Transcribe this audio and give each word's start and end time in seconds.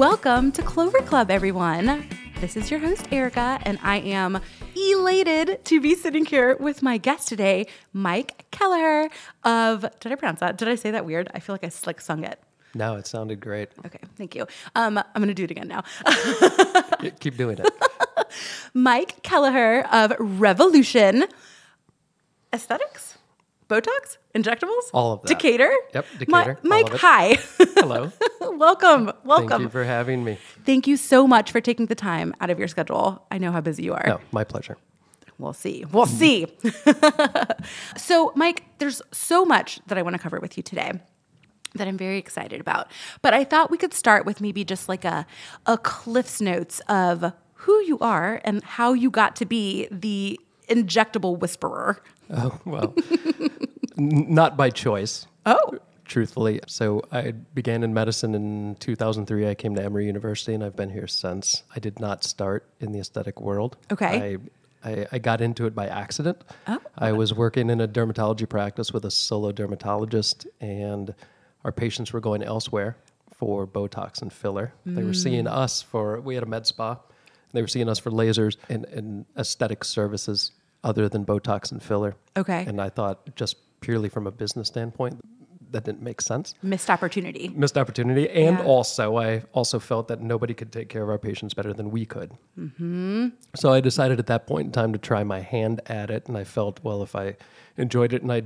Welcome 0.00 0.50
to 0.52 0.62
Clover 0.62 1.00
Club, 1.00 1.30
everyone. 1.30 2.08
This 2.40 2.56
is 2.56 2.70
your 2.70 2.80
host, 2.80 3.06
Erika, 3.12 3.58
and 3.64 3.78
I 3.82 3.96
am 3.96 4.40
elated 4.74 5.62
to 5.66 5.78
be 5.78 5.94
sitting 5.94 6.24
here 6.24 6.56
with 6.56 6.82
my 6.82 6.96
guest 6.96 7.28
today, 7.28 7.66
Mike 7.92 8.46
Kelleher 8.50 9.10
of. 9.44 9.84
Did 10.00 10.10
I 10.10 10.14
pronounce 10.14 10.40
that? 10.40 10.56
Did 10.56 10.68
I 10.68 10.76
say 10.76 10.90
that 10.90 11.04
weird? 11.04 11.28
I 11.34 11.38
feel 11.38 11.52
like 11.52 11.64
I 11.64 11.70
like 11.84 12.00
sung 12.00 12.24
it. 12.24 12.40
No, 12.74 12.96
it 12.96 13.06
sounded 13.06 13.40
great. 13.40 13.68
Okay, 13.84 13.98
thank 14.16 14.34
you. 14.34 14.46
Um, 14.74 14.96
I'm 14.96 15.04
going 15.16 15.28
to 15.28 15.34
do 15.34 15.44
it 15.44 15.50
again 15.50 15.68
now. 15.68 15.82
Keep 17.20 17.36
doing 17.36 17.58
it. 17.58 17.68
Mike 18.72 19.22
Kelleher 19.22 19.86
of 19.92 20.14
Revolution 20.18 21.26
Aesthetics, 22.54 23.18
Botox, 23.70 24.18
Injectables, 24.34 24.90
All 24.92 25.12
of 25.12 25.22
that. 25.22 25.28
Decatur. 25.28 25.72
Yep, 25.94 26.06
Decatur, 26.18 26.58
Mike, 26.64 26.88
hi. 26.88 27.38
Hello. 27.76 28.10
welcome, 28.40 29.12
welcome. 29.22 29.48
Thank 29.48 29.62
you 29.62 29.68
for 29.68 29.84
having 29.84 30.24
me. 30.24 30.38
Thank 30.66 30.88
you 30.88 30.96
so 30.96 31.24
much 31.28 31.52
for 31.52 31.60
taking 31.60 31.86
the 31.86 31.94
time 31.94 32.34
out 32.40 32.50
of 32.50 32.58
your 32.58 32.66
schedule. 32.66 33.24
I 33.30 33.38
know 33.38 33.52
how 33.52 33.60
busy 33.60 33.84
you 33.84 33.94
are. 33.94 34.02
No, 34.04 34.20
my 34.32 34.42
pleasure. 34.42 34.76
We'll 35.38 35.52
see. 35.52 35.84
We'll 35.92 36.06
mm-hmm. 36.06 37.54
see. 37.54 37.58
so, 37.96 38.32
Mike, 38.34 38.64
there's 38.78 39.00
so 39.12 39.44
much 39.44 39.78
that 39.86 39.96
I 39.96 40.02
want 40.02 40.14
to 40.14 40.18
cover 40.20 40.40
with 40.40 40.56
you 40.56 40.64
today 40.64 40.92
that 41.76 41.86
I'm 41.86 41.96
very 41.96 42.18
excited 42.18 42.60
about. 42.60 42.90
But 43.22 43.34
I 43.34 43.44
thought 43.44 43.70
we 43.70 43.78
could 43.78 43.94
start 43.94 44.26
with 44.26 44.40
maybe 44.40 44.64
just 44.64 44.88
like 44.88 45.04
a 45.04 45.26
a 45.66 45.78
cliffs 45.78 46.40
notes 46.40 46.80
of 46.88 47.32
who 47.54 47.80
you 47.82 48.00
are 48.00 48.40
and 48.44 48.64
how 48.64 48.94
you 48.94 49.10
got 49.10 49.36
to 49.36 49.46
be 49.46 49.86
the 49.92 50.40
injectable 50.68 51.38
whisperer. 51.38 52.02
Oh, 52.32 52.60
well, 52.64 52.94
n- 53.98 54.26
not 54.28 54.56
by 54.56 54.70
choice. 54.70 55.26
Oh. 55.46 55.78
Truthfully. 56.04 56.60
So 56.66 57.02
I 57.12 57.30
began 57.30 57.84
in 57.84 57.94
medicine 57.94 58.34
in 58.34 58.76
2003. 58.80 59.48
I 59.48 59.54
came 59.54 59.76
to 59.76 59.82
Emory 59.82 60.06
University 60.06 60.54
and 60.54 60.64
I've 60.64 60.74
been 60.74 60.90
here 60.90 61.06
since. 61.06 61.62
I 61.74 61.78
did 61.78 62.00
not 62.00 62.24
start 62.24 62.68
in 62.80 62.90
the 62.90 62.98
aesthetic 62.98 63.40
world. 63.40 63.76
Okay. 63.92 64.38
I, 64.84 64.90
I, 64.90 65.06
I 65.12 65.18
got 65.18 65.40
into 65.40 65.66
it 65.66 65.74
by 65.74 65.86
accident. 65.86 66.42
Oh. 66.66 66.80
I 66.98 67.12
was 67.12 67.32
working 67.32 67.70
in 67.70 67.80
a 67.80 67.86
dermatology 67.86 68.48
practice 68.48 68.92
with 68.92 69.04
a 69.04 69.10
solo 69.10 69.52
dermatologist, 69.52 70.46
and 70.60 71.14
our 71.64 71.70
patients 71.70 72.12
were 72.12 72.20
going 72.20 72.42
elsewhere 72.42 72.96
for 73.32 73.66
Botox 73.66 74.20
and 74.20 74.32
filler. 74.32 74.72
They 74.84 75.04
were 75.04 75.14
seeing 75.14 75.44
mm. 75.44 75.52
us 75.52 75.80
for, 75.80 76.20
we 76.20 76.34
had 76.34 76.42
a 76.42 76.46
med 76.46 76.66
spa. 76.66 76.98
They 77.52 77.62
were 77.62 77.68
seeing 77.68 77.88
us 77.88 77.98
for 77.98 78.10
lasers 78.10 78.56
and, 78.68 78.84
and 78.86 79.26
aesthetic 79.36 79.84
services 79.84 80.52
other 80.84 81.08
than 81.08 81.24
Botox 81.24 81.72
and 81.72 81.82
filler. 81.82 82.16
Okay. 82.36 82.64
And 82.66 82.80
I 82.80 82.88
thought, 82.88 83.34
just 83.36 83.56
purely 83.80 84.08
from 84.08 84.26
a 84.26 84.30
business 84.30 84.68
standpoint, 84.68 85.20
that 85.72 85.84
didn't 85.84 86.02
make 86.02 86.20
sense. 86.20 86.54
Missed 86.62 86.90
opportunity. 86.90 87.48
Missed 87.48 87.78
opportunity. 87.78 88.28
And 88.28 88.58
Yeah. 88.58 88.64
also, 88.64 89.16
I 89.18 89.42
also 89.52 89.78
felt 89.78 90.08
that 90.08 90.20
nobody 90.20 90.52
could 90.52 90.72
take 90.72 90.88
care 90.88 91.02
of 91.02 91.08
our 91.08 91.18
patients 91.18 91.54
better 91.54 91.72
than 91.72 91.90
we 91.90 92.04
could. 92.06 92.32
Mm-hmm. 92.58 93.28
So 93.54 93.72
I 93.72 93.80
decided 93.80 94.18
at 94.18 94.26
that 94.26 94.46
point 94.46 94.66
in 94.66 94.72
time 94.72 94.92
to 94.92 94.98
try 94.98 95.22
my 95.22 95.40
hand 95.40 95.80
at 95.86 96.10
it. 96.10 96.26
And 96.26 96.36
I 96.36 96.44
felt, 96.44 96.80
well, 96.82 97.02
if 97.02 97.14
I 97.14 97.36
enjoyed 97.76 98.12
it 98.12 98.22
and 98.22 98.32
I 98.32 98.42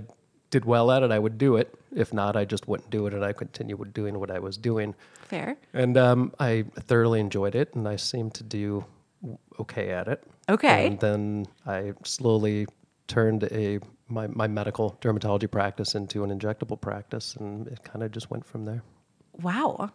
did 0.50 0.66
well 0.66 0.90
at 0.90 1.02
it, 1.02 1.10
I 1.10 1.18
would 1.18 1.38
do 1.38 1.56
it. 1.56 1.74
If 1.94 2.12
not, 2.12 2.36
I 2.36 2.44
just 2.44 2.68
wouldn't 2.68 2.90
do 2.90 3.06
it. 3.06 3.14
And 3.14 3.24
I 3.24 3.32
continue 3.32 3.76
with 3.76 3.94
doing 3.94 4.20
what 4.20 4.30
I 4.30 4.38
was 4.38 4.56
doing. 4.58 4.94
Fair. 5.22 5.56
And 5.72 5.96
um, 5.96 6.32
I 6.38 6.66
thoroughly 6.78 7.20
enjoyed 7.20 7.54
it, 7.54 7.74
and 7.74 7.88
I 7.88 7.96
seemed 7.96 8.34
to 8.34 8.44
do 8.44 8.84
okay 9.60 9.90
at 9.90 10.08
it. 10.08 10.22
Okay. 10.48 10.88
And 10.88 11.00
then 11.00 11.46
I 11.66 11.92
slowly 12.04 12.66
turned 13.06 13.44
a 13.44 13.80
my, 14.08 14.26
my 14.26 14.46
medical 14.46 14.98
dermatology 15.00 15.50
practice 15.50 15.94
into 15.94 16.24
an 16.24 16.38
injectable 16.38 16.78
practice, 16.80 17.36
and 17.36 17.66
it 17.68 17.82
kind 17.84 18.02
of 18.02 18.12
just 18.12 18.30
went 18.30 18.44
from 18.44 18.64
there. 18.64 18.82
Wow. 19.40 19.90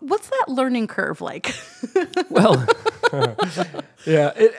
What's 0.00 0.28
that 0.28 0.44
learning 0.48 0.86
curve 0.86 1.20
like? 1.20 1.54
Well, 2.30 2.66
yeah, 4.06 4.32
it, 4.36 4.54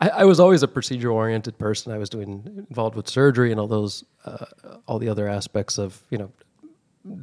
I, 0.00 0.08
I 0.08 0.24
was 0.24 0.38
always 0.38 0.62
a 0.62 0.68
procedure 0.68 1.10
oriented 1.10 1.58
person. 1.58 1.92
I 1.92 1.98
was 1.98 2.08
doing 2.08 2.64
involved 2.68 2.94
with 2.94 3.08
surgery 3.08 3.50
and 3.50 3.58
all 3.58 3.66
those, 3.66 4.04
uh, 4.24 4.46
all 4.86 5.00
the 5.00 5.08
other 5.08 5.28
aspects 5.28 5.78
of 5.78 6.00
you 6.10 6.18
know 6.18 6.30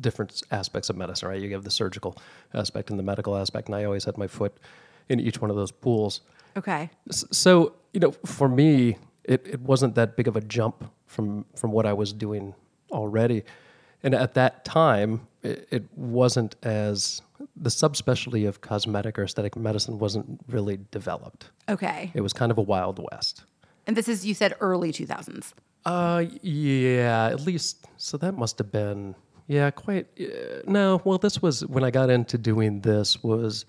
different 0.01 0.41
aspects 0.51 0.89
of 0.89 0.97
medicine. 0.97 1.29
Right, 1.29 1.41
you 1.41 1.53
have 1.53 1.63
the 1.63 1.71
surgical 1.71 2.17
aspect 2.53 2.89
and 2.89 2.99
the 2.99 3.03
medical 3.03 3.37
aspect, 3.37 3.69
and 3.69 3.75
I 3.75 3.85
always 3.85 4.03
had 4.03 4.17
my 4.17 4.27
foot 4.27 4.57
in 5.09 5.19
each 5.19 5.41
one 5.41 5.49
of 5.49 5.55
those 5.55 5.71
pools. 5.71 6.21
okay. 6.57 6.89
So 7.09 7.73
you 7.93 7.99
know, 7.99 8.11
for 8.25 8.49
me, 8.49 8.97
it, 9.23 9.45
it 9.45 9.61
wasn't 9.61 9.95
that 9.95 10.17
big 10.17 10.27
of 10.27 10.35
a 10.35 10.41
jump 10.41 10.83
from 11.05 11.45
from 11.55 11.71
what 11.71 11.85
I 11.85 11.93
was 11.93 12.13
doing 12.13 12.53
already, 12.91 13.43
and 14.03 14.13
at 14.13 14.33
that 14.35 14.65
time, 14.65 15.27
it, 15.43 15.67
it 15.71 15.83
wasn't 15.95 16.55
as 16.63 17.21
the 17.55 17.69
subspecialty 17.69 18.47
of 18.47 18.61
cosmetic 18.61 19.17
or 19.17 19.23
aesthetic 19.23 19.55
medicine 19.55 19.99
wasn't 19.99 20.39
really 20.47 20.79
developed. 20.91 21.49
Okay. 21.69 22.11
It 22.13 22.21
was 22.21 22.33
kind 22.33 22.51
of 22.51 22.57
a 22.57 22.61
wild 22.61 22.99
west. 23.11 23.43
And 23.87 23.95
this 23.95 24.07
is, 24.07 24.25
you 24.25 24.33
said 24.33 24.55
early 24.59 24.91
2000s. 24.91 25.53
Uh, 25.85 26.25
yeah, 26.41 27.27
at 27.31 27.41
least. 27.41 27.85
So 27.97 28.17
that 28.17 28.33
must 28.33 28.57
have 28.57 28.71
been, 28.71 29.15
yeah, 29.47 29.69
quite. 29.69 30.07
Uh, 30.19 30.61
no, 30.65 31.01
well, 31.03 31.19
this 31.19 31.41
was 31.41 31.65
when 31.65 31.83
I 31.83 31.91
got 31.91 32.09
into 32.09 32.37
doing 32.37 32.81
this 32.81 33.23
was 33.23 33.65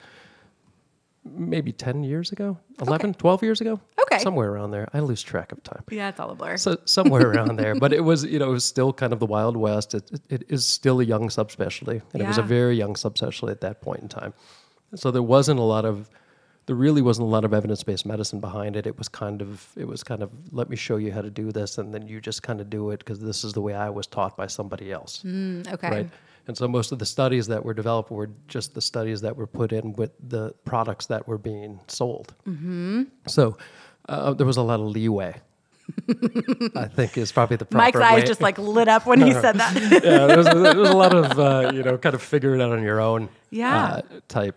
maybe 1.34 1.72
10 1.72 2.04
years 2.04 2.32
ago, 2.32 2.58
11, 2.80 3.14
12 3.14 3.42
years 3.42 3.60
ago. 3.60 3.80
Okay. 4.02 4.18
Somewhere 4.22 4.50
around 4.52 4.70
there. 4.70 4.88
I 4.94 5.00
lose 5.00 5.22
track 5.22 5.52
of 5.52 5.62
time. 5.62 5.82
Yeah, 5.90 6.08
it's 6.08 6.20
all 6.20 6.30
a 6.30 6.34
blur. 6.34 6.56
So 6.56 6.76
somewhere 6.84 7.28
around 7.30 7.56
there, 7.58 7.74
but 7.84 7.92
it 7.92 8.02
was 8.02 8.24
you 8.24 8.38
know 8.38 8.48
it 8.48 8.52
was 8.52 8.64
still 8.64 8.92
kind 8.92 9.12
of 9.12 9.18
the 9.18 9.26
wild 9.26 9.56
west. 9.56 9.94
It, 9.94 10.10
it, 10.12 10.20
it 10.30 10.42
is 10.48 10.64
still 10.66 11.00
a 11.00 11.04
young 11.04 11.28
subspecialty, 11.28 12.02
and 12.12 12.22
it 12.22 12.26
was 12.26 12.38
a 12.38 12.42
very 12.42 12.76
young 12.76 12.94
subspecialty 12.94 13.50
at 13.50 13.60
that 13.62 13.80
point 13.82 14.00
in 14.02 14.08
time. 14.08 14.32
So 14.94 15.10
there 15.10 15.22
wasn't 15.22 15.58
a 15.58 15.64
lot 15.64 15.84
of 15.84 16.08
there 16.66 16.76
really 16.76 17.00
wasn't 17.02 17.24
a 17.26 17.30
lot 17.30 17.44
of 17.44 17.54
evidence 17.54 17.82
based 17.84 18.06
medicine 18.06 18.40
behind 18.40 18.74
it. 18.76 18.86
It 18.86 18.98
was 18.98 19.08
kind 19.08 19.40
of 19.42 19.68
it 19.76 19.86
was 19.86 20.02
kind 20.02 20.22
of 20.22 20.30
let 20.52 20.68
me 20.68 20.76
show 20.76 20.96
you 20.96 21.12
how 21.12 21.22
to 21.22 21.30
do 21.30 21.52
this, 21.52 21.78
and 21.78 21.92
then 21.92 22.06
you 22.06 22.20
just 22.20 22.42
kind 22.42 22.60
of 22.60 22.70
do 22.70 22.90
it 22.90 22.98
because 22.98 23.20
this 23.20 23.44
is 23.44 23.52
the 23.52 23.60
way 23.60 23.74
I 23.74 23.88
was 23.90 24.06
taught 24.06 24.36
by 24.36 24.46
somebody 24.46 24.92
else, 24.92 25.22
Mm, 25.24 25.72
okay. 25.72 25.90
right? 25.90 26.10
And 26.48 26.56
so 26.56 26.68
most 26.68 26.92
of 26.92 26.98
the 26.98 27.06
studies 27.06 27.46
that 27.48 27.64
were 27.64 27.74
developed 27.74 28.10
were 28.10 28.30
just 28.46 28.74
the 28.74 28.80
studies 28.80 29.20
that 29.22 29.36
were 29.36 29.46
put 29.48 29.72
in 29.72 29.92
with 29.94 30.12
the 30.28 30.52
products 30.64 31.06
that 31.06 31.26
were 31.26 31.38
being 31.38 31.80
sold. 31.88 32.34
Mm-hmm. 32.46 33.04
So 33.26 33.58
uh, 34.08 34.32
there 34.34 34.46
was 34.46 34.56
a 34.56 34.62
lot 34.62 34.78
of 34.80 34.86
leeway. 34.86 35.34
I 36.76 36.86
think 36.86 37.16
is 37.16 37.30
probably 37.32 37.56
the 37.56 37.64
proper 37.64 37.84
Mike's 37.98 38.00
eyes 38.00 38.20
way. 38.22 38.26
just 38.26 38.40
like 38.40 38.58
lit 38.58 38.88
up 38.88 39.06
when 39.06 39.20
he 39.20 39.32
said 39.44 39.56
that. 39.56 39.74
yeah, 40.04 40.26
there 40.26 40.36
was, 40.38 40.46
there 40.46 40.76
was 40.76 40.90
a 40.90 40.96
lot 40.96 41.14
of 41.14 41.38
uh, 41.38 41.70
you 41.74 41.82
know 41.82 41.96
kind 41.98 42.14
of 42.14 42.22
figure 42.22 42.54
it 42.54 42.60
out 42.60 42.72
on 42.72 42.82
your 42.82 43.00
own 43.00 43.28
Yeah. 43.50 43.84
uh, 43.86 44.02
type, 44.28 44.56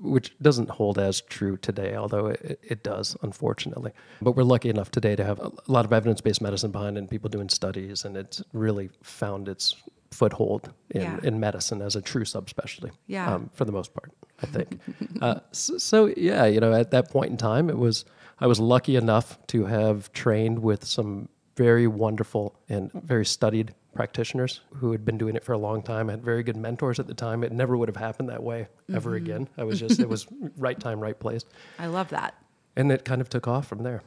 which 0.00 0.34
doesn't 0.40 0.70
hold 0.70 0.98
as 0.98 1.20
true 1.20 1.56
today, 1.58 1.94
although 1.96 2.28
it, 2.28 2.58
it 2.62 2.82
does 2.82 3.16
unfortunately. 3.22 3.92
But 4.22 4.32
we're 4.32 4.42
lucky 4.44 4.68
enough 4.70 4.90
today 4.90 5.16
to 5.16 5.24
have 5.24 5.38
a 5.38 5.52
lot 5.68 5.84
of 5.84 5.92
evidence 5.92 6.20
based 6.22 6.40
medicine 6.40 6.70
behind 6.70 6.96
it 6.96 7.00
and 7.00 7.10
people 7.10 7.28
doing 7.28 7.48
studies, 7.48 8.04
and 8.04 8.16
it's 8.16 8.42
really 8.52 8.90
found 9.02 9.48
its 9.48 9.74
foothold 10.10 10.72
in, 10.90 11.02
Yeah. 11.02 11.20
in 11.22 11.40
medicine 11.40 11.82
as 11.82 11.96
a 11.96 12.00
true 12.02 12.24
subspecialty. 12.24 12.90
Yeah. 13.06 13.34
um, 13.34 13.50
for 13.54 13.64
the 13.64 13.72
most 13.72 13.92
part, 13.94 14.12
I 14.42 14.46
think. 14.46 14.80
uh, 15.22 15.40
so, 15.52 15.78
so 15.78 16.06
yeah, 16.16 16.44
you 16.46 16.60
know, 16.60 16.72
at 16.72 16.90
that 16.92 17.10
point 17.10 17.30
in 17.30 17.36
time, 17.36 17.68
it 17.70 17.78
was 17.78 18.04
I 18.38 18.46
was 18.46 18.60
lucky 18.60 18.96
enough 18.96 19.38
to 19.48 19.64
have 19.66 20.12
trained 20.12 20.58
with 20.58 20.84
some 20.84 21.28
very 21.56 21.86
wonderful 21.86 22.54
and 22.68 22.90
very 22.92 23.24
studied 23.24 23.74
practitioners 23.94 24.60
who 24.74 24.92
had 24.92 25.06
been 25.06 25.16
doing 25.16 25.36
it 25.36 25.42
for 25.42 25.54
a 25.54 25.58
long 25.58 25.82
time. 25.82 26.10
I 26.10 26.12
had 26.12 26.22
very 26.22 26.42
good 26.42 26.56
mentors 26.56 26.98
at 27.00 27.06
the 27.06 27.14
time. 27.14 27.42
It 27.42 27.50
never 27.52 27.78
would 27.78 27.88
have 27.88 27.96
happened 27.96 28.28
that 28.28 28.42
way 28.42 28.68
ever 28.92 29.12
Mm-hmm. 29.12 29.24
again. 29.24 29.48
I 29.56 29.64
was 29.64 29.80
just 29.80 29.98
it 30.00 30.08
was 30.08 30.26
right 30.58 30.78
time, 30.78 31.00
right 31.00 31.18
place, 31.18 31.44
I 31.78 31.86
love 31.86 32.10
that. 32.10 32.34
and 32.76 32.92
it 32.92 33.04
kind 33.06 33.22
of 33.22 33.30
took 33.30 33.48
off 33.48 33.66
from 33.66 33.82
there. 33.84 34.02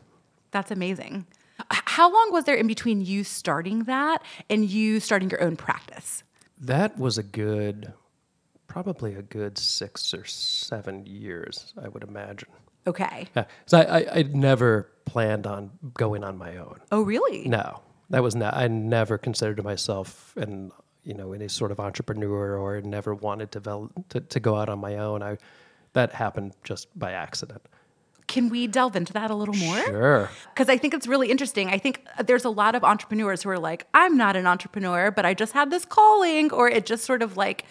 That's 0.52 0.70
amazing. 0.72 1.26
How 1.70 2.12
long 2.12 2.32
was 2.32 2.46
there 2.46 2.56
in 2.56 2.68
between 2.68 3.02
you 3.02 3.24
starting 3.24 3.84
that 3.84 4.24
and 4.50 4.70
you 4.70 5.00
starting 5.00 5.30
your 5.30 5.42
own 5.44 5.56
practice? 5.56 6.24
That 6.60 6.98
was 6.98 7.18
a 7.18 7.24
good, 7.24 7.94
probably 8.68 9.16
a 9.16 9.22
good 9.22 9.58
six 9.58 10.14
or 10.14 10.26
seven 10.26 11.06
years, 11.06 11.74
I 11.82 11.88
would 11.88 12.04
imagine. 12.04 12.50
Okay. 12.88 13.28
Yeah, 13.36 13.46
so 13.66 13.80
I, 13.80 13.84
I 13.84 14.06
I'd 14.16 14.36
never 14.36 14.90
planned 15.06 15.46
on 15.46 15.72
going 15.94 16.24
on 16.24 16.38
my 16.38 16.58
own. 16.58 16.80
Oh, 16.92 17.02
really? 17.02 17.48
No, 17.48 17.82
that 18.10 18.24
was 18.24 18.36
not. 18.36 18.56
I 18.56 18.68
never 18.68 19.18
considered 19.18 19.64
myself 19.64 20.34
an 20.38 20.72
you 21.04 21.14
know 21.14 21.34
any 21.34 21.48
sort 21.48 21.72
of 21.72 21.80
entrepreneur 21.80 22.58
or 22.58 22.82
never 22.82 23.16
wanted 23.16 23.52
to 23.54 23.60
develop, 23.60 23.92
to, 24.10 24.20
to 24.22 24.40
go 24.40 24.56
out 24.56 24.70
on 24.70 24.80
my 24.80 24.98
own. 24.98 25.24
I 25.24 25.38
that 25.94 26.14
happened 26.14 26.54
just 26.64 26.88
by 26.98 27.14
accident. 27.14 27.62
Can 28.30 28.48
we 28.48 28.68
delve 28.68 28.96
into 28.96 29.12
that 29.14 29.30
a 29.32 29.36
little 29.36 29.56
more? 29.56 29.78
Sure. 29.84 30.30
Because 30.54 30.70
I 30.70 30.78
think 30.78 30.94
it's 30.94 31.08
really 31.08 31.30
interesting. 31.30 31.68
I 31.68 31.78
think 31.78 32.06
there's 32.24 32.46
a 32.46 32.50
lot 32.50 32.76
of 32.76 32.84
entrepreneurs 32.86 33.44
who 33.44 33.50
are 33.50 33.60
like, 33.60 33.86
I'm 33.94 34.16
not 34.16 34.36
an 34.38 34.46
entrepreneur, 34.48 35.12
but 35.12 35.26
I 35.26 35.34
just 35.34 35.52
had 35.52 35.70
this 35.72 35.84
calling, 35.84 36.52
or 36.54 36.70
it 36.70 36.86
just 36.86 37.04
sort 37.04 37.22
of 37.22 37.36
like, 37.36 37.66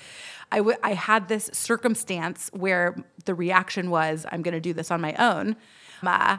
I, 0.53 0.59
w- 0.59 0.77
I 0.83 0.93
had 0.95 1.29
this 1.29 1.49
circumstance 1.55 2.51
where 2.53 2.97
the 3.25 3.35
reaction 3.35 3.89
was, 3.91 4.27
I'm 4.31 4.43
going 4.43 4.55
to 4.55 4.61
do 4.61 4.73
this 4.75 4.91
on 4.91 5.01
my 5.01 5.15
own. 5.15 5.57
Uh, 6.03 6.39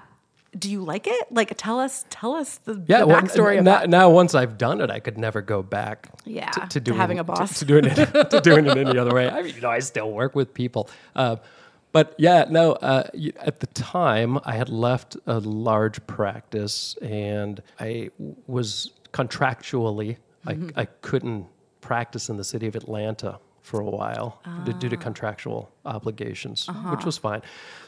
do 0.57 0.69
you 0.69 0.83
like 0.83 1.05
it? 1.07 1.31
Like, 1.31 1.53
tell 1.57 1.79
us, 1.79 2.05
tell 2.09 2.33
us 2.33 2.57
the, 2.65 2.83
Yeah, 2.87 3.01
the 3.01 3.07
well, 3.07 3.21
backstory 3.21 3.63
now, 3.63 3.83
now 3.83 4.09
once 4.09 4.33
I've 4.35 4.57
done 4.57 4.81
it, 4.81 4.89
I 4.89 4.99
could 4.99 5.17
never 5.17 5.41
go 5.41 5.61
back. 5.61 6.09
Yeah, 6.25 6.49
to, 6.49 6.59
to 6.61 6.67
to 6.67 6.79
doing 6.79 6.97
having 6.97 7.19
a 7.19 7.23
to- 7.23 7.31
boss. 7.31 7.59
to, 7.59 7.65
doing 7.65 7.85
it 7.85 7.95
to 8.31 8.41
doing 8.41 8.65
it 8.65 8.77
any 8.77 8.97
other 8.97 9.13
way. 9.13 9.29
I 9.29 9.43
mean, 9.43 9.53
you 9.55 9.61
know, 9.61 9.69
I 9.69 9.79
still 9.79 10.11
work 10.11 10.35
with 10.35 10.53
people, 10.53 10.89
uh, 11.15 11.35
but 11.91 12.13
yeah, 12.17 12.45
no. 12.49 12.73
Uh, 12.73 13.03
at 13.39 13.59
the 13.59 13.67
time, 13.67 14.39
I 14.45 14.53
had 14.53 14.69
left 14.69 15.17
a 15.27 15.39
large 15.39 16.05
practice, 16.07 16.95
and 17.01 17.61
I 17.79 18.09
was 18.47 18.91
contractually 19.13 20.17
Mm-hmm. 20.47 20.69
I, 20.79 20.83
I 20.83 20.85
couldn't 21.01 21.47
practice 21.81 22.29
in 22.29 22.37
the 22.37 22.45
city 22.45 22.65
of 22.67 22.75
Atlanta 22.77 23.39
for 23.61 23.81
a 23.81 23.85
while 23.85 24.41
d- 24.63 24.71
due 24.79 24.87
to 24.87 24.95
Ah. 24.95 24.99
contractual 24.99 25.69
obligations, 25.85 26.65
Uh-huh. 26.69 26.91
which 26.91 27.03
was 27.03 27.17
fine. 27.17 27.41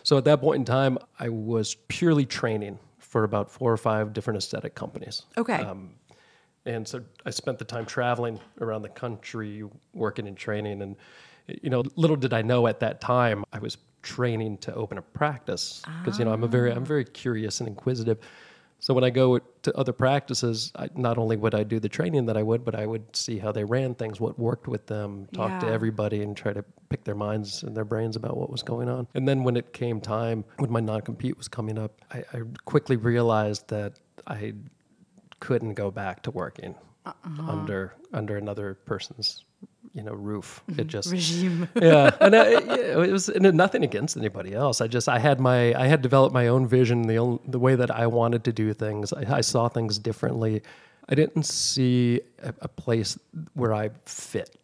So 0.04 0.18
at 0.18 0.25
that 0.25 0.42
point 0.42 0.57
in 0.59 0.65
time, 0.65 0.97
I 1.18 1.30
was 1.30 1.75
purely 1.88 2.25
training 2.25 2.77
for 3.00 3.24
about 3.24 3.50
four 3.50 3.71
or 3.71 3.77
five 3.77 4.12
different 4.12 4.38
aesthetic 4.38 4.75
companies. 4.75 5.24
Okay. 5.38 5.62
Um, 5.63 5.92
and 6.65 6.86
so 6.86 7.01
I 7.25 7.30
spent 7.30 7.57
the 7.57 7.65
time 7.65 7.86
traveling 7.86 8.38
around 8.59 8.81
the 8.81 8.89
country, 8.89 9.63
working 9.94 10.27
and 10.27 10.36
training. 10.36 10.81
And, 10.81 10.97
you 11.47 11.69
know, 11.69 11.83
little 11.95 12.15
did 12.15 12.33
I 12.33 12.41
know 12.41 12.67
at 12.67 12.79
that 12.79 13.01
time 13.01 13.43
I 13.53 13.59
was 13.59 13.77
training 14.01 14.57
to 14.59 14.73
open 14.73 14.97
a 14.97 15.01
practice 15.01 15.81
because, 15.99 16.17
you 16.17 16.25
know, 16.25 16.33
I'm 16.33 16.43
a 16.43 16.47
very, 16.47 16.71
I'm 16.71 16.83
ah. 16.83 16.85
very 16.85 17.05
curious 17.05 17.59
and 17.59 17.67
inquisitive. 17.67 18.19
So 18.79 18.95
when 18.95 19.03
I 19.03 19.11
go 19.11 19.38
to 19.38 19.77
other 19.77 19.93
practices, 19.93 20.71
I, 20.75 20.89
not 20.95 21.19
only 21.19 21.38
would 21.38 21.53
I 21.53 21.61
do 21.61 21.79
the 21.79 21.88
training 21.88 22.25
that 22.25 22.35
I 22.35 22.41
would, 22.41 22.65
but 22.65 22.73
I 22.73 22.88
would 22.88 23.15
see 23.15 23.38
how 23.38 23.51
they 23.51 23.63
ran 23.63 23.93
things, 23.93 24.19
what 24.19 24.39
worked 24.39 24.67
with 24.67 24.88
them, 24.88 25.27
talk 25.33 25.59
to 25.61 25.67
everybody 25.67 26.23
and 26.23 26.35
try 26.35 26.51
to 26.51 26.65
pick 26.89 27.03
their 27.03 27.13
minds 27.13 27.61
and 27.61 27.77
their 27.77 27.85
brains 27.85 28.15
about 28.15 28.37
what 28.37 28.49
was 28.49 28.63
going 28.63 28.89
on. 28.89 29.07
And 29.13 29.27
then 29.27 29.44
when 29.44 29.55
it 29.55 29.71
came 29.71 30.01
time, 30.01 30.44
when 30.57 30.71
my 30.71 30.79
non-compete 30.79 31.37
was 31.37 31.47
coming 31.47 31.77
up, 31.77 32.01
I, 32.11 32.23
I 32.33 32.41
quickly 32.65 32.95
realized 32.95 33.67
that 33.67 33.99
I 34.25 34.53
couldn't 35.39 35.75
go 35.75 35.91
back 35.91 36.23
to 36.23 36.31
working 36.31 36.73
uh-huh. 37.05 37.51
under 37.51 37.94
under 38.13 38.37
another 38.37 38.75
person's 38.85 39.45
you 39.93 40.03
know 40.03 40.13
roof. 40.13 40.61
It 40.67 40.71
mm-hmm. 40.71 40.88
just 40.88 41.11
Regime. 41.11 41.67
yeah, 41.75 42.15
and 42.21 42.35
I, 42.35 42.45
it 42.45 43.11
was 43.11 43.29
and 43.29 43.53
nothing 43.55 43.83
against 43.83 44.17
anybody 44.17 44.53
else. 44.53 44.81
I 44.81 44.88
just 44.88 45.09
I 45.09 45.19
had 45.19 45.39
my 45.39 45.73
I 45.73 45.88
had 45.88 46.01
developed 46.01 46.33
my 46.33 46.47
own 46.47 46.67
vision, 46.67 47.03
the 47.03 47.17
own, 47.17 47.39
the 47.45 47.59
way 47.59 47.75
that 47.75 47.91
I 47.91 48.07
wanted 48.07 48.43
to 48.45 48.53
do 48.53 48.73
things. 48.73 49.13
I, 49.13 49.38
I 49.38 49.41
saw 49.41 49.67
things 49.67 49.99
differently. 49.99 50.61
I 51.09 51.15
didn't 51.15 51.43
see 51.43 52.21
a, 52.41 52.53
a 52.61 52.67
place 52.67 53.17
where 53.53 53.73
I 53.73 53.89
fit 54.05 54.57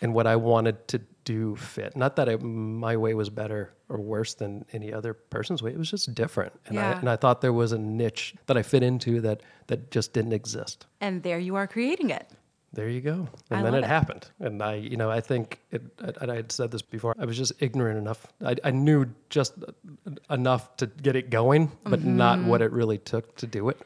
and 0.00 0.14
what 0.14 0.26
I 0.26 0.36
wanted 0.36 0.88
to 0.88 1.00
do 1.24 1.54
fit. 1.56 1.96
Not 1.96 2.16
that 2.16 2.28
it, 2.28 2.42
my 2.42 2.96
way 2.96 3.14
was 3.14 3.30
better 3.30 3.72
or 3.88 3.98
worse 3.98 4.34
than 4.34 4.64
any 4.72 4.92
other 4.92 5.14
person's 5.14 5.62
way. 5.62 5.70
It 5.70 5.78
was 5.78 5.90
just 5.90 6.14
different, 6.14 6.52
and 6.66 6.78
I 6.78 6.92
and 6.92 7.08
I 7.08 7.16
thought 7.16 7.40
there 7.40 7.52
was 7.52 7.72
a 7.72 7.78
niche 7.78 8.34
that 8.46 8.56
I 8.56 8.62
fit 8.62 8.82
into 8.82 9.20
that 9.20 9.42
that 9.66 9.90
just 9.90 10.12
didn't 10.12 10.32
exist. 10.32 10.86
and 11.00 11.22
there 11.22 11.38
you 11.38 11.56
are 11.56 11.66
creating 11.66 12.10
it. 12.10 12.30
There 12.74 12.88
you 12.88 13.02
go. 13.02 13.28
And 13.50 13.60
I 13.60 13.62
then 13.62 13.74
it, 13.74 13.78
it. 13.78 13.84
happened. 13.84 14.26
And 14.40 14.62
I, 14.62 14.76
you 14.76 14.96
know, 14.96 15.10
I 15.10 15.20
think 15.20 15.60
it, 15.70 15.82
and 15.98 16.32
I 16.32 16.36
had 16.36 16.50
said 16.50 16.70
this 16.70 16.80
before, 16.80 17.14
I 17.18 17.26
was 17.26 17.36
just 17.36 17.52
ignorant 17.60 17.98
enough. 17.98 18.26
I, 18.44 18.56
I 18.64 18.70
knew 18.70 19.06
just 19.28 19.52
enough 20.30 20.74
to 20.78 20.86
get 20.86 21.14
it 21.16 21.28
going, 21.30 21.70
but 21.84 22.00
Mm-hmm. 22.00 22.16
not 22.16 22.42
what 22.44 22.62
it 22.62 22.72
really 22.72 22.96
took 22.98 23.36
to 23.36 23.46
do 23.46 23.68
it. 23.68 23.78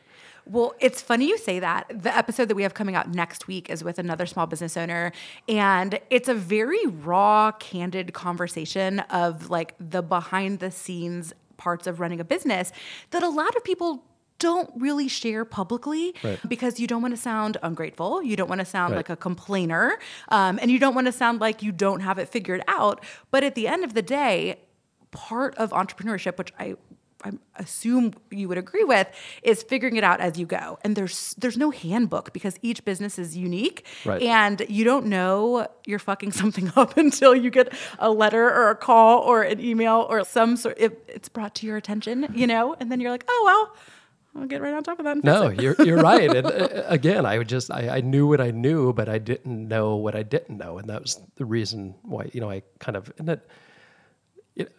Well, 0.49 0.75
it's 0.79 1.03
funny 1.03 1.27
you 1.27 1.37
say 1.39 1.59
that. 1.59 1.91
The 1.93 2.17
episode 2.17 2.47
that 2.47 2.55
we 2.55 2.63
have 2.63 2.75
coming 2.75 2.95
out 2.95 3.09
next 3.13 3.49
week 3.49 3.69
is 3.69 3.83
with 3.83 3.99
another 3.99 4.27
small 4.27 4.47
business 4.47 4.77
owner. 4.77 5.11
And 5.49 5.99
it's 6.09 6.29
a 6.29 6.35
very 6.35 6.87
raw, 6.87 7.51
candid 7.51 8.13
conversation 8.13 9.01
of 9.11 9.51
like 9.51 9.75
the 9.81 10.03
behind 10.03 10.61
the 10.61 10.71
scenes 10.71 11.33
parts 11.57 11.89
of 11.89 11.99
running 11.99 12.21
a 12.21 12.25
business 12.25 12.71
that 13.11 13.25
a 13.25 13.29
lot 13.29 13.57
of 13.57 13.65
people 13.65 14.05
don't 14.39 14.71
really 14.77 15.09
share 15.09 15.45
publicly 15.45 16.15
Right. 16.23 16.39
because 16.49 16.79
you 16.79 16.87
don't 16.87 17.03
want 17.03 17.15
to 17.15 17.21
sound 17.21 17.57
ungrateful. 17.63 18.23
You 18.23 18.37
don't 18.37 18.49
want 18.49 18.61
to 18.61 18.65
sound 18.67 18.93
Right. 18.93 18.99
like 18.99 19.11
a 19.11 19.17
complainer. 19.17 19.99
Um, 20.29 20.59
and 20.61 20.71
you 20.71 20.79
don't 20.79 20.95
want 20.95 21.07
to 21.07 21.13
sound 21.13 21.41
like 21.41 21.63
you 21.63 21.73
don't 21.73 22.01
have 22.01 22.19
it 22.19 22.29
figured 22.29 22.63
out. 22.69 23.03
But 23.31 23.45
at 23.45 23.55
the 23.55 23.67
end 23.69 23.83
of 23.85 23.95
the 23.95 24.03
day, 24.03 24.59
part 25.11 25.55
of 25.57 25.71
entrepreneurship, 25.71 26.37
which 26.39 26.53
I 26.59 26.77
I 27.25 27.31
assume 27.57 28.13
you 28.31 28.47
would 28.47 28.59
agree 28.59 28.85
with, 28.85 29.09
is 29.43 29.63
figuring 29.63 29.97
it 29.97 30.05
out 30.05 30.21
as 30.21 30.39
you 30.39 30.45
go. 30.45 30.79
And 30.85 30.95
there's 30.95 31.35
there's 31.39 31.57
no 31.57 31.71
handbook 31.71 32.33
because 32.35 32.57
each 32.63 32.85
business 32.85 33.19
is 33.19 33.35
unique, 33.35 33.87
Right. 34.05 34.21
and 34.23 34.63
you 34.69 34.85
don't 34.85 35.07
know 35.07 35.67
you're 35.87 35.99
fucking 35.99 36.33
something 36.41 36.71
up 36.77 36.97
until 36.99 37.35
you 37.35 37.51
get 37.51 37.73
a 37.99 38.11
letter 38.11 38.45
or 38.45 38.69
a 38.71 38.77
call 38.77 39.21
or 39.21 39.43
an 39.43 39.61
email 39.61 40.07
or 40.11 40.25
some 40.25 40.57
sort. 40.57 40.77
If 40.79 40.93
it's 41.09 41.31
brought 41.31 41.55
to 41.57 41.67
your 41.67 41.79
attention, 41.79 42.29
you 42.35 42.47
know, 42.47 42.77
and 42.79 42.93
then 42.93 43.01
you're 43.01 43.11
like, 43.11 43.25
oh 43.29 43.43
well. 43.47 43.75
I'll 44.39 44.47
get 44.47 44.61
right 44.61 44.75
on 44.75 44.83
top 44.83 44.99
of 44.99 45.05
that. 45.05 45.23
No, 45.25 45.49
it." 45.49 45.61
you're 45.61 45.77
you're 45.79 46.01
right. 46.01 46.35
And 46.35 46.47
uh, 46.47 46.83
again, 46.87 47.25
I 47.27 47.39
would 47.39 47.49
just 47.49 47.71
I, 47.71 47.97
I 47.97 48.01
knew 48.01 48.27
what 48.27 48.41
I 48.41 48.51
knew, 48.51 48.93
but 48.93 49.09
I 49.09 49.19
didn't 49.19 49.69
know 49.69 49.97
what 49.97 50.15
I 50.15 50.23
didn't 50.23 50.59
know, 50.59 50.79
and 50.79 50.89
that 50.89 51.03
was 51.03 51.21
the 51.37 51.45
reason 51.45 51.95
why 52.03 52.31
you 52.33 52.41
know 52.41 52.51
I 52.51 52.63
kind 52.79 52.97
of 52.97 53.13
and 53.19 53.29
it, 53.29 53.49
it 54.55 54.73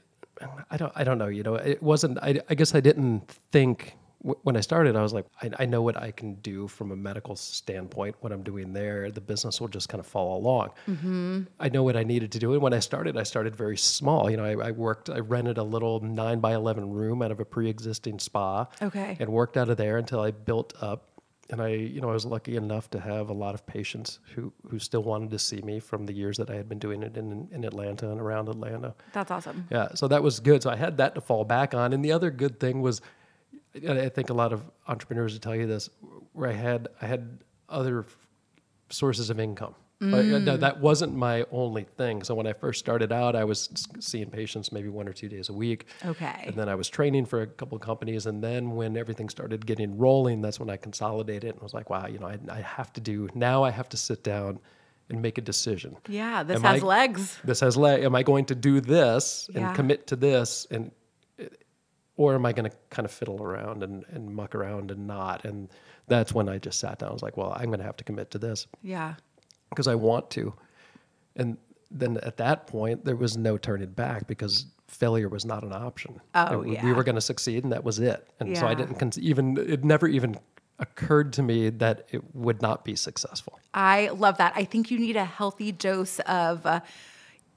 I 0.70 0.78
don't 0.78 0.92
I 0.96 1.04
don't 1.04 1.18
know. 1.18 1.28
You 1.28 1.44
know, 1.44 1.56
it 1.56 1.82
wasn't. 1.82 2.20
I, 2.22 2.42
I 2.50 2.56
guess 2.56 2.76
I 2.76 2.80
didn't 2.80 3.28
think 3.52 3.98
w- 4.28 4.40
when 4.44 4.56
I 4.56 4.62
started. 4.62 4.96
I 4.96 5.02
was 5.02 5.14
like, 5.14 5.26
I, 5.42 5.50
I 5.64 5.66
know 5.66 5.82
what 5.82 5.98
I 5.98 6.12
can 6.12 6.36
do 6.36 6.68
from 6.68 6.92
a 6.92 6.96
medical 6.96 7.36
standpoint. 7.36 8.16
What 8.20 8.32
I'm 8.32 8.44
doing 8.44 8.74
there, 8.74 9.10
the 9.10 9.22
business 9.22 9.60
will 9.60 9.70
just 9.70 9.90
kind 9.90 10.00
of 10.00 10.06
follow 10.06 10.38
along. 10.38 10.70
Mm-hmm. 10.88 11.44
I 11.60 11.70
know 11.70 11.84
what 11.84 11.96
I 11.96 12.04
needed 12.04 12.32
to 12.34 12.40
do. 12.40 12.54
And 12.54 12.62
when 12.62 12.74
I 12.74 12.80
started, 12.80 13.18
I 13.18 13.24
started 13.24 13.56
very 13.56 13.78
small. 13.78 14.30
You 14.30 14.38
know, 14.38 14.46
I, 14.46 14.68
I 14.68 14.72
worked. 14.72 15.10
I 15.10 15.20
rented 15.20 15.58
a 15.58 15.64
little 15.64 16.00
nine 16.02 16.40
by 16.40 16.54
eleven 16.54 16.92
room 16.92 17.22
out 17.22 17.32
of 17.32 17.40
a 17.40 17.46
pre-existing 17.46 18.20
spa. 18.20 18.68
Okay. 18.82 19.18
And 19.20 19.30
worked 19.30 19.58
out 19.58 19.70
of 19.70 19.78
there 19.78 19.98
until 19.98 20.20
I 20.20 20.32
built 20.32 20.74
up. 20.82 21.10
And 21.50 21.62
I, 21.62 21.70
you 21.70 22.02
know, 22.02 22.10
I 22.10 22.14
was 22.14 22.26
lucky 22.26 22.58
enough 22.58 22.90
to 22.90 23.00
have 23.00 23.30
a 23.30 23.34
lot 23.34 23.54
of 23.56 23.66
patients 23.66 24.20
who 24.36 24.52
who 24.70 24.80
still 24.80 25.04
wanted 25.04 25.32
to 25.32 25.40
see 25.40 25.62
me 25.62 25.80
from 25.80 26.06
the 26.06 26.12
years 26.12 26.36
that 26.38 26.50
I 26.50 26.56
had 26.56 26.68
been 26.68 26.80
doing 26.80 27.04
it 27.04 27.16
in 27.16 27.48
in 27.54 27.64
Atlanta 27.64 28.12
and 28.12 28.20
around 28.20 28.50
Atlanta. 28.50 28.96
That's 29.14 29.32
awesome. 29.32 29.66
Yeah, 29.72 29.94
so 29.94 30.10
that 30.10 30.22
was 30.22 30.42
good. 30.42 30.62
So 30.64 30.70
I 30.70 30.76
had 30.76 30.98
that 30.98 31.16
to 31.16 31.22
fall 31.22 31.46
back 31.46 31.74
on. 31.74 31.94
And 31.94 32.04
the 32.04 32.12
other 32.12 32.32
good 32.32 32.60
thing 32.60 32.82
was, 32.82 33.00
I 33.90 34.10
think 34.10 34.30
a 34.30 34.34
lot 34.34 34.54
of 34.54 34.64
entrepreneurs 34.88 35.34
will 35.34 35.40
tell 35.40 35.56
you 35.56 35.68
this, 35.68 35.90
where 36.34 36.50
I 36.50 36.54
had 36.54 36.88
I 37.02 37.06
had 37.06 37.40
other 37.70 38.00
f- 38.00 38.18
sources 38.90 39.30
of 39.30 39.40
income. 39.40 39.76
But, 40.00 40.26
uh, 40.48 40.58
that 40.58 40.80
wasn't 40.80 41.16
my 41.16 41.44
only 41.52 41.84
thing. 41.98 42.22
So 42.22 42.36
when 42.36 42.46
I 42.46 42.54
first 42.54 42.80
started 42.80 43.12
out, 43.12 43.36
I 43.36 43.44
was 43.46 43.68
seeing 44.00 44.30
patients 44.30 44.72
maybe 44.72 44.90
one 44.90 45.08
or 45.08 45.12
two 45.14 45.28
days 45.28 45.50
a 45.50 45.54
week. 45.54 45.88
Okay. 46.06 46.44
And 46.46 46.56
then 46.56 46.70
I 46.70 46.76
was 46.76 46.88
training 46.88 47.26
for 47.26 47.42
a 47.42 47.48
couple 47.48 47.76
of 47.76 47.82
companies. 47.82 48.28
And 48.28 48.44
then 48.44 48.76
when 48.76 48.96
everything 48.96 49.28
started 49.28 49.66
getting 49.66 49.98
rolling, 49.98 50.40
that's 50.44 50.60
when 50.60 50.70
I 50.70 50.78
consolidated 50.78 51.54
and 51.56 51.62
was 51.64 51.74
like, 51.74 51.90
wow, 51.90 52.06
you 52.06 52.20
know, 52.20 52.28
I, 52.28 52.38
I 52.52 52.62
have 52.62 52.94
to 52.94 53.02
do, 53.02 53.28
now 53.34 53.64
I 53.64 53.72
have 53.72 53.90
to 53.90 53.98
sit 53.98 54.24
down 54.24 54.60
and 55.10 55.20
make 55.20 55.40
a 55.40 55.42
decision. 55.42 55.98
Yeah, 56.08 56.44
this 56.44 56.58
Am 56.58 56.62
has 56.64 56.84
I- 56.84 56.86
legs. 56.86 57.40
this 57.44 57.60
has 57.62 57.76
leg. 57.76 58.04
Am 58.04 58.14
I 58.14 58.22
going 58.22 58.46
to 58.46 58.56
do 58.56 58.80
this 58.80 59.48
and 59.56 59.64
Yeah. 59.64 59.74
commit 59.74 60.06
to 60.08 60.16
this, 60.16 60.68
and 60.70 60.92
or 62.18 62.36
am 62.36 62.46
I 62.46 62.52
going 62.52 62.70
to 62.70 62.76
kind 62.90 63.06
of 63.06 63.12
fiddle 63.12 63.42
around 63.42 63.84
and, 63.84 64.04
and 64.10 64.36
muck 64.36 64.54
around 64.56 64.92
and 64.92 65.08
not? 65.08 65.46
And 65.46 65.70
that's 66.08 66.34
when 66.34 66.50
I 66.50 66.58
just 66.58 66.80
sat 66.80 67.00
down. 67.00 67.10
I 67.10 67.14
was 67.14 67.22
like, 67.24 67.38
well, 67.38 67.54
I'm 67.56 67.68
going 67.68 67.80
to 67.80 67.86
have 67.86 67.98
to 67.98 68.04
commit 68.04 68.32
to 68.32 68.40
this 68.40 68.68
Yeah. 68.84 69.14
because 69.70 69.88
I 69.88 69.96
want 69.96 70.30
to. 70.32 70.54
And 71.36 71.58
then 71.92 72.18
at 72.24 72.38
that 72.38 72.68
point, 72.68 73.06
there 73.06 73.16
was 73.16 73.38
no 73.38 73.58
turning 73.58 73.90
back 73.92 74.28
because 74.28 74.66
failure 74.88 75.30
was 75.30 75.46
not 75.46 75.64
an 75.64 75.72
option. 75.74 76.20
Oh, 76.36 76.60
we, 76.60 76.74
yeah. 76.74 76.84
we 76.84 76.92
were 76.92 77.04
going 77.04 77.16
to 77.16 77.22
succeed, 77.22 77.64
and 77.64 77.72
that 77.72 77.84
was 77.84 78.00
it. 78.00 78.28
And 78.40 78.58
so 78.58 78.66
I 78.68 78.74
didn't 78.74 78.96
con- 78.96 79.12
even. 79.20 79.58
It 79.58 79.84
never 79.84 80.08
even 80.08 80.38
occurred 80.80 81.34
to 81.34 81.44
me 81.44 81.70
that 81.70 82.08
it 82.12 82.22
would 82.36 82.62
not 82.62 82.84
be 82.84 82.96
successful. 82.96 83.60
I 83.74 84.10
love 84.10 84.38
that. 84.38 84.54
I 84.56 84.64
think 84.64 84.92
you 84.92 85.00
need 85.00 85.16
a 85.16 85.26
healthy 85.26 85.72
dose 85.72 86.20
of 86.20 86.66
uh, 86.66 86.82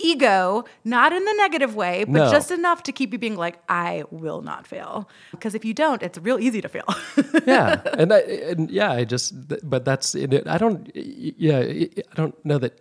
ego, 0.02 0.64
not 0.84 1.12
in 1.12 1.24
the 1.24 1.34
negative 1.34 1.74
way, 1.76 2.04
but 2.04 2.12
No. 2.24 2.30
just 2.30 2.50
enough 2.50 2.82
to 2.84 2.92
keep 2.92 3.12
you 3.12 3.18
being 3.18 3.36
like, 3.36 3.56
I 3.68 4.04
will 4.10 4.42
not 4.42 4.66
fail. 4.66 5.08
Because 5.30 5.54
if 5.54 5.64
you 5.64 5.74
don't, 5.74 6.02
it's 6.02 6.18
real 6.18 6.38
easy 6.38 6.60
to 6.60 6.68
fail. 6.68 6.88
yeah 7.46 7.80
and 7.98 8.12
I, 8.12 8.18
and 8.50 8.70
yeah 8.70 8.90
i 8.92 9.04
just 9.04 9.32
but 9.68 9.84
that's 9.84 10.14
it 10.14 10.46
i 10.46 10.58
don't 10.58 10.90
yeah 10.94 11.58
I 12.12 12.14
don't 12.14 12.34
know 12.44 12.58
that 12.58 12.80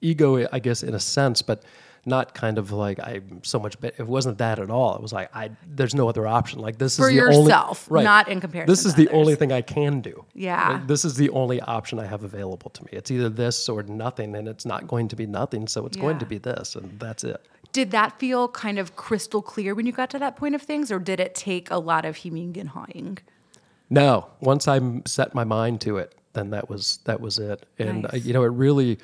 ego 0.00 0.46
i 0.52 0.58
guess 0.58 0.82
in 0.82 0.94
a 0.94 1.00
sense 1.00 1.42
but 1.42 1.62
not 2.06 2.34
kind 2.34 2.58
of 2.58 2.72
like 2.72 2.98
i'm 3.02 3.42
so 3.44 3.58
much 3.58 3.78
better 3.80 4.02
it 4.02 4.06
wasn't 4.06 4.38
that 4.38 4.58
at 4.58 4.70
all. 4.70 4.96
It 4.96 5.02
was 5.02 5.12
like 5.12 5.34
i 5.34 5.50
there's 5.66 5.94
no 5.94 6.08
other 6.08 6.26
option. 6.26 6.60
Like 6.60 6.78
this 6.78 6.96
For 6.96 7.10
is 7.10 7.16
the 7.16 7.22
only 7.22 7.36
yourself, 7.36 7.86
right. 7.90 8.04
not 8.04 8.28
in 8.28 8.40
comparison 8.40 8.70
this 8.70 8.84
is 8.84 8.94
the 8.94 9.08
only 9.10 9.34
thing 9.34 9.52
i 9.52 9.60
can 9.60 10.00
do. 10.00 10.24
Yeah. 10.34 10.70
Like, 10.70 10.86
this 10.86 11.04
is 11.04 11.14
the 11.14 11.30
only 11.30 11.60
option 11.60 11.98
i 11.98 12.06
have 12.06 12.24
available 12.24 12.70
to 12.70 12.84
me. 12.84 12.90
It's 12.92 13.10
either 13.10 13.28
this 13.28 13.68
or 13.68 13.82
nothing 13.82 14.34
and 14.36 14.48
it's 14.48 14.64
not 14.66 14.86
going 14.88 15.08
to 15.08 15.16
be 15.16 15.26
nothing 15.26 15.66
so 15.68 15.86
it's 15.86 15.96
going 15.96 16.18
to 16.18 16.26
be 16.26 16.38
this 16.38 16.76
and 16.76 16.98
that's 16.98 17.24
it. 17.24 17.46
Did 17.72 17.92
that 17.92 18.18
feel 18.18 18.48
kind 18.48 18.78
of 18.78 18.96
crystal 18.96 19.42
clear 19.42 19.74
when 19.74 19.86
you 19.86 19.92
got 19.92 20.10
to 20.10 20.18
that 20.18 20.36
point 20.36 20.56
of 20.56 20.62
things, 20.62 20.90
or 20.90 20.98
did 20.98 21.20
it 21.20 21.36
take 21.36 21.70
a 21.70 21.78
lot 21.78 22.04
of 22.04 22.16
hemming 22.16 22.58
and 22.58 22.68
hawing? 22.70 23.18
No, 23.88 24.28
once 24.40 24.66
I 24.66 24.80
set 25.06 25.34
my 25.34 25.44
mind 25.44 25.80
to 25.82 25.98
it, 25.98 26.14
then 26.32 26.50
that 26.50 26.68
was 26.68 26.98
that 27.04 27.20
was 27.20 27.38
it. 27.38 27.66
And 27.78 28.06
uh, 28.06 28.10
Nice. 28.12 28.24
you 28.24 28.32
know, 28.32 28.42
it 28.42 28.48
really 28.48 28.98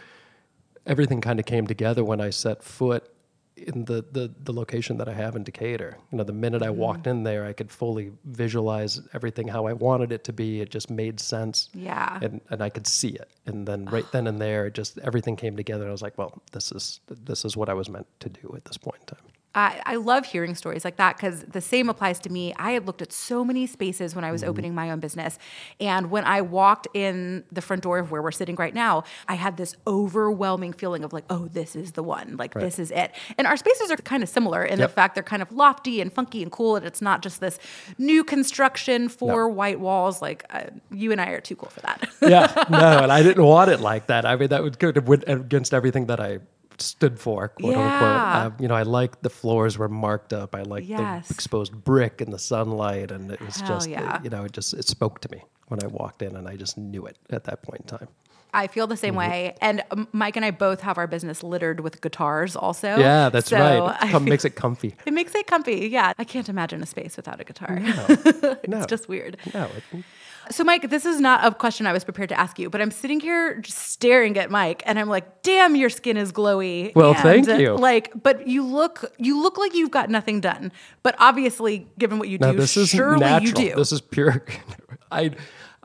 everything 0.86 1.20
kind 1.20 1.38
of 1.40 1.46
came 1.46 1.66
together 1.66 2.04
when 2.04 2.20
I 2.20 2.30
set 2.30 2.62
foot 2.62 3.10
in 3.56 3.86
the, 3.86 4.04
the 4.12 4.30
the 4.44 4.52
location 4.52 4.98
that 4.98 5.08
I 5.08 5.14
have 5.14 5.34
in 5.34 5.42
Decatur. 5.42 5.96
You 6.12 6.18
know, 6.18 6.24
the 6.24 6.32
minute 6.34 6.62
I 6.62 6.66
Mm-hmm. 6.66 6.76
walked 6.78 7.06
in 7.06 7.22
there, 7.22 7.46
I 7.46 7.54
could 7.54 7.70
fully 7.70 8.12
visualize 8.24 9.00
everything 9.14 9.48
how 9.48 9.66
I 9.66 9.72
wanted 9.72 10.12
it 10.12 10.24
to 10.24 10.32
be. 10.34 10.60
It 10.60 10.70
just 10.70 10.90
made 10.90 11.18
sense. 11.20 11.70
Yeah. 11.72 12.18
And 12.20 12.40
and 12.50 12.60
I 12.62 12.68
could 12.68 12.86
see 12.86 13.10
it. 13.10 13.30
And 13.46 13.66
then 13.66 13.86
right 13.86 14.04
then 14.12 14.26
and 14.26 14.38
there, 14.40 14.66
it 14.66 14.74
just 14.74 14.98
everything 14.98 15.36
came 15.36 15.56
together. 15.56 15.88
I 15.88 15.90
was 15.90 16.02
like, 16.02 16.18
well, 16.18 16.42
this 16.52 16.70
is 16.70 17.00
this 17.08 17.44
is 17.46 17.56
what 17.56 17.68
I 17.70 17.74
was 17.74 17.88
meant 17.88 18.06
to 18.20 18.28
do 18.28 18.52
at 18.56 18.64
this 18.66 18.76
point 18.76 18.98
in 19.00 19.06
time. 19.16 19.26
I, 19.56 19.80
I 19.86 19.96
love 19.96 20.26
hearing 20.26 20.54
stories 20.54 20.84
like 20.84 20.96
that 20.96 21.16
because 21.16 21.40
the 21.44 21.62
same 21.62 21.88
applies 21.88 22.18
to 22.20 22.30
me. 22.30 22.52
I 22.56 22.72
had 22.72 22.86
looked 22.86 23.00
at 23.00 23.10
so 23.10 23.42
many 23.42 23.66
spaces 23.66 24.14
when 24.14 24.22
I 24.22 24.30
was 24.30 24.44
opening 24.44 24.74
my 24.74 24.90
own 24.90 25.00
business. 25.00 25.38
And 25.80 26.10
when 26.10 26.24
I 26.24 26.42
walked 26.42 26.86
in 26.92 27.42
the 27.50 27.62
front 27.62 27.82
door 27.82 27.98
of 27.98 28.10
where 28.10 28.20
we're 28.20 28.32
sitting 28.32 28.54
right 28.56 28.74
now, 28.74 29.04
I 29.28 29.34
had 29.34 29.56
this 29.56 29.74
overwhelming 29.86 30.74
feeling 30.74 31.04
of 31.04 31.14
like, 31.14 31.24
oh, 31.30 31.48
this 31.48 31.74
is 31.74 31.92
the 31.92 32.02
one. 32.02 32.36
Like, 32.36 32.52
this 32.52 32.78
is 32.78 32.90
it. 32.90 33.12
And 33.38 33.46
our 33.46 33.56
spaces 33.56 33.90
are 33.90 33.96
kind 33.96 34.22
of 34.22 34.28
similar 34.28 34.62
in 34.62 34.78
the 34.78 34.88
fact 34.88 35.14
they're 35.14 35.24
kind 35.24 35.40
of 35.40 35.50
lofty 35.50 36.02
and 36.02 36.12
funky 36.12 36.42
and 36.42 36.52
cool. 36.52 36.76
And 36.76 36.84
it's 36.84 37.00
not 37.00 37.22
just 37.22 37.40
this 37.40 37.58
new 37.96 38.24
construction, 38.24 39.08
four 39.08 39.48
white 39.48 39.80
walls. 39.80 40.20
Like, 40.20 40.44
uh, 40.50 40.64
you 40.90 41.12
and 41.12 41.20
I 41.20 41.30
are 41.30 41.40
too 41.40 41.56
cool 41.56 41.70
for 41.70 41.80
that. 41.80 42.06
yeah, 42.20 42.64
no, 42.70 42.98
and 43.04 43.10
I 43.10 43.22
didn't 43.22 43.42
want 43.42 43.70
it 43.70 43.80
like 43.80 44.08
that. 44.08 44.26
I 44.26 44.36
mean, 44.36 44.48
that 44.48 44.62
would 44.62 44.78
go 44.78 44.88
against 44.88 45.72
everything 45.72 46.06
that 46.06 46.20
I 46.20 46.40
stood 46.80 47.18
for, 47.18 47.48
quote 47.48 47.72
Yeah. 47.74 47.92
unquote. 47.92 48.52
Um, 48.52 48.62
you 48.62 48.68
know, 48.68 48.74
I 48.74 48.82
like 48.82 49.22
the 49.22 49.30
floors 49.30 49.76
were 49.78 49.88
marked 49.88 50.32
up. 50.32 50.54
I 50.54 50.62
like 50.62 50.88
Yes. 50.88 51.28
the 51.28 51.34
exposed 51.34 51.84
brick 51.84 52.20
and 52.20 52.32
the 52.32 52.38
sunlight, 52.38 53.10
and 53.10 53.30
it 53.30 53.40
was 53.40 53.56
Hell 53.60 53.68
just, 53.76 53.88
yeah. 53.88 54.20
you 54.22 54.30
know, 54.30 54.44
it 54.44 54.52
just 54.52 54.74
it 54.74 54.86
spoke 54.86 55.20
to 55.22 55.28
me 55.30 55.42
when 55.68 55.82
I 55.82 55.86
walked 55.86 56.22
in, 56.22 56.36
and 56.36 56.46
I 56.48 56.56
just 56.56 56.76
knew 56.78 57.06
it 57.06 57.18
at 57.30 57.44
that 57.44 57.62
point 57.62 57.82
in 57.82 57.86
time. 57.98 58.08
I 58.54 58.66
feel 58.68 58.86
the 58.86 58.96
same 58.96 59.14
Mm-hmm. 59.14 59.30
way. 59.30 59.54
And 59.60 59.82
um, 59.90 60.08
Mike 60.12 60.36
and 60.36 60.44
I 60.44 60.50
both 60.50 60.80
have 60.80 60.98
our 60.98 61.06
business 61.06 61.42
littered 61.42 61.80
with 61.80 62.00
guitars 62.00 62.56
also. 62.56 62.96
Yeah, 62.96 63.28
that's 63.28 63.50
So 63.50 63.58
right. 63.58 63.96
I 64.00 64.10
Come, 64.10 64.24
feel- 64.24 64.30
makes 64.30 64.44
it 64.44 64.56
comfy. 64.56 64.94
It 65.06 65.12
makes 65.12 65.34
it 65.34 65.46
comfy. 65.46 65.88
Yeah. 65.88 66.12
I 66.18 66.24
can't 66.24 66.48
imagine 66.48 66.82
a 66.82 66.86
space 66.86 67.16
without 67.16 67.40
a 67.40 67.44
guitar. 67.44 67.78
No, 67.78 68.06
it's 68.08 68.86
just 68.86 69.08
weird. 69.08 69.36
no. 69.54 69.64
It, 69.92 70.04
So, 70.48 70.62
Mike, 70.62 70.90
this 70.90 71.04
is 71.04 71.20
not 71.20 71.44
a 71.44 71.52
question 71.52 71.88
I 71.88 71.92
was 71.92 72.04
prepared 72.04 72.28
to 72.28 72.38
ask 72.38 72.56
you, 72.56 72.70
but 72.70 72.80
I'm 72.80 72.92
sitting 72.92 73.18
here 73.18 73.58
just 73.60 73.78
staring 73.78 74.38
at 74.38 74.48
Mike 74.48 74.80
and 74.86 74.96
I'm 74.96 75.08
like, 75.08 75.42
damn, 75.42 75.74
your 75.74 75.90
skin 75.90 76.16
is 76.16 76.30
glowy. 76.30 76.94
Well, 76.94 77.14
And, 77.14 77.44
thank 77.46 77.60
you. 77.60 77.74
Like, 77.74 78.12
but 78.22 78.46
you 78.46 78.64
look 78.64 79.12
you 79.18 79.42
look 79.42 79.58
like 79.58 79.74
you've 79.74 79.90
got 79.90 80.08
nothing 80.08 80.40
done. 80.40 80.70
But 81.02 81.16
obviously, 81.18 81.88
given 81.98 82.20
what 82.20 82.28
you 82.28 82.38
no, 82.38 82.52
do, 82.52 82.58
this 82.58 82.76
is 82.76 82.90
surely 82.90 83.18
natural. 83.20 83.60
you 83.60 83.70
do. 83.70 83.74
This 83.76 83.90
is 83.90 84.00
pure. 84.00 84.44
I. 85.10 85.32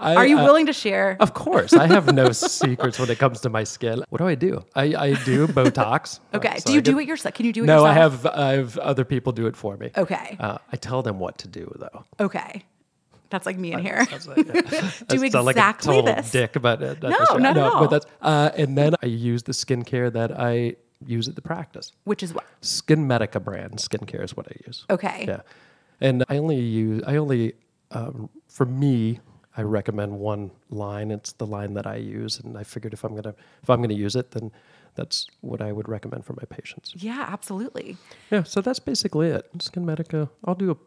I 0.02 0.16
Are 0.16 0.26
you 0.28 0.40
uh, 0.40 0.44
willing 0.44 0.66
to 0.66 0.74
share? 0.74 1.16
Of 1.26 1.34
course, 1.34 1.74
I 1.74 1.88
have 1.88 2.14
no 2.14 2.32
secrets 2.32 2.98
when 3.00 3.10
it 3.10 3.20
comes 3.20 3.42
to 3.42 3.50
my 3.50 3.64
skin. 3.64 4.04
What 4.10 4.18
do 4.18 4.28
I 4.28 4.36
do? 4.36 4.66
I, 4.76 4.84
I 5.08 5.14
do 5.24 5.48
Botox. 5.60 6.20
Uh, 6.34 6.38
Okay. 6.38 6.58
so 6.58 6.66
do 6.68 6.74
you 6.74 6.80
I 6.80 6.82
do 6.82 6.94
get- 6.96 7.02
it 7.04 7.08
yourself? 7.08 7.36
Can 7.36 7.46
you 7.46 7.54
do 7.54 7.64
it 7.64 7.68
No, 7.68 7.86
yourself? 7.86 7.90
I 7.90 7.94
have 7.94 8.26
I 8.26 8.52
have 8.58 8.78
other 8.80 9.06
people 9.06 9.32
do 9.32 9.46
it 9.48 9.56
for 9.56 9.78
me. 9.78 9.92
Okay. 9.96 10.38
Uh, 10.40 10.58
I 10.74 10.76
tell 10.78 11.02
them 11.04 11.20
what 11.20 11.38
to 11.40 11.48
do 11.48 11.72
though. 11.80 12.04
Okay. 12.20 12.64
That's 13.30 13.46
like 13.46 13.58
me 13.58 13.72
in 13.72 13.80
here. 13.80 14.04
Sounds 14.08 14.28
like, 14.28 14.38
yeah. 14.46 14.92
Do 15.08 15.18
like 15.18 15.56
exactly 15.56 15.98
a 15.98 16.02
total 16.02 16.16
this. 16.16 16.32
dick, 16.32 16.52
but 16.62 16.84
uh, 16.84 16.96
No, 17.02 17.38
not 17.38 17.56
at 17.56 17.64
all. 17.64 17.80
But 17.88 17.90
that's 17.92 18.06
uh, 18.22 18.50
and 18.62 18.78
then 18.78 18.96
I 19.02 19.06
use 19.06 19.44
the 19.44 19.54
skincare 19.54 20.12
that 20.12 20.38
I 20.38 20.76
use 21.06 21.30
at 21.30 21.36
the 21.36 21.42
practice. 21.42 21.94
Which 22.04 22.24
is 22.24 22.34
what? 22.34 22.44
SkinMedica 22.62 23.42
brand 23.42 23.78
skincare 23.78 24.22
is 24.22 24.36
what 24.36 24.48
I 24.50 24.56
use. 24.68 24.86
Okay. 24.90 25.26
Yeah, 25.30 25.42
and 26.02 26.26
I 26.28 26.38
only 26.40 26.60
use 26.60 27.04
I 27.08 27.16
only 27.16 27.54
um, 27.92 28.30
for 28.50 28.66
me 28.66 29.22
I 29.58 29.64
recommend 29.64 30.18
one 30.20 30.52
line. 30.70 31.12
It's 31.12 31.34
the 31.34 31.46
line 31.46 31.74
that 31.74 31.86
I 31.86 31.96
use, 31.98 32.40
and 32.40 32.58
I 32.58 32.64
figured 32.64 32.94
if 32.94 33.04
I'm 33.04 33.16
gonna 33.16 33.36
if 33.64 33.70
I'm 33.70 33.82
gonna 33.82 33.94
use 33.94 34.16
it, 34.16 34.32
then 34.32 34.52
that's 34.96 35.28
what 35.42 35.62
I 35.62 35.72
would 35.72 35.88
recommend 35.90 36.26
for 36.26 36.34
my 36.34 36.44
patients. 36.50 36.94
Yeah, 36.98 37.26
absolutely. 37.30 37.98
Yeah, 38.30 38.44
so 38.44 38.62
that's 38.62 38.80
basically 38.80 39.30
it. 39.30 39.46
SkinMedica. 39.58 40.30
I'll 40.46 40.56
do 40.56 40.72
a. 40.72 40.78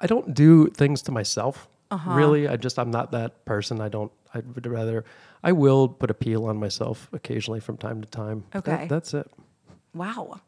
I 0.00 0.06
don't 0.06 0.34
do 0.34 0.68
things 0.68 1.02
to 1.02 1.12
myself. 1.12 1.68
Uh-huh. 1.90 2.12
Really, 2.14 2.48
I 2.48 2.56
just 2.56 2.78
I'm 2.78 2.90
not 2.90 3.10
that 3.12 3.44
person. 3.44 3.80
I 3.80 3.88
don't. 3.88 4.12
I 4.34 4.38
would 4.54 4.66
rather. 4.66 5.04
I 5.42 5.52
will 5.52 5.88
put 5.88 6.10
a 6.10 6.14
peel 6.14 6.46
on 6.46 6.56
myself 6.58 7.08
occasionally 7.12 7.60
from 7.60 7.76
time 7.76 8.00
to 8.02 8.08
time. 8.08 8.44
That- 8.52 8.66
Okay. 8.68 8.86
that's 8.88 9.14
it. 9.14 9.28
Wow. 9.94 10.40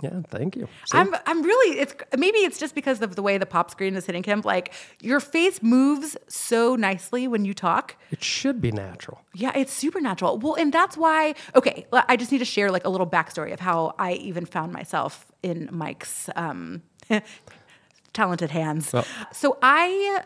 Yeah, 0.00 0.20
thank 0.28 0.56
you. 0.56 0.68
See? 0.86 0.96
I'm 0.98 1.14
I'm 1.26 1.42
really 1.42 1.78
it's 1.78 1.94
maybe 2.16 2.38
it's 2.38 2.58
just 2.58 2.74
because 2.74 3.00
of 3.02 3.16
the 3.16 3.22
way 3.22 3.38
the 3.38 3.46
pop 3.46 3.70
screen 3.70 3.94
is 3.96 4.06
hitting 4.06 4.22
him. 4.22 4.42
Like 4.44 4.72
your 5.00 5.20
face 5.20 5.62
moves 5.62 6.16
so 6.28 6.76
nicely 6.76 7.26
when 7.26 7.44
you 7.44 7.54
talk. 7.54 7.96
it 8.10 8.22
should 8.22 8.60
be 8.60 8.70
natural. 8.70 9.20
Yeah, 9.34 9.52
it's 9.54 9.72
super 9.72 10.00
natural. 10.00 10.38
Well, 10.38 10.54
and 10.54 10.72
that's 10.72 10.96
why. 10.96 11.34
Okay, 11.54 11.86
I 11.92 12.16
just 12.16 12.30
need 12.32 12.38
to 12.38 12.44
share 12.44 12.70
like 12.70 12.84
a 12.84 12.88
little 12.88 13.06
backstory 13.06 13.52
of 13.52 13.60
how 13.60 13.94
I 13.98 14.12
even 14.14 14.44
found 14.46 14.72
myself 14.72 15.26
in 15.42 15.68
Mike's 15.72 16.28
um, 16.36 16.82
talented 18.12 18.50
hands. 18.50 18.94
So 19.32 19.58
I 19.62 20.22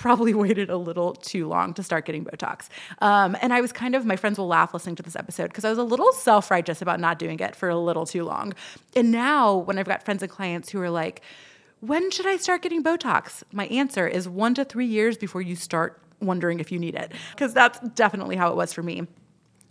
probably 0.00 0.34
waited 0.44 0.70
a 0.70 0.76
little 0.76 1.14
too 1.14 1.46
long 1.46 1.74
to 1.74 1.82
start 1.82 2.06
getting 2.06 2.24
Botox, 2.24 2.68
um, 3.00 3.36
and 3.40 3.52
I 3.52 3.60
was 3.60 3.70
kind 3.72 3.94
of 3.94 4.04
my 4.04 4.16
friends 4.16 4.38
will 4.38 4.48
laugh 4.48 4.74
listening 4.74 4.96
to 4.96 5.02
this 5.02 5.14
episode 5.14 5.48
because 5.48 5.64
I 5.64 5.70
was 5.70 5.78
a 5.78 5.84
little 5.84 6.12
self 6.12 6.50
righteous 6.50 6.82
about 6.82 6.98
not 6.98 7.18
doing 7.18 7.38
it 7.38 7.54
for 7.54 7.68
a 7.68 7.76
little 7.76 8.06
too 8.06 8.24
long. 8.24 8.54
And 8.96 9.12
now 9.12 9.56
when 9.56 9.78
I've 9.78 9.86
got 9.86 10.02
friends 10.02 10.22
and 10.22 10.30
clients 10.30 10.70
who 10.70 10.80
are 10.80 10.90
like, 10.90 11.22
"When 11.80 12.10
should 12.10 12.26
I 12.26 12.36
start 12.38 12.62
getting 12.62 12.82
Botox?" 12.82 13.42
My 13.52 13.66
answer 13.66 14.08
is 14.08 14.28
one 14.28 14.54
to 14.54 14.64
three 14.64 14.86
years 14.86 15.16
before 15.16 15.42
you 15.42 15.54
start 15.54 16.00
wondering 16.20 16.60
if 16.60 16.72
you 16.72 16.78
need 16.78 16.94
it 16.94 17.12
because 17.32 17.54
that's 17.54 17.78
definitely 17.90 18.36
how 18.36 18.50
it 18.50 18.56
was 18.56 18.72
for 18.72 18.82
me. 18.82 19.06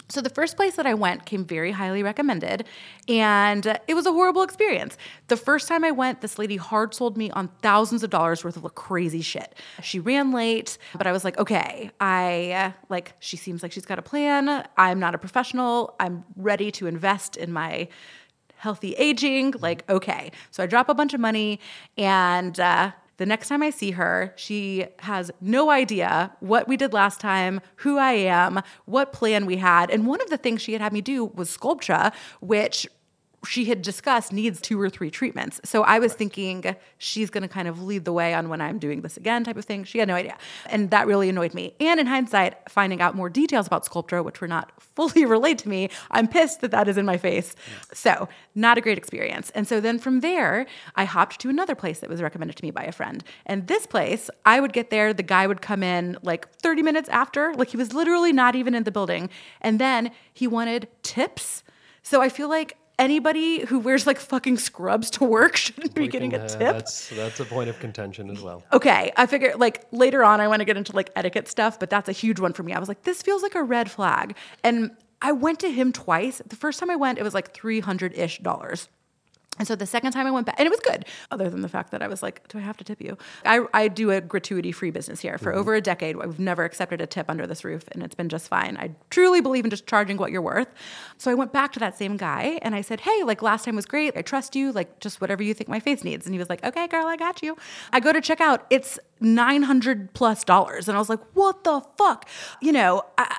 So 0.09 0.21
the 0.21 0.29
first 0.29 0.55
place 0.55 0.75
that 0.75 0.87
I 0.87 0.95
went 0.95 1.25
came 1.25 1.45
very 1.45 1.71
highly 1.71 2.01
recommended, 2.01 2.65
and 3.07 3.79
it 3.87 3.93
was 3.93 4.07
a 4.07 4.11
horrible 4.11 4.41
experience. 4.41 4.97
The 5.27 5.37
first 5.37 5.67
time 5.67 5.83
I 5.83 5.91
went, 5.91 6.21
this 6.21 6.39
lady 6.39 6.57
hard 6.57 6.95
sold 6.95 7.15
me 7.15 7.29
on 7.29 7.49
thousands 7.61 8.03
of 8.03 8.09
dollars 8.09 8.43
worth 8.43 8.57
of 8.57 8.73
crazy 8.73 9.21
shit. 9.21 9.53
She 9.83 9.99
ran 9.99 10.31
late, 10.31 10.79
but 10.95 11.05
I 11.05 11.11
was 11.11 11.23
like, 11.23 11.37
okay, 11.37 11.91
I 11.99 12.51
uh, 12.51 12.71
like 12.89 13.13
she 13.19 13.37
seems 13.37 13.61
like 13.61 13.71
she's 13.71 13.85
got 13.85 13.99
a 13.99 14.01
plan. 14.01 14.67
I'm 14.77 14.99
not 14.99 15.13
a 15.13 15.19
professional. 15.19 15.95
I'm 15.99 16.25
ready 16.35 16.71
to 16.71 16.87
invest 16.87 17.37
in 17.37 17.53
my 17.53 17.87
healthy 18.55 18.93
aging. 18.93 19.53
Like, 19.59 19.89
okay. 19.89 20.31
So 20.49 20.63
I 20.63 20.65
drop 20.65 20.89
a 20.89 20.95
bunch 20.95 21.13
of 21.13 21.19
money 21.19 21.59
and 21.97 22.59
uh, 22.59 22.91
the 23.19 23.25
next 23.25 23.49
time 23.49 23.61
I 23.61 23.69
see 23.69 23.91
her, 23.91 24.33
she 24.37 24.85
has 24.99 25.29
no 25.41 25.69
idea 25.69 26.31
what 26.39 26.69
we 26.69 26.77
did 26.77 26.93
last 26.93 27.19
time, 27.19 27.59
who 27.75 27.97
I 27.97 28.13
am, 28.13 28.61
what 28.85 29.11
plan 29.11 29.45
we 29.45 29.57
had. 29.57 29.91
And 29.91 30.07
one 30.07 30.21
of 30.21 30.29
the 30.29 30.37
things 30.37 30.61
she 30.61 30.71
had 30.71 30.81
had 30.81 30.93
me 30.93 31.01
do 31.01 31.25
was 31.25 31.55
Sculptra, 31.55 32.13
which 32.39 32.87
she 33.45 33.65
had 33.65 33.81
discussed 33.81 34.33
needs 34.33 34.59
two 34.59 34.79
or 34.79 34.89
three 34.89 35.09
treatments. 35.09 35.61
So 35.63 35.83
I 35.83 35.99
was 35.99 36.13
thinking 36.13 36.75
she's 36.97 37.29
going 37.29 37.43
to 37.43 37.47
kind 37.47 37.67
of 37.67 37.81
lead 37.81 38.05
the 38.05 38.11
way 38.11 38.33
on 38.33 38.49
when 38.49 38.59
I'm 38.59 38.79
doing 38.79 39.01
this 39.01 39.17
again 39.17 39.43
type 39.43 39.57
of 39.57 39.65
thing. 39.65 39.83
She 39.85 39.99
had 39.99 40.07
no 40.07 40.15
idea. 40.15 40.37
And 40.69 40.91
that 40.91 41.07
really 41.07 41.29
annoyed 41.29 41.53
me. 41.53 41.73
And 41.79 41.99
in 41.99 42.07
hindsight, 42.07 42.69
finding 42.69 43.01
out 43.01 43.15
more 43.15 43.29
details 43.29 43.67
about 43.67 43.85
Sculptra, 43.85 44.23
which 44.23 44.41
were 44.41 44.47
not 44.47 44.71
fully 44.95 45.25
relayed 45.25 45.59
to 45.59 45.69
me, 45.69 45.89
I'm 46.11 46.27
pissed 46.27 46.61
that 46.61 46.71
that 46.71 46.87
is 46.87 46.97
in 46.97 47.05
my 47.05 47.17
face. 47.17 47.55
So 47.93 48.27
not 48.55 48.77
a 48.77 48.81
great 48.81 48.97
experience. 48.97 49.51
And 49.51 49.67
so 49.67 49.79
then 49.79 49.99
from 49.99 50.19
there, 50.19 50.65
I 50.95 51.05
hopped 51.05 51.39
to 51.41 51.49
another 51.49 51.75
place 51.75 51.99
that 51.99 52.09
was 52.09 52.21
recommended 52.21 52.57
to 52.57 52.63
me 52.63 52.71
by 52.71 52.83
a 52.83 52.91
friend. 52.91 53.23
And 53.45 53.67
this 53.67 53.87
place, 53.87 54.29
I 54.45 54.59
would 54.59 54.73
get 54.73 54.89
there, 54.89 55.13
the 55.13 55.23
guy 55.23 55.47
would 55.47 55.61
come 55.61 55.83
in 55.83 56.17
like 56.23 56.49
30 56.57 56.81
minutes 56.81 57.07
after, 57.09 57.53
like 57.55 57.69
he 57.69 57.77
was 57.77 57.93
literally 57.93 58.33
not 58.33 58.55
even 58.55 58.75
in 58.75 58.83
the 58.83 58.91
building. 58.91 59.29
And 59.61 59.79
then 59.79 60.11
he 60.33 60.47
wanted 60.47 60.89
tips. 61.03 61.63
So 62.01 62.21
I 62.21 62.29
feel 62.29 62.49
like 62.49 62.77
anybody 62.99 63.65
who 63.65 63.79
wears 63.79 64.05
like 64.05 64.19
fucking 64.19 64.57
scrubs 64.57 65.09
to 65.11 65.23
work 65.23 65.55
shouldn't 65.63 65.95
be 65.95 66.01
We 66.01 66.07
getting 66.07 66.31
can, 66.31 66.41
a 66.41 66.43
uh, 66.43 66.47
tip. 66.47 66.59
that's 66.59 67.09
that's 67.09 67.39
a 67.39 67.45
point 67.45 67.69
of 67.69 67.79
contention 67.79 68.29
as 68.29 68.41
well. 68.41 68.61
Okay, 68.71 69.11
I 69.17 69.25
figure 69.25 69.53
like 69.57 69.85
later 69.91 70.23
on 70.23 70.39
I 70.41 70.47
want 70.47 70.59
to 70.59 70.65
get 70.65 70.77
into 70.77 70.95
like 70.95 71.09
etiquette 71.15 71.47
stuff, 71.47 71.79
but 71.79 71.89
that's 71.89 72.07
a 72.09 72.11
huge 72.11 72.39
one 72.39 72.53
for 72.53 72.61
me. 72.61 72.73
I 72.73 72.79
was 72.79 72.87
like, 72.87 73.01
this 73.03 73.23
feels 73.23 73.41
like 73.41 73.55
a 73.55 73.63
red 73.63 73.89
flag. 73.89 74.35
And 74.63 74.91
I 75.21 75.31
went 75.31 75.59
to 75.61 75.71
him 75.71 75.91
twice. 75.91 76.41
The 76.45 76.55
first 76.55 76.79
time 76.79 76.89
I 76.91 76.95
went, 76.95 77.17
it 77.17 77.23
was 77.23 77.33
like 77.33 77.53
300 77.53 78.13
ish 78.17 78.37
dollars. 78.39 78.87
And 79.59 79.67
so 79.67 79.75
the 79.75 79.85
second 79.85 80.13
time 80.13 80.25
I 80.25 80.31
went 80.31 80.45
back, 80.45 80.55
and 80.57 80.65
it 80.65 80.71
was 80.71 80.79
good, 80.79 81.05
other 81.31 81.49
than 81.49 81.61
the 81.61 81.69
fact 81.69 81.91
that 81.91 82.01
I 82.01 82.07
was 82.07 82.23
like, 82.23 82.47
do 82.47 82.57
I 82.57 82.61
have 82.61 82.77
to 82.77 82.83
tip 82.83 83.01
you? 83.01 83.17
I, 83.45 83.65
I 83.73 83.87
do 83.89 84.11
a 84.11 84.21
gratuity 84.21 84.71
free 84.71 84.89
business 84.89 85.19
here. 85.19 85.37
For 85.37 85.51
mm-hmm. 85.51 85.59
over 85.59 85.75
a 85.75 85.81
decade, 85.81 86.15
I've 86.17 86.39
never 86.39 86.63
accepted 86.63 87.01
a 87.01 87.07
tip 87.07 87.29
under 87.29 87.45
this 87.45 87.63
roof, 87.63 87.83
and 87.91 88.01
it's 88.01 88.15
been 88.15 88.29
just 88.29 88.47
fine. 88.47 88.77
I 88.77 88.91
truly 89.09 89.41
believe 89.41 89.65
in 89.65 89.69
just 89.69 89.85
charging 89.85 90.17
what 90.17 90.31
you're 90.31 90.41
worth. 90.41 90.69
So 91.17 91.29
I 91.29 91.33
went 91.33 91.51
back 91.51 91.73
to 91.73 91.79
that 91.79 91.97
same 91.97 92.17
guy 92.17 92.59
and 92.61 92.73
I 92.73 92.81
said, 92.81 93.01
hey, 93.01 93.23
like 93.23 93.41
last 93.41 93.65
time 93.65 93.75
was 93.75 93.85
great. 93.85 94.15
I 94.15 94.21
trust 94.21 94.55
you. 94.55 94.71
Like 94.71 94.99
just 94.99 95.21
whatever 95.21 95.43
you 95.43 95.53
think 95.53 95.69
my 95.69 95.79
face 95.79 96.03
needs. 96.03 96.25
And 96.25 96.33
he 96.33 96.39
was 96.39 96.49
like, 96.49 96.63
okay, 96.63 96.87
girl, 96.87 97.05
I 97.05 97.17
got 97.17 97.41
you. 97.41 97.57
I 97.91 97.99
go 97.99 98.13
to 98.13 98.21
check 98.21 98.39
out. 98.39 98.65
It's 98.69 98.99
900 99.19 100.13
plus 100.13 100.43
dollars. 100.43 100.87
And 100.87 100.95
I 100.95 100.99
was 100.99 101.09
like, 101.09 101.19
what 101.33 101.63
the 101.63 101.81
fuck? 101.97 102.27
You 102.61 102.71
know, 102.71 103.03
I, 103.17 103.37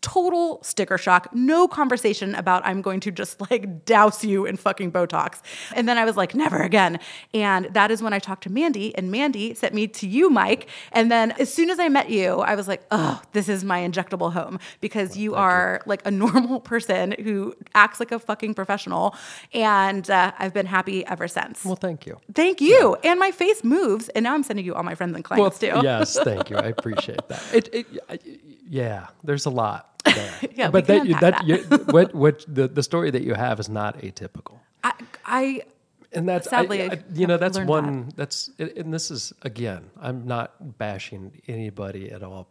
total 0.00 0.60
sticker 0.62 0.98
shock, 0.98 1.28
no 1.32 1.68
conversation 1.68 2.34
about 2.34 2.66
I'm 2.66 2.82
going 2.82 3.00
to 3.00 3.10
just 3.10 3.40
like 3.50 3.84
douse 3.84 4.24
you 4.24 4.46
in 4.46 4.56
fucking 4.56 4.92
Botox. 4.92 5.40
And 5.74 5.88
then 5.88 5.98
I 5.98 6.04
was 6.04 6.16
like, 6.16 6.34
never 6.34 6.62
again. 6.62 6.98
And 7.32 7.66
that 7.66 7.90
is 7.90 8.02
when 8.02 8.12
I 8.12 8.18
talked 8.18 8.42
to 8.44 8.50
Mandy, 8.50 8.94
and 8.96 9.10
Mandy 9.10 9.54
sent 9.54 9.74
me 9.74 9.86
to 9.88 10.08
you, 10.08 10.30
Mike. 10.30 10.68
And 10.92 11.10
then 11.10 11.32
as 11.32 11.52
soon 11.52 11.70
as 11.70 11.78
I 11.78 11.88
met 11.88 12.10
you, 12.10 12.40
I 12.40 12.54
was 12.54 12.66
like, 12.66 12.82
oh, 12.90 13.22
this 13.32 13.48
is 13.48 13.64
my 13.64 13.80
injectable 13.80 14.32
home 14.32 14.58
because 14.80 15.16
you 15.16 15.34
are 15.34 15.82
like 15.86 16.02
a 16.04 16.10
normal 16.26 16.60
person 16.60 17.14
who 17.22 17.54
acts 17.74 18.00
like 18.00 18.12
a 18.12 18.18
fucking 18.18 18.54
professional. 18.54 19.14
And 19.52 20.08
uh, 20.10 20.32
I've 20.38 20.54
been 20.54 20.66
happy 20.66 21.06
ever 21.06 21.28
since. 21.28 21.64
Well, 21.64 21.76
thank 21.76 22.06
you. 22.06 22.18
Thank 22.34 22.60
you. 22.60 22.96
And 23.04 23.20
my 23.20 23.30
face 23.30 23.62
moves. 23.62 24.08
And 24.10 24.24
now 24.24 24.34
I'm 24.34 24.42
sending 24.42 24.64
you 24.64 24.74
all 24.74 24.82
my 24.82 24.94
friends 24.94 25.14
and 25.14 25.24
clients 25.24 25.58
too. 25.58 25.66
yes, 25.82 26.18
thank 26.18 26.50
you. 26.50 26.56
I 26.56 26.68
appreciate 26.68 27.28
that. 27.28 27.42
It, 27.52 27.68
it, 27.72 27.86
I, 28.08 28.18
yeah, 28.68 29.08
there's 29.22 29.46
a 29.46 29.50
lot 29.50 29.75
there. 30.16 30.34
Yeah, 30.56 30.70
but 30.70 30.86
that, 30.86 31.06
that, 31.08 31.20
that. 31.20 31.46
you, 31.46 31.56
what, 31.96 32.14
what 32.14 32.44
the, 32.48 32.66
the 32.68 32.82
story 32.82 33.10
that 33.10 33.22
you 33.22 33.34
have 33.34 33.60
is 33.60 33.68
not 33.68 33.98
atypical. 34.00 34.58
I, 34.82 34.92
I 35.24 35.62
and 36.12 36.28
that's 36.28 36.48
Sadly, 36.48 36.82
I, 36.82 36.86
I 36.86 37.02
you 37.14 37.26
know 37.26 37.36
that's 37.36 37.58
one 37.58 38.10
that's 38.16 38.50
and 38.58 38.94
this 38.94 39.10
is 39.10 39.32
again 39.42 39.90
i'm 40.00 40.24
not 40.26 40.78
bashing 40.78 41.42
anybody 41.48 42.10
at 42.12 42.22
all 42.22 42.48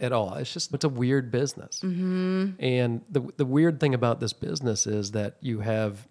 at 0.00 0.12
all 0.12 0.34
it's 0.34 0.52
just 0.52 0.72
it's 0.72 0.84
a 0.84 0.88
weird 0.88 1.30
business 1.32 1.80
Mm-hmm. 1.80 2.50
and 2.60 3.02
the 3.10 3.20
the 3.36 3.44
weird 3.44 3.80
thing 3.80 3.94
about 3.94 4.20
this 4.20 4.32
business 4.32 4.86
is 4.86 5.10
that 5.10 5.36
you 5.40 5.60
have 5.60 6.06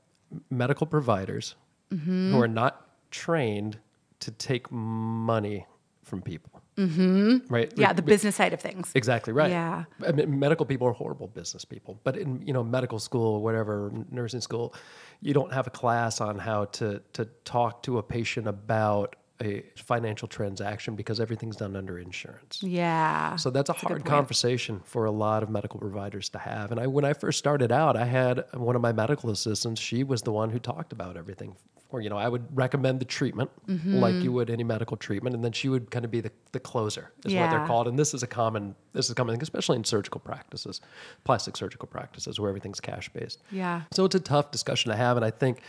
medical 0.50 0.86
providers 0.86 1.56
Mm-hmm. 1.92 2.32
who 2.34 2.42
are 2.42 2.48
not 2.48 2.86
trained 3.12 3.78
to 4.20 4.32
take 4.32 4.70
money 4.72 5.66
from 6.04 6.22
people 6.22 6.53
mm-hmm. 6.78 7.38
right 7.54 7.72
yeah, 7.76 7.94
the 7.94 8.02
business 8.02 8.36
side 8.36 8.54
of 8.54 8.62
things. 8.62 8.92
Exactly 8.96 9.34
right. 9.34 9.52
Yeah. 9.52 9.86
I 10.06 10.12
mean, 10.12 10.40
medical 10.40 10.66
people 10.66 10.88
are 10.88 10.94
horrible 10.94 11.28
business 11.28 11.66
people, 11.66 12.00
but 12.04 12.18
in 12.18 12.42
you 12.46 12.54
know 12.54 12.64
medical 12.64 13.00
school, 13.00 13.42
whatever 13.42 13.92
nursing 14.12 14.42
school, 14.42 14.74
you 15.22 15.34
don't 15.34 15.54
have 15.54 15.68
a 15.68 15.72
class 15.72 16.22
on 16.22 16.40
how 16.40 16.66
to 16.66 17.02
to 17.14 17.26
talk 17.46 17.84
to 17.84 17.98
a 17.98 18.04
patient 18.04 18.48
about 18.48 19.16
a 19.42 19.64
financial 19.76 20.28
transaction 20.28 20.96
because 20.96 21.20
everything's 21.20 21.56
done 21.56 21.76
under 21.76 21.98
insurance. 22.00 22.62
Yeah. 22.62 23.36
So 23.36 23.50
that's 23.50 23.70
a 23.70 23.74
good 23.74 23.82
hard 23.82 23.92
point. 24.02 24.06
conversation 24.06 24.82
for 24.86 25.06
a 25.06 25.12
lot 25.12 25.44
of 25.44 25.50
medical 25.50 25.80
providers 25.80 26.30
to 26.30 26.40
have. 26.40 26.72
And 26.72 26.80
I, 26.80 26.88
when 26.88 27.04
I 27.04 27.14
first 27.14 27.40
started 27.40 27.72
out, 27.72 27.98
I 27.98 28.06
had 28.06 28.46
one 28.54 28.76
of 28.76 28.82
my 28.82 28.94
medical 28.94 29.30
assistants. 29.32 29.82
She 29.82 30.04
was 30.04 30.22
the 30.22 30.32
one 30.32 30.50
who 30.52 30.60
talked 30.60 30.94
about 30.94 31.18
everything. 31.18 31.56
Or 31.90 32.02
you 32.02 32.10
know, 32.10 32.18
I 32.18 32.28
would 32.28 32.46
recommend 32.58 33.00
the 33.00 33.06
treatment 33.06 33.52
Mm-hmm. 33.68 33.96
like 34.00 34.16
you 34.16 34.32
would 34.34 34.50
any 34.50 34.64
medical 34.64 34.98
treatment, 34.98 35.36
and 35.36 35.44
then 35.46 35.52
she 35.52 35.70
would 35.70 35.92
kind 35.92 36.04
of 36.04 36.10
be 36.10 36.22
the, 36.22 36.32
the 36.52 36.60
closer, 36.60 37.12
is 37.24 37.34
what 37.36 37.52
they're 37.52 37.68
called. 37.68 37.88
And 37.88 38.00
this 38.00 38.16
is 38.16 38.24
a 38.24 38.28
common 38.28 38.74
this 38.94 39.06
is 39.06 39.12
a 39.12 39.16
common 39.16 39.36
thing, 39.36 39.42
especially 39.44 39.78
in 39.78 39.84
surgical 39.84 40.20
practices, 40.20 40.82
plastic 41.24 41.56
surgical 41.56 41.88
practices 41.88 42.40
where 42.40 42.50
everything's 42.50 42.80
cash 42.80 43.10
based. 43.10 43.44
Yeah. 43.52 43.84
So 43.92 44.06
it's 44.06 44.16
a 44.16 44.20
tough 44.20 44.50
discussion 44.50 44.90
to 44.92 44.98
have, 44.98 45.18
and 45.18 45.26
I 45.26 45.30
think 45.30 45.62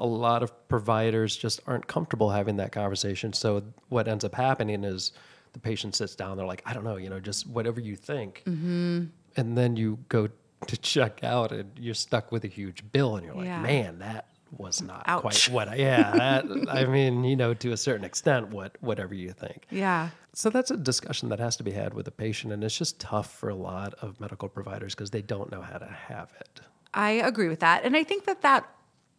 a 0.00 0.06
lot 0.06 0.42
of 0.42 0.50
providers 0.68 1.36
just 1.36 1.60
aren't 1.66 1.86
comfortable 1.86 2.30
having 2.30 2.56
that 2.56 2.72
conversation. 2.72 3.32
So 3.32 3.62
what 3.90 4.08
ends 4.08 4.24
up 4.24 4.34
happening 4.34 4.82
is 4.82 5.12
the 5.52 5.60
patient 5.60 5.94
sits 5.94 6.14
down, 6.16 6.36
they're 6.36 6.46
like, 6.46 6.62
I 6.66 6.72
don't 6.74 6.84
know, 6.84 6.96
you 6.96 7.10
know, 7.10 7.20
just 7.20 7.46
whatever 7.46 7.80
you 7.80 7.96
think, 7.96 8.42
Mm-hmm. 8.46 9.04
and 9.36 9.58
then 9.58 9.76
you 9.76 9.98
go 10.08 10.28
to 10.66 10.76
check 10.94 11.22
out, 11.22 11.52
and 11.52 11.70
you're 11.78 11.94
stuck 11.94 12.32
with 12.32 12.44
a 12.44 12.48
huge 12.48 12.82
bill, 12.92 13.16
and 13.16 13.24
you're 13.26 13.34
like, 13.34 13.46
Yeah. 13.46 13.62
man, 13.62 13.98
that 14.00 14.26
was 14.58 14.82
not 14.82 15.04
Ouch. 15.06 15.20
quite 15.22 15.48
what 15.50 15.68
I, 15.68 15.76
yeah 15.76 16.10
that 16.10 16.44
i 16.70 16.84
mean 16.84 17.22
you 17.22 17.36
know 17.36 17.54
to 17.54 17.70
a 17.70 17.76
certain 17.76 18.04
extent 18.04 18.48
what 18.48 18.76
whatever 18.80 19.14
you 19.14 19.30
think 19.32 19.64
Yeah. 19.70 20.08
so 20.34 20.50
that's 20.50 20.72
a 20.72 20.76
discussion 20.76 21.28
that 21.28 21.38
has 21.38 21.56
to 21.58 21.62
be 21.62 21.70
had 21.70 21.94
with 21.94 22.08
a 22.08 22.10
patient 22.10 22.52
and 22.52 22.64
it's 22.64 22.76
just 22.76 22.98
tough 22.98 23.32
for 23.32 23.48
a 23.48 23.54
lot 23.54 23.94
of 24.02 24.18
medical 24.18 24.48
providers 24.48 24.92
because 24.92 25.10
they 25.10 25.22
don't 25.22 25.52
know 25.52 25.62
how 25.62 25.78
to 25.78 25.86
have 25.86 26.30
it 26.40 26.60
I 26.92 27.10
agree 27.12 27.46
with 27.48 27.60
that. 27.60 27.84
And 27.84 27.94
I 27.96 28.02
think 28.02 28.24
that 28.24 28.42
that 28.42 28.68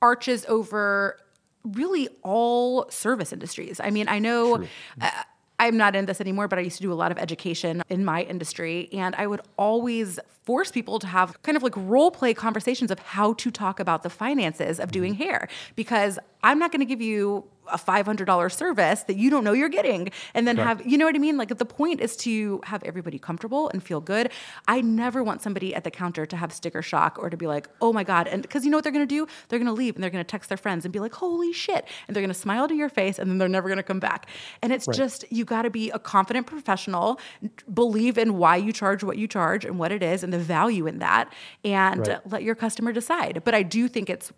arches 0.01 0.45
over 0.47 1.17
really 1.63 2.09
all 2.23 2.89
service 2.89 3.31
industries. 3.31 3.79
I 3.79 3.91
mean, 3.91 4.07
I 4.07 4.19
know 4.19 4.63
uh, 4.99 5.09
I'm 5.59 5.77
not 5.77 5.95
in 5.95 6.07
this 6.07 6.19
anymore, 6.19 6.47
but 6.47 6.57
I 6.57 6.63
used 6.63 6.77
to 6.77 6.81
do 6.81 6.91
a 6.91 6.95
lot 6.95 7.11
of 7.11 7.19
education 7.19 7.83
in 7.87 8.03
my 8.03 8.23
industry. 8.23 8.89
And 8.93 9.13
I 9.15 9.27
would 9.27 9.41
always 9.57 10.19
force 10.43 10.71
people 10.71 10.97
to 10.97 11.07
have 11.07 11.39
kind 11.43 11.55
of 11.55 11.61
like 11.61 11.73
role 11.77 12.09
play 12.09 12.33
conversations 12.33 12.89
of 12.89 12.97
how 12.97 13.33
to 13.33 13.51
talk 13.51 13.79
about 13.79 14.01
the 14.01 14.09
finances 14.09 14.79
of 14.79 14.91
doing 14.91 15.13
hair 15.13 15.47
because 15.75 16.17
I'm 16.43 16.59
not 16.59 16.71
going 16.71 16.79
to 16.79 16.85
give 16.85 17.01
you 17.01 17.45
a 17.67 17.77
$500 17.77 18.51
service 18.51 19.03
that 19.03 19.15
you 19.15 19.29
don't 19.29 19.43
know 19.43 19.53
you're 19.53 19.69
getting 19.69 20.09
and 20.33 20.47
then 20.47 20.57
have 20.57 20.85
you 20.85 20.97
know 20.97 21.05
what 21.05 21.15
i 21.15 21.19
mean? 21.19 21.37
Like 21.37 21.55
the 21.57 21.63
point 21.63 22.01
is 22.01 22.17
to 22.17 22.59
have 22.65 22.83
everybody 22.83 23.19
comfortable 23.19 23.69
and 23.69 23.81
feel 23.81 24.01
good. 24.01 24.29
I 24.67 24.81
never 24.81 25.23
want 25.23 25.41
somebody 25.41 25.73
at 25.75 25.83
the 25.83 25.91
counter 25.91 26.25
to 26.25 26.35
have 26.35 26.51
sticker 26.51 26.81
shock 26.81 27.17
or 27.19 27.29
to 27.29 27.37
be 27.37 27.47
like 27.47 27.69
oh 27.79 27.93
my 27.93 28.03
god 28.03 28.27
and 28.27 28.41
because 28.41 28.65
you 28.65 28.71
know 28.71 28.77
what 28.77 28.83
they're 28.83 28.91
going 28.91 29.07
to 29.07 29.15
do? 29.15 29.27
They're 29.47 29.59
going 29.59 29.67
to 29.67 29.73
leave 29.73 29.95
and 29.95 30.03
they're 30.03 30.09
going 30.09 30.23
to 30.23 30.27
text 30.29 30.49
their 30.49 30.57
friends 30.57 30.85
and 30.85 30.91
be 30.91 30.99
like 30.99 31.13
holy 31.13 31.53
shit 31.53 31.87
and 32.07 32.15
they're 32.15 32.21
going 32.21 32.33
to 32.33 32.39
smile 32.39 32.67
to 32.67 32.75
your 32.75 32.89
face 32.89 33.19
and 33.19 33.29
then 33.29 33.37
they're 33.37 33.47
never 33.47 33.69
going 33.69 33.77
to 33.77 33.83
come 33.83 33.99
back. 33.99 34.27
And 34.61 34.73
it's 34.73 34.87
just 34.87 35.23
you 35.31 35.45
got 35.45 35.61
to 35.61 35.69
be 35.69 35.91
a 35.91 35.99
confident 35.99 36.47
professional 36.47 37.19
believe 37.71 38.17
in 38.17 38.37
why 38.37 38.55
you 38.55 38.73
charge 38.73 39.03
what 39.03 39.17
you 39.17 39.27
charge 39.27 39.65
and 39.65 39.77
what 39.77 39.91
it 39.91 40.01
is 40.03 40.23
and 40.23 40.33
the 40.33 40.39
value 40.39 40.87
in 40.87 40.99
that 40.99 41.31
and 41.63 42.07
Right. 42.07 42.31
let 42.31 42.43
your 42.43 42.55
customer 42.55 42.91
decide. 42.91 43.43
But 43.45 43.53
i 43.53 43.61
do 43.63 43.87
think 43.87 44.09
it's 44.09 44.33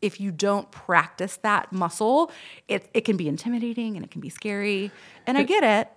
if 0.00 0.20
you 0.20 0.30
don't 0.30 0.70
practice 0.70 1.36
that 1.38 1.72
muscle, 1.72 2.30
it, 2.68 2.88
it 2.94 3.02
can 3.02 3.16
be 3.16 3.28
intimidating 3.28 3.96
and 3.96 4.04
it 4.04 4.10
can 4.10 4.20
be 4.20 4.28
scary. 4.28 4.90
And 5.26 5.36
I 5.36 5.42
get 5.42 5.64
it, 5.64 5.90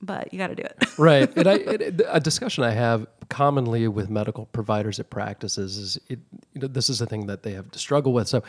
but 0.00 0.32
you 0.32 0.38
got 0.38 0.48
to 0.48 0.54
do 0.54 0.62
it. 0.62 0.76
right 0.98 1.34
and 1.36 1.48
i 1.48 1.54
it, 1.54 2.00
a 2.08 2.20
discussion 2.20 2.64
i 2.64 2.70
have 2.70 3.06
commonly 3.28 3.88
with 3.88 4.08
medical 4.08 4.46
providers 4.46 5.00
at 5.00 5.10
practices 5.10 5.76
is 5.76 5.98
it 6.08 6.18
you 6.54 6.60
know 6.60 6.68
this 6.68 6.88
is 6.88 7.00
a 7.00 7.06
thing 7.06 7.26
that 7.26 7.42
they 7.42 7.52
have 7.52 7.70
to 7.70 7.78
struggle 7.78 8.12
with 8.12 8.28
so 8.28 8.42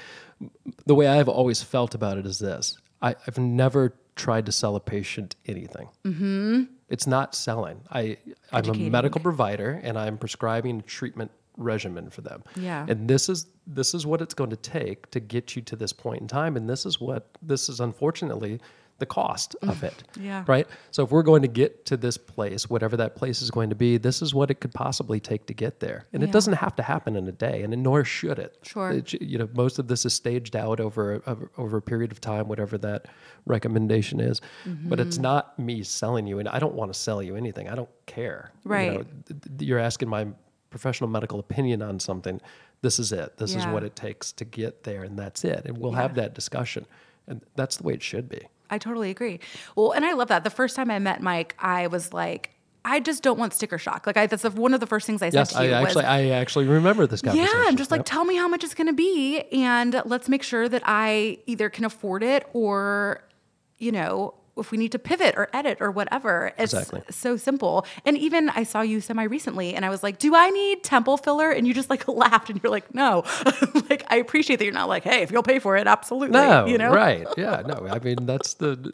the 0.85 0.95
way 0.95 1.07
i've 1.07 1.29
always 1.29 1.61
felt 1.61 1.95
about 1.95 2.17
it 2.17 2.25
is 2.25 2.39
this 2.39 2.77
I, 3.01 3.15
i've 3.27 3.37
never 3.37 3.95
tried 4.15 4.45
to 4.47 4.51
sell 4.51 4.75
a 4.75 4.79
patient 4.79 5.35
anything 5.45 5.89
mm-hmm. 6.05 6.63
it's 6.89 7.07
not 7.07 7.35
selling 7.35 7.81
i 7.91 8.17
i'm 8.51 8.59
Educating. 8.59 8.87
a 8.87 8.91
medical 8.91 9.21
provider 9.21 9.79
and 9.83 9.97
i'm 9.97 10.17
prescribing 10.17 10.79
a 10.79 10.83
treatment 10.83 11.31
regimen 11.57 12.09
for 12.09 12.21
them 12.21 12.43
Yeah. 12.55 12.85
and 12.87 13.07
this 13.09 13.27
is 13.29 13.47
this 13.65 13.93
is 13.93 14.05
what 14.05 14.21
it's 14.21 14.33
going 14.33 14.51
to 14.51 14.55
take 14.55 15.09
to 15.11 15.19
get 15.19 15.55
you 15.55 15.61
to 15.63 15.75
this 15.75 15.91
point 15.91 16.21
in 16.21 16.27
time 16.27 16.55
and 16.55 16.69
this 16.69 16.85
is 16.85 17.01
what 17.01 17.27
this 17.41 17.67
is 17.67 17.79
unfortunately 17.79 18.61
the 18.99 19.05
cost 19.05 19.55
of 19.61 19.83
it 19.83 20.03
Yeah. 20.19 20.43
right 20.47 20.67
so 20.91 21.03
if 21.03 21.11
we're 21.11 21.21
going 21.23 21.41
to 21.43 21.47
get 21.47 21.85
to 21.87 21.97
this 21.97 22.17
place 22.17 22.67
whatever 22.69 22.97
that 22.97 23.15
place 23.15 23.41
is 23.43 23.51
going 23.51 23.69
to 23.69 23.75
be 23.75 23.97
this 23.97 24.21
is 24.23 24.33
what 24.33 24.49
it 24.49 24.55
could 24.59 24.73
possibly 24.73 25.19
take 25.19 25.45
to 25.47 25.53
get 25.53 25.79
there 25.79 26.05
and 26.13 26.23
Yeah. 26.23 26.29
it 26.29 26.31
doesn't 26.31 26.53
have 26.53 26.75
to 26.77 26.83
happen 26.83 27.15
in 27.15 27.27
a 27.27 27.31
day 27.31 27.61
and 27.63 27.75
nor 27.83 28.03
should 28.03 28.39
it 28.39 28.57
Sure. 28.63 28.91
It 28.91 29.13
you 29.21 29.37
know 29.37 29.49
most 29.53 29.77
of 29.77 29.87
this 29.87 30.03
is 30.05 30.13
staged 30.15 30.55
out 30.55 30.79
over 30.79 31.15
a, 31.27 31.37
over 31.57 31.77
a 31.77 31.81
period 31.81 32.11
of 32.11 32.21
time 32.21 32.47
whatever 32.47 32.77
that 32.79 33.05
recommendation 33.45 34.19
is 34.19 34.41
but 34.65 34.71
Mm-hmm. 34.99 34.99
it's 35.07 35.17
not 35.17 35.57
me 35.59 35.83
selling 35.83 36.25
you 36.27 36.39
and 36.39 36.47
i 36.49 36.59
don't 36.59 36.73
want 36.73 36.91
to 36.93 36.99
sell 36.99 37.21
you 37.21 37.35
anything 37.35 37.69
i 37.69 37.75
don't 37.75 37.89
care 38.07 38.51
You 38.65 38.71
Right. 38.71 38.91
know, 38.93 39.05
th- 39.27 39.41
th- 39.57 39.61
you're 39.67 39.79
asking 39.79 40.09
my 40.09 40.27
professional 40.69 41.09
medical 41.09 41.39
opinion 41.39 41.81
on 41.81 41.99
something 41.99 42.41
this 42.81 42.99
is 42.99 43.11
it 43.11 43.37
this 43.37 43.55
is 43.55 43.65
what 43.67 43.83
it 43.83 43.95
takes 43.95 44.31
to 44.31 44.45
get 44.45 44.83
there 44.83 45.03
and 45.03 45.17
that's 45.17 45.43
it 45.43 45.65
and 45.65 45.77
we'll 45.77 45.93
have 45.93 46.15
that 46.15 46.33
discussion 46.33 46.85
and 47.27 47.41
that's 47.55 47.77
the 47.77 47.83
way 47.83 47.93
it 47.93 48.03
should 48.03 48.29
be 48.29 48.41
I 48.69 48.77
totally 48.77 49.09
agree. 49.09 49.39
Well, 49.75 49.91
and 49.91 50.05
I 50.05 50.13
love 50.13 50.27
that. 50.27 50.43
The 50.43 50.49
first 50.49 50.75
time 50.75 50.91
I 50.91 50.99
met 50.99 51.21
Mike, 51.21 51.55
I 51.59 51.87
was 51.87 52.13
like, 52.13 52.51
I 52.83 52.99
just 52.99 53.23
don't 53.23 53.37
want 53.37 53.53
sticker 53.53 53.77
shock. 53.77 54.07
Like, 54.07 54.17
I, 54.17 54.27
that's 54.27 54.43
the, 54.43 54.51
one 54.51 54.73
of 54.73 54.79
the 54.79 54.87
first 54.87 55.05
things 55.07 55.21
I 55.21 55.29
said 55.29 55.39
yes 55.39 55.49
to 55.53 55.59
i 55.59 55.63
you 55.63 55.71
was, 55.71 55.87
actually 55.87 56.05
i 56.05 56.29
actually 56.29 56.65
remember 56.67 57.05
this 57.07 57.21
conversation. 57.21 57.57
Yeah, 57.57 57.65
I'm 57.67 57.75
just 57.75 57.91
like, 57.91 57.99
Yep. 57.99 58.05
tell 58.05 58.25
me 58.25 58.35
how 58.35 58.47
much 58.47 58.63
it's 58.63 58.73
going 58.73 58.87
to 58.87 58.93
be, 58.93 59.41
and 59.51 60.01
let's 60.05 60.29
make 60.29 60.43
sure 60.43 60.69
that 60.69 60.83
I 60.85 61.39
either 61.45 61.69
can 61.69 61.85
afford 61.85 62.23
it 62.23 62.47
or, 62.53 63.23
you 63.77 63.91
know, 63.91 64.33
if 64.59 64.71
we 64.71 64.77
need 64.77 64.91
to 64.91 64.99
pivot 64.99 65.35
or 65.37 65.49
edit 65.53 65.77
or 65.81 65.91
whatever. 65.91 66.51
It's 66.57 66.73
Exactly. 66.73 67.01
so 67.09 67.37
simple. 67.37 67.85
And 68.05 68.17
even 68.17 68.49
I 68.49 68.63
saw 68.63 68.81
you 68.81 69.01
semi 69.01 69.23
recently, 69.23 69.75
and 69.75 69.85
I 69.85 69.89
was 69.89 70.03
like, 70.03 70.19
do 70.19 70.35
I 70.35 70.49
need 70.49 70.83
temple 70.83 71.17
filler? 71.17 71.51
And 71.51 71.67
you 71.67 71.73
just 71.73 71.89
like 71.89 72.07
laughed, 72.23 72.49
and 72.49 72.59
you're 72.61 72.71
like, 72.71 72.93
no. 72.93 73.23
like, 73.89 74.03
I 74.09 74.17
appreciate 74.17 74.57
that 74.57 74.65
you're 74.65 74.73
not 74.73 74.89
like, 74.89 75.03
hey, 75.03 75.21
if 75.21 75.31
you'll 75.31 75.43
pay 75.43 75.59
for 75.59 75.77
it, 75.77 75.87
absolutely. 75.87 76.33
No, 76.33 76.65
you 76.65 76.77
know, 76.77 76.91
right? 76.91 77.27
Yeah, 77.37 77.61
no. 77.65 77.87
I 77.89 77.99
mean, 77.99 78.25
that's 78.25 78.55
the 78.55 78.93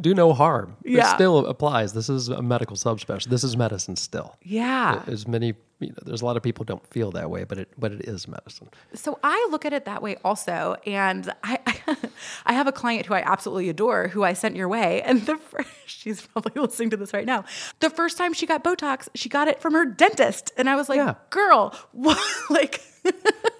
do 0.00 0.14
no 0.14 0.32
harm. 0.32 0.76
Yeah. 0.84 1.10
It 1.10 1.14
still 1.14 1.46
applies. 1.46 1.92
This 1.92 2.08
is 2.08 2.28
a 2.28 2.42
medical 2.42 2.76
subspecialty. 2.76 3.26
This 3.28 3.44
is 3.44 3.56
medicine 3.56 3.96
still. 3.96 4.36
Yeah. 4.42 5.02
As 5.06 5.26
many, 5.26 5.54
you 5.80 5.88
know, 5.90 5.94
there's 6.04 6.22
a 6.22 6.24
lot 6.24 6.36
of 6.36 6.42
people 6.42 6.64
don't 6.64 6.84
feel 6.88 7.10
that 7.12 7.30
way, 7.30 7.44
but 7.44 7.58
it, 7.58 7.68
but 7.78 7.92
it 7.92 8.00
is 8.02 8.26
medicine. 8.26 8.68
So 8.94 9.18
I 9.22 9.48
look 9.50 9.64
at 9.64 9.72
it 9.72 9.84
that 9.84 10.02
way 10.02 10.16
also, 10.24 10.76
and 10.86 11.32
I, 11.44 11.58
I 12.46 12.52
have 12.52 12.66
a 12.66 12.72
client 12.72 13.06
who 13.06 13.14
I 13.14 13.20
absolutely 13.20 13.68
adore, 13.68 14.08
who 14.08 14.24
I 14.24 14.32
sent 14.32 14.56
your 14.56 14.68
way, 14.68 15.02
and 15.02 15.24
the 15.26 15.36
first, 15.36 15.68
she's 15.86 16.22
probably 16.22 16.60
listening 16.60 16.90
to 16.90 16.96
this 16.96 17.12
right 17.12 17.26
now. 17.26 17.44
The 17.80 17.90
first 17.90 18.18
time 18.18 18.32
she 18.32 18.46
got 18.46 18.64
Botox, 18.64 19.08
she 19.14 19.28
got 19.28 19.46
it 19.48 19.60
from 19.60 19.72
her 19.74 19.84
dentist, 19.84 20.52
and 20.56 20.68
I 20.68 20.74
was 20.76 20.88
like, 20.88 20.96
Yeah. 20.98 21.14
"Girl, 21.30 21.74
what?" 21.92 22.18
like, 22.50 22.80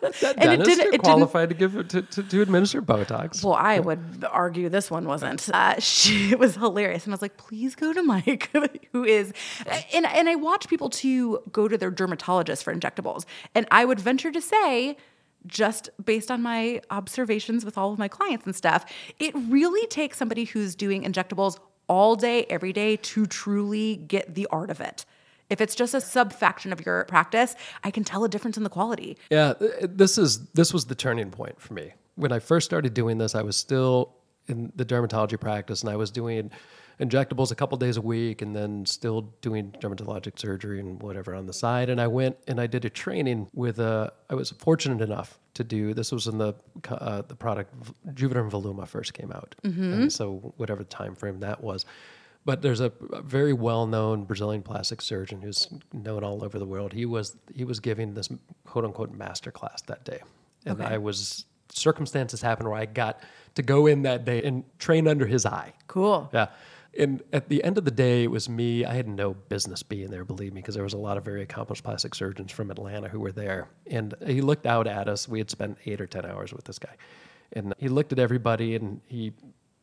That 0.00 0.22
And 0.38 0.52
it 0.52 0.56
dentist, 0.58 0.66
didn't- 0.68 0.78
you're 0.84 0.92
didn't- 0.92 1.02
qualified 1.04 1.48
to 1.48 1.54
give 1.54 1.88
to, 1.88 2.02
to, 2.02 2.22
to 2.22 2.42
administer 2.42 2.80
Botox. 2.80 3.42
Well, 3.44 3.54
I 3.54 3.80
would 3.80 4.24
argue 4.30 4.68
this 4.68 4.90
one 4.90 5.06
wasn't. 5.06 5.48
Uh, 5.52 5.78
she 5.80 6.30
it 6.32 6.38
was 6.38 6.54
hilarious, 6.54 7.04
and 7.04 7.12
I 7.12 7.14
was 7.14 7.22
like, 7.22 7.37
"Please 7.37 7.74
go 7.74 7.92
to 7.92 8.02
Mike, 8.02 8.50
who 8.92 9.04
is." 9.04 9.32
And 9.92 10.06
and 10.06 10.28
I 10.28 10.34
watch 10.37 10.68
people 10.68 10.88
to 10.90 11.40
go 11.50 11.68
to 11.68 11.76
their 11.76 11.90
dermatologist 11.90 12.62
for 12.64 12.74
injectables, 12.74 13.24
and 13.54 13.66
I 13.70 13.84
would 13.84 13.98
venture 14.00 14.30
to 14.30 14.40
say, 14.40 14.96
just 15.46 15.88
based 16.04 16.30
on 16.30 16.42
my 16.42 16.80
observations 16.90 17.64
with 17.64 17.78
all 17.78 17.92
of 17.92 17.98
my 17.98 18.08
clients 18.08 18.44
and 18.46 18.54
stuff, 18.54 18.84
it 19.18 19.32
really 19.34 19.87
takes 19.88 20.16
somebody 20.18 20.44
who's 20.44 20.74
doing 20.74 21.04
injectables 21.04 21.58
all 21.88 22.16
day, 22.16 22.44
every 22.50 22.72
day, 22.72 22.96
to 22.96 23.24
truly 23.26 23.96
get 23.96 24.34
the 24.34 24.46
art 24.50 24.68
of 24.70 24.80
it. 24.80 25.06
If 25.50 25.61
it's 25.61 25.74
just 25.74 25.94
a 25.94 26.00
subfaction 26.00 26.72
of 26.72 26.84
your 26.84 27.04
practice, 27.04 27.54
I 27.84 27.90
can 27.90 28.04
tell 28.04 28.24
a 28.24 28.28
difference 28.28 28.56
in 28.56 28.64
the 28.64 28.70
quality. 28.70 29.16
Yeah, 29.30 29.54
this 29.82 30.18
is 30.18 30.46
this 30.50 30.72
was 30.72 30.87
the 30.87 30.94
turning 30.94 31.30
point 31.30 31.61
for 31.61 31.74
me. 31.74 31.92
When 32.16 32.32
I 32.32 32.38
first 32.38 32.66
started 32.66 32.94
doing 32.94 33.18
this, 33.18 33.34
I 33.34 33.42
was 33.42 33.56
still 33.56 34.14
in 34.46 34.72
the 34.76 34.84
dermatology 34.84 35.38
practice, 35.40 35.82
and 35.82 35.90
I 35.90 35.96
was 35.96 36.11
doing 36.11 36.50
injectables 37.00 37.52
a 37.52 37.54
couple 37.54 37.78
days 37.78 37.96
a 37.96 38.00
week, 38.00 38.42
and 38.42 38.56
then 38.56 38.84
still 38.84 39.32
doing 39.40 39.70
dermatologic 39.80 40.38
surgery 40.38 40.80
and 40.80 41.00
whatever 41.00 41.34
on 41.34 41.46
the 41.46 41.52
side. 41.52 41.88
And 41.88 42.00
I 42.00 42.08
went 42.08 42.37
and 42.48 42.61
I 42.61 42.66
did 42.66 42.84
a 42.84 42.90
training 42.90 43.48
with 43.54 43.78
a. 43.78 44.12
I 44.28 44.34
was 44.34 44.50
fortunate 44.50 45.00
enough 45.00 45.38
to 45.54 45.64
do 45.64 45.92
this 45.94 46.12
was 46.12 46.26
in 46.26 46.38
the 46.38 46.54
uh, 46.88 47.22
the 47.22 47.34
product 47.34 47.74
Juvederm 48.14 48.50
Voluma 48.50 48.87
first 48.87 49.14
came 49.14 49.32
out, 49.32 49.54
and 49.64 50.12
so 50.12 50.52
whatever 50.56 50.84
time 50.84 51.14
frame 51.14 51.40
that 51.40 51.62
was. 51.62 51.87
But 52.44 52.62
there's 52.62 52.81
a, 52.81 52.92
very 53.22 53.53
well-known 53.53 54.24
Brazilian 54.24 54.62
plastic 54.62 55.03
surgeon 55.03 55.42
who's 55.42 55.68
known 55.92 56.24
all 56.24 56.42
over 56.42 56.59
the 56.59 56.64
world. 56.64 56.94
He 56.94 57.05
was 57.05 57.37
he 57.55 57.64
was 57.64 57.79
giving 57.81 58.14
this 58.14 58.29
quote 58.64 58.85
unquote 58.85 59.12
master 59.12 59.51
class 59.51 59.83
that 59.83 60.05
day, 60.05 60.20
and 60.64 60.81
Okay. 60.81 60.94
I 60.94 60.98
was 60.98 61.44
circumstances 61.70 62.40
happened 62.42 62.68
where 62.68 62.79
I 62.79 62.87
got 62.87 63.20
to 63.55 63.62
go 63.62 63.87
in 63.87 64.03
that 64.03 64.24
day 64.24 64.42
and 64.42 64.64
train 64.79 65.07
under 65.07 65.27
his 65.27 65.44
eye. 65.44 65.72
Cool. 65.87 66.31
Yeah. 66.33 66.48
And 66.96 67.22
at 67.33 67.48
the 67.48 67.62
end 67.62 67.79
of 67.79 67.85
the 67.85 67.90
day, 67.90 68.24
it 68.24 68.31
was 68.31 68.48
me. 68.48 68.85
I 68.85 68.94
had 68.94 69.07
no 69.07 69.35
business 69.35 69.83
being 69.83 70.11
there, 70.11 70.24
believe 70.24 70.53
me, 70.53 70.61
because 70.61 70.74
there 70.74 70.85
was 70.85 70.94
a 70.94 70.98
lot 70.98 71.16
of 71.16 71.24
very 71.24 71.42
accomplished 71.42 71.85
plastic 71.85 72.14
surgeons 72.14 72.51
from 72.51 72.70
Atlanta 72.70 73.09
who 73.09 73.20
were 73.20 73.31
there. 73.31 73.68
And 73.87 74.14
he 74.27 74.40
looked 74.40 74.66
out 74.66 74.87
at 74.87 75.07
us. 75.09 75.29
We 75.29 75.38
had 75.38 75.51
spent 75.51 75.79
eight 75.87 76.01
or 76.01 76.07
10 76.07 76.24
hours 76.24 76.53
with 76.53 76.64
this 76.64 76.79
guy. 76.79 76.96
And 77.53 77.74
he 77.79 77.88
looked 77.88 78.12
at 78.12 78.18
everybody 78.18 78.74
and 78.74 79.01
he 79.07 79.33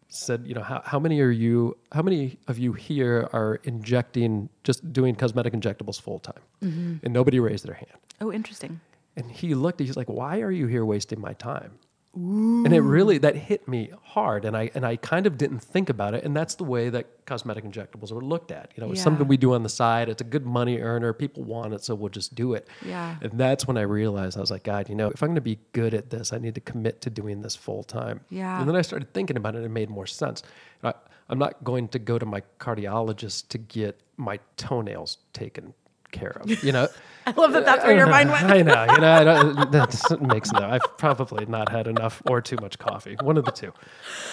said, 0.07 0.45
you 0.45 0.53
know, 0.53 0.61
how, 0.61 0.81
how 0.85 0.99
many 0.99 1.19
are 1.21 1.31
you, 1.31 1.77
how 1.91 2.01
many 2.01 2.37
of 2.47 2.57
you 2.57 2.73
here 2.73 3.29
are 3.33 3.59
injecting, 3.63 4.49
just 4.63 4.93
doing 4.93 5.15
cosmetic 5.15 5.53
injectables 5.53 5.99
full 5.99 6.19
time? 6.19 6.41
Mm-hmm. 6.63 6.95
And 7.03 7.13
nobody 7.13 7.39
raised 7.39 7.65
their 7.65 7.75
hand. 7.75 7.99
Oh, 8.21 8.31
interesting. 8.31 8.79
And 9.17 9.31
he 9.31 9.55
looked, 9.55 9.79
he's 9.79 9.97
like, 9.97 10.09
why 10.09 10.41
are 10.41 10.51
you 10.51 10.67
here 10.67 10.85
wasting 10.85 11.19
my 11.19 11.33
time? 11.33 11.71
And 12.15 12.73
it 12.73 12.79
really 12.79 13.17
that 13.17 13.35
hit 13.35 13.67
me 13.67 13.91
hard, 14.03 14.45
and 14.45 14.55
I 14.55 14.71
and 14.73 14.85
I 14.85 14.95
kind 14.95 15.27
of 15.27 15.37
didn't 15.37 15.59
think 15.59 15.89
about 15.89 16.13
it, 16.13 16.23
and 16.23 16.35
that's 16.35 16.55
the 16.55 16.63
way 16.63 16.89
that 16.89 17.25
cosmetic 17.25 17.65
injectables 17.65 18.11
are 18.11 18.21
looked 18.21 18.51
at. 18.51 18.71
You 18.75 18.83
know, 18.83 18.91
it's 18.91 19.01
something 19.01 19.27
we 19.27 19.35
do 19.35 19.53
on 19.53 19.63
the 19.63 19.69
side. 19.69 20.07
It's 20.07 20.21
a 20.21 20.25
good 20.25 20.45
money 20.45 20.79
earner. 20.79 21.11
People 21.11 21.43
want 21.43 21.73
it, 21.73 21.83
so 21.83 21.93
we'll 21.93 22.09
just 22.09 22.33
do 22.33 22.53
it. 22.53 22.69
Yeah. 22.85 23.17
And 23.21 23.33
that's 23.37 23.67
when 23.67 23.77
I 23.77 23.81
realized 23.81 24.37
I 24.37 24.41
was 24.41 24.51
like, 24.51 24.63
God, 24.63 24.87
you 24.87 24.95
know, 24.95 25.09
if 25.09 25.21
I'm 25.21 25.29
going 25.29 25.35
to 25.35 25.41
be 25.41 25.59
good 25.73 25.93
at 25.93 26.09
this, 26.09 26.31
I 26.31 26.37
need 26.37 26.55
to 26.55 26.61
commit 26.61 27.01
to 27.01 27.09
doing 27.09 27.41
this 27.41 27.55
full 27.55 27.83
time. 27.83 28.21
Yeah. 28.29 28.59
And 28.59 28.69
then 28.69 28.77
I 28.77 28.81
started 28.81 29.13
thinking 29.13 29.35
about 29.35 29.55
it, 29.55 29.57
and 29.57 29.65
it 29.65 29.69
made 29.69 29.89
more 29.89 30.07
sense. 30.07 30.41
I, 30.83 30.93
I'm 31.27 31.39
not 31.39 31.63
going 31.63 31.89
to 31.89 31.99
go 31.99 32.17
to 32.17 32.25
my 32.25 32.43
cardiologist 32.59 33.49
to 33.49 33.57
get 33.57 33.99
my 34.15 34.39
toenails 34.55 35.17
taken 35.33 35.73
care 36.15 36.37
of. 36.41 36.63
You 36.63 36.71
know. 36.71 36.87
I 37.27 37.31
love 37.31 37.53
that 37.53 37.65
that's 37.65 37.83
where 37.83 37.97
your 37.97 38.07
mind 38.07 38.29
went. 38.29 38.51
I 38.51 38.61
know, 38.61 38.85
you 38.93 39.01
know, 39.01 39.11
I 39.11 39.23
don't, 39.23 39.71
that 39.71 40.21
makes 40.21 40.51
no. 40.51 40.59
I've 40.59 40.97
probably 40.97 41.45
not 41.47 41.69
had 41.69 41.87
enough 41.87 42.21
or 42.27 42.39
too 42.39 42.57
much 42.61 42.77
coffee, 42.77 43.17
one 43.19 43.37
of 43.37 43.45
the 43.45 43.51
two. 43.51 43.73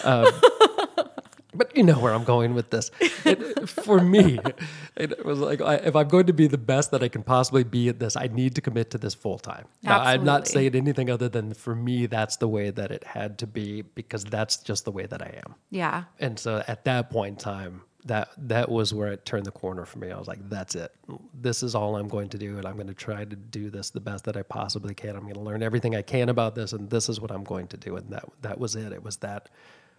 Um, 0.04 0.26
but 1.54 1.74
you 1.76 1.82
know 1.82 1.98
where 1.98 2.12
I'm 2.12 2.24
going 2.24 2.54
with 2.54 2.70
this. 2.70 2.90
It, 3.24 3.68
for 3.68 4.00
me, 4.00 4.38
it 4.96 5.24
was 5.24 5.38
like 5.38 5.60
I, 5.60 5.76
if 5.76 5.96
I'm 5.96 6.08
going 6.08 6.26
to 6.26 6.32
be 6.32 6.46
the 6.46 6.58
best 6.58 6.90
that 6.90 7.02
I 7.02 7.08
can 7.08 7.22
possibly 7.22 7.64
be 7.64 7.88
at 7.88 7.98
this, 7.98 8.16
I 8.16 8.26
need 8.26 8.54
to 8.56 8.60
commit 8.60 8.90
to 8.90 8.98
this 8.98 9.14
full 9.14 9.38
time. 9.38 9.66
Now, 9.82 10.00
I'm 10.00 10.24
not 10.24 10.48
saying 10.48 10.74
anything 10.74 11.10
other 11.10 11.28
than 11.28 11.54
for 11.54 11.74
me, 11.74 12.06
that's 12.06 12.36
the 12.36 12.48
way 12.48 12.70
that 12.70 12.90
it 12.90 13.04
had 13.04 13.38
to 13.38 13.46
be 13.46 13.82
because 13.82 14.24
that's 14.24 14.58
just 14.58 14.84
the 14.84 14.92
way 14.92 15.06
that 15.06 15.22
I 15.22 15.40
am. 15.46 15.54
Yeah. 15.70 16.04
And 16.18 16.38
so 16.38 16.62
at 16.66 16.84
that 16.84 17.10
point 17.10 17.30
in 17.30 17.36
time, 17.36 17.82
that 18.04 18.30
that 18.36 18.68
was 18.68 18.92
where 18.92 19.12
it 19.12 19.24
turned 19.24 19.46
the 19.46 19.52
corner 19.52 19.84
for 19.84 19.98
me. 19.98 20.10
I 20.10 20.18
was 20.18 20.26
like, 20.26 20.48
that's 20.48 20.74
it. 20.74 20.92
This 21.40 21.62
is 21.62 21.74
all 21.74 21.96
I'm 21.96 22.08
going 22.08 22.28
to 22.30 22.38
do, 22.38 22.58
and 22.58 22.66
I'm 22.66 22.74
going 22.74 22.88
to 22.88 22.94
try 22.94 23.24
to 23.24 23.36
do 23.36 23.70
this 23.70 23.90
the 23.90 24.00
best 24.00 24.24
that 24.24 24.36
I 24.36 24.42
possibly 24.42 24.94
can. 24.94 25.16
I'm 25.16 25.22
going 25.22 25.34
to 25.34 25.40
learn 25.40 25.62
everything 25.62 25.94
I 25.94 26.02
can 26.02 26.28
about 26.28 26.54
this, 26.54 26.72
and 26.72 26.90
this 26.90 27.08
is 27.08 27.20
what 27.20 27.30
I'm 27.30 27.44
going 27.44 27.68
to 27.68 27.76
do. 27.76 27.96
And 27.96 28.10
that 28.10 28.24
that 28.42 28.58
was 28.58 28.76
it. 28.76 28.92
It 28.92 29.02
was 29.02 29.16
that 29.18 29.48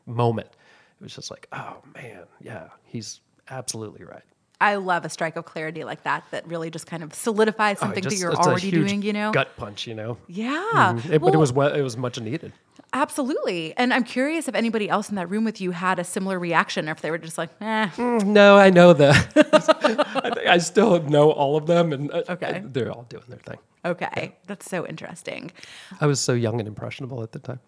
moment. 0.05 0.47
It 0.47 1.03
was 1.03 1.15
just 1.15 1.31
like, 1.31 1.47
oh 1.53 1.77
man, 1.95 2.23
yeah, 2.41 2.69
he's 2.83 3.21
absolutely 3.49 4.05
right. 4.05 4.23
I 4.63 4.75
love 4.75 5.03
a 5.05 5.09
strike 5.09 5.35
of 5.35 5.43
clarity 5.45 5.83
like 5.83 6.03
that 6.03 6.23
that 6.31 6.47
really 6.47 6.69
just 6.69 6.87
kind 6.87 7.03
of 7.03 7.13
solidifies 7.13 7.77
Oh, 7.77 7.81
something 7.85 8.01
just- 8.03 8.15
that 8.15 8.21
you're 8.21 8.33
already 8.33 8.71
doing, 8.71 9.01
you 9.01 9.11
know? 9.13 9.31
gut 9.31 9.55
punch, 9.57 9.85
you 9.87 9.93
know. 9.93 10.17
Yeah. 10.27 10.97
It- 11.11 11.19
but 11.21 11.33
it 11.33 11.37
was 11.37 11.51
well, 11.51 11.73
it 11.73 11.81
was 11.81 11.97
much 11.97 12.19
needed. 12.19 12.53
absolutely. 12.93 13.75
And 13.77 13.93
I'm 13.93 14.03
curious 14.03 14.47
if 14.47 14.55
anybody 14.55 14.87
else 14.89 15.09
in 15.09 15.15
that 15.15 15.27
room 15.29 15.43
with 15.43 15.59
you 15.59 15.71
had 15.71 15.99
a 15.99 16.03
similar 16.03 16.37
reaction 16.39 16.87
or 16.87 16.91
if 16.93 17.01
they 17.01 17.11
were 17.11 17.17
just 17.17 17.37
like, 17.37 17.49
eh. 17.61 17.89
No, 17.97 18.55
I 18.57 18.69
know 18.69 18.93
that. 18.93 19.15
I, 20.47 20.53
I 20.53 20.57
still 20.59 21.01
know 21.03 21.31
all 21.31 21.57
of 21.57 21.65
them, 21.65 21.91
and 21.93 22.11
uh, 22.11 22.23
Okay. 22.29 22.61
they're 22.65 22.91
all 22.91 23.05
doing 23.09 23.23
their 23.27 23.39
thing. 23.39 23.57
Okay. 23.85 24.35
That's 24.47 24.69
so 24.69 24.85
interesting. 24.87 25.51
I 25.99 26.05
was 26.05 26.19
so 26.21 26.33
young 26.33 26.59
and 26.59 26.67
impressionable 26.67 27.21
at 27.23 27.31
the 27.33 27.39
time. 27.39 27.59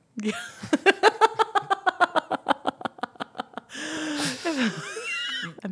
I'm 4.45 4.71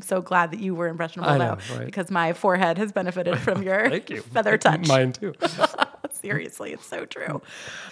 so 0.06 0.22
glad 0.22 0.52
that 0.52 0.60
you 0.60 0.76
were 0.76 0.88
impressionable 0.88 1.30
I 1.32 1.38
though, 1.38 1.56
know, 1.56 1.78
right? 1.78 1.86
because 1.86 2.12
my 2.12 2.34
forehead 2.34 2.78
has 2.78 2.92
benefited 2.92 3.40
from 3.40 3.64
your 3.68 3.90
Thank 3.90 4.10
you. 4.10 4.22
feather 4.22 4.58
touch. 4.60 4.88
Mine 4.88 5.14
too. 5.14 5.34
Seriously, 6.12 6.72
it's 6.74 6.86
so 6.86 7.06
true. 7.06 7.42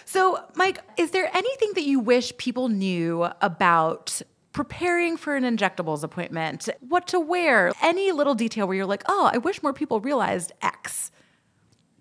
So, 0.06 0.40
Mike, 0.56 0.80
is 0.98 1.12
there 1.12 1.30
anything 1.36 1.72
that 1.76 1.84
you 1.84 2.00
wish 2.00 2.36
people 2.38 2.70
knew 2.70 3.28
about 3.42 4.22
preparing 4.54 5.18
for 5.18 5.36
an 5.36 5.44
injectables 5.44 6.04
appointment? 6.04 6.70
What 6.88 7.08
to 7.08 7.20
wear? 7.20 7.72
Any 7.82 8.12
little 8.12 8.36
detail 8.36 8.68
where 8.68 8.78
you're 8.78 8.86
like, 8.86 9.04
oh, 9.08 9.30
I 9.34 9.38
wish 9.38 9.62
more 9.64 9.74
people 9.74 10.00
realized 10.00 10.54
X. 10.62 11.12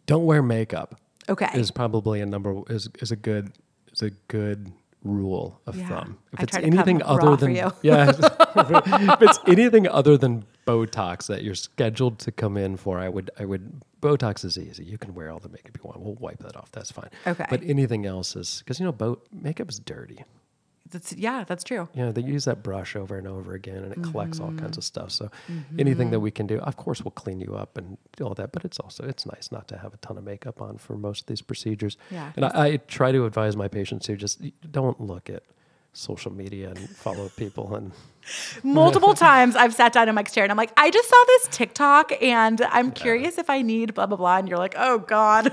Don't 0.07 0.25
wear 0.25 0.43
makeup. 0.43 1.01
Okay. 1.29 1.49
Is 1.55 1.71
probably 1.71 2.21
a 2.21 2.27
number 2.27 2.63
is 2.69 2.89
is 3.01 3.11
a 3.13 3.17
good 3.17 3.53
is 3.93 4.03
a 4.03 4.11
good 4.29 4.73
rule 5.03 5.61
of 5.67 5.77
Yeah. 5.77 5.89
thumb. 5.89 6.19
If 6.33 6.41
I 6.41 6.43
it's 6.43 6.53
try 6.53 6.61
to 6.61 6.69
come 6.69 6.79
anything 6.79 7.03
other 7.03 7.37
than 7.37 7.55
yeah, 7.83 8.11
if 8.13 9.23
it's 9.23 9.39
anything 9.47 9.89
other 9.89 10.17
than 10.17 10.45
Botox 10.67 11.27
that 11.27 11.43
you're 11.43 11.55
scheduled 11.55 12.19
to 12.21 12.33
come 12.33 12.57
in 12.57 12.77
for, 12.77 12.99
I 12.99 13.09
would 13.09 13.31
I 13.39 13.45
would 13.45 13.83
Botox 14.01 14.45
is 14.45 14.57
easy. 14.59 14.85
You 14.85 14.99
can 14.99 15.15
wear 15.15 15.31
all 15.31 15.39
the 15.41 15.49
makeup 15.49 15.77
you 15.77 15.83
want. 15.85 16.01
We'll 16.01 16.15
wipe 16.15 16.39
that 16.39 16.57
off. 16.57 16.71
That's 16.73 16.91
fine. 16.91 17.11
Okay. 17.27 17.45
But 17.51 17.63
anything 17.63 18.07
else 18.07 18.37
is 18.37 18.61
because 18.65 18.79
you 18.81 18.87
know, 18.87 18.93
bo- 18.93 19.21
makeup 19.33 19.69
is 19.71 19.79
dirty. 19.79 20.25
That's, 20.91 21.13
yeah, 21.13 21.45
that's 21.45 21.63
true. 21.65 21.89
you 21.95 22.03
know, 22.05 22.13
they 22.13 22.23
use 22.23 22.45
that 22.47 22.63
brush 22.63 22.97
over 22.97 23.17
and 23.17 23.27
over 23.27 23.55
again 23.55 23.77
and 23.85 23.93
it 23.93 24.03
collects 24.03 24.41
all 24.41 24.49
Mm-hmm. 24.49 24.59
kinds 24.59 24.77
of 24.79 24.85
stuff. 24.85 25.11
So 25.11 25.31
anything 25.79 26.11
that 26.11 26.21
we 26.21 26.31
can 26.31 26.47
do, 26.47 26.59
of 26.59 26.77
course, 26.77 27.03
we'll 27.05 27.13
clean 27.13 27.41
you 27.41 27.55
up 27.55 27.77
and 27.79 27.97
do 28.17 28.25
all 28.25 28.35
that. 28.35 28.53
But 28.53 28.65
it's 28.65 28.79
also, 28.81 29.05
it's 29.05 29.25
nice 29.27 29.51
not 29.53 29.69
to 29.69 29.79
have 29.79 29.95
a 29.95 29.97
ton 29.99 30.19
of 30.19 30.25
makeup 30.25 30.61
on 30.61 30.79
for 30.79 30.97
most 30.97 31.21
of 31.23 31.27
these 31.27 31.43
procedures. 31.43 31.97
Yeah, 32.11 32.33
And 32.37 32.45
I, 32.45 32.51
I 32.67 32.77
try 32.79 33.13
to 33.13 33.25
advise 33.27 33.57
my 33.57 33.69
patients 33.69 34.07
to 34.07 34.17
just 34.17 34.41
don't 34.71 35.01
look 35.01 35.31
at 35.31 35.43
social 35.93 36.33
media 36.33 36.71
and 36.71 36.89
follow 36.97 37.29
people 37.37 37.75
and 37.75 37.93
Multiple 38.63 39.15
times 39.29 39.57
I've 39.57 39.75
sat 39.75 39.93
down 39.93 40.09
in 40.09 40.15
Mike's 40.15 40.33
chair 40.33 40.45
and 40.45 40.51
I'm 40.53 40.57
like, 40.59 40.73
I 40.77 40.91
just 40.91 41.09
saw 41.09 41.25
this 41.27 41.49
TikTok 41.51 42.13
and 42.23 42.61
I'm 42.63 42.93
curious 42.93 43.39
if 43.39 43.49
I 43.51 43.63
need 43.63 43.95
blah, 43.95 44.07
blah, 44.07 44.17
blah. 44.17 44.37
And 44.39 44.49
you're 44.49 44.59
like, 44.59 44.75
oh 44.79 44.99
God. 44.99 45.53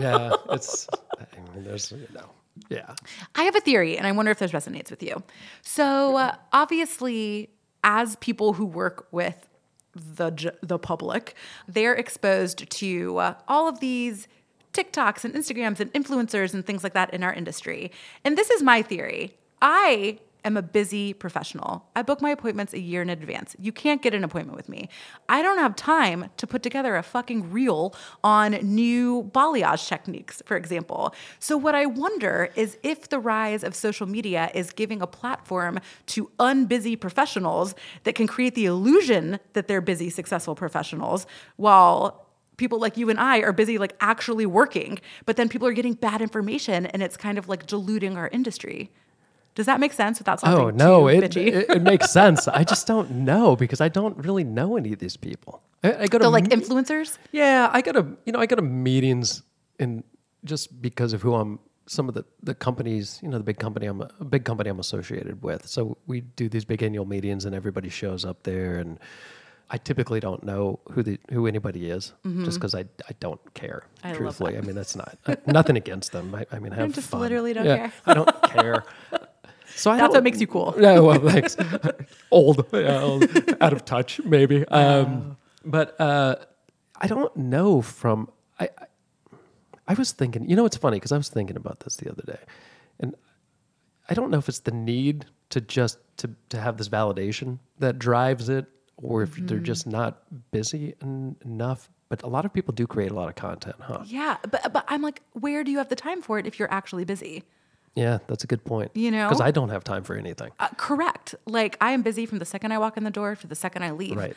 yeah, 0.00 0.34
it's, 0.50 0.88
I 1.18 1.24
mean, 1.54 1.64
there's, 1.64 1.90
you 1.92 2.06
know, 2.14 2.28
yeah. 2.72 2.94
I 3.34 3.44
have 3.44 3.56
a 3.56 3.60
theory, 3.60 3.96
and 3.96 4.06
I 4.06 4.12
wonder 4.12 4.30
if 4.30 4.38
this 4.38 4.52
resonates 4.52 4.90
with 4.90 5.02
you. 5.02 5.22
So, 5.62 6.16
uh, 6.16 6.36
obviously, 6.52 7.50
as 7.84 8.16
people 8.16 8.54
who 8.54 8.64
work 8.64 9.06
with 9.10 9.48
the 9.94 10.54
the 10.62 10.78
public, 10.78 11.34
they're 11.68 11.94
exposed 11.94 12.70
to 12.70 13.18
uh, 13.18 13.34
all 13.48 13.68
of 13.68 13.80
these 13.80 14.26
TikToks 14.72 15.24
and 15.24 15.34
Instagrams 15.34 15.80
and 15.80 15.92
influencers 15.92 16.54
and 16.54 16.64
things 16.64 16.82
like 16.82 16.94
that 16.94 17.12
in 17.12 17.22
our 17.22 17.32
industry. 17.32 17.92
And 18.24 18.38
this 18.38 18.50
is 18.50 18.62
my 18.62 18.82
theory. 18.82 19.36
I 19.60 20.18
am 20.44 20.56
a 20.56 20.62
busy 20.62 21.12
professional. 21.12 21.88
I 21.94 22.02
book 22.02 22.20
my 22.20 22.30
appointments 22.30 22.72
a 22.72 22.80
year 22.80 23.02
in 23.02 23.10
advance. 23.10 23.54
You 23.58 23.72
can't 23.72 24.02
get 24.02 24.14
an 24.14 24.24
appointment 24.24 24.56
with 24.56 24.68
me. 24.68 24.88
I 25.28 25.42
don't 25.42 25.58
have 25.58 25.76
time 25.76 26.30
to 26.36 26.46
put 26.46 26.62
together 26.62 26.96
a 26.96 27.02
fucking 27.02 27.52
reel 27.52 27.94
on 28.24 28.52
new 28.62 29.30
balayage 29.32 29.88
techniques, 29.88 30.42
for 30.44 30.56
example. 30.56 31.14
So, 31.38 31.56
what 31.56 31.74
I 31.74 31.86
wonder 31.86 32.50
is 32.56 32.78
if 32.82 33.08
the 33.08 33.18
rise 33.18 33.62
of 33.62 33.74
social 33.74 34.06
media 34.06 34.50
is 34.54 34.72
giving 34.72 35.02
a 35.02 35.06
platform 35.06 35.78
to 36.06 36.30
unbusy 36.38 36.98
professionals 36.98 37.74
that 38.04 38.14
can 38.14 38.26
create 38.26 38.54
the 38.54 38.66
illusion 38.66 39.38
that 39.52 39.68
they're 39.68 39.80
busy, 39.80 40.10
successful 40.10 40.54
professionals 40.54 41.26
while 41.56 42.26
people 42.56 42.78
like 42.78 42.96
you 42.96 43.10
and 43.10 43.18
I 43.18 43.38
are 43.38 43.52
busy 43.52 43.78
like 43.78 43.96
actually 44.00 44.46
working, 44.46 44.98
but 45.26 45.36
then 45.36 45.48
people 45.48 45.66
are 45.66 45.72
getting 45.72 45.94
bad 45.94 46.20
information 46.20 46.86
and 46.86 47.02
it's 47.02 47.16
kind 47.16 47.38
of 47.38 47.48
like 47.48 47.66
diluting 47.66 48.16
our 48.16 48.28
industry. 48.28 48.90
Does 49.54 49.66
that 49.66 49.80
make 49.80 49.92
sense 49.92 50.18
without 50.18 50.40
sounding 50.40 50.66
Oh 50.66 50.70
no, 50.70 51.08
too 51.08 51.16
it, 51.18 51.24
bitchy? 51.30 51.46
it 51.48 51.70
it 51.70 51.82
makes 51.82 52.10
sense. 52.20 52.48
I 52.48 52.64
just 52.64 52.86
don't 52.86 53.10
know 53.10 53.54
because 53.56 53.80
I 53.80 53.88
don't 53.88 54.16
really 54.24 54.44
know 54.44 54.76
any 54.76 54.92
of 54.92 54.98
these 54.98 55.16
people. 55.16 55.62
I, 55.84 55.94
I 56.04 56.06
go 56.06 56.18
to 56.18 56.24
so 56.24 56.30
like 56.30 56.44
influencers? 56.44 57.18
yeah, 57.32 57.68
I 57.72 57.82
go 57.82 57.92
to 57.92 58.06
you 58.24 58.32
know 58.32 58.38
I 58.40 58.46
go 58.46 58.56
to 58.56 58.62
meetings 58.62 59.42
and 59.78 60.02
just 60.44 60.80
because 60.80 61.12
of 61.12 61.22
who 61.22 61.34
I'm. 61.34 61.58
Some 61.86 62.08
of 62.08 62.14
the 62.14 62.24
the 62.42 62.54
companies, 62.54 63.18
you 63.22 63.28
know, 63.28 63.38
the 63.38 63.44
big 63.44 63.58
company 63.58 63.86
I'm 63.86 64.00
a, 64.02 64.24
big 64.24 64.44
company 64.44 64.70
I'm 64.70 64.78
associated 64.78 65.42
with. 65.42 65.66
So 65.66 65.98
we 66.06 66.20
do 66.20 66.48
these 66.48 66.64
big 66.64 66.80
annual 66.82 67.04
meetings, 67.04 67.44
and 67.44 67.54
everybody 67.56 67.88
shows 67.90 68.24
up 68.24 68.44
there, 68.44 68.76
and 68.78 69.00
I 69.68 69.78
typically 69.78 70.20
don't 70.20 70.44
know 70.44 70.78
who 70.92 71.02
the 71.02 71.18
who 71.32 71.48
anybody 71.48 71.90
is, 71.90 72.12
just 72.44 72.58
because 72.60 72.74
I 72.76 72.82
I 73.10 73.12
don't 73.18 73.40
care. 73.54 73.82
Mm-hmm. 73.98 74.06
I 74.06 74.12
truthfully. 74.14 74.56
I 74.56 74.60
mean 74.60 74.76
that's 74.76 74.94
not 74.94 75.18
uh, 75.26 75.34
nothing 75.46 75.76
against 75.76 76.12
them. 76.12 76.32
I, 76.36 76.46
I 76.52 76.60
mean, 76.60 76.70
have 76.78 76.94
just 76.94 77.10
fun. 77.10 77.20
literally 77.20 77.52
don't 77.52 77.66
Yeah, 77.66 77.76
care. 77.76 77.92
I 78.06 78.14
don't 78.14 78.42
care. 78.44 78.84
So 79.76 79.90
I 79.90 79.96
That's 79.96 80.08
don't- 80.08 80.12
what 80.14 80.24
makes 80.24 80.40
you 80.40 80.46
cool. 80.46 80.74
yeah, 80.78 80.98
well, 80.98 81.18
thanks. 81.20 81.56
old, 82.30 82.66
yeah, 82.72 83.00
old, 83.00 83.24
out 83.60 83.72
of 83.72 83.84
touch, 83.84 84.20
maybe. 84.24 84.66
Um, 84.68 85.36
but 85.64 85.98
uh, 86.00 86.36
I 87.00 87.06
don't 87.06 87.34
know 87.36 87.82
from 87.82 88.28
I, 88.58 88.64
I. 88.78 88.86
I 89.88 89.94
was 89.94 90.12
thinking, 90.12 90.48
you 90.48 90.54
know, 90.54 90.64
it's 90.64 90.76
funny 90.76 90.96
because 90.96 91.10
I 91.12 91.16
was 91.16 91.28
thinking 91.28 91.56
about 91.56 91.80
this 91.80 91.96
the 91.96 92.08
other 92.10 92.22
day, 92.24 92.38
and 93.00 93.14
I 94.08 94.14
don't 94.14 94.30
know 94.30 94.38
if 94.38 94.48
it's 94.48 94.60
the 94.60 94.70
need 94.70 95.26
to 95.50 95.60
just 95.60 95.98
to 96.18 96.30
to 96.50 96.60
have 96.60 96.76
this 96.76 96.88
validation 96.88 97.58
that 97.80 97.98
drives 97.98 98.48
it, 98.48 98.66
or 98.96 99.22
if 99.24 99.34
they're 99.36 99.58
just 99.58 99.86
not 99.86 100.22
busy 100.52 100.94
en- 101.02 101.36
enough. 101.44 101.90
But 102.08 102.22
a 102.22 102.28
lot 102.28 102.44
of 102.44 102.52
people 102.52 102.72
do 102.74 102.86
create 102.86 103.10
a 103.10 103.14
lot 103.14 103.28
of 103.28 103.34
content, 103.34 103.76
huh? 103.80 104.02
Yeah, 104.04 104.36
but 104.50 104.72
but 104.72 104.84
I'm 104.86 105.02
like, 105.02 105.20
where 105.32 105.64
do 105.64 105.70
you 105.72 105.78
have 105.78 105.88
the 105.88 105.96
time 105.96 106.22
for 106.22 106.38
it 106.38 106.46
if 106.46 106.58
you're 106.58 106.70
actually 106.72 107.04
busy? 107.04 107.42
Yeah, 107.94 108.18
that's 108.26 108.44
a 108.44 108.46
good 108.46 108.64
point. 108.64 108.90
You 108.94 109.10
know? 109.10 109.28
because 109.28 109.40
I 109.40 109.50
don't 109.50 109.68
have 109.68 109.84
time 109.84 110.02
for 110.02 110.16
anything. 110.16 110.50
Uh, 110.58 110.68
correct. 110.76 111.34
Like 111.46 111.76
I 111.80 111.92
am 111.92 112.02
busy 112.02 112.26
from 112.26 112.38
the 112.38 112.44
second 112.44 112.72
I 112.72 112.78
walk 112.78 112.96
in 112.96 113.04
the 113.04 113.10
door 113.10 113.36
to 113.36 113.46
the 113.46 113.54
second 113.54 113.82
I 113.84 113.90
leave. 113.90 114.16
Right. 114.16 114.36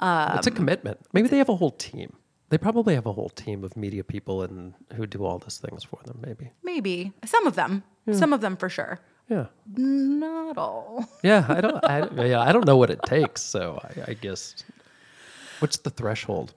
Um, 0.00 0.36
it's 0.38 0.46
a 0.46 0.50
commitment. 0.50 0.98
Maybe 1.12 1.28
they 1.28 1.38
have 1.38 1.48
a 1.48 1.56
whole 1.56 1.70
team. 1.70 2.16
They 2.48 2.58
probably 2.58 2.94
have 2.94 3.06
a 3.06 3.12
whole 3.12 3.30
team 3.30 3.64
of 3.64 3.76
media 3.76 4.04
people 4.04 4.42
and 4.42 4.74
who 4.94 5.06
do 5.06 5.24
all 5.24 5.38
these 5.38 5.58
things 5.58 5.82
for 5.82 5.98
them. 6.04 6.18
Maybe. 6.24 6.50
Maybe 6.62 7.12
some 7.24 7.46
of 7.46 7.54
them. 7.56 7.82
Some 8.12 8.32
of 8.32 8.40
them 8.40 8.56
for 8.56 8.68
sure. 8.68 9.00
Yeah. 9.28 9.46
Not 9.76 10.56
all. 10.56 11.04
Yeah. 11.24 11.44
I 11.48 11.60
don't. 11.60 11.84
I, 11.84 12.08
yeah. 12.24 12.40
I 12.40 12.52
don't 12.52 12.64
know 12.66 12.76
what 12.76 12.90
it 12.90 13.00
takes. 13.04 13.42
So 13.42 13.80
I, 13.82 14.10
I 14.12 14.14
guess. 14.14 14.62
What's 15.58 15.78
the 15.78 15.90
threshold? 15.90 16.54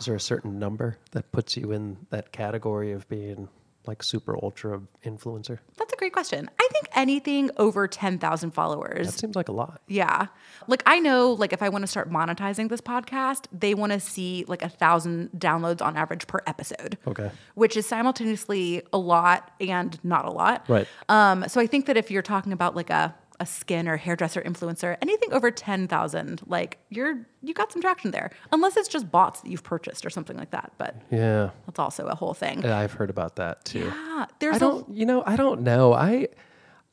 Is 0.00 0.06
there 0.06 0.14
a 0.16 0.20
certain 0.20 0.58
number 0.58 0.96
that 1.12 1.30
puts 1.30 1.56
you 1.56 1.70
in 1.72 1.98
that 2.08 2.32
category 2.32 2.90
of 2.92 3.08
being 3.08 3.48
like 3.86 4.02
super 4.02 4.36
ultra 4.42 4.80
influencer? 5.04 5.58
That's 5.76 5.92
a 5.92 5.96
great 5.96 6.12
question. 6.12 6.50
I 6.60 6.68
think 6.72 6.88
anything 6.94 7.50
over 7.56 7.88
10,000 7.88 8.50
followers. 8.50 9.06
That 9.06 9.18
seems 9.18 9.36
like 9.36 9.48
a 9.48 9.52
lot. 9.52 9.80
yeah. 9.88 10.26
Like 10.66 10.82
I 10.86 11.00
know 11.00 11.32
like 11.32 11.52
if 11.52 11.62
I 11.62 11.68
want 11.70 11.82
to 11.82 11.86
start 11.86 12.10
monetizing 12.10 12.68
this 12.68 12.80
podcast, 12.80 13.46
they 13.52 13.74
want 13.74 13.92
to 13.92 14.00
see 14.00 14.44
like 14.46 14.62
a 14.62 14.68
thousand 14.68 15.30
downloads 15.36 15.82
on 15.82 15.96
average 15.96 16.26
per 16.26 16.40
episode. 16.46 16.98
Okay. 17.06 17.30
Which 17.54 17.76
is 17.76 17.86
simultaneously 17.86 18.82
a 18.92 18.98
lot 18.98 19.50
and 19.60 19.98
not 20.04 20.26
a 20.26 20.30
lot. 20.30 20.64
Right. 20.68 20.86
Um, 21.08 21.48
so 21.48 21.60
I 21.60 21.66
think 21.66 21.86
that 21.86 21.96
if 21.96 22.10
you're 22.10 22.22
talking 22.22 22.52
about 22.52 22.76
like 22.76 22.90
a 22.90 23.14
a 23.40 23.46
skin 23.46 23.88
or 23.88 23.96
hairdresser 23.96 24.42
influencer, 24.42 24.96
anything 25.00 25.32
over 25.32 25.50
10,000, 25.50 26.42
like 26.46 26.78
you're 26.90 27.26
you 27.42 27.54
got 27.54 27.72
some 27.72 27.80
traction 27.80 28.10
there. 28.10 28.30
Unless 28.52 28.76
it's 28.76 28.88
just 28.88 29.10
bots 29.10 29.40
that 29.40 29.50
you've 29.50 29.64
purchased 29.64 30.04
or 30.04 30.10
something 30.10 30.36
like 30.36 30.50
that, 30.50 30.72
but 30.78 30.94
Yeah. 31.10 31.50
that's 31.66 31.78
also 31.78 32.06
a 32.06 32.14
whole 32.14 32.34
thing. 32.34 32.62
Yeah, 32.62 32.78
I've 32.78 32.92
heard 32.92 33.08
about 33.10 33.36
that 33.36 33.64
too. 33.64 33.86
Yeah, 33.86 34.26
there's 34.40 34.54
I 34.54 34.56
a 34.58 34.60
don't, 34.60 34.94
you 34.94 35.06
know, 35.06 35.22
I 35.26 35.36
don't 35.36 35.62
know. 35.62 35.94
I, 35.94 36.28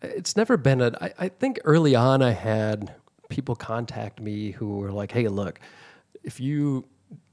it's 0.02 0.38
never 0.38 0.56
been 0.58 0.80
a, 0.82 0.92
I, 1.02 1.14
I 1.20 1.28
think 1.28 1.60
early 1.66 1.96
on 1.96 2.22
I 2.22 2.32
had 2.32 2.96
people 3.30 3.56
contact 3.56 4.22
me 4.22 4.52
who 4.52 4.78
were 4.78 4.92
like, 4.92 5.12
hey, 5.12 5.28
look, 5.28 5.60
if 6.24 6.40
you 6.40 6.86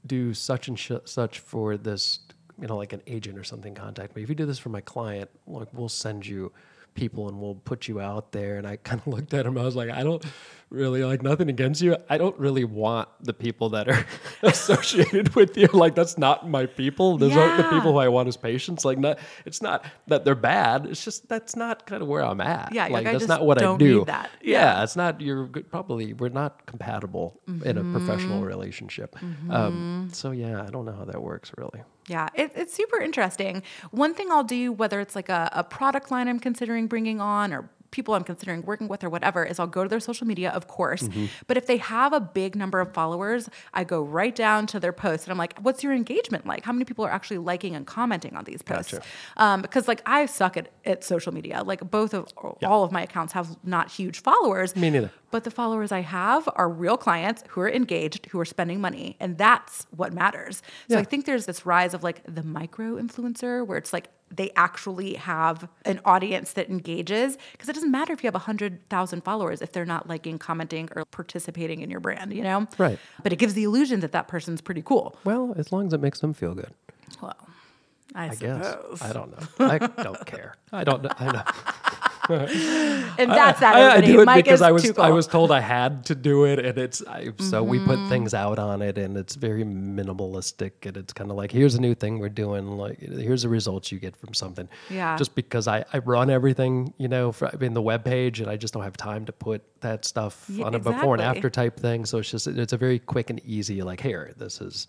do 0.05 0.33
such 0.33 0.67
and 0.67 0.77
sh- 0.77 0.91
such 1.05 1.39
for 1.39 1.77
this, 1.77 2.19
you 2.61 2.67
know, 2.67 2.75
like 2.75 2.91
an 2.91 3.01
agent 3.07 3.37
or 3.39 3.43
something 3.45 3.73
contact 3.75 4.15
me. 4.15 4.23
If 4.23 4.29
you 4.29 4.35
do 4.35 4.45
this 4.45 4.59
for 4.59 4.69
my 4.69 4.81
client, 4.81 5.29
like 5.47 5.69
we'll 5.73 5.87
send 5.89 6.27
you 6.27 6.51
people 6.95 7.27
and 7.29 7.39
we'll 7.39 7.55
put 7.55 7.87
you 7.87 7.99
out 8.01 8.31
there. 8.31 8.57
And 8.57 8.65
I 8.65 8.75
kind 8.89 8.99
of 9.01 9.07
looked 9.07 9.33
at 9.33 9.45
him. 9.45 9.57
I 9.57 9.63
was 9.63 9.75
like, 9.75 9.89
I 9.91 10.01
don't 10.03 10.23
really 10.71 11.03
like 11.03 11.21
nothing 11.21 11.47
against 11.47 11.81
you. 11.81 11.95
I 12.09 12.17
don't 12.17 12.37
really 12.39 12.63
want 12.63 13.07
the 13.21 13.33
people 13.33 13.69
that 13.69 13.87
are 13.87 14.03
associated 14.43 15.35
with 15.35 15.55
you. 15.57 15.67
Like 15.67 15.93
that's 15.95 16.17
not 16.17 16.49
my 16.49 16.65
people. 16.65 17.17
Those 17.17 17.37
aren't 17.37 17.57
the 17.57 17.63
people 17.69 17.91
who 17.93 17.97
I 17.99 18.07
want 18.07 18.27
as 18.27 18.35
patients. 18.37 18.83
Like 18.83 18.97
not, 18.97 19.19
it's 19.45 19.61
not 19.61 19.85
that 20.07 20.25
they're 20.25 20.33
bad. 20.35 20.87
It's 20.87 21.03
just 21.05 21.29
that's 21.29 21.55
not 21.55 21.85
kind 21.85 22.01
of 22.01 22.07
where 22.07 22.23
I'm 22.23 22.41
at. 22.41 22.73
Yeah, 22.73 22.83
like 22.85 22.91
like, 22.93 23.07
I 23.07 23.11
that's 23.13 23.27
not 23.27 23.45
what 23.45 23.61
I 23.61 23.77
do. 23.77 23.97
need 23.99 24.07
that. 24.07 24.29
Yeah, 24.41 24.81
it's 24.83 24.95
not. 24.95 25.21
You're 25.21 25.47
good, 25.47 25.69
probably 25.69 26.13
we're 26.13 26.29
not 26.29 26.65
compatible 26.65 27.39
in 27.47 27.77
a 27.77 27.83
professional 27.83 28.39
Mm-hmm. 28.39 28.45
relationship. 28.47 29.15
Um, 29.49 30.09
so 30.11 30.31
yeah, 30.31 30.63
I 30.63 30.69
don't 30.71 30.85
know 30.85 30.93
how 30.93 31.05
that 31.05 31.21
works 31.21 31.51
really. 31.57 31.83
Yeah, 32.07 32.29
it, 32.35 32.51
it's 32.55 32.73
super 32.73 32.99
interesting. 32.99 33.63
One 33.91 34.13
thing 34.13 34.31
I'll 34.31 34.43
do, 34.43 34.71
whether 34.71 34.99
it's 34.99 35.15
like 35.15 35.29
a, 35.29 35.49
a 35.51 35.63
product 35.63 36.11
line 36.11 36.27
I'm 36.27 36.39
considering 36.39 36.87
bringing 36.87 37.19
on 37.19 37.51
or 37.51 37.69
people 37.95 38.13
I'm 38.13 38.23
considering 38.25 38.61
working 38.63 38.89
with 38.89 39.03
or 39.03 39.09
whatever, 39.09 39.43
is 39.45 39.57
I'll 39.57 39.67
go 39.67 39.83
to 39.83 39.89
their 39.89 40.01
social 40.01 40.27
media, 40.27 40.49
of 40.51 40.67
course. 40.67 41.03
Mm-hmm. 41.03 41.25
But 41.47 41.55
if 41.55 41.65
they 41.65 41.77
have 41.77 42.11
a 42.11 42.19
big 42.19 42.55
number 42.55 42.79
of 42.81 42.93
followers, 42.93 43.49
I 43.73 43.85
go 43.85 44.01
right 44.03 44.35
down 44.35 44.67
to 44.67 44.79
their 44.79 44.91
posts 44.91 45.25
and 45.25 45.31
I'm 45.31 45.37
like, 45.37 45.57
what's 45.59 45.81
your 45.83 45.93
engagement 45.93 46.45
like? 46.45 46.65
How 46.65 46.73
many 46.73 46.83
people 46.83 47.05
are 47.05 47.11
actually 47.11 47.37
liking 47.37 47.73
and 47.75 47.87
commenting 47.87 48.35
on 48.35 48.43
these 48.43 48.61
posts? 48.61 48.91
Gotcha. 48.91 49.05
Um, 49.37 49.61
because 49.61 49.87
like 49.87 50.01
I 50.05 50.25
suck 50.25 50.57
at, 50.57 50.67
at 50.83 51.03
social 51.03 51.33
media. 51.33 51.63
Like 51.63 51.89
both 51.89 52.13
of 52.13 52.27
all 52.63 52.83
of 52.83 52.91
my 52.91 53.03
accounts 53.03 53.31
have 53.33 53.55
not 53.63 53.89
huge 53.89 54.21
followers. 54.21 54.75
Me 54.75 54.89
neither. 54.89 55.11
But 55.31 55.43
the 55.43 55.51
followers 55.51 55.91
I 55.91 56.01
have 56.01 56.47
are 56.55 56.69
real 56.69 56.97
clients 56.97 57.43
who 57.49 57.61
are 57.61 57.69
engaged, 57.69 58.27
who 58.27 58.39
are 58.39 58.45
spending 58.45 58.79
money. 58.79 59.17
And 59.19 59.37
that's 59.37 59.87
what 59.95 60.13
matters. 60.13 60.57
So 60.89 60.95
Yeah. 60.95 60.99
I 60.99 61.03
think 61.03 61.25
there's 61.25 61.45
this 61.45 61.65
rise 61.65 61.93
of 61.93 62.03
like 62.03 62.21
the 62.27 62.43
micro 62.43 62.95
influencer 62.95 63.65
where 63.65 63.77
it's 63.77 63.93
like 63.93 64.07
they 64.31 64.51
actually 64.55 65.13
have 65.13 65.67
an 65.85 65.99
audience 66.05 66.53
that 66.53 66.69
engages. 66.69 67.37
Because 67.51 67.69
it 67.69 67.73
doesn't 67.73 67.91
matter 67.91 68.13
if 68.13 68.23
you 68.23 68.27
have 68.27 68.33
100,000 68.33 69.23
followers 69.23 69.61
if 69.61 69.71
they're 69.71 69.85
not 69.85 70.07
liking, 70.07 70.39
commenting, 70.39 70.89
or 70.95 71.05
participating 71.05 71.81
in 71.81 71.89
your 71.89 71.99
brand, 71.99 72.33
you 72.33 72.43
know? 72.43 72.67
Right. 72.77 72.99
But 73.23 73.33
it 73.33 73.37
gives 73.37 73.53
the 73.53 73.63
illusion 73.63 73.99
that 74.01 74.11
that 74.11 74.27
person's 74.27 74.61
pretty 74.61 74.81
cool. 74.81 75.17
Well, 75.23 75.53
as 75.57 75.71
long 75.71 75.87
as 75.87 75.93
it 75.93 76.01
makes 76.01 76.19
them 76.19 76.33
feel 76.33 76.53
good. 76.55 76.73
Well, 77.21 77.37
I, 78.13 78.29
I 78.29 78.35
guess. 78.35 78.77
I 79.01 79.13
don't 79.13 79.31
know. 79.31 79.65
I 79.65 79.77
don't 79.77 80.25
care. 80.25 80.55
I 80.71 80.83
don't 80.83 81.03
know. 81.03 81.11
I 81.17 81.31
know. 81.31 81.43
And 82.29 83.31
that's 83.31 83.59
that. 83.61 83.75
I, 83.75 83.95
I 83.97 84.01
do 84.01 84.21
it 84.21 84.25
Mike 84.25 84.43
because 84.43 84.61
I 84.61 84.71
was 84.71 84.83
I. 84.85 84.93
Mm-hmm. 84.93 85.13
was 85.15 85.27
told 85.27 85.51
I 85.51 85.61
had 85.61 86.05
to 86.05 86.15
do 86.15 86.45
it, 86.45 86.59
and 86.59 86.77
it's 86.77 87.01
I, 87.07 87.31
so 87.39 87.63
we 87.63 87.79
put 87.79 87.97
things 88.09 88.33
out 88.33 88.59
on 88.59 88.81
it, 88.81 88.97
and 88.97 89.15
it's 89.15 89.35
very 89.35 89.63
minimalistic, 89.63 90.71
and 90.85 90.97
it's 90.97 91.13
kind 91.13 91.31
of 91.31 91.37
like 91.37 91.51
here's 91.51 91.75
a 91.75 91.81
new 91.81 91.95
thing 91.95 92.19
we're 92.19 92.29
doing, 92.29 92.67
like 92.77 92.99
here's 92.99 93.43
the 93.43 93.49
results 93.49 93.91
you 93.91 93.99
get 93.99 94.15
from 94.15 94.33
something. 94.33 94.67
Yeah. 94.89 95.17
Just 95.17 95.35
because 95.35 95.67
I 95.67 95.85
I 95.93 95.99
run 95.99 96.29
everything, 96.29 96.93
you 96.97 97.07
know, 97.07 97.31
for, 97.31 97.47
I 97.47 97.55
mean 97.57 97.73
the 97.73 97.81
web 97.81 98.03
page, 98.03 98.41
and 98.41 98.49
I 98.49 98.57
just 98.57 98.73
don't 98.73 98.83
have 98.83 98.97
time 98.97 99.25
to 99.25 99.31
put 99.31 99.63
that 99.81 100.03
stuff 100.05 100.45
Yeah, 100.49 100.65
on 100.65 100.75
a 100.75 100.79
before 100.79 101.13
and 101.15 101.21
after 101.21 101.49
type 101.49 101.79
thing. 101.79 102.05
So 102.05 102.17
it's 102.19 102.31
just 102.31 102.47
it's 102.47 102.73
a 102.73 102.77
very 102.77 102.99
quick 102.99 103.29
and 103.29 103.39
easy 103.45 103.81
like 103.81 104.01
here 104.01 104.33
this 104.37 104.61
is. 104.61 104.87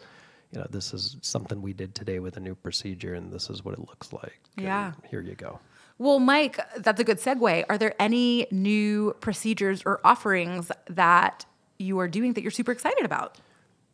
You 0.52 0.60
know, 0.60 0.66
this 0.70 0.94
is 0.94 1.16
something 1.22 1.60
we 1.60 1.72
did 1.72 1.96
today 1.96 2.20
with 2.20 2.36
a 2.36 2.40
new 2.40 2.54
procedure, 2.54 3.14
and 3.14 3.32
this 3.32 3.50
is 3.50 3.64
what 3.64 3.74
it 3.74 3.80
looks 3.80 4.12
like. 4.12 4.38
and 4.56 4.64
Yeah. 4.64 4.92
here 5.10 5.20
you 5.20 5.34
go. 5.34 5.58
Well, 5.98 6.18
Mike, 6.18 6.60
that's 6.76 7.00
a 7.00 7.04
good 7.04 7.18
segue. 7.18 7.64
Are 7.68 7.78
there 7.78 7.94
any 7.98 8.46
new 8.50 9.16
procedures 9.20 9.82
or 9.86 10.00
offerings 10.04 10.70
that 10.90 11.46
you 11.78 11.98
are 11.98 12.08
doing 12.08 12.34
that 12.34 12.42
you're 12.42 12.50
super 12.50 12.72
excited 12.72 13.04
about? 13.04 13.38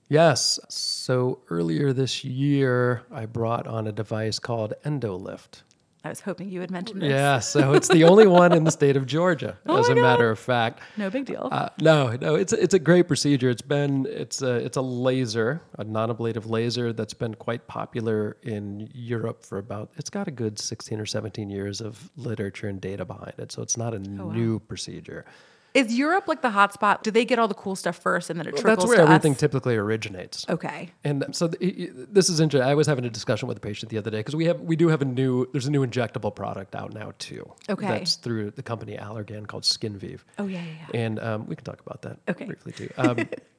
Yes. 0.09 0.59
So 0.69 1.41
earlier 1.49 1.93
this 1.93 2.25
year, 2.25 3.03
I 3.11 3.27
brought 3.27 3.67
on 3.67 3.87
a 3.87 3.93
device 3.93 4.39
called 4.39 4.75
EndoLift. 4.85 5.63
I 6.05 6.09
was 6.09 6.21
hoping 6.21 6.49
you 6.49 6.59
would 6.61 6.71
mention 6.73 6.99
this. 6.99 7.11
Yeah. 7.11 7.39
So 7.39 7.75
it's 7.75 7.87
the 7.89 8.03
only 8.05 8.27
one 8.27 8.53
in 8.53 8.65
the 8.65 8.71
state 8.81 8.97
of 8.97 9.07
Georgia, 9.07 9.57
Oh 9.67 9.79
as 9.79 9.89
a 9.89 9.95
God. 9.95 10.03
matter 10.03 10.31
of 10.31 10.39
fact. 10.39 10.81
No 10.97 11.11
big 11.11 11.27
deal. 11.27 11.49
Uh, 11.53 11.69
no, 11.81 12.17
no, 12.17 12.35
it's 12.35 12.53
a, 12.53 12.61
it's 12.61 12.75
a 12.75 12.79
great 12.81 13.07
procedure. 13.07 13.49
It's 13.51 13.63
been 13.63 14.07
it's 14.11 14.43
a 14.43 14.57
it's 14.57 14.77
a 14.77 14.83
laser, 14.83 15.63
a 15.79 15.85
non-ablative 15.85 16.47
laser 16.51 16.93
that's 16.93 17.15
been 17.15 17.35
quite 17.35 17.69
popular 17.69 18.37
in 18.43 18.91
Europe 18.93 19.45
for 19.45 19.59
about. 19.59 19.91
It's 19.97 20.11
got 20.11 20.27
a 20.27 20.33
good 20.33 20.59
sixteen 20.59 20.99
or 20.99 21.07
seventeen 21.07 21.49
years 21.51 21.81
of 21.81 22.11
literature 22.17 22.67
and 22.69 22.81
data 22.81 23.05
behind 23.05 23.35
it, 23.39 23.53
so 23.53 23.63
it's 23.63 23.77
not 23.77 23.95
a 23.95 23.99
Oh, 23.99 24.31
new 24.31 24.59
procedure. 24.59 25.25
Is 25.75 25.97
Europe 25.97 26.29
like 26.29 26.43
the 26.43 26.51
hotspot? 26.51 27.03
Do 27.03 27.11
they 27.11 27.25
get 27.25 27.39
all 27.39 27.49
the 27.49 27.55
cool 27.55 27.75
stuff 27.77 27.97
first 27.97 28.29
and 28.31 28.39
then 28.39 28.47
it 28.47 28.57
trickles 28.57 28.77
That's 28.77 28.87
where 28.87 29.01
everything 29.01 29.33
us? 29.33 29.39
typically 29.39 29.75
originates. 29.77 30.45
okay. 30.49 30.91
And 31.05 31.25
so 31.33 31.49
th- 31.49 31.91
this 31.95 32.29
is 32.29 32.41
interesting. 32.41 32.69
I 32.69 32.75
was 32.75 32.87
having 32.87 33.05
a 33.05 33.11
discussion 33.11 33.49
with 33.49 33.57
a 33.57 33.61
patient 33.61 33.91
the 33.91 33.99
other 33.99 34.11
day 34.11 34.19
because 34.19 34.37
we 34.37 34.45
have 34.47 34.61
we 34.61 34.77
do 34.77 34.89
have 34.89 35.01
a 35.03 35.07
new 35.07 35.47
there's 35.53 35.67
a 35.67 35.71
new 35.71 35.85
injectable 35.87 36.35
product 36.35 36.75
out 36.75 36.93
now 36.93 37.13
too. 37.19 37.51
Okay. 37.71 37.87
That's 37.87 38.17
through 38.17 38.51
the 38.53 38.63
company 38.63 38.97
Allergan 38.97 39.47
called 39.47 39.63
SkinVive. 39.63 40.21
Oh 40.39 40.47
yeah, 40.47 40.59
yeah, 40.63 40.73
yeah. 40.93 41.01
And 41.01 41.19
um, 41.21 41.47
we 41.47 41.57
can 41.57 41.65
talk 41.65 41.81
about 41.81 42.03
that 42.03 42.19
Okay. 42.29 42.45
briefly 42.45 42.73
too. 42.73 42.91
Um, 42.99 43.17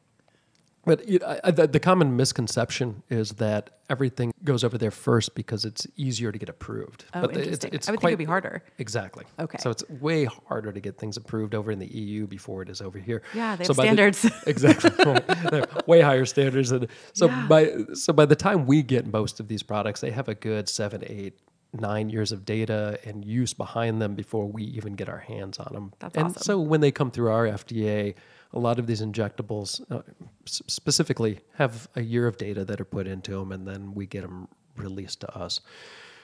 But 0.86 1.08
you 1.08 1.19
know, 1.19 1.39
I- 1.43 1.52
the, 1.52 1.67
the 1.67 1.80
common 1.80 2.15
misconception 2.17 3.04
is 3.10 3.32
that 3.34 3.69
everything 3.89 4.34
goes 4.43 4.63
over 4.63 4.78
there 4.78 4.91
first 4.91 5.34
because 5.36 5.63
it's 5.63 5.88
easier 5.96 6.32
to 6.32 6.38
get 6.38 6.50
approved. 6.50 7.06
Oh, 7.13 7.22
but 7.22 7.32
interesting. 7.38 7.69
it's, 7.69 7.76
it's 7.76 7.89
I 7.89 7.91
would 7.91 8.02
think 8.02 8.10
it'd 8.10 8.19
be 8.19 8.26
harder. 8.26 8.63
Exactly. 8.80 9.24
Okay. 9.39 9.58
So 9.60 9.69
it's 9.69 9.88
way 9.89 10.26
harder 10.26 10.72
to 10.74 10.80
get 10.82 10.98
things 10.98 11.15
approved 11.15 11.56
over 11.56 11.72
in 11.72 11.80
the 11.80 11.88
EU 11.88 12.28
before 12.28 12.62
it 12.63 12.69
is 12.69 12.82
over 12.82 13.00
here. 13.00 13.22
Yeah, 13.34 13.56
they 13.56 13.63
So 13.63 13.69
have 13.74 13.78
by 13.78 13.84
the- 13.84 13.88
standards. 14.13 14.26
exactly. 14.48 14.91
They 15.52 15.60
have 15.60 15.84
way 15.88 16.02
higher 16.02 16.26
standards, 16.26 16.72
and 16.72 16.88
so 17.13 17.28
Yeah. 17.28 17.48
by 17.48 17.72
so 17.93 18.12
by 18.13 18.26
the 18.26 18.36
time 18.36 18.65
we 18.65 18.82
get 18.84 19.06
most 19.08 19.39
of 19.39 19.48
these 19.48 19.63
products, 19.63 20.02
they 20.02 20.12
have 20.12 20.28
a 20.28 20.36
good 20.36 20.67
seven, 20.67 21.04
eight, 21.06 21.39
nine 21.74 22.10
years 22.10 22.32
of 22.32 22.46
data 22.46 23.00
and 23.06 23.24
use 23.26 23.54
behind 23.54 24.02
them 24.02 24.15
before 24.15 24.46
we 24.48 24.63
even 24.63 24.93
get 24.96 25.08
our 25.10 25.19
hands 25.19 25.58
on 25.60 25.74
them. 25.74 25.93
That's 26.00 26.15
and 26.17 26.26
awesome. 26.28 26.41
so 26.43 26.60
when 26.60 26.82
they 26.82 26.91
come 26.91 27.10
through 27.12 27.32
our 27.32 27.48
FDA, 27.48 28.15
a 28.54 28.60
lot 28.60 28.80
of 28.80 28.88
these 28.88 29.02
injectables 29.02 29.82
uh, 29.92 30.02
s- 30.46 30.62
specifically 30.68 31.39
have 31.56 31.88
a 31.96 32.02
year 32.02 32.28
of 32.28 32.38
data 32.38 32.63
that 32.66 32.80
are 32.80 32.86
put 32.86 33.08
into 33.08 33.32
them, 33.32 33.52
and 33.52 33.68
then 33.68 33.94
we 33.94 34.06
get 34.06 34.22
them 34.22 34.48
released 34.78 35.22
to 35.22 35.36
us, 35.38 35.62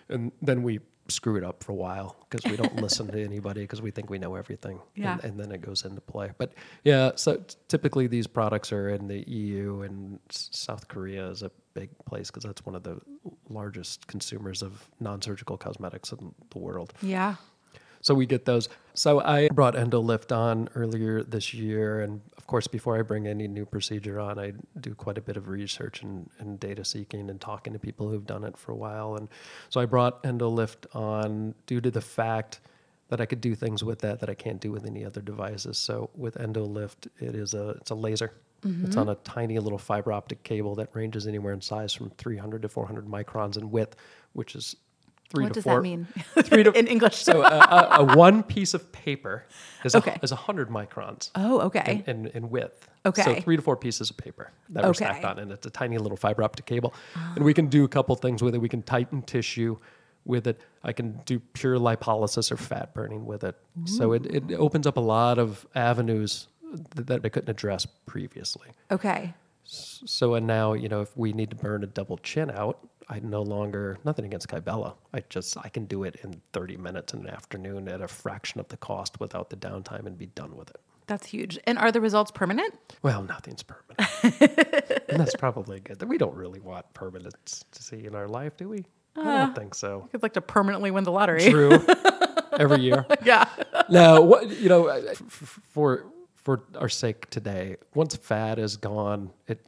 and 0.10 0.32
then 0.42 0.63
we 0.63 0.80
screw 1.08 1.36
it 1.38 1.44
up 1.44 1.63
for 1.63 1.72
a 1.72 1.76
while 1.76 2.15
because 2.30 2.50
we 2.52 2.56
don't 2.56 2.76
listen 2.76 3.08
to 3.08 3.24
anybody 3.24 3.62
because 3.62 3.82
we 3.82 3.89
think 3.89 4.12
we 4.12 4.20
know 4.20 4.36
everything, 4.36 4.80
Yeah. 4.96 5.13
and, 5.13 5.24
and 5.24 5.39
then 5.39 5.52
it 5.52 5.62
goes 5.62 5.84
into 5.86 6.02
play. 6.02 6.30
But 6.38 6.54
yeah, 6.84 7.12
so 7.15 7.38
t- 7.38 7.56
typically 7.68 8.06
these 8.06 8.28
products 8.28 8.72
are 8.72 8.89
in 8.89 9.08
the 9.08 9.28
EU, 9.28 9.82
and 9.82 10.20
S- 10.30 10.50
South 10.52 10.88
Korea 10.88 11.28
is 11.30 11.42
a 11.42 11.50
big 11.74 11.89
place 12.06 12.30
because 12.30 12.44
that's 12.44 12.63
one 12.63 12.76
of 12.76 12.84
the 12.84 13.00
largest 13.50 14.06
consumers 14.06 14.62
of 14.62 14.88
non-surgical 15.00 15.58
cosmetics 15.58 16.12
in 16.12 16.34
the 16.52 16.60
world. 16.60 16.94
Yeah. 17.02 17.36
So 18.02 18.14
we 18.14 18.26
get 18.26 18.46
those. 18.46 18.70
So 18.94 19.22
I 19.22 19.50
brought 19.50 19.76
EndoLift 19.76 20.36
on 20.36 20.70
earlier 20.76 21.24
this 21.24 21.54
year. 21.54 22.02
And 22.02 22.22
of 22.38 22.48
course, 22.48 22.68
before 22.68 22.98
I 22.98 23.02
bring 23.02 23.28
any 23.28 23.48
new 23.48 23.66
procedure 23.66 24.20
on, 24.20 24.40
I 24.40 24.54
do 24.80 24.96
quite 24.96 25.18
a 25.18 25.22
bit 25.22 25.38
of 25.38 25.48
research 25.48 26.02
and, 26.02 26.30
and 26.40 26.60
data 26.60 26.86
seeking 26.86 27.30
and 27.30 27.40
talking 27.40 27.74
to 27.74 27.80
people 27.80 28.10
who've 28.10 28.26
done 28.26 28.44
it 28.44 28.58
for 28.58 28.72
a 28.72 28.76
while. 28.76 29.16
And 29.16 29.28
so 29.70 29.82
I 29.82 29.86
brought 29.86 30.24
EndoLift 30.24 30.96
on 30.96 31.56
due 31.66 31.82
to 31.82 31.92
the 31.92 32.02
fact 32.02 32.62
that 33.10 33.20
I 33.20 33.26
could 33.26 33.42
do 33.42 33.56
things 33.56 33.84
with 33.84 34.00
that 34.00 34.20
that 34.20 34.30
I 34.30 34.36
can't 34.36 34.62
do 34.62 34.72
with 34.72 34.86
any 34.86 35.04
other 35.04 35.22
devices. 35.22 35.78
So 35.78 36.10
with 36.16 36.36
EndoLift, 36.36 37.08
it 37.20 37.36
is 37.36 37.54
a 37.54 37.70
it's 37.70 37.92
a 37.92 37.96
laser. 37.96 38.34
It's 38.62 38.74
mm-hmm. 38.74 39.00
on 39.00 39.10
a 39.10 39.16
tiny 39.16 39.58
little 39.58 39.78
fiber 39.78 40.12
optic 40.12 40.44
cable 40.44 40.76
that 40.76 40.90
ranges 40.94 41.28
anywhere 41.28 41.54
in 41.54 41.62
size 41.62 41.94
from 41.94 42.10
300 42.10 42.62
to 42.62 42.68
400 42.68 43.08
microns 43.08 43.58
in 43.58 43.72
width, 43.72 43.96
which 44.34 44.54
is 44.54 44.76
three 45.30 45.44
what 45.46 45.54
to 45.54 45.62
does 45.62 45.63
that 45.65 45.82
mean 45.82 46.08
Three 46.44 46.63
to, 46.63 46.72
in 46.72 46.88
English? 46.88 47.18
so 47.18 47.44
a, 47.44 47.48
a, 47.48 47.98
a 48.00 48.15
one 48.15 48.44
piece 48.44 48.74
of 48.74 48.92
paper 48.92 49.46
is 49.84 49.96
Okay. 49.96 50.18
a, 50.22 50.24
is 50.24 50.32
hundred 50.32 50.70
microns 50.70 51.32
oh, 51.36 51.62
okay. 51.62 52.04
in, 52.08 52.26
in, 52.26 52.28
in 52.28 52.50
width. 52.50 52.88
Okay. 53.06 53.22
So 53.22 53.36
three 53.36 53.56
to 53.56 53.62
four 53.62 53.78
pieces 53.78 54.10
of 54.10 54.18
paper 54.18 54.52
that 54.70 54.84
are 54.84 54.94
stacked 54.94 55.24
on, 55.24 55.39
and 55.39 55.52
it's 55.52 55.65
a 55.65 55.70
tiny 55.70 55.98
little 55.98 56.18
fiber 56.18 56.44
optic 56.44 56.65
cable, 56.65 56.94
ah. 57.15 57.34
and 57.36 57.46
we 57.46 57.54
can 57.54 57.68
do 57.68 57.84
a 57.86 57.88
couple 57.88 58.15
things 58.15 58.42
with 58.44 58.56
it. 58.56 58.58
We 58.60 58.70
can 58.70 58.82
tighten 58.82 59.22
tissue 59.22 59.78
with 60.26 60.48
it. 60.48 60.60
I 60.84 60.92
can 60.92 61.22
do 61.26 61.39
pure 61.39 61.78
lipolysis 61.78 62.52
or 62.52 62.58
fat 62.58 62.94
burning 62.94 63.26
with 63.26 63.44
it. 63.44 63.56
So 63.86 64.12
it, 64.13 64.26
it 64.26 64.52
opens 64.54 64.86
up 64.86 64.98
a 64.98 65.02
lot 65.02 65.39
of 65.39 65.65
avenues 65.76 66.48
that, 66.96 67.08
that 67.08 67.22
I 67.26 67.30
couldn't 67.30 67.50
address 67.50 67.86
previously. 68.06 68.68
okay. 68.92 69.34
So 69.63 70.34
and 70.34 70.48
now, 70.48 70.74
you 70.74 70.89
know, 70.89 71.02
if 71.02 71.15
we 71.15 71.32
need 71.32 71.52
to 71.52 71.56
burn 71.56 71.84
a 71.84 71.88
double 71.88 72.18
chin 72.18 72.50
out, 72.52 72.80
I 73.10 73.19
no 73.19 73.41
longer 73.41 73.98
nothing 74.06 74.26
against 74.26 74.48
Kybella. 74.48 74.93
I 75.13 75.24
just 75.30 75.58
I 75.58 75.69
can 75.69 75.86
do 75.86 76.04
it 76.04 76.17
in 76.24 76.41
30 76.54 76.78
minutes 76.78 77.13
in 77.13 77.22
an 77.22 77.30
afternoon 77.30 77.88
at 77.89 78.02
a 78.02 78.08
fraction 78.08 78.60
of 78.60 78.67
the 78.67 78.78
cost 78.78 79.19
without 79.19 79.50
the 79.50 79.56
downtime 79.56 80.06
and 80.06 80.17
be 80.17 80.28
done 80.28 80.56
with 80.56 80.69
it. 80.69 80.80
That's 81.08 81.26
huge. 81.26 81.58
And 81.65 81.80
are 81.80 81.91
the 81.91 82.02
results 82.02 82.30
permanent? 82.30 82.76
Well, 83.02 83.24
nothing's 83.24 83.63
permanent. 83.63 85.10
and 85.10 85.19
that's 85.19 85.36
probably 85.36 85.80
good. 85.80 86.02
We 86.08 86.19
don't 86.19 86.36
really 86.36 86.60
want 86.60 86.86
permanence 86.93 87.65
to 87.72 87.82
see 87.82 88.06
in 88.06 88.13
our 88.13 88.28
life, 88.28 88.56
do 88.58 88.69
we? 88.69 88.86
I 89.15 89.38
don't 89.38 89.56
think 89.56 89.74
so. 89.74 90.08
I'd 90.13 90.22
like 90.22 90.34
to 90.34 90.41
permanently 90.41 90.91
win 90.91 91.04
the 91.04 91.12
lottery. 91.12 91.50
True. 91.50 91.84
Every 92.60 92.82
year. 92.82 93.06
yeah. 93.24 93.50
no, 93.89 94.22
what 94.22 94.50
you 94.60 94.69
know, 94.69 94.88
uh, 94.88 95.13
for 95.15 96.06
for 96.36 96.63
our 96.78 96.89
sake 96.89 97.30
today, 97.30 97.78
once 97.95 98.15
fat 98.15 98.60
is 98.60 98.78
gone, 98.78 99.32
it 99.48 99.65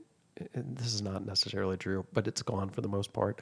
this 0.53 0.93
is 0.93 1.01
not 1.01 1.25
necessarily 1.25 1.77
true, 1.77 2.05
but 2.13 2.27
it's 2.27 2.41
gone 2.41 2.69
for 2.69 2.81
the 2.81 2.87
most 2.89 3.13
part. 3.13 3.41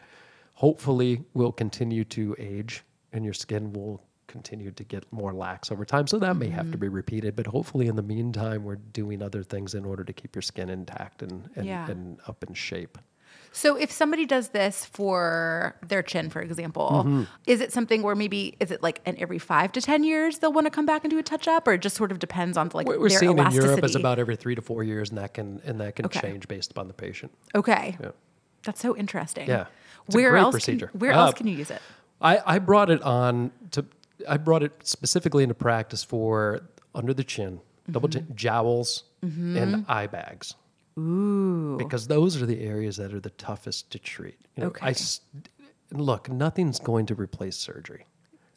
Hopefully, 0.54 1.24
we'll 1.34 1.52
continue 1.52 2.04
to 2.06 2.36
age, 2.38 2.84
and 3.14 3.24
your 3.24 3.34
skin 3.34 3.72
will 3.74 4.02
continue 4.28 4.70
to 4.72 4.84
get 4.84 5.06
more 5.12 5.34
lax 5.34 5.72
over 5.72 5.84
time. 5.86 6.06
So 6.06 6.20
that 6.20 6.36
may 6.36 6.50
have 6.50 6.66
to 6.66 6.72
Mm-hmm. 6.74 6.80
be 6.82 6.88
repeated, 6.90 7.36
but 7.36 7.48
hopefully, 7.48 7.88
in 7.88 7.96
the 7.96 8.04
meantime, 8.04 8.64
we're 8.64 8.76
doing 8.76 9.22
other 9.24 9.42
things 9.44 9.74
in 9.74 9.86
order 9.86 10.04
to 10.04 10.14
keep 10.14 10.36
your 10.36 10.42
skin 10.44 10.70
intact 10.70 11.24
and 11.24 11.50
and, 11.56 11.66
Yeah. 11.66 11.90
and 11.90 12.20
up 12.28 12.44
in 12.44 12.54
shape. 12.54 12.98
So 13.52 13.76
if 13.76 13.92
somebody 13.92 14.26
does 14.26 14.50
this 14.50 14.86
for 14.86 15.76
their 15.88 16.04
chin, 16.04 16.30
for 16.30 16.42
example, 16.42 16.90
Mm-hmm. 17.06 17.24
is 17.48 17.62
it 17.62 17.74
something 17.74 18.04
where 18.04 18.16
maybe 18.16 18.56
is 18.60 18.72
it 18.72 18.82
like 18.84 19.02
an 19.06 19.16
every 19.18 19.40
five 19.40 19.72
to 19.74 19.82
ten 19.82 20.04
years 20.04 20.38
they'll 20.40 20.54
want 20.54 20.66
to 20.68 20.72
come 20.72 20.86
back 20.86 21.04
and 21.04 21.12
do 21.12 21.18
a 21.18 21.24
touch 21.24 21.48
up, 21.48 21.68
or 21.68 21.74
it 21.74 21.82
just 21.82 21.96
sort 21.96 22.12
of 22.12 22.20
depends 22.20 22.58
on 22.58 22.70
like 22.74 22.88
What 22.88 23.00
we're 23.00 23.10
seeing 23.10 23.38
in? 23.38 23.52
Europe 23.52 23.84
is 23.84 23.96
about 23.96 24.20
every 24.20 24.36
three 24.36 24.56
to 24.56 24.62
four 24.62 24.84
years, 24.84 25.10
and 25.10 25.18
that 25.18 25.34
can 25.34 25.62
and 25.66 25.80
that 25.82 25.96
can 25.96 26.06
Okay. 26.06 26.20
change 26.22 26.48
based 26.48 26.72
upon 26.72 26.88
the 26.88 26.94
patient. 26.94 27.32
okay. 27.56 27.98
Yeah. 28.00 28.12
That's 28.64 28.82
so 28.82 28.96
interesting. 28.96 29.48
Yeah. 29.48 29.66
It's 30.06 30.16
Where 30.16 30.36
else? 30.38 30.54
procedure. 30.54 30.88
Can, 30.88 31.00
where 31.00 31.14
Uh, 31.14 31.26
else 31.28 31.36
can 31.36 31.48
you 31.48 31.56
use 31.56 31.72
it? 31.72 31.82
I, 32.22 32.42
I 32.56 32.60
brought 32.60 32.90
it 32.90 33.02
on 33.04 33.52
to 33.72 33.86
I 34.28 34.38
brought 34.38 34.64
it 34.64 34.74
specifically 34.84 35.44
into 35.44 35.56
practice 35.56 36.04
for 36.04 36.62
under 36.94 37.14
the 37.14 37.24
chin, 37.24 37.62
double 37.90 38.10
Mm-hmm. 38.10 38.28
chin, 38.28 38.36
jowls, 38.36 39.04
and 39.22 39.86
eye 39.88 40.08
bags. 40.08 40.56
Ooh. 41.00 41.78
Because 41.78 42.08
those 42.08 42.42
are 42.42 42.46
the 42.46 42.62
areas 42.62 42.98
that 42.98 43.14
are 43.14 43.20
the 43.20 43.30
toughest 43.32 43.92
to 43.92 44.00
treat. 44.00 44.38
You 44.56 44.62
know, 44.64 44.68
Okay. 44.70 44.90
s- 44.90 45.22
look, 45.92 46.30
nothing's 46.30 46.80
going 46.80 47.06
to 47.08 47.16
replace 47.16 47.58
surgery. 47.58 48.06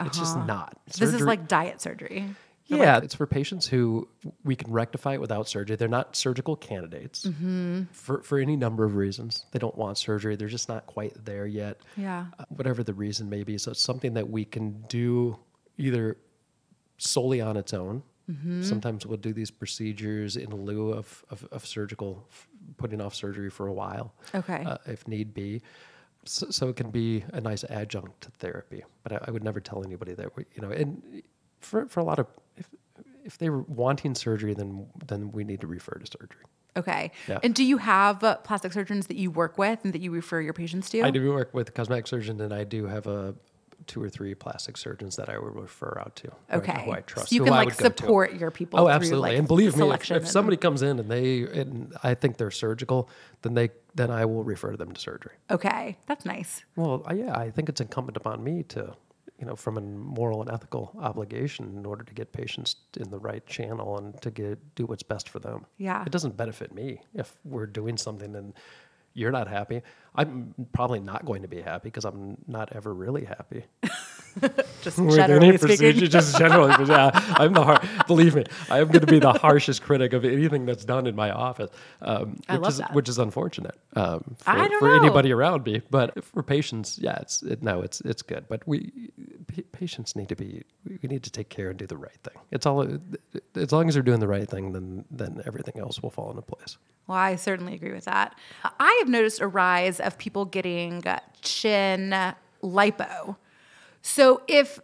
It's 0.00 0.18
just 0.18 0.36
not. 0.36 0.74
Uh-huh. 0.74 0.94
This 0.98 1.14
is 1.14 1.20
like 1.22 1.46
diet 1.46 1.80
surgery. 1.80 2.34
yeah, 2.66 2.98
it's 2.98 3.14
for 3.14 3.26
patients 3.26 3.66
who 3.68 4.08
we 4.44 4.56
can 4.56 4.72
rectify 4.72 5.14
it 5.14 5.20
without 5.20 5.46
surgery. 5.48 5.76
They're 5.76 5.88
not 5.88 6.16
surgical 6.16 6.56
candidates 6.56 7.24
Mm-hmm. 7.26 7.82
for, 7.92 8.22
for 8.22 8.38
any 8.38 8.56
number 8.56 8.84
of 8.84 8.96
reasons. 8.96 9.44
They 9.52 9.58
don't 9.58 9.76
want 9.76 9.98
surgery. 9.98 10.34
They're 10.36 10.48
just 10.48 10.68
not 10.68 10.86
quite 10.86 11.24
there 11.24 11.46
yet. 11.46 11.78
Yeah. 11.96 12.26
Uh, 12.38 12.44
whatever 12.48 12.82
the 12.82 12.94
reason 12.94 13.28
may 13.28 13.42
be. 13.44 13.58
So 13.58 13.70
it's 13.70 13.80
something 13.82 14.14
that 14.14 14.28
we 14.28 14.44
can 14.44 14.82
do 14.88 15.38
either 15.78 16.16
solely 16.98 17.40
on 17.40 17.56
its 17.56 17.72
own. 17.74 18.02
Mm-hmm. 18.32 18.62
Sometimes 18.62 19.04
we'll 19.06 19.18
do 19.18 19.32
these 19.32 19.50
procedures 19.50 20.36
in 20.36 20.54
lieu 20.54 20.92
of, 20.92 21.24
of, 21.30 21.46
of 21.52 21.66
surgical, 21.66 22.24
f- 22.30 22.48
putting 22.76 23.00
off 23.00 23.14
surgery 23.14 23.50
for 23.50 23.66
a 23.66 23.72
while, 23.72 24.14
Okay. 24.34 24.64
uh, 24.64 24.78
if 24.86 25.06
need 25.06 25.34
be. 25.34 25.60
So, 26.24 26.46
so 26.50 26.68
it 26.68 26.76
can 26.76 26.90
be 26.90 27.24
a 27.32 27.40
nice 27.40 27.64
adjunct 27.64 28.20
to 28.22 28.30
therapy. 28.30 28.84
But 29.02 29.12
I, 29.12 29.18
I 29.26 29.30
would 29.32 29.44
never 29.44 29.60
tell 29.60 29.84
anybody 29.84 30.14
that, 30.14 30.36
we, 30.36 30.44
you 30.54 30.62
know, 30.62 30.70
and 30.70 31.22
for, 31.60 31.86
for 31.86 32.00
a 32.00 32.04
lot 32.04 32.18
of, 32.18 32.26
if, 32.56 32.68
if 33.24 33.38
they 33.38 33.50
were 33.50 33.62
wanting 33.62 34.14
surgery, 34.14 34.54
then, 34.54 34.86
then 35.06 35.32
we 35.32 35.44
need 35.44 35.60
to 35.60 35.66
refer 35.66 35.94
to 35.94 36.06
surgery. 36.06 36.44
Okay. 36.76 37.10
Yeah. 37.28 37.38
And 37.42 37.54
do 37.54 37.64
you 37.64 37.76
have 37.76 38.24
uh, 38.24 38.36
plastic 38.36 38.72
surgeons 38.72 39.08
that 39.08 39.16
you 39.16 39.30
work 39.30 39.58
with 39.58 39.80
and 39.84 39.92
that 39.92 40.00
you 40.00 40.10
refer 40.10 40.40
your 40.40 40.54
patients 40.54 40.88
to? 40.90 41.02
I 41.02 41.10
do 41.10 41.30
work 41.30 41.52
with 41.52 41.74
cosmetic 41.74 42.06
surgeons, 42.06 42.40
and 42.40 42.52
I 42.54 42.64
do 42.64 42.86
have 42.86 43.06
a 43.06 43.34
two 43.86 44.02
or 44.02 44.08
three 44.08 44.34
plastic 44.34 44.76
surgeons 44.76 45.16
that 45.16 45.28
I 45.28 45.38
would 45.38 45.54
refer 45.54 45.98
out 46.00 46.16
to. 46.16 46.32
Okay. 46.52 46.82
who 46.84 46.92
I 46.92 47.00
trust. 47.00 47.28
So 47.30 47.34
you 47.34 47.44
can 47.44 47.52
like 47.52 47.74
support 47.74 48.34
your 48.34 48.50
people. 48.50 48.80
Oh, 48.80 48.84
through, 48.84 48.92
absolutely. 48.92 49.30
like, 49.30 49.38
and 49.38 49.48
believe 49.48 49.76
me, 49.76 49.88
if, 49.90 50.10
if 50.10 50.28
somebody 50.28 50.56
comes 50.56 50.82
in 50.82 50.98
and 50.98 51.10
they 51.10 51.42
and 51.42 51.94
I 52.02 52.14
think 52.14 52.36
they're 52.36 52.50
surgical, 52.50 53.08
then 53.42 53.54
they 53.54 53.70
then 53.94 54.10
I 54.10 54.24
will 54.24 54.44
refer 54.44 54.76
them 54.76 54.92
to 54.92 55.00
surgery. 55.00 55.32
Okay, 55.50 55.96
that's 56.06 56.24
nice. 56.24 56.64
Well, 56.76 57.02
I- 57.06 57.14
yeah, 57.14 57.36
I 57.38 57.50
think 57.50 57.68
it's 57.68 57.80
incumbent 57.80 58.16
upon 58.16 58.42
me 58.42 58.62
to, 58.64 58.94
you 59.38 59.46
know, 59.46 59.54
from 59.56 59.76
a 59.76 59.80
moral 59.80 60.40
and 60.40 60.50
ethical 60.50 60.92
obligation 61.00 61.74
in 61.76 61.84
order 61.84 62.04
to 62.04 62.14
get 62.14 62.32
patients 62.32 62.76
in 62.96 63.10
the 63.10 63.18
right 63.18 63.46
channel 63.46 63.98
and 63.98 64.20
to 64.22 64.30
get 64.30 64.74
do 64.74 64.86
what's 64.86 65.02
best 65.02 65.28
for 65.28 65.38
them. 65.40 65.66
Yeah. 65.78 66.02
It 66.04 66.12
doesn't 66.12 66.36
benefit 66.36 66.74
me 66.74 67.00
if 67.14 67.36
we're 67.44 67.66
doing 67.66 67.96
something 67.96 68.34
and 68.34 68.54
you're 69.14 69.30
not 69.30 69.46
happy. 69.46 69.82
I'm 70.14 70.54
probably 70.72 71.00
not 71.00 71.24
going 71.24 71.42
to 71.42 71.48
be 71.48 71.60
happy 71.62 71.84
because 71.88 72.04
I'm 72.04 72.36
not 72.46 72.72
ever 72.74 72.92
really 72.92 73.24
happy. 73.24 73.64
Just 74.82 74.98
with 74.98 75.14
generally 75.14 75.48
any 75.48 75.58
speaking. 75.58 76.08
just 76.08 76.38
generally. 76.38 76.72
but 76.76 76.88
yeah, 76.88 77.10
I'm 77.36 77.52
the 77.52 77.62
har- 77.62 77.82
believe 78.06 78.34
me, 78.34 78.44
I 78.70 78.80
am 78.80 78.88
going 78.88 79.04
to 79.04 79.06
be 79.06 79.18
the 79.18 79.32
harshest 79.34 79.82
critic 79.82 80.14
of 80.14 80.24
anything 80.24 80.64
that's 80.64 80.84
done 80.86 81.06
in 81.06 81.14
my 81.14 81.30
office, 81.30 81.70
um, 82.00 82.38
I 82.48 82.54
which 82.54 82.62
love 82.62 82.72
is 82.72 82.78
that. 82.78 82.94
which 82.94 83.08
is 83.10 83.18
unfortunate 83.18 83.78
um, 83.94 84.34
for, 84.38 84.50
I 84.50 84.68
don't 84.68 84.78
for 84.80 84.88
know. 84.88 85.00
anybody 85.02 85.32
around 85.32 85.66
me. 85.66 85.82
But 85.90 86.24
for 86.24 86.42
patients, 86.42 86.98
yeah, 86.98 87.18
it's 87.20 87.42
it, 87.42 87.62
no, 87.62 87.82
it's 87.82 88.00
it's 88.02 88.22
good. 88.22 88.46
But 88.48 88.66
we 88.66 89.10
pa- 89.54 89.62
patients 89.72 90.16
need 90.16 90.30
to 90.30 90.36
be 90.36 90.62
we 90.88 90.98
need 91.08 91.22
to 91.24 91.30
take 91.30 91.50
care 91.50 91.68
and 91.68 91.78
do 91.78 91.86
the 91.86 91.98
right 91.98 92.18
thing. 92.24 92.40
It's 92.50 92.64
all 92.64 92.86
as 93.54 93.70
long 93.70 93.86
as 93.88 93.94
they're 93.94 94.02
doing 94.02 94.20
the 94.20 94.28
right 94.28 94.48
thing, 94.48 94.72
then 94.72 95.04
then 95.10 95.42
everything 95.44 95.78
else 95.78 96.02
will 96.02 96.10
fall 96.10 96.30
into 96.30 96.42
place. 96.42 96.78
Well, 97.06 97.18
I 97.18 97.34
certainly 97.36 97.74
agree 97.74 97.92
with 97.92 98.04
that. 98.04 98.36
I 98.78 98.96
have 99.00 99.08
noticed 99.08 99.40
a 99.40 99.46
rise 99.48 99.98
of 100.02 100.18
people 100.18 100.44
getting 100.44 101.02
chin 101.40 102.14
lipo. 102.62 103.36
So 104.02 104.42
if 104.48 104.78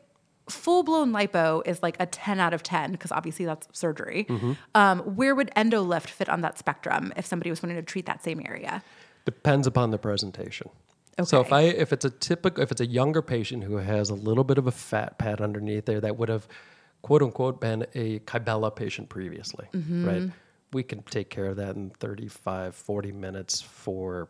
full 0.49 0.83
blown 0.83 1.13
lipo 1.13 1.67
is 1.67 1.83
like 1.83 1.97
a 2.01 2.07
10 2.07 2.41
out 2.41 2.55
of 2.55 2.63
10 2.63 2.93
because 2.93 3.13
obviously 3.13 3.45
that's 3.45 3.69
surgery. 3.73 4.27
Um, 4.75 5.01
where 5.01 5.35
would 5.35 5.51
endolift 5.57 6.09
fit 6.09 6.29
on 6.29 6.41
that 6.41 6.59
spectrum 6.59 7.13
if 7.17 7.27
somebody 7.27 7.51
was 7.51 7.63
wanting 7.63 7.77
to 7.77 7.83
treat 7.83 8.07
that 8.07 8.23
same 8.25 8.41
area? 8.47 8.83
Depends 9.25 9.67
upon 9.67 9.91
the 9.91 9.99
presentation. 9.99 10.71
So 11.25 11.41
if 11.41 11.53
I 11.53 11.63
if 11.63 11.93
it's 11.93 12.05
a 12.05 12.11
typical 12.11 12.63
if 12.63 12.71
it's 12.71 12.81
a 12.81 12.87
younger 12.87 13.23
patient 13.23 13.65
who 13.65 13.77
has 13.77 14.09
a 14.09 14.15
little 14.15 14.45
bit 14.45 14.57
of 14.57 14.69
a 14.69 14.71
fat 14.71 15.19
pad 15.19 15.41
underneath 15.41 15.85
there 15.85 16.01
that 16.01 16.17
would 16.17 16.29
have 16.29 16.47
quote 17.03 17.23
unquote 17.23 17.61
been 17.61 17.85
a 17.95 18.21
Kybella 18.21 18.75
patient 18.75 19.09
previously, 19.09 19.67
Mm-hmm. 19.75 20.07
right? 20.07 20.31
We 20.73 20.83
can 20.85 21.03
take 21.03 21.29
care 21.29 21.47
of 21.47 21.57
that 21.57 21.75
in 21.77 21.91
35 21.91 22.75
40 22.77 23.13
minutes 23.13 23.61
for 23.61 24.29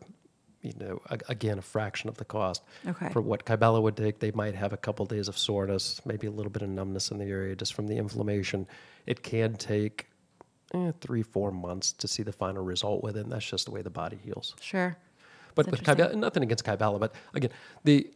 you 0.61 0.73
know 0.79 1.01
a, 1.09 1.17
again 1.29 1.57
a 1.59 1.61
fraction 1.61 2.09
of 2.09 2.17
the 2.17 2.25
cost. 2.25 2.63
Okay. 2.87 3.09
For 3.09 3.21
what 3.21 3.45
Kybella 3.45 3.81
would 3.81 3.95
take, 3.95 4.19
they 4.19 4.31
might 4.31 4.55
have 4.55 4.73
a 4.73 4.77
couple 4.77 5.05
days 5.05 5.27
of 5.27 5.37
soreness, 5.37 6.01
maybe 6.05 6.27
a 6.27 6.31
little 6.31 6.51
bit 6.51 6.61
of 6.61 6.69
numbness 6.69 7.11
in 7.11 7.17
the 7.17 7.25
area 7.25 7.55
just 7.55 7.73
from 7.73 7.87
the 7.87 7.95
inflammation. 7.97 8.67
It 9.05 9.23
can 9.23 9.55
take 9.55 10.07
eh, 10.73 10.91
3 11.01 11.23
4 11.23 11.51
months 11.51 11.91
to 11.93 12.07
see 12.07 12.23
the 12.23 12.31
final 12.33 12.63
result 12.63 13.03
with 13.03 13.17
it, 13.17 13.21
and 13.21 13.31
that's 13.31 13.45
just 13.49 13.65
the 13.65 13.71
way 13.71 13.81
the 13.81 13.89
body 13.89 14.17
heals. 14.23 14.55
Sure. 14.61 14.97
But 15.55 15.65
That's 15.65 15.81
with 15.87 15.97
Kybella, 15.97 16.15
nothing 16.15 16.43
against 16.43 16.63
Kybella, 16.65 16.99
but 16.99 17.13
again, 17.33 17.51
the 17.83 18.09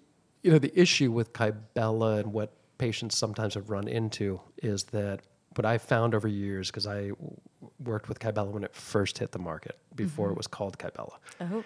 you 0.44 0.52
know 0.52 0.60
the 0.60 0.78
issue 0.80 1.12
with 1.12 1.34
Kybella 1.34 2.20
and 2.20 2.34
what 2.34 2.52
patients 2.78 3.18
sometimes 3.18 3.54
have 3.54 3.70
run 3.70 3.88
into 3.88 4.42
is 4.62 4.84
that 4.86 5.22
what 5.56 5.66
I 5.66 5.78
found 5.78 6.14
over 6.16 6.28
years 6.28 6.70
because 6.70 6.86
I 6.88 7.10
w- 7.10 7.38
worked 7.84 8.10
with 8.10 8.20
Kybella 8.20 8.48
when 8.52 8.64
it 8.64 8.74
first 8.76 9.20
hit 9.20 9.32
the 9.32 9.40
market 9.40 9.78
before 9.96 10.30
it 10.32 10.36
was 10.38 10.48
called 10.48 10.78
Kybella, 10.78 11.14
Oh. 11.42 11.64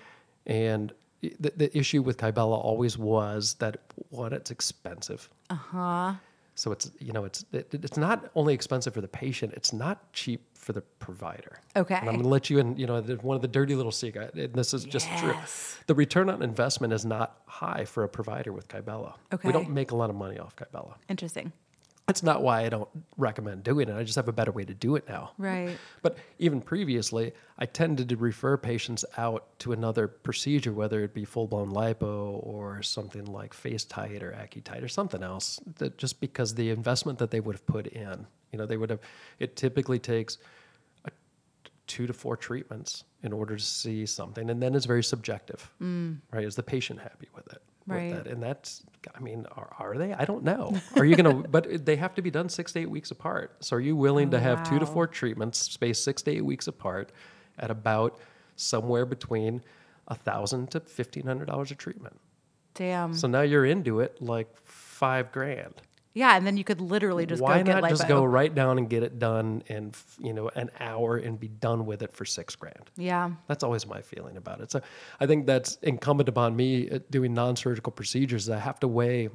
And 0.48 0.94
the, 1.22 1.52
the 1.56 1.78
issue 1.78 2.02
with 2.02 2.18
Kybella 2.18 2.58
always 2.58 2.98
was 2.98 3.56
that 3.56 3.78
one, 4.10 4.34
it's 4.34 4.50
expensive. 4.50 5.30
Uh 5.50 5.56
huh. 5.56 6.14
So 6.56 6.72
it's 6.72 6.90
you 7.00 7.14
know 7.14 7.24
it's 7.26 7.46
it, 7.52 7.72
it's 7.72 7.98
not 7.98 8.32
only 8.34 8.54
expensive 8.54 8.94
for 8.94 9.02
the 9.02 9.08
patient, 9.08 9.54
it's 9.56 9.74
not 9.74 10.12
cheap 10.14 10.42
for 10.56 10.74
the 10.74 10.82
provider. 10.82 11.60
Okay. 11.76 11.96
And 11.96 12.10
I'm 12.10 12.16
going 12.16 12.24
to 12.24 12.30
let 12.30 12.50
you 12.50 12.58
in. 12.58 12.76
You 12.78 12.88
know, 12.88 13.02
one 13.22 13.36
of 13.36 13.42
the 13.42 13.48
dirty 13.48 13.76
little 13.76 13.92
secret. 13.92 14.34
And 14.34 14.54
this 14.54 14.74
is 14.74 14.84
just 14.84 15.08
true. 15.18 15.36
The 15.86 15.94
return 15.94 16.30
on 16.30 16.42
investment 16.42 16.94
is 16.94 17.06
not 17.06 17.42
high 17.46 17.86
for 17.86 18.04
a 18.04 18.10
provider 18.10 18.52
with 18.52 18.68
Kybella. 18.68 19.14
Okay. 19.32 19.48
We 19.48 19.54
don't 19.54 19.70
make 19.70 19.92
a 19.92 19.96
lot 19.96 20.10
of 20.10 20.16
money 20.16 20.40
off 20.40 20.56
Kybella. 20.56 20.96
Interesting. 21.10 21.54
That's 22.08 22.24
not 22.24 22.42
why 22.42 22.66
I 22.66 22.70
don't 22.70 22.88
recommend 23.18 23.66
doing 23.66 23.90
it. 23.90 23.94
I 23.94 24.02
just 24.04 24.16
have 24.16 24.30
a 24.30 24.34
better 24.34 24.54
way 24.54 24.64
to 24.64 24.74
do 24.74 24.96
it 24.96 25.10
now. 25.10 25.32
Right. 25.38 25.78
But 26.02 26.18
even 26.40 26.62
previously, 26.62 27.34
I 27.60 27.66
tended 27.66 28.08
to 28.08 28.16
refer 28.16 28.56
patients 28.56 29.04
out 29.18 29.60
to 29.60 29.74
another 29.74 30.08
procedure, 30.08 30.72
whether 30.72 31.04
it 31.04 31.14
be 31.14 31.26
full 31.26 31.48
blown 31.48 31.70
lipo 31.70 32.40
or 32.46 32.82
something 32.82 33.26
like 33.26 33.54
FaceTite 33.54 34.24
or 34.24 34.32
AccuTite 34.32 34.82
or 34.84 34.88
something 34.88 35.22
else, 35.22 35.60
that 35.80 35.98
just 35.98 36.22
because 36.22 36.56
the 36.56 36.70
investment 36.70 37.20
that 37.20 37.30
they 37.30 37.42
would 37.42 37.56
have 37.56 37.68
put 37.68 37.88
in, 37.88 38.26
you 38.54 38.58
know, 38.58 38.66
they 38.66 38.78
would 38.78 38.90
have, 38.90 39.02
it 39.40 39.58
typically 39.58 40.00
takes 40.00 40.38
a, 41.04 41.12
two 41.88 42.08
to 42.08 42.14
four 42.14 42.38
treatments 42.38 43.04
in 43.24 43.34
order 43.34 43.58
to 43.58 43.64
see 43.64 44.06
something. 44.06 44.50
And 44.50 44.64
then 44.64 44.76
it's 44.76 44.86
very 44.86 45.04
subjective, 45.04 45.70
mm. 45.82 46.16
right? 46.32 46.46
Is 46.46 46.56
the 46.56 46.64
patient 46.64 47.02
happy 47.02 47.28
with 47.36 47.52
it? 47.52 47.62
Right. 47.88 48.14
With 48.14 48.24
that? 48.26 48.32
And 48.32 48.44
that's, 48.44 48.84
I 49.16 49.20
mean, 49.20 49.46
are, 49.56 49.74
are 49.80 49.98
they? 49.98 50.14
I 50.14 50.26
don't 50.26 50.44
know. 50.44 50.74
Are 50.96 51.06
you 51.06 51.16
going 51.16 51.44
to, 51.44 51.48
but 51.48 51.86
they 51.86 51.96
have 51.96 52.14
to 52.16 52.22
be 52.22 52.30
done 52.30 52.50
six 52.50 52.74
to 52.74 52.80
eight 52.80 52.90
weeks 52.90 53.12
apart. 53.12 53.56
So 53.64 53.78
are 53.78 53.80
you 53.80 53.96
willing 53.96 54.30
to 54.32 54.38
oh, 54.38 54.42
have 54.42 54.68
two 54.70 54.80
to 54.80 54.86
four 54.86 55.08
treatments 55.08 55.60
spaced 55.60 56.04
six 56.04 56.22
to 56.24 56.32
eight 56.32 56.46
weeks 56.46 56.68
apart 56.68 57.12
at 57.58 57.72
about 57.72 58.20
somewhere 58.56 59.06
between 59.06 59.62
a 60.08 60.16
thousand 60.16 60.72
to 60.72 60.80
fifteen 60.80 61.26
hundred 61.26 61.46
dollars 61.46 61.72
a 61.72 61.76
treatment. 61.76 62.20
Damn. 62.74 63.14
So 63.14 63.28
now 63.28 63.42
you're 63.42 63.66
into 63.66 64.00
it 64.02 64.22
like 64.22 64.56
five 64.64 65.32
grand. 65.32 65.74
Yeah, 66.18 66.36
and 66.36 66.48
then 66.48 66.58
you 66.58 66.64
could 66.64 66.82
literally 66.82 67.28
just 67.28 67.44
Why 67.44 67.60
go 67.60 67.64
get 67.64 67.74
not 67.76 67.84
lipo. 67.84 67.90
just 67.90 68.08
go 68.08 68.26
right 68.26 68.54
down 68.54 68.80
and 68.80 68.90
get 68.90 69.04
it 69.04 69.20
done 69.20 69.62
in 69.68 69.92
you 70.20 70.34
know 70.34 70.50
an 70.56 70.72
hour 70.80 71.18
and 71.18 71.40
be 71.40 71.48
done 71.48 71.86
with 71.86 72.02
it 72.02 72.12
for 72.12 72.26
six 72.26 72.56
grand? 72.56 72.90
Yeah. 72.98 73.32
That's 73.48 73.64
always 73.64 73.86
my 73.86 74.02
feeling 74.02 74.36
about 74.36 74.60
it. 74.62 74.72
So 74.72 74.82
I 75.20 75.28
think 75.28 75.46
that's 75.46 75.76
incumbent 75.84 76.28
upon 76.28 76.56
me 76.56 76.90
uh, 76.90 77.00
doing 77.12 77.36
non-surgical 77.36 77.92
procedures. 77.92 78.50
I 78.50 78.58
have 78.58 78.80
to 78.80 78.88
weigh 78.88 79.30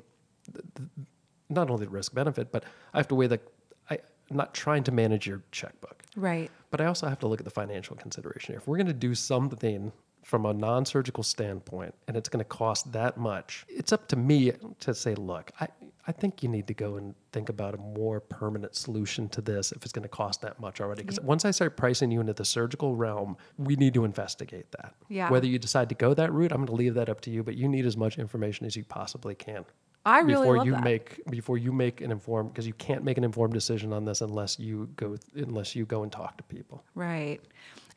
not 1.48 1.70
only 1.70 1.86
the 1.86 1.90
risk 1.92 2.14
benefit, 2.14 2.50
but 2.50 2.64
I 2.92 2.98
have 2.98 3.08
to 3.08 3.14
weigh 3.14 3.28
the. 3.28 3.40
I, 3.88 3.98
I'm 4.30 4.36
not 4.36 4.52
trying 4.52 4.82
to 4.84 4.92
manage 4.92 5.24
your 5.26 5.42
checkbook. 5.52 6.02
Right. 6.16 6.50
But 6.72 6.80
I 6.80 6.86
also 6.86 7.06
have 7.08 7.20
to 7.20 7.28
look 7.28 7.40
at 7.40 7.44
the 7.44 7.50
financial 7.50 7.94
consideration. 7.94 8.56
If 8.56 8.66
we're 8.66 8.76
going 8.76 8.86
to 8.88 8.92
do 8.92 9.14
something 9.14 9.92
from 10.22 10.46
a 10.46 10.52
non 10.52 10.84
surgical 10.84 11.22
standpoint 11.22 11.94
and 12.08 12.16
it's 12.16 12.28
going 12.28 12.38
to 12.38 12.48
cost 12.48 12.92
that 12.92 13.16
much, 13.16 13.64
it's 13.68 13.92
up 13.92 14.08
to 14.08 14.16
me 14.16 14.52
to 14.80 14.94
say, 14.94 15.14
look, 15.14 15.50
I, 15.60 15.68
I 16.06 16.12
think 16.12 16.42
you 16.42 16.48
need 16.48 16.66
to 16.68 16.74
go 16.74 16.96
and 16.96 17.14
think 17.32 17.48
about 17.48 17.74
a 17.74 17.78
more 17.78 18.20
permanent 18.20 18.74
solution 18.74 19.28
to 19.30 19.40
this 19.40 19.72
if 19.72 19.84
it's 19.84 19.92
going 19.92 20.02
to 20.02 20.08
cost 20.08 20.40
that 20.42 20.58
much 20.60 20.80
already. 20.80 21.02
Because 21.02 21.20
once 21.20 21.44
I 21.44 21.50
start 21.50 21.76
pricing 21.76 22.10
you 22.10 22.20
into 22.20 22.32
the 22.32 22.44
surgical 22.44 22.96
realm, 22.96 23.36
we 23.56 23.76
need 23.76 23.94
to 23.94 24.04
investigate 24.04 24.70
that. 24.72 24.94
Yeah. 25.08 25.30
Whether 25.30 25.46
you 25.46 25.58
decide 25.58 25.88
to 25.90 25.94
go 25.94 26.14
that 26.14 26.32
route, 26.32 26.52
I'm 26.52 26.58
going 26.58 26.66
to 26.66 26.74
leave 26.74 26.94
that 26.94 27.08
up 27.08 27.20
to 27.22 27.30
you, 27.30 27.42
but 27.42 27.56
you 27.56 27.68
need 27.68 27.86
as 27.86 27.96
much 27.96 28.18
information 28.18 28.66
as 28.66 28.76
you 28.76 28.84
possibly 28.84 29.34
can 29.34 29.64
I 30.04 30.20
really 30.20 30.48
before 30.48 30.64
you 30.64 30.72
that. 30.72 30.84
make 30.84 31.24
before 31.30 31.58
you 31.58 31.72
make 31.72 32.00
an 32.00 32.10
informed 32.10 32.52
because 32.52 32.66
you 32.66 32.72
can't 32.74 33.04
make 33.04 33.18
an 33.18 33.24
informed 33.24 33.54
decision 33.54 33.92
on 33.92 34.04
this 34.04 34.20
unless 34.20 34.58
you 34.58 34.88
go 34.96 35.16
unless 35.34 35.76
you 35.76 35.84
go 35.84 36.02
and 36.02 36.10
talk 36.10 36.36
to 36.38 36.44
people. 36.44 36.84
Right. 36.94 37.40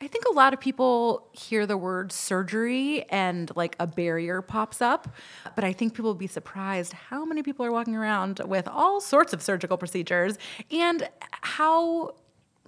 I 0.00 0.08
think 0.08 0.26
a 0.26 0.32
lot 0.32 0.52
of 0.52 0.60
people 0.60 1.26
hear 1.32 1.66
the 1.66 1.76
word 1.76 2.12
surgery 2.12 3.04
and 3.04 3.50
like 3.56 3.76
a 3.80 3.86
barrier 3.86 4.42
pops 4.42 4.82
up, 4.82 5.08
but 5.54 5.64
I 5.64 5.72
think 5.72 5.94
people 5.94 6.10
will 6.10 6.14
be 6.14 6.26
surprised 6.26 6.92
how 6.92 7.24
many 7.24 7.42
people 7.42 7.64
are 7.64 7.72
walking 7.72 7.96
around 7.96 8.40
with 8.44 8.68
all 8.68 9.00
sorts 9.00 9.32
of 9.32 9.40
surgical 9.40 9.78
procedures 9.78 10.36
and 10.70 11.08
how 11.30 12.14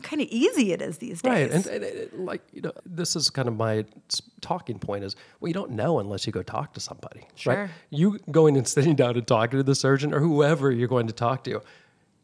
kind 0.03 0.23
of 0.23 0.29
easy 0.29 0.73
it 0.73 0.83
is 0.83 0.99
these 0.99 1.23
days. 1.23 1.31
Right, 1.31 1.51
and, 1.51 1.67
and 1.67 2.27
like 2.27 2.43
you 2.53 2.63
know, 2.63 2.73
this 2.85 3.17
is 3.17 3.31
kind 3.31 3.49
of 3.49 3.57
my 3.57 3.85
talking 4.41 4.79
point 4.79 5.05
is 5.05 5.17
well, 5.41 5.49
you 5.49 5.55
don't 5.55 5.73
know 5.73 5.99
unless 5.99 6.27
you 6.27 6.33
go 6.33 6.43
talk 6.43 6.75
to 6.75 6.81
somebody. 6.81 7.27
Sure. 7.35 7.55
Right? 7.55 7.71
You 7.91 8.19
going 8.31 8.57
and 8.57 8.67
sitting 8.67 8.97
down 8.97 9.17
and 9.17 9.27
talking 9.27 9.59
to 9.59 9.63
the 9.63 9.75
surgeon 9.75 10.15
or 10.15 10.21
whoever 10.21 10.71
you're 10.71 10.89
going 10.89 11.07
to 11.07 11.13
talk 11.13 11.45
to, 11.45 11.63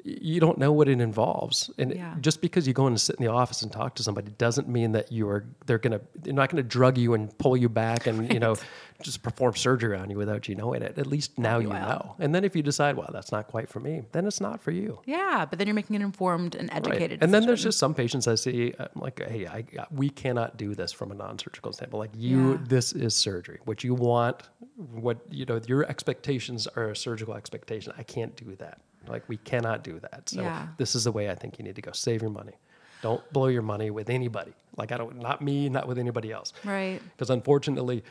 you 0.06 0.38
don't 0.38 0.58
know 0.58 0.70
what 0.70 0.86
it 0.88 1.00
involves, 1.00 1.70
and 1.78 1.94
Yeah. 1.94 2.14
just 2.20 2.42
because 2.42 2.66
you 2.68 2.74
go 2.74 2.86
in 2.86 2.92
and 2.92 3.00
sit 3.00 3.16
in 3.16 3.24
the 3.24 3.32
office 3.32 3.62
and 3.62 3.72
talk 3.72 3.94
to 3.96 4.02
somebody 4.02 4.30
doesn't 4.36 4.68
mean 4.68 4.92
that 4.92 5.10
you're 5.10 5.46
they're 5.66 5.78
gonna 5.78 6.00
they're 6.16 6.34
not 6.34 6.50
gonna 6.50 6.62
drug 6.62 6.98
you 6.98 7.14
and 7.14 7.36
pull 7.38 7.56
you 7.56 7.68
back 7.70 8.06
and 8.06 8.30
you 8.32 8.38
know 8.38 8.54
just 9.02 9.22
perform 9.22 9.54
surgery 9.56 9.96
on 9.96 10.10
you 10.10 10.16
without 10.18 10.46
you 10.48 10.54
knowing 10.54 10.82
it. 10.82 10.98
At 10.98 11.06
least 11.06 11.38
now 11.38 11.58
you 11.58 11.68
know, 11.68 12.14
and 12.18 12.34
then 12.34 12.44
if 12.44 12.54
you 12.54 12.62
decide, 12.62 12.96
well, 12.96 13.08
that's 13.12 13.32
not 13.32 13.46
quite 13.48 13.68
for 13.68 13.80
me, 13.80 14.02
then 14.12 14.26
it's 14.26 14.40
not 14.40 14.60
for 14.62 14.70
you. 14.70 15.00
yeah, 15.06 15.44
but 15.48 15.58
then 15.58 15.66
you're 15.66 15.74
making 15.74 15.96
an 15.96 16.02
informed 16.02 16.54
and 16.54 16.68
Right. 16.70 16.86
educated 16.86 17.22
And 17.22 17.32
then 17.32 17.46
there's 17.46 17.62
just 17.62 17.78
some 17.78 17.94
patients 17.94 18.28
I 18.28 18.34
see, 18.36 18.72
uh, 18.78 18.86
I'm 18.94 19.00
like, 19.00 19.20
hey, 19.28 19.46
I, 19.46 19.64
we 19.90 20.10
cannot 20.10 20.56
do 20.56 20.74
this 20.74 20.92
from 20.92 21.10
a 21.10 21.14
non-surgical 21.14 21.72
standpoint. 21.72 21.98
Like 21.98 22.10
you, 22.14 22.52
Yeah. 22.52 22.58
this 22.68 22.92
is 22.92 23.14
surgery. 23.16 23.58
What 23.64 23.82
you 23.84 23.94
want, 23.94 24.42
what 24.76 25.18
you 25.30 25.44
know, 25.44 25.60
your 25.66 25.84
expectations 25.88 26.66
are 26.76 26.90
a 26.90 26.96
surgical 26.96 27.34
expectation. 27.34 27.92
I 27.98 28.02
can't 28.04 28.36
do 28.36 28.54
that. 28.56 28.80
Like 29.08 29.28
we 29.28 29.36
cannot 29.38 29.82
do 29.84 30.00
that. 30.00 30.28
So 30.28 30.42
Yeah. 30.42 30.68
this 30.76 30.94
is 30.94 31.04
the 31.04 31.12
way 31.12 31.30
I 31.30 31.34
think 31.34 31.58
you 31.58 31.64
need 31.64 31.76
to 31.76 31.82
go. 31.82 31.92
Save 31.92 32.22
your 32.22 32.30
money. 32.30 32.54
Don't 33.02 33.22
blow 33.32 33.48
your 33.48 33.62
money 33.62 33.90
with 33.90 34.08
anybody. 34.10 34.52
Like 34.76 34.90
I 34.92 34.96
don't, 34.96 35.18
not 35.20 35.42
me, 35.42 35.68
not 35.68 35.86
with 35.86 35.98
anybody 35.98 36.32
else. 36.32 36.52
Right. 36.64 37.00
Because 37.16 37.30
unfortunately, 37.30 38.02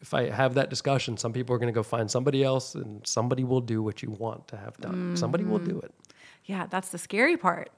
if 0.00 0.14
I 0.14 0.30
have 0.30 0.54
that 0.54 0.70
discussion, 0.70 1.16
some 1.16 1.32
people 1.32 1.54
are 1.54 1.58
going 1.58 1.72
to 1.72 1.76
go 1.76 1.82
find 1.82 2.08
somebody 2.10 2.44
else, 2.44 2.74
and 2.74 3.04
somebody 3.06 3.42
will 3.44 3.62
do 3.62 3.82
what 3.82 4.02
you 4.02 4.10
want 4.10 4.46
to 4.48 4.56
have 4.56 4.76
done. 4.78 5.16
Somebody 5.16 5.42
will 5.44 5.58
Mm-hmm. 5.58 5.70
do 5.70 5.80
it. 5.80 5.92
Yeah, 6.44 6.66
that's 6.66 6.90
the 6.90 6.98
scary 6.98 7.36
part. 7.36 7.70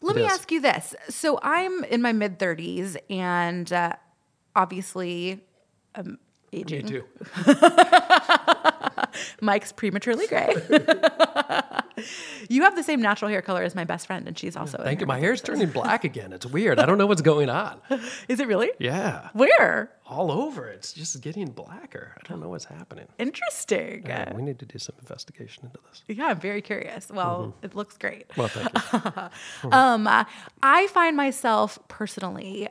Let 0.00 0.16
It 0.16 0.20
me 0.20 0.26
is. 0.26 0.32
ask 0.32 0.50
you 0.52 0.60
this. 0.60 0.94
So 1.10 1.38
I'm 1.42 1.84
in 1.84 2.00
my 2.00 2.12
mid 2.12 2.38
30s 2.38 2.96
and 3.10 3.70
uh, 3.70 3.92
obviously 4.56 5.40
um, 5.96 6.18
aging. 6.52 6.84
Me 6.84 6.90
too. 6.90 7.04
Mike's 9.40 9.72
prematurely 9.72 10.26
gray. 10.26 10.54
you 12.48 12.62
have 12.62 12.76
the 12.76 12.82
same 12.82 13.00
natural 13.00 13.30
hair 13.30 13.42
color 13.42 13.62
as 13.62 13.74
my 13.74 13.84
best 13.84 14.06
friend, 14.06 14.26
and 14.26 14.38
she's 14.38 14.56
also. 14.56 14.78
in 14.78 14.84
Thank 14.84 15.00
you. 15.00 15.06
My 15.06 15.18
hair's 15.18 15.40
turning 15.40 15.70
black 15.70 16.04
again. 16.04 16.32
It's 16.32 16.46
weird. 16.46 16.78
I 16.78 16.86
don't 16.86 16.98
know 16.98 17.06
what's 17.06 17.22
going 17.22 17.48
on. 17.48 17.80
Is 18.28 18.40
it 18.40 18.46
really? 18.46 18.70
Yeah. 18.78 19.28
Where? 19.32 19.92
All 20.06 20.32
over. 20.32 20.66
It's 20.68 20.92
just 20.92 21.20
getting 21.20 21.50
blacker. 21.50 22.16
I 22.18 22.28
don't 22.28 22.40
know 22.40 22.48
what's 22.48 22.64
happening. 22.64 23.06
Interesting. 23.18 24.04
Yeah, 24.06 24.34
we 24.34 24.42
need 24.42 24.58
to 24.58 24.66
do 24.66 24.78
some 24.78 24.96
investigation 25.00 25.66
into 25.66 25.78
this. 25.88 26.02
Yeah, 26.08 26.26
I'm 26.26 26.40
very 26.40 26.62
curious. 26.62 27.10
Well, 27.10 27.54
it 27.62 27.74
looks 27.74 27.96
great. 27.96 28.26
Well, 28.36 28.48
thank 28.48 28.72
you. 29.62 29.70
Um, 29.70 30.08
I 30.62 30.86
find 30.88 31.16
myself 31.16 31.78
personally 31.88 32.68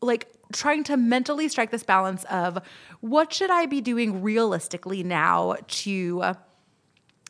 like 0.00 0.28
trying 0.52 0.84
to 0.84 0.96
mentally 0.96 1.48
strike 1.48 1.70
this 1.70 1.82
balance 1.82 2.24
of 2.24 2.58
what 3.00 3.32
should 3.32 3.50
I 3.50 3.66
be 3.66 3.80
doing 3.80 4.22
realistically 4.22 5.02
now 5.02 5.56
to. 5.66 6.34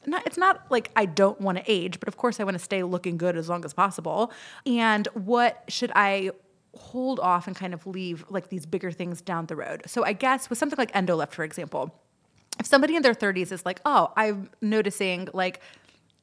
Not, 0.05 0.27
it's 0.27 0.37
not 0.37 0.69
like 0.69 0.91
I 0.97 1.07
don't 1.07 1.41
want 1.41 1.59
to 1.59 1.65
age, 1.69 2.01
but 2.01 2.09
of 2.09 2.17
course 2.17 2.41
I 2.41 2.45
want 2.45 2.55
to 2.55 2.59
stay 2.59 2.83
looking 2.83 3.17
good 3.17 3.37
as 3.37 3.49
long 3.49 3.65
as 3.65 3.73
possible. 3.73 4.33
And 4.67 5.07
what 5.15 5.63
should 5.69 5.93
I 5.95 6.33
hold 6.75 7.21
off 7.21 7.47
and 7.47 7.55
kind 7.55 7.73
of 7.73 7.87
leave 7.87 8.25
like 8.29 8.49
these 8.49 8.67
bigger 8.67 8.91
things 8.91 9.21
down 9.21 9.47
the 9.47 9.55
road? 9.55 9.83
So 9.87 10.05
I 10.05 10.13
guess 10.13 10.51
with 10.51 10.59
something 10.59 10.77
like 10.77 10.93
endolift, 10.93 11.31
for 11.31 11.45
example, 11.45 11.95
if 12.59 12.67
somebody 12.67 12.97
in 12.97 13.03
their 13.03 13.15
30s 13.15 13.53
is 13.53 13.65
like, 13.65 13.81
oh, 13.85 14.13
I'm 14.17 14.51
noticing 14.61 15.29
like 15.33 15.61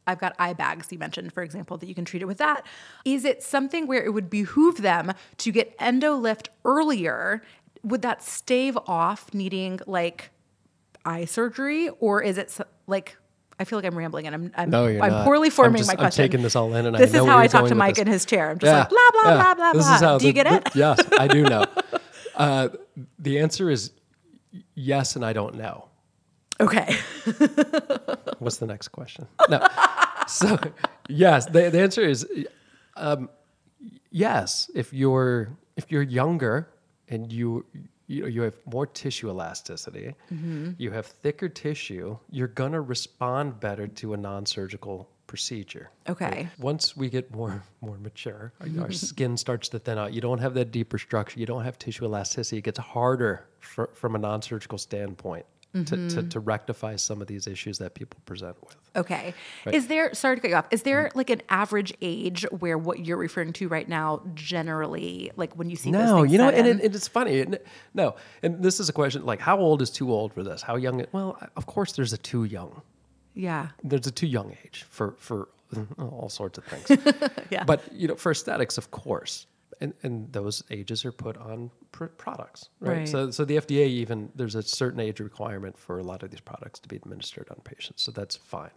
I've 0.09 0.19
got 0.19 0.35
eye 0.39 0.53
bags, 0.53 0.87
you 0.91 0.97
mentioned, 0.97 1.31
for 1.33 1.43
example, 1.43 1.77
that 1.77 1.85
you 1.87 1.93
can 1.95 2.03
treat 2.05 2.21
it 2.21 2.25
with 2.25 2.39
that. 2.39 2.65
Is 3.05 3.25
it 3.25 3.43
something 3.43 3.85
where 3.87 4.03
it 4.03 4.09
would 4.13 4.29
behoove 4.29 4.77
them 4.81 5.13
to 5.37 5.51
get 5.51 5.77
endolift 5.77 6.47
earlier? 6.65 7.41
Would 7.83 8.01
that 8.01 8.23
stave 8.23 8.77
off 8.87 9.33
needing 9.33 9.79
like 9.85 10.31
eye 11.05 11.25
surgery? 11.25 11.89
Or 11.99 12.21
is 12.23 12.37
it 12.37 12.57
like, 12.87 13.15
I 13.59 13.65
feel 13.65 13.77
like 13.77 13.85
I'm 13.85 13.97
rambling 13.97 14.25
and 14.25 14.35
I'm, 14.35 14.51
I'm, 14.57 14.69
No, 14.69 14.87
I'm 14.87 15.23
poorly 15.25 15.47
I'm 15.47 15.51
forming 15.51 15.77
just- 15.77 15.87
my 15.87 15.93
I'm 15.93 15.99
question. 15.99 16.23
taking 16.25 16.41
this 16.41 16.55
all 16.55 16.73
in 16.73 16.85
and 16.87 16.95
I 16.95 16.99
this 16.99 17.13
know 17.13 17.23
is 17.23 17.29
how 17.29 17.37
I 17.37 17.47
talk 17.47 17.67
to 17.67 17.75
Mike 17.75 17.97
in 17.99 18.07
his 18.07 18.25
chair. 18.25 18.49
I'm 18.49 18.57
just 18.59 18.71
like, 18.73 18.89
blah, 18.89 18.97
blah, 19.13 19.31
yeah. 19.31 19.43
blah, 19.43 19.55
blah, 19.55 19.73
This 19.73 19.85
blah. 19.85 19.95
is 19.95 20.01
how 20.01 20.17
Do 20.17 20.27
you 20.27 20.33
get 20.33 20.47
it? 20.47 20.63
the- 20.65 20.79
yes, 20.79 20.99
I 21.19 21.27
do 21.27 21.43
know. 21.43 21.65
Uh, 22.35 22.69
the 23.17 23.39
answer 23.39 23.69
is 23.69 23.91
yes, 24.73 25.17
and 25.17 25.25
I 25.25 25.33
don't 25.33 25.55
know. 25.55 25.89
Okay. 26.61 26.95
What's 28.39 28.57
the 28.57 28.65
next 28.65 28.89
question? 28.89 29.27
No. 29.49 29.67
So, 30.29 30.59
yes, 31.07 31.45
the, 31.45 31.69
the 31.69 31.79
answer 31.81 32.01
is 32.01 32.27
um, 32.95 33.29
yes. 34.11 34.69
If 34.75 34.93
you're 34.93 35.49
if 35.75 35.91
you're 35.91 36.03
younger 36.03 36.69
and 37.07 37.31
you 37.31 37.65
you, 38.07 38.21
know, 38.23 38.27
you 38.27 38.41
have 38.41 38.55
more 38.65 38.87
tissue 38.87 39.29
elasticity, 39.29 40.15
Mm-hmm. 40.33 40.71
you 40.77 40.91
have 40.91 41.05
thicker 41.05 41.47
tissue, 41.49 42.17
you're 42.31 42.47
gonna 42.47 42.81
respond 42.81 43.59
better 43.59 43.87
to 43.87 44.13
a 44.13 44.17
non-surgical 44.17 45.07
procedure. 45.27 45.91
Okay. 46.09 46.47
Once 46.57 46.97
we 46.97 47.07
get 47.09 47.31
more 47.33 47.63
more 47.81 47.97
mature, 47.99 48.51
our, 48.61 48.85
our 48.85 48.91
skin 48.91 49.37
starts 49.37 49.69
to 49.69 49.79
thin 49.79 49.97
out. 49.99 50.11
You 50.13 50.21
don't 50.21 50.39
have 50.39 50.55
that 50.55 50.71
deeper 50.71 50.97
structure. 50.97 51.39
You 51.39 51.45
don't 51.45 51.63
have 51.63 51.77
tissue 51.77 52.05
elasticity. 52.05 52.57
It 52.57 52.63
gets 52.63 52.79
harder 52.79 53.45
for, 53.59 53.89
from 53.93 54.15
a 54.15 54.17
non-surgical 54.17 54.79
standpoint 54.79 55.45
to, 55.73 56.09
to, 56.09 56.23
to 56.23 56.39
rectify 56.39 56.95
some 56.95 57.21
of 57.21 57.27
these 57.27 57.45
issues 57.45 57.77
that 57.77 57.93
people 57.93 58.19
present 58.25 58.55
with. 58.65 58.75
Okay. 58.95 59.35
Is 59.71 59.85
there, 59.87 60.13
sorry 60.15 60.35
to 60.37 60.41
cut 60.41 60.49
you 60.49 60.55
off, 60.55 60.65
is 60.71 60.79
Mm-hmm. 60.81 60.89
there 60.89 61.11
like 61.13 61.29
an 61.29 61.41
average 61.49 61.93
age 62.01 62.43
where 62.57 62.77
what 62.77 63.05
you're 63.05 63.17
referring 63.17 63.53
to 63.53 63.67
right 63.67 63.87
now 63.87 64.21
generally, 64.33 65.31
like 65.35 65.53
when 65.55 65.69
you 65.69 65.75
see 65.75 65.91
No, 65.91 66.23
you 66.23 66.37
know, 66.37 66.49
and 66.49 66.65
it, 66.67 66.83
it's 66.95 67.07
funny. 67.07 67.45
No, 67.93 68.15
and 68.43 68.61
this 68.63 68.79
is 68.79 68.89
a 68.89 68.93
question 68.93 69.25
like, 69.25 69.39
how 69.39 69.57
old 69.59 69.81
is 69.81 69.89
too 69.89 70.11
old 70.11 70.33
for 70.33 70.43
this? 70.43 70.61
How 70.61 70.75
young? 70.75 71.05
Well, 71.11 71.37
of 71.55 71.65
course, 71.65 71.91
there's 71.93 72.13
a 72.13 72.17
too 72.17 72.43
young. 72.45 72.81
yeah. 73.35 73.67
There's 73.83 74.07
a 74.07 74.11
too 74.11 74.27
young 74.27 74.55
age 74.65 74.85
for 74.89 75.13
for 75.19 75.49
all 75.99 76.29
sorts 76.29 76.57
of 76.57 76.63
things. 76.65 76.99
Yeah. 77.51 77.63
But 77.63 77.81
you 77.93 78.07
know, 78.07 78.15
for 78.15 78.31
aesthetics, 78.31 78.77
of 78.77 78.89
course, 78.91 79.45
and 79.81 79.93
and 80.03 80.31
those 80.31 80.63
ages 80.71 81.05
are 81.05 81.11
put 81.11 81.37
on 81.37 81.71
pr- 81.91 82.05
products, 82.05 82.69
right? 82.79 82.99
Right. 82.99 83.07
So 83.07 83.31
so 83.31 83.45
the 83.45 83.57
FDA 83.57 83.87
even 83.87 84.31
there's 84.35 84.55
a 84.55 84.63
certain 84.63 84.99
age 84.99 85.19
requirement 85.19 85.77
for 85.77 85.99
a 85.99 86.03
lot 86.03 86.23
of 86.23 86.31
these 86.31 86.41
products 86.41 86.79
to 86.81 86.87
be 86.87 86.95
administered 86.95 87.47
on 87.49 87.57
patients, 87.63 88.03
so 88.03 88.11
that's 88.11 88.35
fine. 88.35 88.71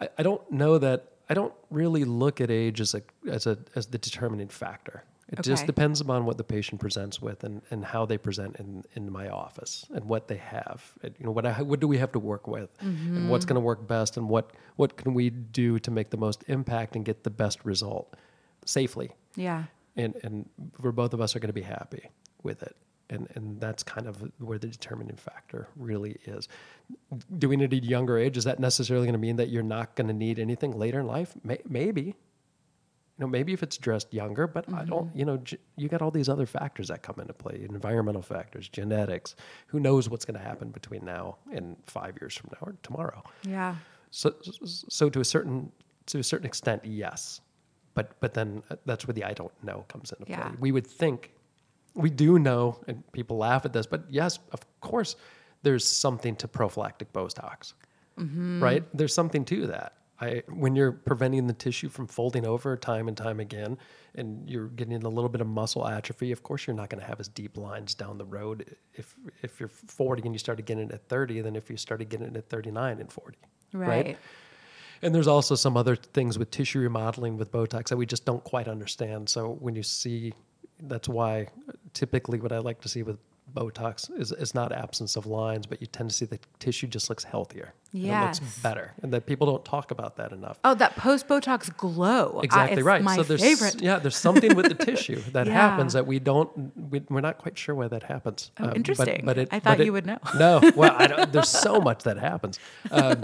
I, 0.00 0.08
I 0.18 0.22
don't 0.22 0.50
know 0.50 0.78
that 0.78 1.12
I 1.28 1.34
don't 1.34 1.54
really 1.70 2.04
look 2.04 2.40
at 2.40 2.50
age 2.50 2.80
as 2.80 2.94
a 2.94 3.02
as 3.28 3.46
a 3.46 3.58
as 3.74 3.86
the 3.86 3.98
determining 3.98 4.48
factor. 4.48 5.04
It 5.28 5.40
just 5.42 5.64
depends 5.64 6.02
upon 6.02 6.26
what 6.26 6.36
the 6.36 6.44
patient 6.44 6.78
presents 6.78 7.22
with 7.22 7.42
and, 7.42 7.62
and 7.70 7.82
how 7.82 8.04
they 8.04 8.18
present 8.18 8.56
in, 8.56 8.84
in 8.94 9.10
my 9.10 9.30
office 9.30 9.86
and 9.94 10.04
what 10.04 10.28
they 10.28 10.36
have. 10.36 10.92
And, 11.02 11.14
you 11.18 11.24
know, 11.24 11.32
what 11.32 11.46
I, 11.46 11.62
what 11.62 11.80
do 11.80 11.88
we 11.88 11.96
have 11.96 12.12
to 12.12 12.18
work 12.18 12.46
with 12.46 12.68
and 12.80 12.94
mm-hmm. 12.94 13.28
what's 13.28 13.46
going 13.46 13.54
to 13.54 13.60
work 13.60 13.88
best 13.88 14.18
and 14.18 14.28
what, 14.28 14.50
what 14.76 14.98
can 14.98 15.14
we 15.14 15.30
do 15.30 15.78
to 15.78 15.90
make 15.90 16.10
the 16.10 16.18
most 16.18 16.44
impact 16.48 16.96
and 16.96 17.04
get 17.04 17.24
the 17.24 17.30
best 17.30 17.64
result 17.64 18.14
safely. 18.66 19.10
Yeah. 19.34 19.64
And, 19.96 20.16
and 20.22 20.48
where 20.80 20.92
both 20.92 21.12
of 21.12 21.20
us 21.20 21.36
are 21.36 21.38
going 21.38 21.48
to 21.48 21.52
be 21.52 21.60
happy 21.62 22.08
with 22.42 22.62
it. 22.62 22.76
And, 23.10 23.28
and 23.34 23.60
that's 23.60 23.82
kind 23.82 24.06
of 24.06 24.32
where 24.38 24.58
the 24.58 24.68
determining 24.68 25.16
factor 25.16 25.68
really 25.76 26.16
is. 26.24 26.48
Doing 27.36 27.60
it 27.60 27.74
at 27.74 27.84
a 27.84 27.86
younger 27.86 28.16
age, 28.16 28.38
is 28.38 28.44
that 28.44 28.58
necessarily 28.58 29.04
going 29.04 29.12
to 29.12 29.18
mean 29.18 29.36
that 29.36 29.50
you're 29.50 29.62
not 29.62 29.94
going 29.96 30.08
to 30.08 30.14
need 30.14 30.38
anything 30.38 30.72
later 30.78 31.00
in 31.00 31.06
life? 31.06 31.34
May, 31.44 31.58
maybe. 31.68 32.02
You 32.02 32.14
know, 33.18 33.26
maybe 33.26 33.52
if 33.52 33.62
it's 33.62 33.76
dressed 33.76 34.14
younger, 34.14 34.46
but 34.46 34.64
I 34.72 34.86
don't, 34.86 35.08
mm-hmm. 35.08 35.18
you 35.18 35.24
know, 35.26 35.36
g- 35.36 35.58
you 35.76 35.88
got 35.88 36.00
all 36.00 36.10
these 36.10 36.30
other 36.30 36.46
factors 36.46 36.88
that 36.88 37.02
come 37.02 37.16
into 37.18 37.34
play 37.34 37.66
environmental 37.68 38.22
factors, 38.22 38.66
genetics. 38.70 39.36
Who 39.66 39.78
knows 39.78 40.08
what's 40.08 40.24
going 40.24 40.38
to 40.40 40.44
happen 40.44 40.70
between 40.70 41.04
now 41.04 41.36
and 41.52 41.76
five 41.84 42.16
years 42.18 42.34
from 42.34 42.48
now 42.54 42.68
or 42.68 42.76
tomorrow? 42.82 43.22
Yeah. 43.46 43.76
So, 44.10 44.34
so 44.64 45.10
to 45.10 45.20
a 45.20 45.24
certain 45.24 45.70
to 46.06 46.18
a 46.18 46.22
certain 46.22 46.46
extent, 46.46 46.84
yes, 46.86 47.41
but 47.94 48.18
but 48.20 48.34
then 48.34 48.62
uh, 48.70 48.76
that's 48.86 49.06
where 49.06 49.14
the 49.14 49.24
I 49.24 49.32
don't 49.32 49.52
know 49.62 49.84
comes 49.88 50.12
into 50.12 50.26
play. 50.26 50.36
We 50.60 50.72
would 50.72 50.86
think 50.86 51.32
we 51.94 52.08
do 52.10 52.38
know, 52.38 52.80
and 52.88 53.02
people 53.12 53.36
laugh 53.36 53.64
at 53.64 53.72
this, 53.72 53.86
but 53.86 54.04
yes, 54.08 54.38
of 54.52 54.60
course, 54.80 55.16
there's 55.62 55.84
something 55.86 56.34
to 56.36 56.48
prophylactic 56.48 57.12
Botox, 57.12 57.74
right? 58.62 58.84
There's 58.94 59.14
something 59.14 59.44
to 59.46 59.66
that. 59.68 59.94
I, 60.20 60.42
when 60.48 60.76
you're 60.76 60.92
preventing 60.92 61.48
the 61.48 61.52
tissue 61.52 61.88
from 61.88 62.06
folding 62.06 62.46
over 62.46 62.76
time 62.76 63.08
and 63.08 63.16
time 63.16 63.40
again, 63.40 63.76
and 64.14 64.48
you're 64.48 64.68
getting 64.68 65.02
a 65.02 65.08
little 65.08 65.28
bit 65.28 65.40
of 65.40 65.48
muscle 65.48 65.86
atrophy, 65.86 66.30
of 66.30 66.42
course 66.44 66.66
you're 66.66 66.76
not 66.76 66.90
going 66.90 67.00
to 67.00 67.06
have 67.06 67.18
as 67.18 67.26
deep 67.28 67.56
lines 67.56 67.94
down 67.94 68.18
the 68.18 68.24
road 68.24 68.76
if 68.94 69.16
if 69.42 69.58
you're 69.58 69.68
40 69.68 70.22
and 70.22 70.34
you 70.34 70.38
started 70.38 70.64
getting 70.64 70.84
it 70.90 70.92
at 70.92 71.08
30 71.08 71.40
than 71.40 71.56
if 71.56 71.68
you 71.68 71.76
started 71.76 72.08
getting 72.08 72.28
it 72.28 72.36
at 72.36 72.48
39 72.48 73.00
and 73.00 73.10
40 73.12 73.36
Right. 73.72 74.16
And 75.02 75.14
there's 75.14 75.26
also 75.26 75.54
some 75.54 75.76
other 75.76 75.96
things 75.96 76.38
with 76.38 76.50
tissue 76.50 76.80
remodeling 76.80 77.36
with 77.36 77.50
Botox 77.50 77.88
that 77.88 77.96
we 77.96 78.06
just 78.06 78.24
don't 78.24 78.42
quite 78.44 78.68
understand. 78.68 79.28
So 79.28 79.56
when 79.60 79.74
you 79.74 79.82
see, 79.82 80.32
that's 80.82 81.08
why 81.08 81.48
typically 81.92 82.38
what 82.40 82.52
I 82.52 82.58
like 82.58 82.80
to 82.82 82.88
see 82.88 83.02
with 83.02 83.18
Botox 83.54 84.10
is, 84.18 84.32
is 84.32 84.54
not 84.54 84.72
absence 84.72 85.16
of 85.16 85.26
lines, 85.26 85.66
but 85.66 85.80
you 85.80 85.86
tend 85.86 86.10
to 86.10 86.16
see 86.16 86.24
the 86.24 86.38
tissue 86.58 86.86
just 86.86 87.08
looks 87.10 87.24
healthier. 87.24 87.74
It 87.94 88.08
looks 88.08 88.38
better. 88.62 88.94
And 89.02 89.12
that 89.12 89.26
people 89.26 89.46
don't 89.46 89.64
talk 89.66 89.90
about 89.90 90.16
that 90.16 90.32
enough. 90.32 90.58
Oh, 90.64 90.74
that 90.74 90.96
post 90.96 91.28
Botox 91.28 91.76
glow. 91.76 92.38
I- 92.40 92.44
Exactly 92.44 92.82
right. 92.82 93.02
My 93.02 93.16
so 93.16 93.22
there's 93.22 93.42
favorite. 93.42 93.82
yeah, 93.82 93.98
there's 93.98 94.16
something 94.16 94.54
with 94.56 94.68
the 94.68 94.74
tissue 94.84 95.20
that 95.32 95.46
Yeah. 95.46 95.52
happens 95.52 95.92
that 95.92 96.06
we 96.06 96.18
don't 96.18 96.50
we, 96.90 97.02
we're 97.10 97.20
not 97.20 97.36
quite 97.36 97.58
sure 97.58 97.74
why 97.74 97.88
that 97.88 98.02
happens. 98.04 98.50
Oh, 98.58 98.64
Um, 98.64 98.68
but- 98.70 98.76
interesting. 98.76 99.22
But, 99.26 99.36
it, 99.38 99.48
I 99.52 99.60
thought 99.60 99.72
but 99.76 99.80
it- 99.80 99.84
you 99.86 99.92
would 99.92 100.06
know. 100.06 100.18
No, 100.38 100.60
well, 100.74 100.94
I 100.96 101.06
don't, 101.06 101.32
there's 101.32 101.50
so 101.50 101.80
much 101.88 102.04
that 102.04 102.16
happens, 102.18 102.58
um, 102.90 103.22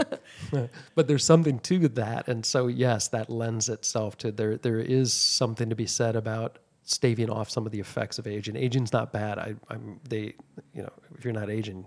but 0.94 1.08
there's 1.08 1.24
something 1.24 1.58
to 1.60 1.88
that, 1.88 2.28
and 2.28 2.44
so 2.44 2.66
yes, 2.66 3.08
that 3.08 3.30
lends 3.30 3.68
itself 3.70 4.18
to 4.18 4.30
there. 4.32 4.56
There 4.58 4.80
is 4.80 5.12
something 5.14 5.70
to 5.70 5.76
be 5.76 5.86
said 5.86 6.14
about 6.16 6.58
staving 6.90 7.30
off 7.30 7.50
some 7.50 7.66
of 7.66 7.72
the 7.72 7.80
effects 7.80 8.18
of 8.18 8.26
aging. 8.26 8.56
and 8.56 8.64
aging's 8.64 8.92
not 8.92 9.12
bad. 9.12 9.38
I, 9.38 9.54
I'm 9.68 10.00
they, 10.08 10.34
you 10.74 10.82
know, 10.82 10.92
if 11.16 11.24
you're 11.24 11.34
not 11.34 11.50
aging, 11.50 11.86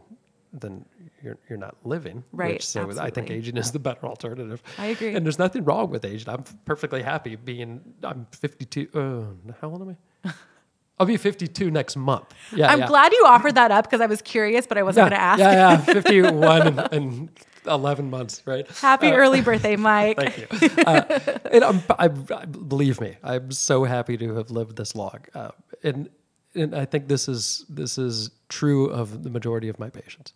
then 0.53 0.85
you're 1.23 1.37
you're 1.49 1.57
not 1.57 1.75
living. 1.83 2.23
Right, 2.31 2.53
Which, 2.55 2.65
so 2.67 2.89
I 2.99 3.09
think 3.09 3.29
aging 3.31 3.57
is 3.57 3.71
the 3.71 3.79
better 3.79 4.05
alternative. 4.05 4.61
I 4.77 4.87
agree. 4.87 5.15
And 5.15 5.25
there's 5.25 5.39
nothing 5.39 5.63
wrong 5.63 5.89
with 5.89 6.05
aging. 6.05 6.29
I'm 6.29 6.43
perfectly 6.65 7.01
happy 7.01 7.35
being. 7.35 7.81
I'm 8.03 8.27
52. 8.31 8.89
Uh, 8.93 9.51
how 9.61 9.69
old 9.69 9.81
am 9.81 9.97
I? 10.25 10.31
I'll 10.99 11.07
be 11.07 11.17
52 11.17 11.71
next 11.71 11.95
month. 11.95 12.31
Yeah, 12.55 12.71
I'm 12.71 12.79
yeah. 12.81 12.87
glad 12.87 13.11
you 13.11 13.23
offered 13.25 13.55
that 13.55 13.71
up 13.71 13.85
because 13.85 14.01
I 14.01 14.05
was 14.05 14.21
curious, 14.21 14.67
but 14.67 14.77
I 14.77 14.83
wasn't 14.83 15.09
Yeah, 15.11 15.35
going 15.37 15.39
to 15.39 15.45
ask. 15.45 15.87
Yeah, 15.87 15.93
yeah, 15.93 15.93
51 16.01 16.67
and, 16.67 16.93
and 16.93 17.29
11 17.67 18.09
months, 18.09 18.41
right? 18.45 18.67
Happy 18.67 19.11
early 19.11 19.41
birthday, 19.41 19.75
Mike. 19.89 20.17
Thank 20.17 20.37
you. 20.37 20.47
Uh, 20.85 21.19
and 21.51 21.63
I'm, 21.63 21.83
I, 21.99 22.05
I, 22.05 22.45
believe 22.45 22.99
me, 23.01 23.17
I'm 23.23 23.51
so 23.51 23.83
happy 23.83 24.17
to 24.17 24.35
have 24.35 24.51
lived 24.51 24.77
this 24.77 24.95
long. 24.95 25.19
Uh, 25.33 25.51
and 25.83 26.09
and 26.53 26.75
I 26.75 26.85
think 26.85 27.07
this 27.07 27.27
is 27.29 27.65
this 27.69 27.97
is 27.97 28.29
true 28.49 28.87
of 28.89 29.23
the 29.23 29.29
majority 29.29 29.69
of 29.69 29.79
my 29.79 29.89
patients. 29.89 30.33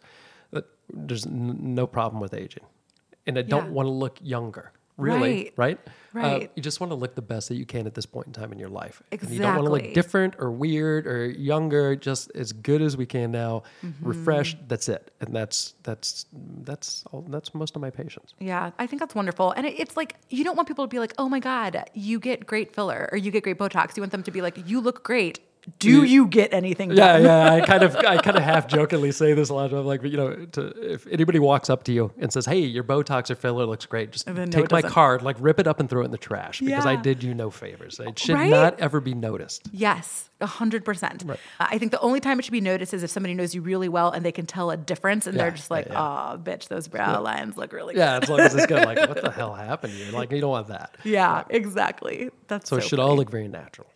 That 0.51 0.65
there's 0.93 1.25
n- 1.25 1.57
no 1.75 1.87
problem 1.87 2.21
with 2.21 2.33
aging, 2.33 2.63
and 3.27 3.37
I 3.37 3.41
don't 3.41 3.65
Yeah. 3.65 3.71
want 3.71 3.87
to 3.87 3.91
look 3.91 4.17
younger. 4.21 4.71
Really, 4.97 5.51
right? 5.57 5.79
Right. 6.13 6.43
Uh, 6.43 6.47
you 6.55 6.63
just 6.63 6.79
want 6.79 6.91
to 6.91 6.95
look 6.95 7.15
the 7.15 7.21
best 7.21 7.49
that 7.49 7.55
you 7.55 7.65
can 7.65 7.85
at 7.87 7.93
this 7.93 8.05
point 8.05 8.27
in 8.27 8.33
time 8.33 8.53
in 8.53 8.59
your 8.59 8.69
life. 8.69 9.03
And 9.11 9.29
you 9.29 9.39
don't 9.39 9.55
want 9.55 9.65
to 9.65 9.71
look 9.71 9.93
different 9.93 10.35
or 10.39 10.49
weird 10.49 11.05
or 11.05 11.29
younger. 11.29 11.97
Just 11.97 12.31
as 12.33 12.53
good 12.53 12.81
as 12.81 12.95
we 12.95 13.05
can 13.05 13.31
now, 13.31 13.63
Mm-hmm. 13.83 14.07
refreshed. 14.07 14.57
That's 14.69 14.87
it, 14.87 15.11
and 15.19 15.35
that's 15.35 15.73
that's 15.83 16.25
that's 16.63 17.03
all. 17.11 17.23
That's 17.27 17.53
most 17.53 17.75
of 17.75 17.81
my 17.81 17.89
patients. 17.89 18.33
Yeah, 18.39 18.71
I 18.79 18.87
think 18.87 19.01
that's 19.01 19.13
wonderful. 19.15 19.51
And 19.51 19.65
it, 19.65 19.77
it's 19.77 19.97
like, 19.97 20.15
you 20.29 20.43
don't 20.43 20.55
want 20.55 20.67
people 20.67 20.85
to 20.85 20.89
be 20.89 20.99
like, 20.99 21.13
oh 21.17 21.27
my 21.27 21.39
God, 21.39 21.89
you 21.93 22.19
get 22.19 22.45
great 22.45 22.73
filler 22.73 23.09
or 23.11 23.17
you 23.17 23.31
get 23.31 23.43
great 23.43 23.57
Botox. 23.57 23.97
You 23.97 24.01
want 24.01 24.11
them 24.13 24.23
to 24.23 24.31
be 24.31 24.41
like, 24.41 24.57
you 24.67 24.79
look 24.79 25.03
great. 25.03 25.39
Do 25.79 26.03
you 26.03 26.27
get 26.27 26.53
anything 26.53 26.91
Yeah, 26.91 27.13
done? 27.13 27.23
yeah. 27.23 27.53
I 27.53 27.61
kind 27.61 27.81
of, 27.83 27.95
I 28.05 28.17
kind 28.17 28.37
of 28.37 28.43
half 28.43 28.67
jokingly 28.67 29.11
say 29.11 29.33
this 29.33 29.49
a 29.49 29.53
lot. 29.53 29.73
I'm 29.73 29.85
like, 29.85 30.01
but 30.01 30.11
you 30.11 30.17
know, 30.17 30.45
to, 30.53 30.93
if 30.93 31.07
anybody 31.07 31.39
walks 31.39 31.69
up 31.69 31.83
to 31.85 31.91
you 31.91 32.11
and 32.19 32.31
says, 32.31 32.45
"Hey, 32.45 32.59
your 32.59 32.83
Botox 32.83 33.29
or 33.31 33.35
filler 33.35 33.65
looks 33.65 33.85
great," 33.85 34.11
just 34.11 34.27
no, 34.27 34.45
take 34.45 34.65
it 34.65 34.71
my 34.71 34.81
card, 34.81 35.21
like 35.23 35.37
rip 35.39 35.59
it 35.59 35.67
up 35.67 35.79
and 35.79 35.89
throw 35.89 36.01
it 36.01 36.05
in 36.05 36.11
the 36.11 36.17
trash 36.17 36.59
because 36.59 36.85
I 36.85 36.95
did 36.95 37.23
you 37.23 37.33
no 37.33 37.49
favors. 37.49 37.99
It 37.99 38.19
should 38.19 38.35
Right? 38.35 38.49
not 38.51 38.79
ever 38.79 38.99
be 39.01 39.13
noticed. 39.15 39.67
Yes, 39.71 40.29
a 40.39 40.45
hundred 40.45 40.85
percent. 40.85 41.23
Right. 41.25 41.39
Uh, 41.59 41.67
I 41.71 41.77
think 41.77 41.91
the 41.91 41.99
only 42.01 42.19
time 42.19 42.37
it 42.39 42.43
should 42.45 42.51
be 42.51 42.61
noticed 42.61 42.93
is 42.93 43.01
if 43.03 43.09
somebody 43.09 43.33
knows 43.33 43.55
you 43.55 43.61
really 43.61 43.89
well 43.89 44.11
and 44.11 44.23
they 44.25 44.31
can 44.31 44.45
tell 44.45 44.69
a 44.71 44.77
difference, 44.77 45.25
and 45.25 45.39
they're 45.39 45.51
just 45.51 45.71
like, 45.71 45.87
yeah, 45.87 45.99
"Oh, 46.33 46.37
bitch, 46.37 46.67
those 46.67 46.87
brow 46.87 47.21
lines 47.21 47.57
look 47.57 47.73
really 47.73 47.93
good. 47.95 47.99
Yeah, 48.01 48.19
as 48.21 48.29
long 48.29 48.39
as 48.41 48.53
it's 48.53 48.65
good. 48.67 48.85
Like, 48.85 48.97
what 49.09 49.21
the 49.21 49.31
hell 49.39 49.53
happened 49.55 49.93
to 49.93 49.99
you? 50.05 50.11
Like, 50.11 50.31
you 50.31 50.41
don't 50.41 50.51
want 50.51 50.67
that. 50.67 50.95
good." 51.01 51.13
Yeah, 51.13 51.43
exactly. 51.49 52.29
That's 52.47 52.69
So, 52.69 52.75
so, 52.75 52.79
it 52.85 52.87
should 52.87 52.99
funny. 52.99 53.09
all 53.09 53.15
look 53.15 53.29
very 53.31 53.47
natural. 53.47 53.87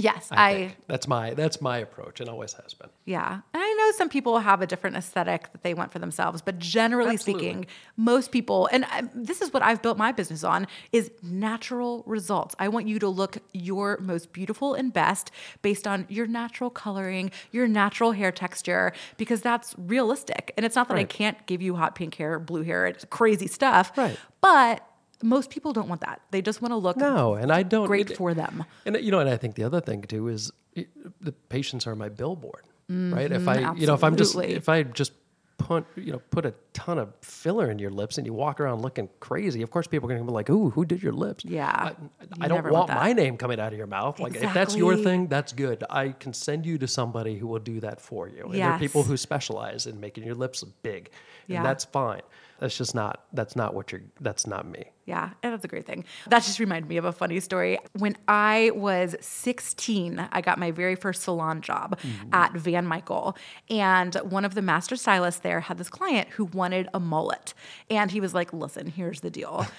Yes, 0.00 0.28
I, 0.30 0.50
I 0.50 0.76
that's 0.86 1.08
my 1.08 1.34
that's 1.34 1.60
my 1.60 1.78
approach 1.78 2.20
and 2.20 2.30
always 2.30 2.52
has 2.52 2.72
been. 2.72 2.88
Yeah. 3.04 3.40
And 3.52 3.62
I 3.62 3.72
know 3.74 3.90
some 3.96 4.08
people 4.08 4.38
have 4.38 4.62
a 4.62 4.66
different 4.66 4.96
aesthetic 4.96 5.50
that 5.50 5.62
they 5.62 5.74
want 5.74 5.92
for 5.92 5.98
themselves, 5.98 6.40
but 6.40 6.60
generally 6.60 7.14
Absolutely. 7.14 7.42
speaking, 7.42 7.66
most 7.96 8.30
people, 8.30 8.68
and 8.70 8.84
I, 8.84 9.08
this 9.12 9.42
is 9.42 9.52
what 9.52 9.62
I've 9.62 9.82
built 9.82 9.98
my 9.98 10.12
business 10.12 10.44
on, 10.44 10.68
is 10.92 11.10
natural 11.20 12.04
results. 12.06 12.54
I 12.60 12.68
want 12.68 12.86
you 12.86 13.00
to 13.00 13.08
look 13.08 13.38
your 13.52 13.98
most 14.00 14.32
beautiful 14.32 14.74
and 14.74 14.92
best 14.92 15.32
based 15.62 15.88
on 15.88 16.06
your 16.08 16.28
natural 16.28 16.70
coloring, 16.70 17.32
your 17.50 17.66
natural 17.66 18.12
hair 18.12 18.30
texture, 18.30 18.92
because 19.16 19.40
that's 19.40 19.74
realistic. 19.76 20.54
And 20.56 20.64
it's 20.64 20.76
not 20.76 20.86
that 20.88 20.96
I 20.96 21.04
can't 21.04 21.44
give 21.46 21.60
you 21.60 21.74
hot 21.74 21.96
pink 21.96 22.14
hair, 22.14 22.38
blue 22.38 22.62
hair, 22.62 22.86
it's 22.86 23.04
crazy 23.06 23.48
stuff. 23.48 23.90
Right. 23.96 24.16
But 24.40 24.87
most 25.22 25.50
people 25.50 25.72
don't 25.72 25.88
want 25.88 26.00
that. 26.02 26.20
They 26.30 26.42
just 26.42 26.62
want 26.62 26.72
to 26.72 26.76
look 26.76 26.96
No, 26.96 27.34
and 27.34 27.50
I 27.52 27.62
don't. 27.62 27.86
great 27.86 28.10
it- 28.10 28.16
for 28.16 28.34
them. 28.34 28.64
And 28.86 28.96
you 29.00 29.10
know, 29.10 29.20
and 29.20 29.28
I 29.28 29.36
think 29.36 29.54
the 29.56 29.64
other 29.64 29.80
thing 29.80 30.02
too 30.02 30.28
is 30.28 30.52
it, 30.74 30.88
the 31.20 31.32
patients 31.32 31.86
are 31.86 31.94
my 31.96 32.08
billboard, 32.08 32.64
right? 32.88 33.30
If 33.30 33.48
I, 33.48 33.72
you 33.74 33.86
know, 33.86 33.94
if 33.94 34.04
I'm 34.04 34.16
just 34.16 34.36
mm-hmm. 34.36 34.50
if 34.50 34.68
I 34.68 34.82
just 34.84 35.12
put 35.58 35.84
you 35.96 36.12
know 36.12 36.20
put 36.30 36.46
a 36.46 36.54
ton 36.72 36.98
of 36.98 37.12
filler 37.20 37.68
in 37.68 37.80
your 37.80 37.90
lips 37.90 38.16
and 38.16 38.24
you 38.24 38.32
walk 38.32 38.60
around 38.60 38.80
looking 38.80 39.08
crazy, 39.18 39.60
of 39.62 39.70
course 39.72 39.88
people 39.88 40.08
are 40.08 40.14
going 40.14 40.24
to 40.24 40.26
be 40.26 40.32
like, 40.32 40.48
"Ooh, 40.48 40.70
who 40.70 40.84
did 40.84 41.02
your 41.02 41.12
lips?" 41.12 41.44
Yeah, 41.44 41.68
I, 41.68 41.94
I 42.40 42.48
don't 42.48 42.62
want 42.62 42.72
want 42.72 42.88
my 42.90 43.12
name 43.12 43.36
coming 43.36 43.58
out 43.58 43.72
of 43.72 43.78
your 43.78 43.88
mouth. 43.88 44.20
Like 44.20 44.36
if 44.36 44.54
that's 44.54 44.76
your 44.76 44.96
thing, 44.96 45.26
that's 45.26 45.52
good. 45.52 45.82
I 45.90 46.10
can 46.10 46.32
send 46.32 46.64
you 46.64 46.78
to 46.78 46.86
somebody 46.86 47.36
who 47.36 47.48
will 47.48 47.58
do 47.58 47.80
that 47.80 48.00
for 48.00 48.28
you. 48.28 48.44
And 48.44 48.54
there 48.54 48.70
are 48.70 48.78
people 48.78 49.02
who 49.02 49.16
specialize 49.16 49.86
in 49.86 49.98
making 49.98 50.24
your 50.24 50.36
lips 50.36 50.62
big, 50.82 51.10
and 51.48 51.54
Yeah. 51.54 51.62
that's 51.64 51.84
fine. 51.84 52.22
That's 52.58 52.76
just 52.76 52.94
not 52.94 53.24
that's 53.32 53.54
not 53.54 53.74
what 53.74 53.92
you're. 53.92 54.02
That's 54.20 54.46
not 54.46 54.66
me. 54.66 54.84
Yeah, 55.04 55.30
and 55.42 55.52
that's 55.52 55.64
a 55.64 55.68
great 55.68 55.86
thing. 55.86 56.04
That 56.26 56.42
just 56.42 56.58
reminded 56.58 56.88
me 56.88 56.96
of 56.96 57.04
a 57.04 57.12
funny 57.12 57.40
story. 57.40 57.78
When 57.94 58.16
I 58.26 58.72
was 58.74 59.16
16, 59.20 60.28
I 60.30 60.40
got 60.40 60.58
my 60.58 60.70
very 60.70 60.96
first 60.96 61.22
salon 61.22 61.62
job 61.62 61.98
mm-hmm. 62.00 62.34
at 62.34 62.52
Van 62.52 62.84
Michael. 62.84 63.36
And 63.70 64.14
one 64.16 64.44
of 64.44 64.54
the 64.54 64.60
master 64.60 64.96
stylists 64.96 65.40
there 65.40 65.60
had 65.60 65.78
this 65.78 65.88
client 65.88 66.28
who 66.30 66.44
wanted 66.44 66.88
a 66.92 67.00
mullet. 67.00 67.54
And 67.88 68.10
he 68.10 68.20
was 68.20 68.34
like, 68.34 68.52
listen, 68.52 68.88
here's 68.88 69.20
the 69.20 69.30
deal. 69.30 69.66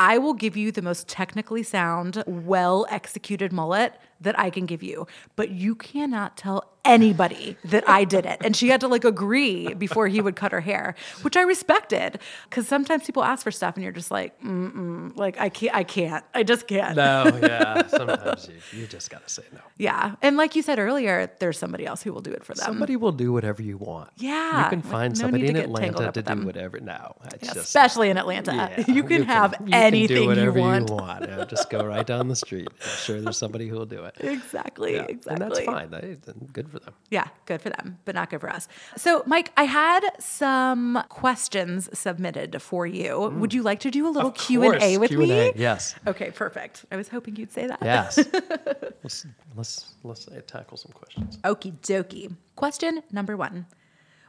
I 0.00 0.18
will 0.18 0.34
give 0.34 0.56
you 0.56 0.72
the 0.72 0.82
most 0.82 1.06
technically 1.06 1.62
sound, 1.62 2.24
well 2.26 2.86
executed 2.90 3.52
mullet 3.52 4.00
that 4.22 4.38
I 4.38 4.50
can 4.50 4.66
give 4.66 4.82
you, 4.82 5.06
but 5.36 5.50
you 5.50 5.74
cannot 5.74 6.36
tell 6.36 6.68
anybody 6.84 7.56
that 7.64 7.88
I 7.88 8.02
did 8.04 8.26
it. 8.26 8.38
And 8.44 8.56
she 8.56 8.68
had 8.68 8.80
to 8.80 8.88
like 8.88 9.04
agree 9.04 9.72
before 9.74 10.08
he 10.08 10.20
would 10.20 10.34
cut 10.34 10.50
her 10.50 10.60
hair, 10.60 10.96
which 11.22 11.36
I 11.36 11.42
respected 11.42 12.18
because 12.50 12.66
sometimes 12.66 13.04
people 13.06 13.22
ask 13.22 13.44
for 13.44 13.52
stuff 13.52 13.76
and 13.76 13.84
you're 13.84 13.92
just 13.92 14.10
like, 14.10 14.40
mm-mm, 14.42 15.16
like 15.16 15.38
I 15.38 15.48
can't, 15.48 15.74
I 15.76 15.84
can't, 15.84 16.24
I 16.34 16.42
just 16.42 16.66
can't. 16.66 16.96
No, 16.96 17.38
yeah. 17.40 17.86
Sometimes 17.86 18.48
you, 18.72 18.80
you 18.80 18.86
just 18.88 19.10
gotta 19.10 19.28
say 19.28 19.44
no. 19.52 19.60
Yeah. 19.78 20.16
And 20.22 20.36
like 20.36 20.56
you 20.56 20.62
said 20.62 20.80
earlier, 20.80 21.30
there's 21.38 21.56
somebody 21.56 21.86
else 21.86 22.02
who 22.02 22.12
will 22.12 22.20
do 22.20 22.32
it 22.32 22.44
for 22.44 22.52
them. 22.54 22.64
Somebody 22.64 22.96
will 22.96 23.12
do 23.12 23.32
whatever 23.32 23.62
you 23.62 23.76
want. 23.78 24.10
Yeah, 24.16 24.64
You 24.64 24.70
can 24.70 24.82
find 24.82 25.14
no 25.14 25.20
somebody 25.20 25.42
need 25.44 25.48
in 25.50 25.54
to 25.56 25.62
Atlanta 25.62 26.10
to 26.10 26.12
do 26.12 26.22
them. 26.22 26.44
whatever. 26.44 26.80
No, 26.80 27.14
it's 27.32 27.46
just 27.46 27.56
Especially 27.58 28.10
in 28.10 28.18
Atlanta. 28.18 28.52
yeah, 28.76 28.84
you 28.92 29.04
can 29.04 29.22
have 29.22 29.54
you 29.60 29.68
anything 29.72 30.08
can 30.16 30.22
do 30.24 30.26
whatever 30.28 30.58
you 30.58 30.64
want. 30.64 31.28
Yeah, 31.28 31.44
just 31.44 31.70
go 31.70 31.84
right 31.84 32.06
down 32.06 32.26
the 32.26 32.34
street. 32.36 32.66
I'm 32.70 32.88
sure 32.98 33.20
there's 33.20 33.36
somebody 33.36 33.68
who 33.68 33.76
will 33.76 33.86
do 33.86 34.04
it. 34.04 34.11
Exactly. 34.20 34.94
Yeah, 34.94 35.06
Exactly. 35.08 35.44
And 35.44 35.52
that's 35.52 35.60
fine. 35.60 35.90
That- 35.90 36.52
good 36.52 36.68
for 36.70 36.78
them. 36.78 36.94
Yeah, 37.10 37.28
good 37.46 37.60
for 37.60 37.70
them, 37.70 37.98
but 38.04 38.14
not 38.14 38.30
good 38.30 38.40
for 38.40 38.50
us. 38.50 38.68
So, 38.96 39.22
Mike, 39.26 39.52
I 39.56 39.64
had 39.64 40.00
some 40.18 41.02
questions 41.08 41.88
submitted 41.98 42.60
for 42.62 42.86
you. 42.86 43.32
Would 43.36 43.54
you 43.54 43.62
like 43.62 43.80
to 43.80 43.90
do 43.90 44.06
a 44.06 44.10
little 44.10 44.30
Q 44.32 44.62
and 44.64 44.82
A 44.82 44.98
with 44.98 45.10
Q&A, 45.10 45.26
me? 45.26 45.52
yes. 45.56 45.94
Okay, 46.06 46.30
perfect. 46.30 46.84
I 46.90 46.96
was 46.96 47.08
hoping 47.08 47.36
you'd 47.36 47.52
say 47.52 47.66
that. 47.66 47.78
Yes. 47.82 48.18
let's 49.02 49.26
let's 49.56 49.94
let's 50.02 50.28
uh, 50.28 50.40
tackle 50.46 50.76
some 50.76 50.92
questions. 50.92 51.38
Okie 51.38 51.78
dokie. 51.80 52.34
Question 52.56 53.02
number 53.10 53.36
one: 53.36 53.66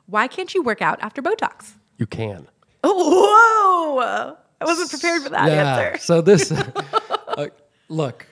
Why 0.06 0.28
can't 0.28 0.54
you 0.54 0.64
work 0.64 0.82
out 0.82 1.02
after 1.02 1.22
Botox? 1.22 1.74
You 1.98 2.06
can. 2.08 2.48
Oh, 2.84 3.98
whoa! 3.98 4.38
I 4.62 4.66
wasn't 4.66 4.90
prepared 4.90 5.24
for 5.24 5.30
that 5.30 5.50
yeah. 5.50 5.78
answer. 5.78 5.98
So 6.04 6.22
this, 6.22 6.52
uh, 7.28 7.48
look, 7.90 8.26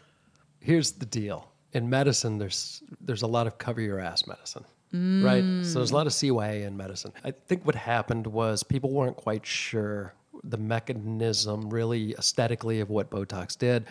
here's 0.62 0.94
the 0.94 1.06
deal. 1.06 1.50
In 1.74 1.90
medicine, 1.90 2.38
there's 2.38 2.82
there's 3.02 3.22
a 3.22 3.28
lot 3.28 3.48
of 3.48 3.58
cover 3.58 3.82
your 3.82 4.00
ass 4.00 4.26
medicine, 4.28 4.66
right? 4.94 5.44
So 5.66 5.80
there's 5.80 5.92
a 5.92 5.96
lot 5.96 6.08
of 6.08 6.14
CYA 6.14 6.66
in 6.66 6.76
medicine. 6.78 7.12
I 7.24 7.32
think 7.32 7.66
what 7.66 7.76
happened 7.76 8.28
was 8.28 8.64
people 8.64 8.92
weren't 8.92 9.18
quite 9.18 9.46
sure 9.46 10.14
the 10.44 10.58
mechanism, 10.58 11.70
really 11.70 12.14
aesthetically, 12.18 12.80
of 12.80 12.90
what 12.90 13.10
Botox 13.10 13.58
did. 13.58 13.86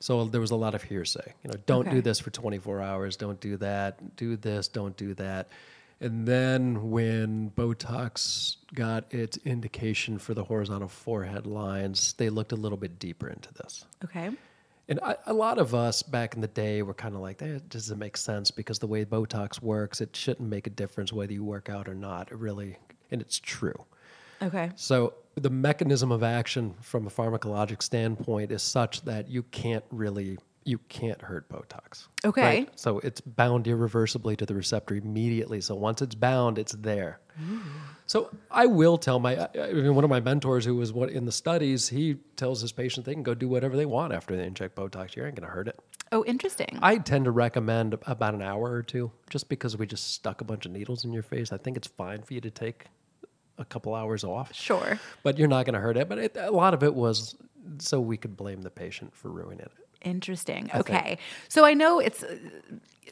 So 0.00 0.24
there 0.24 0.40
was 0.40 0.50
a 0.50 0.56
lot 0.56 0.74
of 0.74 0.82
hearsay. 0.82 1.32
You 1.44 1.50
know, 1.50 1.56
don't 1.66 1.86
Okay. 1.86 1.96
do 1.96 2.02
this 2.02 2.18
for 2.18 2.30
24 2.30 2.82
hours. 2.82 3.16
Don't 3.16 3.40
do 3.40 3.56
that. 3.58 4.16
Do 4.16 4.36
this. 4.36 4.66
Don't 4.68 4.96
do 4.96 5.14
that. 5.14 5.48
And 6.00 6.26
then 6.26 6.90
when 6.90 7.52
Botox 7.52 8.56
got 8.74 9.04
its 9.14 9.36
indication 9.44 10.18
for 10.18 10.34
the 10.34 10.42
horizontal 10.42 10.88
forehead 10.88 11.46
lines, 11.46 12.14
they 12.14 12.28
looked 12.30 12.50
a 12.50 12.56
little 12.56 12.76
bit 12.78 12.98
deeper 12.98 13.28
into 13.28 13.54
this. 13.54 13.84
Okay. 14.04 14.30
And 14.88 14.98
I, 15.02 15.16
a 15.26 15.32
lot 15.32 15.58
of 15.58 15.74
us 15.74 16.02
back 16.02 16.34
in 16.34 16.40
the 16.40 16.48
day 16.48 16.82
were 16.82 16.94
kind 16.94 17.14
of 17.14 17.20
like, 17.20 17.38
that 17.38 17.68
doesn't 17.68 17.98
make 17.98 18.16
sense 18.16 18.50
because 18.50 18.78
the 18.78 18.86
way 18.86 19.04
Botox 19.04 19.62
works, 19.62 20.00
it 20.00 20.14
shouldn't 20.14 20.48
make 20.48 20.66
a 20.66 20.70
difference 20.70 21.12
whether 21.12 21.32
you 21.32 21.44
work 21.44 21.68
out 21.68 21.88
or 21.88 21.94
not. 21.94 22.32
It 22.32 22.38
really, 22.38 22.78
and 23.10 23.20
it's 23.20 23.38
true. 23.38 23.84
Okay. 24.42 24.70
So 24.74 25.14
the 25.36 25.50
mechanism 25.50 26.10
of 26.10 26.22
action 26.22 26.74
from 26.80 27.06
a 27.06 27.10
pharmacologic 27.10 27.82
standpoint 27.82 28.50
is 28.50 28.62
such 28.62 29.02
that 29.02 29.28
you 29.28 29.44
can't 29.44 29.84
really 29.90 30.38
you 30.64 30.78
can't 30.88 31.20
hurt 31.20 31.48
Botox. 31.48 32.08
Okay. 32.24 32.66
So 32.76 32.98
it's 33.00 33.20
bound 33.20 33.66
irreversibly 33.66 34.36
to 34.36 34.46
the 34.46 34.54
receptor 34.54 34.94
immediately. 34.94 35.60
So 35.60 35.74
once 35.74 36.02
it's 36.02 36.14
bound, 36.14 36.58
it's 36.58 36.72
there. 36.72 37.20
So 38.06 38.30
I 38.50 38.66
will 38.66 38.98
tell 38.98 39.18
my 39.18 39.48
I 39.58 39.72
mean, 39.72 39.94
one 39.94 40.04
of 40.04 40.10
my 40.10 40.20
mentors 40.20 40.64
who 40.64 40.76
was 40.76 40.92
what 40.92 41.10
in 41.10 41.24
the 41.24 41.32
studies, 41.32 41.88
he 41.88 42.16
tells 42.36 42.60
his 42.60 42.72
patients 42.72 43.06
they 43.06 43.14
can 43.14 43.22
go 43.22 43.34
do 43.34 43.48
whatever 43.48 43.76
they 43.76 43.86
want 43.86 44.12
after 44.12 44.36
they 44.36 44.44
inject 44.44 44.76
Botox. 44.76 45.16
You 45.16 45.24
ain't 45.24 45.34
gonna 45.34 45.50
hurt 45.50 45.68
it. 45.68 45.80
Oh, 46.12 46.22
interesting. 46.26 46.78
I 46.82 46.98
tend 46.98 47.24
to 47.24 47.30
recommend 47.30 47.96
about 48.06 48.34
an 48.34 48.42
hour 48.42 48.70
or 48.70 48.82
two, 48.82 49.10
just 49.30 49.48
because 49.48 49.78
we 49.78 49.86
just 49.86 50.12
stuck 50.12 50.42
a 50.42 50.44
bunch 50.44 50.66
of 50.66 50.72
needles 50.72 51.06
in 51.06 51.12
your 51.12 51.22
face. 51.22 51.52
I 51.52 51.56
think 51.56 51.78
it's 51.78 51.88
fine 51.88 52.20
for 52.20 52.34
you 52.34 52.42
to 52.42 52.50
take 52.50 52.84
a 53.58 53.64
couple 53.64 53.94
hours 53.94 54.24
off 54.24 54.52
sure. 54.54 54.98
but 55.22 55.38
you're 55.38 55.48
not 55.48 55.64
going 55.66 55.74
to 55.74 55.80
hurt 55.80 55.96
it. 55.96 56.08
But 56.08 56.18
it, 56.18 56.36
a 56.36 56.50
lot 56.50 56.74
of 56.74 56.82
it 56.82 56.94
was 56.94 57.36
so 57.78 58.00
we 58.00 58.16
could 58.16 58.36
blame 58.36 58.62
the 58.62 58.70
patient 58.70 59.14
for 59.14 59.30
ruining 59.30 59.60
it. 59.60 59.72
Interesting. 60.04 60.66
think. 60.68 60.90
Okay. 60.90 61.18
So 61.48 61.64
I 61.64 61.74
know 61.74 61.98
it's 61.98 62.22
uh, 62.22 62.36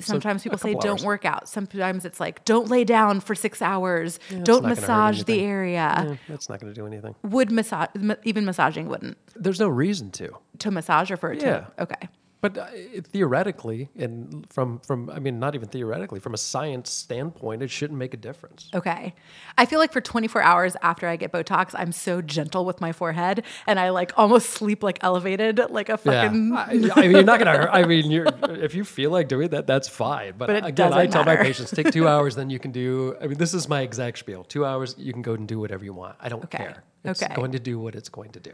sometimes 0.00 0.42
a 0.42 0.44
people 0.44 0.58
say 0.58 0.72
don't 0.74 0.92
hours. 0.92 1.04
work 1.04 1.24
out. 1.24 1.48
Sometimes 1.48 2.04
it's 2.04 2.20
like 2.20 2.44
don't 2.44 2.68
lay 2.68 2.84
down 2.84 3.20
for 3.20 3.34
6 3.34 3.60
hours. 3.62 4.18
it's 4.28 4.40
don't 4.42 4.62
not 4.62 4.62
gonna 4.62 4.68
hurt 4.68 4.80
massage 4.80 5.22
the 5.24 5.40
area. 5.42 6.06
Eh, 6.10 6.16
that's 6.28 6.48
not 6.48 6.60
going 6.60 6.72
to 6.72 6.80
do 6.80 6.86
anything. 6.86 7.14
Would 7.22 7.50
massage 7.50 7.88
even 8.24 8.44
massaging 8.44 8.88
wouldn't 8.88 9.18
There's 9.36 9.60
no 9.60 9.68
reason 9.68 10.10
to. 10.12 10.36
to 10.58 10.70
massage 10.70 11.10
or 11.10 11.16
for 11.16 11.32
it 11.32 11.42
Yeah. 11.42 11.60
to 11.76 11.82
Okay. 11.82 12.08
But 12.42 12.56
uh, 12.56 12.66
theoretically, 13.02 13.90
and 13.96 14.46
from 14.50 14.78
from 14.80 15.10
I 15.10 15.18
mean, 15.18 15.38
not 15.38 15.54
even 15.54 15.68
theoretically, 15.68 16.20
from 16.20 16.32
a 16.32 16.38
science 16.38 16.88
standpoint, 16.90 17.62
it 17.62 17.70
shouldn't 17.70 17.98
make 17.98 18.14
a 18.14 18.16
difference. 18.16 18.70
Okay. 18.74 19.14
I 19.58 19.66
feel 19.66 19.78
like 19.78 19.92
for 19.92 20.00
24 20.00 20.40
hours 20.42 20.76
after 20.80 21.06
I 21.06 21.16
get 21.16 21.32
Botox, 21.32 21.72
I'm 21.74 21.92
so 21.92 22.22
gentle 22.22 22.64
with 22.64 22.80
my 22.80 22.92
forehead 22.92 23.44
and 23.66 23.78
I 23.78 23.90
like 23.90 24.12
almost 24.16 24.50
sleep 24.50 24.82
like 24.82 24.98
elevated, 25.02 25.58
like 25.70 25.88
a 25.90 25.98
fucking. 25.98 26.48
Yeah, 26.52 26.92
I, 26.96 27.02
I 27.02 27.02
mean, 27.02 27.12
you're 27.12 27.24
not 27.24 27.38
gonna 27.38 27.56
hurt. 27.56 27.70
I 27.72 27.84
mean, 27.84 28.10
you're 28.10 28.26
if 28.54 28.74
you 28.74 28.84
feel 28.84 29.10
like 29.10 29.28
doing 29.28 29.48
that, 29.50 29.66
that's 29.66 29.88
fine. 29.88 30.34
But, 30.38 30.46
But 30.46 30.64
again, 30.64 30.92
I 30.94 31.06
tell 31.06 31.24
my 31.24 31.36
patients 31.36 31.70
take 31.72 31.90
two 31.92 32.08
hours, 32.08 32.36
then 32.36 32.48
you 32.48 32.58
can 32.58 32.70
do. 32.72 33.16
I 33.20 33.26
mean, 33.26 33.36
this 33.38 33.52
is 33.52 33.68
my 33.68 33.82
exact 33.82 34.18
spiel. 34.18 34.44
Two 34.44 34.64
hours, 34.64 34.94
you 34.98 35.12
can 35.12 35.22
go 35.22 35.34
and 35.34 35.46
do 35.46 35.58
whatever 35.60 35.84
you 35.84 35.92
want. 35.92 36.16
I 36.20 36.28
don't 36.30 36.44
Okay. 36.44 36.58
care. 36.58 36.84
It's 37.04 37.22
Okay. 37.22 37.34
going 37.34 37.52
to 37.52 37.58
do 37.58 37.78
what 37.78 37.94
it's 37.94 38.08
going 38.08 38.30
to 38.32 38.40
do. 38.40 38.52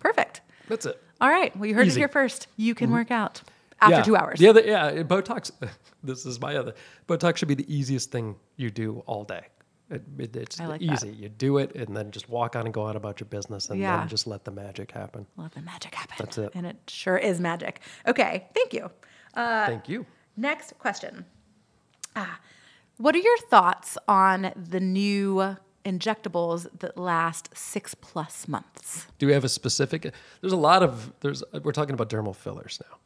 Perfect. 0.00 0.40
That's 0.68 0.86
it. 0.86 1.00
All 1.22 1.30
right. 1.30 1.56
Well, 1.56 1.66
you 1.66 1.74
heard 1.74 1.86
Easy. 1.86 1.92
Mm-hmm. 1.92 1.98
it 1.98 2.00
here 2.00 2.08
first. 2.08 2.48
You 2.56 2.74
can 2.74 2.90
work 2.90 3.10
out 3.12 3.42
after 3.80 3.96
yeah. 3.96 4.02
two 4.02 4.16
hours. 4.16 4.38
The 4.40 4.48
other, 4.48 4.60
yeah, 4.62 5.02
Botox. 5.04 5.50
This 6.04 6.26
is 6.26 6.40
my 6.40 6.56
other. 6.56 6.74
Botox 7.06 7.36
should 7.36 7.46
be 7.46 7.54
the 7.54 7.72
easiest 7.72 8.10
thing 8.10 8.34
you 8.56 8.70
do 8.70 9.04
all 9.06 9.22
day. 9.22 9.46
It, 9.88 10.02
it- 10.18 10.34
it's 10.34 10.58
like 10.58 10.82
easy. 10.82 11.10
that. 11.10 11.16
You 11.16 11.28
do 11.28 11.58
it, 11.58 11.76
and 11.76 11.96
then 11.96 12.10
just 12.10 12.28
walk 12.28 12.56
on 12.56 12.64
and 12.64 12.74
go 12.74 12.82
on 12.82 12.96
about 12.96 13.20
your 13.20 13.28
business, 13.28 13.70
and 13.70 13.78
Yeah. 13.78 13.98
then 13.98 14.08
just 14.08 14.26
let 14.26 14.44
the 14.44 14.50
magic 14.50 14.90
happen. 14.90 15.26
Let 15.36 15.52
the 15.52 15.62
magic 15.62 15.94
happen. 15.94 16.16
That's 16.18 16.38
it. 16.38 16.50
And 16.56 16.66
it 16.66 16.76
sure 16.88 17.16
is 17.16 17.38
magic. 17.38 17.80
Okay. 18.08 18.48
Thank 18.52 18.74
you. 18.74 18.90
Uh, 19.34 19.66
Thank 19.66 19.88
you. 19.88 20.04
Next 20.36 20.76
question. 20.80 21.24
Ah, 22.16 22.40
what 22.96 23.14
are 23.14 23.18
your 23.20 23.38
thoughts 23.48 23.96
on 24.08 24.52
the 24.56 24.80
new 24.80 25.56
injectables 25.84 26.66
that 26.80 26.96
last 26.96 27.50
six 27.56 27.94
plus 27.94 28.48
months? 28.48 29.06
Do 29.18 29.26
we 29.26 29.32
have 29.32 29.44
a 29.44 29.48
specific? 29.48 30.12
There's 30.40 30.52
a 30.52 30.56
lot 30.56 30.82
of. 30.82 31.12
There's. 31.20 31.42
We're 31.62 31.72
talking 31.72 31.94
about 31.94 32.08
dermal 32.08 32.34
fillers 32.34 32.80
now, 32.82 32.96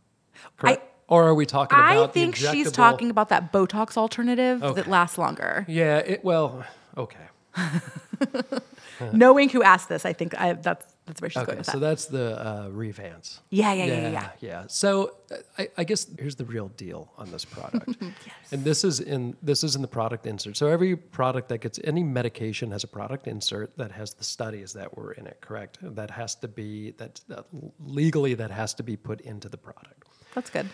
correct? 0.56 0.82
or 1.08 1.24
are 1.28 1.34
we 1.34 1.46
talking 1.46 1.78
about? 1.78 2.10
I 2.10 2.12
think 2.12 2.36
she's 2.36 2.72
talking 2.72 3.10
about 3.10 3.28
that 3.28 3.52
Botox 3.52 3.96
alternative 3.96 4.60
that 4.60 4.86
lasts 4.88 5.18
longer. 5.18 5.64
Yeah. 5.68 5.98
It, 5.98 6.24
well. 6.24 6.64
Okay. 6.96 7.18
Knowing 9.12 9.48
who 9.50 9.62
asked 9.62 9.88
this, 9.88 10.04
I 10.06 10.12
think 10.12 10.38
I, 10.40 10.54
that's 10.54 10.86
That's 11.06 11.20
where 11.20 11.30
she's 11.30 11.36
going 11.36 11.48
Okay, 11.50 11.58
with 11.58 11.66
so 11.66 11.78
that. 11.78 11.88
that's 11.88 12.06
the 12.06 12.40
uh, 12.40 12.68
Revance. 12.68 13.38
Yeah, 13.50 13.72
yeah, 13.72 13.84
yeah, 13.84 13.94
yeah, 13.94 14.10
yeah. 14.10 14.30
yeah. 14.40 14.64
So 14.66 15.16
uh, 15.30 15.36
I, 15.56 15.68
I 15.78 15.84
guess 15.84 16.06
here's 16.18 16.34
the 16.34 16.44
real 16.44 16.68
deal 16.70 17.12
on 17.16 17.30
this 17.30 17.44
product, 17.44 17.96
yes. 18.00 18.12
and 18.50 18.64
this 18.64 18.82
is 18.82 18.98
in 18.98 19.36
this 19.40 19.62
is 19.62 19.76
in 19.76 19.82
the 19.82 19.88
product 19.88 20.26
insert. 20.26 20.56
So 20.56 20.66
every 20.66 20.96
product 20.96 21.48
that 21.50 21.58
gets 21.58 21.78
any 21.84 22.02
medication 22.02 22.72
has 22.72 22.82
a 22.82 22.88
product 22.88 23.28
insert 23.28 23.76
that 23.78 23.92
has 23.92 24.14
the 24.14 24.24
studies 24.24 24.72
that 24.72 24.96
were 24.96 25.12
in 25.12 25.26
it. 25.28 25.38
Correct? 25.40 25.78
That 25.80 26.10
has 26.10 26.34
to 26.36 26.48
be 26.48 26.90
that, 26.98 27.20
that 27.28 27.44
legally 27.84 28.34
that 28.34 28.50
has 28.50 28.74
to 28.74 28.82
be 28.82 28.96
put 28.96 29.20
into 29.20 29.48
the 29.48 29.58
product. 29.58 30.08
That's 30.34 30.50
good. 30.50 30.68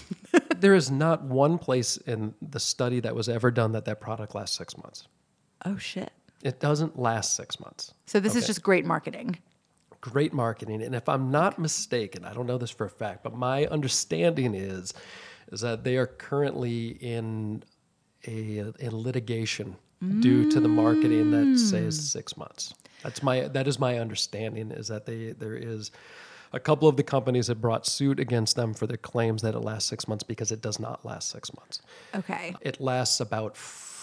there 0.58 0.74
is 0.74 0.90
not 0.90 1.22
one 1.22 1.58
place 1.58 1.96
in 1.96 2.34
the 2.42 2.60
study 2.60 3.00
that 3.00 3.14
was 3.14 3.28
ever 3.28 3.50
done 3.50 3.72
that 3.72 3.84
that 3.84 4.00
product 4.00 4.34
lasts 4.34 4.56
six 4.58 4.76
months. 4.76 5.06
Oh 5.64 5.76
shit. 5.78 6.10
It 6.42 6.60
doesn't 6.60 6.98
last 6.98 7.34
six 7.34 7.58
months. 7.60 7.94
So 8.06 8.20
this 8.20 8.34
is 8.36 8.46
just 8.46 8.62
great 8.62 8.84
marketing. 8.84 9.38
Great 10.00 10.32
marketing. 10.32 10.82
And 10.82 10.94
if 10.94 11.08
I'm 11.08 11.30
not 11.30 11.58
mistaken, 11.58 12.24
I 12.24 12.32
don't 12.32 12.46
know 12.46 12.58
this 12.58 12.70
for 12.70 12.86
a 12.86 12.90
fact, 12.90 13.22
but 13.22 13.34
my 13.34 13.66
understanding 13.66 14.54
is 14.54 14.94
is 15.52 15.60
that 15.60 15.84
they 15.84 15.96
are 15.96 16.06
currently 16.06 16.88
in 16.88 17.62
a, 18.26 18.72
a 18.80 18.90
litigation 18.90 19.76
due 20.20 20.50
to 20.50 20.60
the 20.60 20.68
marketing 20.68 21.30
that 21.30 21.58
says 21.58 21.98
mm. 21.98 22.02
six 22.02 22.36
months. 22.36 22.74
That's 23.02 23.22
my 23.22 23.48
that 23.48 23.66
is 23.66 23.78
my 23.78 23.98
understanding 23.98 24.70
is 24.70 24.88
that 24.88 25.06
they 25.06 25.32
there 25.32 25.56
is 25.56 25.90
a 26.52 26.60
couple 26.60 26.88
of 26.88 26.96
the 26.96 27.02
companies 27.02 27.48
have 27.48 27.60
brought 27.60 27.86
suit 27.86 28.20
against 28.20 28.56
them 28.56 28.74
for 28.74 28.86
their 28.86 28.96
claims 28.96 29.42
that 29.42 29.54
it 29.54 29.60
lasts 29.60 29.88
six 29.88 30.06
months 30.06 30.22
because 30.22 30.52
it 30.52 30.60
does 30.60 30.78
not 30.78 31.04
last 31.04 31.30
six 31.30 31.54
months. 31.54 31.82
Okay. 32.14 32.54
It 32.60 32.80
lasts 32.80 33.20
about 33.20 33.56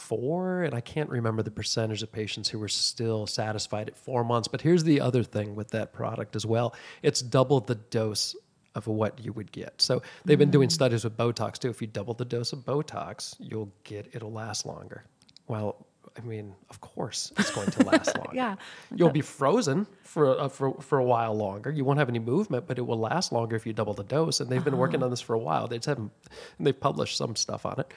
four, 0.04 0.64
and 0.64 0.76
I 0.76 0.82
can't 0.82 1.10
remember 1.10 1.43
the 1.43 1.51
percentage 1.51 2.04
of 2.04 2.12
patients 2.12 2.49
who 2.49 2.60
were 2.60 2.68
still 2.68 3.26
satisfied 3.26 3.88
at 3.88 3.97
four 3.97 4.24
months. 4.24 4.47
But 4.47 4.62
here's 4.62 4.84
the 4.84 4.99
other 4.99 5.24
thing 5.24 5.56
with 5.56 5.70
that 5.72 5.93
product 5.93 6.36
as 6.36 6.45
well 6.45 6.76
it's 7.01 7.22
double 7.22 7.60
the 7.62 7.76
dose 7.76 8.36
of 8.76 8.88
what 8.88 9.24
you 9.24 9.32
would 9.34 9.51
get. 9.51 9.82
So 9.82 10.01
they've 10.26 10.38
been 10.38 10.51
doing 10.51 10.70
mm. 10.70 10.72
studies 10.72 11.04
with 11.04 11.16
Botox 11.16 11.58
too. 11.58 11.70
If 11.70 11.82
you 11.82 11.88
double 11.88 12.14
the 12.14 12.26
dose 12.26 12.54
of 12.54 12.60
Botox, 12.60 13.36
you'll 13.39 13.72
get 13.84 14.10
it'll 14.14 14.32
last 14.32 14.66
longer. 14.66 15.06
Well, 15.47 15.86
I 16.18 16.22
mean, 16.22 16.54
of 16.70 16.80
course, 16.82 17.32
it's 17.38 17.51
going 17.51 17.72
to 17.72 17.84
last 17.86 18.16
longer. 18.18 18.36
Yeah. 18.36 18.56
You'll 18.93 19.10
be 19.10 19.22
frozen 19.22 19.88
for, 20.04 20.38
a, 20.38 20.49
for 20.49 20.74
for 20.82 20.99
a 20.99 21.04
while 21.04 21.34
longer. 21.34 21.72
You 21.72 21.86
won't 21.86 21.99
have 21.99 22.10
any 22.10 22.20
movement, 22.20 22.68
but 22.68 22.78
it 22.78 22.82
will 22.82 22.99
last 22.99 23.32
longer 23.32 23.56
if 23.56 23.66
you 23.66 23.74
double 23.74 23.93
the 23.93 24.04
dose. 24.04 24.39
And 24.39 24.49
they've 24.49 24.64
been 24.64 24.78
working 24.78 25.01
oh. 25.01 25.06
on 25.06 25.12
this 25.12 25.22
for 25.22 25.34
a 25.34 25.39
while. 25.39 25.68
They 25.68 25.78
just 25.78 25.88
haven't, 25.88 26.12
and 26.58 26.68
they've 26.68 26.80
published 26.80 27.18
some 27.18 27.36
stuff 27.36 27.66
on 27.66 27.80
it, 27.80 27.93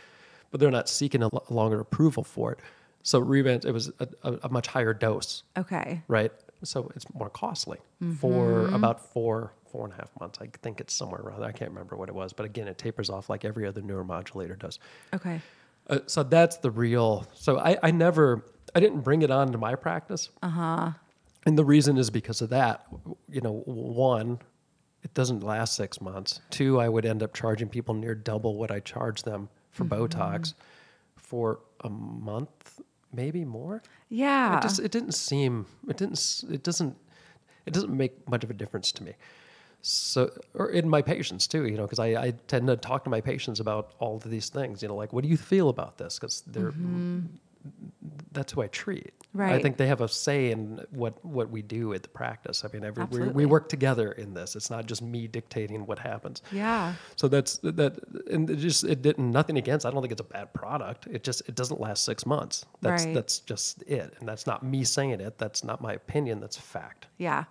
but 0.56 0.60
they're 0.60 0.70
not 0.70 0.88
seeking 0.88 1.22
a 1.22 1.28
longer 1.52 1.80
approval 1.80 2.24
for 2.24 2.50
it. 2.52 2.58
So 3.02 3.20
Revance, 3.20 3.66
it 3.66 3.72
was 3.72 3.92
a, 4.00 4.08
a, 4.22 4.38
a 4.44 4.48
much 4.48 4.66
higher 4.68 4.94
dose, 4.94 5.42
Okay. 5.58 6.00
right? 6.08 6.32
So 6.64 6.90
it's 6.96 7.04
more 7.12 7.28
costly 7.28 7.76
for 8.18 8.68
about 8.68 8.98
four 9.12 9.52
four 9.70 9.84
and 9.84 9.92
a 9.92 9.96
half 9.96 10.08
months. 10.18 10.38
I 10.40 10.48
think 10.62 10.80
it's 10.80 10.94
somewhere 10.94 11.20
around 11.20 11.40
there. 11.40 11.48
I 11.50 11.52
can't 11.52 11.70
remember 11.70 11.94
what 11.96 12.08
it 12.08 12.14
was, 12.14 12.32
but 12.32 12.46
again, 12.46 12.68
it 12.68 12.78
tapers 12.78 13.10
off 13.10 13.28
like 13.28 13.44
every 13.44 13.66
other 13.66 13.82
neuromodulator 13.82 14.58
does. 14.58 14.78
Okay. 15.12 15.42
Uh, 15.90 15.98
so 16.06 16.22
that's 16.22 16.56
the 16.56 16.70
real. 16.70 17.26
So 17.34 17.58
I, 17.58 17.76
I 17.82 17.90
never, 17.90 18.42
I 18.74 18.80
didn't 18.80 19.00
bring 19.02 19.20
it 19.20 19.30
on 19.30 19.52
to 19.52 19.58
my 19.58 19.74
practice. 19.74 20.30
Uh 20.42 20.48
huh. 20.48 20.90
And 21.44 21.58
the 21.58 21.64
reason 21.66 21.98
is 21.98 22.08
because 22.08 22.40
of 22.40 22.48
that. 22.48 22.86
You 23.30 23.42
know, 23.42 23.60
one, 23.66 24.38
it 25.02 25.12
doesn't 25.12 25.42
last 25.42 25.74
six 25.76 26.00
months. 26.00 26.40
Two, 26.48 26.80
I 26.80 26.88
would 26.88 27.04
end 27.04 27.22
up 27.22 27.34
charging 27.34 27.68
people 27.68 27.92
near 27.94 28.14
double 28.14 28.56
what 28.56 28.70
I 28.70 28.80
charge 28.80 29.22
them 29.24 29.50
for 29.76 29.84
mm-hmm. 29.84 30.02
Botox 30.02 30.54
for 31.16 31.60
a 31.80 31.90
month, 31.90 32.80
maybe 33.12 33.44
more. 33.44 33.82
Yeah. 34.08 34.58
It 34.58 34.62
just 34.62 34.80
it 34.80 34.90
didn't 34.90 35.12
seem 35.12 35.66
it 35.88 35.96
didn't 35.96 36.44
it 36.50 36.62
doesn't 36.62 36.96
it 37.66 37.74
doesn't 37.74 37.94
make 37.94 38.28
much 38.28 38.44
of 38.44 38.50
a 38.50 38.54
difference 38.54 38.92
to 38.92 39.04
me. 39.04 39.14
So 39.82 40.30
or 40.54 40.70
in 40.70 40.88
my 40.88 41.02
patients 41.02 41.46
too, 41.46 41.66
you 41.66 41.76
know, 41.76 41.84
because 41.84 41.98
I, 41.98 42.06
I 42.06 42.34
tend 42.48 42.66
to 42.68 42.76
talk 42.76 43.04
to 43.04 43.10
my 43.10 43.20
patients 43.20 43.60
about 43.60 43.92
all 43.98 44.16
of 44.16 44.24
these 44.24 44.48
things. 44.48 44.82
You 44.82 44.88
know, 44.88 44.96
like 44.96 45.12
what 45.12 45.22
do 45.22 45.28
you 45.28 45.36
feel 45.36 45.68
about 45.68 45.98
this? 45.98 46.18
Because 46.18 46.42
they're 46.46 46.72
mm-hmm. 46.72 47.26
That's 48.32 48.52
who 48.52 48.62
I 48.62 48.68
treat. 48.68 49.12
I 49.38 49.60
think 49.60 49.76
they 49.76 49.86
have 49.86 50.00
a 50.00 50.08
say 50.08 50.50
in 50.50 50.80
what 50.90 51.22
what 51.22 51.50
we 51.50 51.60
do 51.60 51.92
at 51.92 52.02
the 52.02 52.08
practice. 52.08 52.64
I 52.64 52.68
mean, 52.72 52.84
every, 52.84 53.04
we, 53.04 53.28
we 53.28 53.44
work 53.44 53.68
together 53.68 54.12
in 54.12 54.32
this. 54.32 54.56
It's 54.56 54.70
not 54.70 54.86
just 54.86 55.02
me 55.02 55.26
dictating 55.26 55.84
what 55.84 55.98
happens. 55.98 56.40
yeah. 56.50 56.94
So 57.16 57.28
that's 57.28 57.58
that, 57.58 57.98
and 58.30 58.48
it 58.48 58.56
just 58.56 58.84
it 58.84 59.02
didn't 59.02 59.30
nothing 59.30 59.58
against. 59.58 59.84
I 59.84 59.90
don't 59.90 60.00
think 60.00 60.12
it's 60.12 60.22
a 60.22 60.24
bad 60.24 60.54
product. 60.54 61.06
It 61.10 61.22
just 61.22 61.42
it 61.48 61.54
doesn't 61.54 61.80
last 61.80 62.04
six 62.04 62.24
months. 62.24 62.64
That's 62.80 63.04
Right. 63.04 63.14
that's 63.14 63.40
just 63.40 63.82
it, 63.82 64.14
and 64.18 64.26
that's 64.28 64.46
not 64.46 64.62
me 64.62 64.84
saying 64.84 65.20
it. 65.20 65.36
That's 65.36 65.62
not 65.64 65.82
my 65.82 65.92
opinion. 65.92 66.40
That's 66.40 66.56
fact. 66.56 67.06
Yeah. 67.18 67.44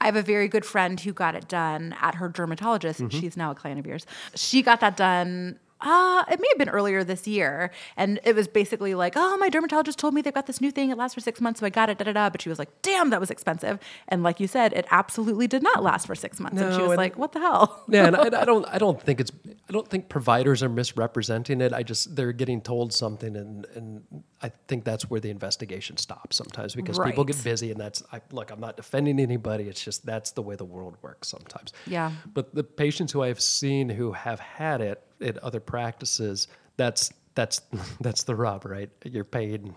I 0.00 0.06
have 0.06 0.16
a 0.16 0.22
very 0.22 0.48
good 0.48 0.64
friend 0.64 0.98
who 0.98 1.12
got 1.12 1.34
it 1.34 1.46
done 1.48 1.94
at 2.00 2.16
her 2.16 2.28
dermatologist. 2.28 3.00
Mm-hmm. 3.00 3.20
She's 3.20 3.36
now 3.36 3.52
a 3.52 3.54
client 3.54 3.78
of 3.78 3.86
yours. 3.86 4.06
She 4.34 4.60
got 4.62 4.80
that 4.80 4.96
done. 4.96 5.58
Uh, 5.84 6.24
it 6.30 6.40
may 6.40 6.48
have 6.50 6.58
been 6.58 6.68
earlier 6.70 7.04
this 7.04 7.28
year. 7.28 7.70
And 7.96 8.18
it 8.24 8.34
was 8.34 8.48
basically 8.48 8.94
like, 8.94 9.12
oh, 9.16 9.36
my 9.36 9.48
dermatologist 9.50 9.98
told 9.98 10.14
me 10.14 10.22
they've 10.22 10.34
got 10.34 10.46
this 10.46 10.60
new 10.60 10.70
thing. 10.70 10.90
It 10.90 10.96
lasts 10.98 11.14
for 11.14 11.20
six 11.20 11.40
months. 11.40 11.60
So 11.60 11.66
I 11.66 11.70
got 11.70 11.90
it, 11.90 11.98
da 11.98 12.04
da 12.04 12.12
da. 12.12 12.30
But 12.30 12.42
she 12.42 12.48
was 12.48 12.58
like, 12.58 12.70
damn, 12.82 13.10
that 13.10 13.20
was 13.20 13.30
expensive. 13.30 13.78
And 14.08 14.22
like 14.22 14.40
you 14.40 14.48
said, 14.48 14.72
it 14.72 14.86
absolutely 14.90 15.46
did 15.46 15.62
not 15.62 15.82
last 15.82 16.06
for 16.06 16.14
six 16.14 16.40
months. 16.40 16.56
No, 16.56 16.66
and 16.66 16.74
she 16.74 16.82
was 16.82 16.92
and- 16.92 16.96
like, 16.96 17.16
what 17.18 17.32
the 17.32 17.40
hell? 17.40 17.82
Yeah, 17.94 18.06
and 18.06 18.16
I, 18.16 18.40
I 18.42 18.44
don't 18.44 18.66
I 18.66 18.78
don't 18.78 19.00
think 19.00 19.20
it's 19.20 19.30
I 19.68 19.72
don't 19.72 19.86
think 19.86 20.08
providers 20.08 20.62
are 20.62 20.68
misrepresenting 20.68 21.60
it. 21.60 21.72
I 21.72 21.82
just 21.82 22.16
they're 22.16 22.32
getting 22.32 22.60
told 22.60 22.92
something, 22.92 23.36
and 23.36 23.66
and 23.76 24.02
I 24.44 24.52
think 24.68 24.84
that's 24.84 25.08
where 25.08 25.20
the 25.20 25.30
investigation 25.30 25.96
stops 25.96 26.36
sometimes 26.36 26.74
because 26.74 26.98
people 26.98 27.24
get 27.24 27.42
busy, 27.42 27.70
and 27.70 27.80
that's 27.80 28.02
I, 28.12 28.20
look. 28.30 28.50
I'm 28.50 28.60
not 28.60 28.76
defending 28.76 29.18
anybody. 29.18 29.70
It's 29.70 29.82
just 29.82 30.04
that's 30.04 30.32
the 30.32 30.42
way 30.42 30.54
the 30.54 30.66
world 30.66 30.98
works 31.00 31.28
sometimes. 31.28 31.72
Yeah. 31.86 32.12
But 32.34 32.54
the 32.54 32.62
patients 32.62 33.10
who 33.10 33.22
I've 33.22 33.40
seen 33.40 33.88
who 33.88 34.12
have 34.12 34.38
had 34.40 34.82
it 34.82 35.02
at 35.22 35.38
other 35.38 35.60
practices, 35.60 36.48
that's 36.76 37.10
that's 37.34 37.62
that's 38.02 38.24
the 38.24 38.34
rub, 38.34 38.66
right? 38.66 38.90
You're 39.02 39.24
paid 39.24 39.72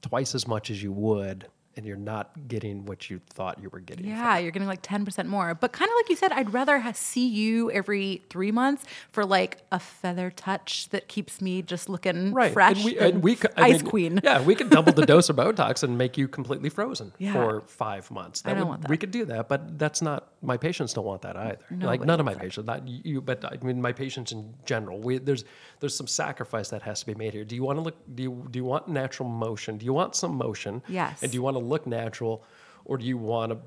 twice 0.00 0.36
as 0.36 0.46
much 0.46 0.70
as 0.70 0.80
you 0.80 0.92
would, 0.92 1.48
and 1.76 1.86
you're 1.86 1.96
not 1.96 2.48
getting 2.48 2.84
what 2.84 3.08
you 3.10 3.20
thought 3.30 3.58
you 3.62 3.68
were 3.70 3.80
getting. 3.80 4.06
Yeah, 4.06 4.38
you're 4.38 4.50
getting 4.50 4.68
like 4.68 4.82
10% 4.82 5.26
more. 5.26 5.54
But 5.54 5.72
kind 5.72 5.88
of 5.90 5.94
like 5.96 6.08
you 6.10 6.16
said, 6.16 6.32
I'd 6.32 6.52
rather 6.52 6.78
ha- 6.80 6.92
see 6.94 7.26
you 7.26 7.70
every 7.70 8.22
three 8.28 8.52
months 8.52 8.84
for 9.10 9.24
like 9.24 9.58
a 9.72 9.78
feather 9.78 10.30
touch 10.30 10.88
that 10.90 11.08
keeps 11.08 11.40
me 11.40 11.62
just 11.62 11.88
looking 11.88 12.32
right. 12.32 12.52
fresh. 12.52 12.76
and 12.76 12.84
we, 12.84 12.98
and 12.98 13.22
we 13.22 13.36
could, 13.36 13.52
Ice 13.56 13.82
mean, 13.82 13.90
Queen. 13.90 14.20
Yeah, 14.22 14.42
we 14.42 14.54
could 14.54 14.70
double 14.70 14.92
the 14.92 15.06
dose 15.12 15.28
of 15.28 15.36
Botox 15.36 15.82
and 15.82 15.96
make 15.96 16.16
you 16.18 16.28
completely 16.28 16.68
frozen 16.68 17.12
Yeah. 17.18 17.32
for 17.32 17.60
five 17.62 18.10
months. 18.10 18.42
I 18.44 18.50
don't 18.50 18.60
would- 18.60 18.68
want 18.68 18.82
that. 18.82 18.90
We 18.90 18.96
could 18.96 19.10
do 19.10 19.24
that, 19.26 19.48
but 19.48 19.78
that's 19.78 20.02
not 20.02 20.28
my 20.42 20.56
patients 20.56 20.92
don't 20.92 21.04
want 21.04 21.22
that 21.22 21.36
either. 21.36 21.58
like 21.70 22.00
none 22.02 22.18
of 22.20 22.26
my 22.26 22.34
that. 22.34 22.42
patients, 22.42 22.66
not 22.66 22.86
you, 22.86 23.20
but 23.20 23.44
I 23.44 23.56
mean 23.64 23.80
my 23.80 23.92
patients 23.92 24.32
in 24.32 24.52
general. 24.66 24.98
We, 25.00 25.18
there's 25.18 25.44
there's 25.80 25.96
some 25.96 26.06
sacrifice 26.08 26.68
that 26.70 26.82
has 26.82 27.00
to 27.00 27.06
be 27.06 27.14
made 27.14 27.32
here. 27.32 27.44
Do 27.44 27.54
you 27.54 27.62
want 27.62 27.78
to 27.78 27.82
look? 27.82 27.96
Do 28.14 28.22
you 28.22 28.46
do 28.50 28.58
you 28.58 28.64
want 28.64 28.88
natural 28.88 29.28
motion? 29.28 29.78
Do 29.78 29.84
you 29.86 29.92
want 29.92 30.14
some 30.16 30.34
motion? 30.36 30.82
Yes. 30.88 31.22
And 31.22 31.30
do 31.30 31.36
you 31.36 31.42
want 31.42 31.56
to 31.56 31.61
look 31.62 31.86
natural, 31.86 32.44
or 32.84 32.98
do 32.98 33.04
you 33.04 33.16
want 33.16 33.52
to 33.52 33.58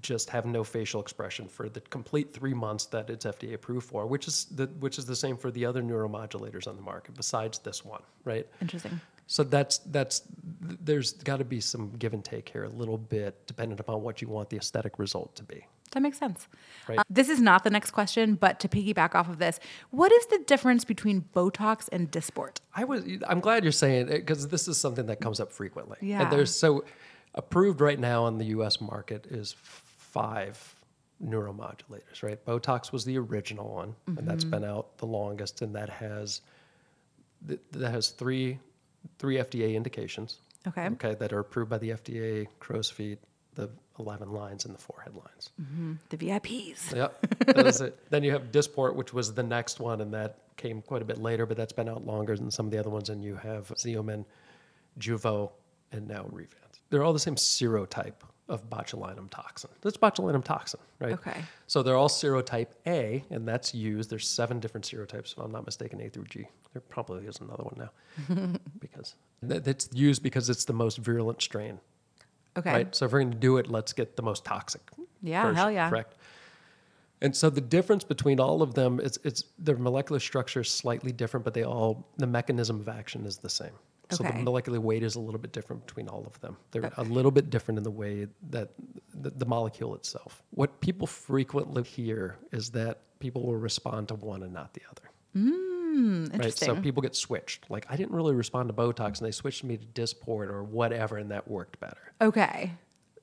just 0.00 0.30
have 0.30 0.46
no 0.46 0.64
facial 0.64 1.00
expression 1.00 1.48
for 1.48 1.68
the 1.68 1.80
complete 1.80 2.32
three 2.32 2.54
months 2.54 2.86
that 2.86 3.10
it's 3.10 3.24
FDA 3.24 3.54
approved 3.54 3.86
for, 3.86 4.06
which 4.06 4.28
is 4.28 4.46
the 4.46 4.66
which 4.78 4.98
is 4.98 5.04
the 5.04 5.16
same 5.16 5.36
for 5.36 5.50
the 5.50 5.64
other 5.64 5.82
neuromodulators 5.82 6.66
on 6.66 6.76
the 6.76 6.82
market 6.82 7.14
besides 7.14 7.58
this 7.58 7.84
one, 7.84 8.02
right? 8.24 8.46
Interesting. 8.60 9.00
So 9.26 9.44
that's 9.44 9.78
that's 9.78 10.22
there's 10.60 11.12
got 11.12 11.38
to 11.38 11.44
be 11.44 11.60
some 11.60 11.92
give 11.98 12.14
and 12.14 12.24
take 12.24 12.48
here 12.48 12.64
a 12.64 12.68
little 12.68 12.98
bit, 12.98 13.46
dependent 13.46 13.80
upon 13.80 14.02
what 14.02 14.22
you 14.22 14.28
want 14.28 14.50
the 14.50 14.56
aesthetic 14.56 14.98
result 14.98 15.34
to 15.36 15.44
be. 15.44 15.66
That 15.92 16.02
makes 16.02 16.18
sense. 16.18 16.46
Right. 16.88 16.98
Uh, 16.98 17.02
this 17.10 17.28
is 17.28 17.40
not 17.40 17.64
the 17.64 17.70
next 17.70 17.90
question, 17.90 18.36
but 18.36 18.60
to 18.60 18.68
piggyback 18.68 19.14
off 19.14 19.28
of 19.28 19.38
this, 19.38 19.58
what 19.90 20.12
is 20.12 20.26
the 20.26 20.38
difference 20.46 20.84
between 20.84 21.22
Botox 21.34 21.88
and 21.90 22.10
Dysport? 22.10 22.58
I 22.74 22.84
was 22.84 23.04
I'm 23.26 23.40
glad 23.40 23.64
you're 23.64 23.72
saying 23.72 24.08
it 24.08 24.18
because 24.18 24.48
this 24.48 24.68
is 24.68 24.78
something 24.78 25.06
that 25.06 25.20
comes 25.20 25.40
up 25.40 25.52
frequently. 25.52 25.98
Yeah. 26.00 26.22
And 26.22 26.32
there's 26.32 26.54
so 26.54 26.84
approved 27.34 27.80
right 27.80 27.98
now 27.98 28.26
in 28.26 28.38
the 28.38 28.46
U.S. 28.46 28.80
market 28.80 29.26
is 29.30 29.54
five 29.60 30.74
neuromodulators. 31.24 32.22
Right. 32.22 32.44
Botox 32.44 32.92
was 32.92 33.04
the 33.04 33.18
original 33.18 33.68
one, 33.74 33.94
and 34.06 34.26
that's 34.26 34.44
Mm-hmm. 34.44 34.50
been 34.50 34.64
out 34.64 34.96
the 34.98 35.06
longest, 35.06 35.62
and 35.62 35.74
that 35.74 35.88
has 35.90 36.40
th- 37.46 37.60
that 37.72 37.90
has 37.90 38.10
three 38.10 38.58
three 39.18 39.36
FDA 39.36 39.74
indications. 39.74 40.38
Okay. 40.68 40.86
Okay, 40.88 41.14
that 41.14 41.32
are 41.32 41.38
approved 41.40 41.70
by 41.70 41.78
the 41.78 41.90
FDA. 41.90 42.46
Crow's 42.58 42.90
feet, 42.90 43.18
the 43.54 43.70
11 43.98 44.30
lines, 44.30 44.66
and 44.66 44.74
the 44.74 44.78
forehead 44.78 45.14
lines. 45.14 45.50
The 46.10 46.16
VIPs. 46.18 46.94
Yep, 46.94 47.46
that 47.46 47.80
it. 47.80 48.10
Then 48.10 48.22
you 48.24 48.32
have 48.32 48.50
Dysport, 48.52 48.94
which 48.94 49.14
was 49.14 49.32
the 49.32 49.42
next 49.42 49.80
one, 49.80 50.00
and 50.02 50.12
that 50.12 50.36
came 50.58 50.82
quite 50.82 51.00
a 51.00 51.04
bit 51.06 51.16
later, 51.18 51.46
but 51.46 51.56
that's 51.56 51.72
been 51.72 51.88
out 51.88 52.04
longer 52.06 52.36
than 52.36 52.50
some 52.50 52.66
of 52.66 52.72
the 52.72 52.78
other 52.78 52.90
ones. 52.90 53.08
And 53.08 53.24
you 53.24 53.36
have 53.36 53.68
Xeomin, 53.68 54.26
Jeuveau, 54.98 55.50
and 55.92 56.06
now 56.06 56.24
Revance. 56.30 56.69
They're 56.90 57.02
all 57.04 57.12
the 57.12 57.18
same 57.18 57.36
serotype 57.36 58.14
of 58.48 58.68
botulinum 58.68 59.30
toxin. 59.30 59.70
That's 59.80 59.96
botulinum 59.96 60.42
toxin, 60.44 60.80
right? 60.98 61.12
Okay. 61.12 61.40
So 61.68 61.82
they're 61.84 61.96
all 61.96 62.08
serotype 62.08 62.68
A, 62.86 63.24
and 63.30 63.46
that's 63.46 63.72
used. 63.74 64.10
There's 64.10 64.28
seven 64.28 64.58
different 64.58 64.84
serotypes, 64.84 65.32
if 65.32 65.38
I'm 65.38 65.52
not 65.52 65.64
mistaken, 65.64 66.00
A 66.00 66.08
through 66.08 66.24
G. 66.24 66.48
There 66.72 66.82
probably 66.88 67.26
is 67.26 67.38
another 67.40 67.62
one 67.62 67.76
now, 67.78 68.56
because 68.80 69.14
that- 69.42 69.62
that's 69.64 69.88
used 69.94 70.22
because 70.22 70.50
it's 70.50 70.64
the 70.64 70.72
most 70.72 70.98
virulent 70.98 71.40
strain 71.42 71.78
Okay. 72.56 72.72
Right. 72.72 72.94
So 72.94 73.06
if 73.06 73.12
we're 73.12 73.20
going 73.20 73.30
to 73.30 73.38
do 73.38 73.58
it, 73.58 73.70
let's 73.70 73.92
get 73.92 74.16
the 74.16 74.22
most 74.22 74.44
toxic. 74.44 74.80
Yeah, 75.22 75.42
version, 75.44 75.54
hell 75.56 75.70
yeah. 75.70 75.88
Correct. 75.88 76.16
And 77.22 77.34
so 77.36 77.48
the 77.48 77.60
difference 77.60 78.02
between 78.02 78.40
all 78.40 78.60
of 78.62 78.74
them 78.74 78.98
is 78.98 79.20
it's 79.22 79.44
their 79.56 79.76
molecular 79.76 80.18
structure 80.18 80.60
is 80.62 80.68
slightly 80.68 81.12
different, 81.12 81.44
but 81.44 81.54
they 81.54 81.62
all 81.62 82.08
the 82.16 82.26
mechanism 82.26 82.80
of 82.80 82.88
action 82.88 83.24
is 83.24 83.36
the 83.36 83.48
same. 83.48 83.70
So 84.10 84.24
Okay. 84.24 84.36
the 84.38 84.42
molecular 84.44 84.80
weight 84.80 85.02
is 85.02 85.14
a 85.16 85.20
little 85.20 85.40
bit 85.40 85.52
different 85.52 85.86
between 85.86 86.08
all 86.08 86.24
of 86.26 86.40
them. 86.40 86.56
They're 86.72 86.90
a 86.96 87.04
little 87.04 87.30
bit 87.30 87.48
different 87.50 87.78
in 87.78 87.84
the 87.84 87.90
way 87.90 88.26
that 88.50 88.70
the, 89.14 89.30
the 89.30 89.46
molecule 89.46 89.94
itself. 89.94 90.42
What 90.50 90.80
people 90.80 91.06
frequently 91.06 91.82
hear 91.84 92.36
is 92.52 92.70
that 92.70 93.02
people 93.20 93.46
will 93.46 93.56
respond 93.56 94.08
to 94.08 94.14
one 94.14 94.42
and 94.42 94.52
not 94.52 94.74
the 94.74 94.82
other. 94.90 95.10
Hmm, 95.32 96.24
Right. 96.24 96.34
interesting. 96.34 96.66
So 96.66 96.76
people 96.80 97.02
get 97.02 97.14
switched. 97.16 97.70
Like 97.70 97.86
I 97.88 97.96
didn't 97.96 98.14
really 98.14 98.34
respond 98.34 98.68
to 98.68 98.72
Botox, 98.74 99.18
and 99.18 99.26
they 99.26 99.30
switched 99.32 99.64
me 99.64 99.76
to 99.76 99.86
Dysport 99.86 100.48
or 100.48 100.62
whatever, 100.64 101.16
and 101.18 101.30
that 101.30 101.46
worked 101.48 101.78
better. 101.80 102.12
okay. 102.20 102.72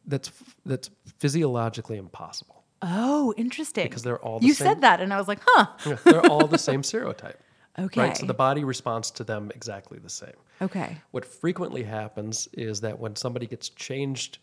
That's 0.06 0.32
that's 0.66 0.90
physiologically 1.20 1.98
impossible 1.98 2.64
Oh, 2.82 3.34
interesting. 3.36 3.86
because 3.88 4.04
they're 4.04 4.20
all 4.20 4.40
the 4.40 4.44
same 4.44 4.48
You 4.48 4.54
same. 4.54 4.68
said 4.68 4.82
that, 4.82 5.02
and 5.02 5.12
I 5.14 5.18
was 5.18 5.28
like, 5.28 5.40
huh. 5.46 5.98
They're 6.06 6.26
all 6.28 6.48
the 6.48 6.58
same 6.58 6.82
serotype. 6.94 7.36
Okay. 7.80 8.02
Right. 8.02 8.18
So 8.18 8.26
the 8.26 8.34
body 8.34 8.64
responds 8.64 9.12
to 9.12 9.24
them 9.24 9.52
exactly 9.54 10.00
the 10.00 10.10
same. 10.10 10.34
Okay. 10.62 10.98
What 11.12 11.26
frequently 11.26 11.84
happens 11.84 12.48
is 12.54 12.82
that 12.82 12.98
when 12.98 13.16
somebody 13.16 13.46
gets 13.46 13.70
changed 13.70 14.40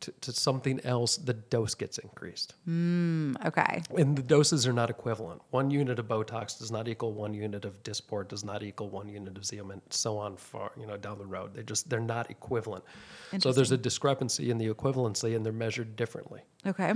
to, 0.00 0.12
to 0.22 0.32
something 0.32 0.80
else, 0.84 1.16
the 1.16 1.34
dose 1.34 1.74
gets 1.74 1.98
increased. 1.98 2.54
Mm, 2.68 3.44
okay. 3.44 3.82
And 3.96 4.16
the 4.16 4.22
doses 4.22 4.66
are 4.66 4.72
not 4.72 4.88
equivalent. 4.88 5.42
One 5.50 5.70
unit 5.70 5.98
of 5.98 6.06
Botox 6.06 6.58
does 6.58 6.70
not 6.70 6.88
equal 6.88 7.12
one 7.12 7.34
unit 7.34 7.64
of 7.64 7.82
Dysport, 7.82 8.28
does 8.28 8.44
not 8.44 8.62
equal 8.62 8.88
one 8.88 9.08
unit 9.08 9.36
of 9.36 9.42
Xeomin, 9.42 9.80
so 9.90 10.16
on 10.16 10.36
far, 10.36 10.72
you 10.78 10.86
know, 10.86 10.96
down 10.96 11.18
the 11.18 11.26
road. 11.26 11.54
They 11.54 11.62
just, 11.62 11.90
they're 11.90 12.00
not 12.00 12.30
equivalent. 12.30 12.84
So 13.38 13.52
there's 13.52 13.72
a 13.72 13.76
discrepancy 13.76 14.50
in 14.50 14.58
the 14.58 14.68
equivalency 14.68 15.36
and 15.36 15.44
they're 15.44 15.52
measured 15.52 15.96
differently. 15.96 16.40
Okay. 16.66 16.94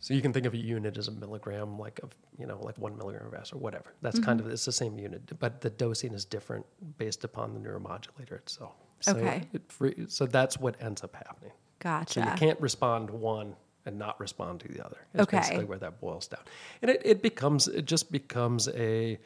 So 0.00 0.14
you 0.14 0.22
can 0.22 0.32
think 0.32 0.46
of 0.46 0.54
a 0.54 0.58
unit 0.58 0.96
as 0.96 1.08
a 1.08 1.10
milligram, 1.12 1.78
like 1.78 1.98
of 2.02 2.14
you 2.38 2.46
know, 2.46 2.58
like 2.62 2.78
one 2.78 2.96
milligram 2.96 3.26
of 3.26 3.34
S 3.34 3.52
or 3.52 3.58
whatever. 3.58 3.94
That's 4.02 4.18
kind 4.18 4.40
of 4.40 4.48
it's 4.48 4.64
the 4.64 4.72
same 4.72 4.98
unit, 4.98 5.38
but 5.38 5.60
the 5.60 5.70
dosing 5.70 6.14
is 6.14 6.24
different 6.24 6.64
based 6.98 7.24
upon 7.24 7.54
the 7.54 7.60
neuromodulator 7.60 8.32
itself. 8.32 8.74
So 9.00 9.16
Okay. 9.16 9.44
It, 9.52 9.62
free, 9.70 10.06
so 10.08 10.26
that's 10.26 10.58
what 10.58 10.76
ends 10.80 11.02
up 11.02 11.14
happening. 11.14 11.52
Gotcha. 11.80 12.14
So 12.14 12.20
you 12.20 12.36
can't 12.36 12.60
respond 12.60 13.08
to 13.08 13.14
one 13.14 13.54
and 13.86 13.98
not 13.98 14.18
respond 14.20 14.60
to 14.60 14.68
the 14.68 14.84
other. 14.84 14.98
Is 15.14 15.20
Okay. 15.22 15.38
basically 15.38 15.64
where 15.64 15.78
that 15.78 16.00
boils 16.00 16.26
down, 16.28 16.42
and 16.82 16.90
it, 16.90 17.02
it 17.04 17.22
becomes 17.22 17.68
it 17.68 17.84
just 17.84 18.10
becomes 18.12 18.68
a 18.68 19.18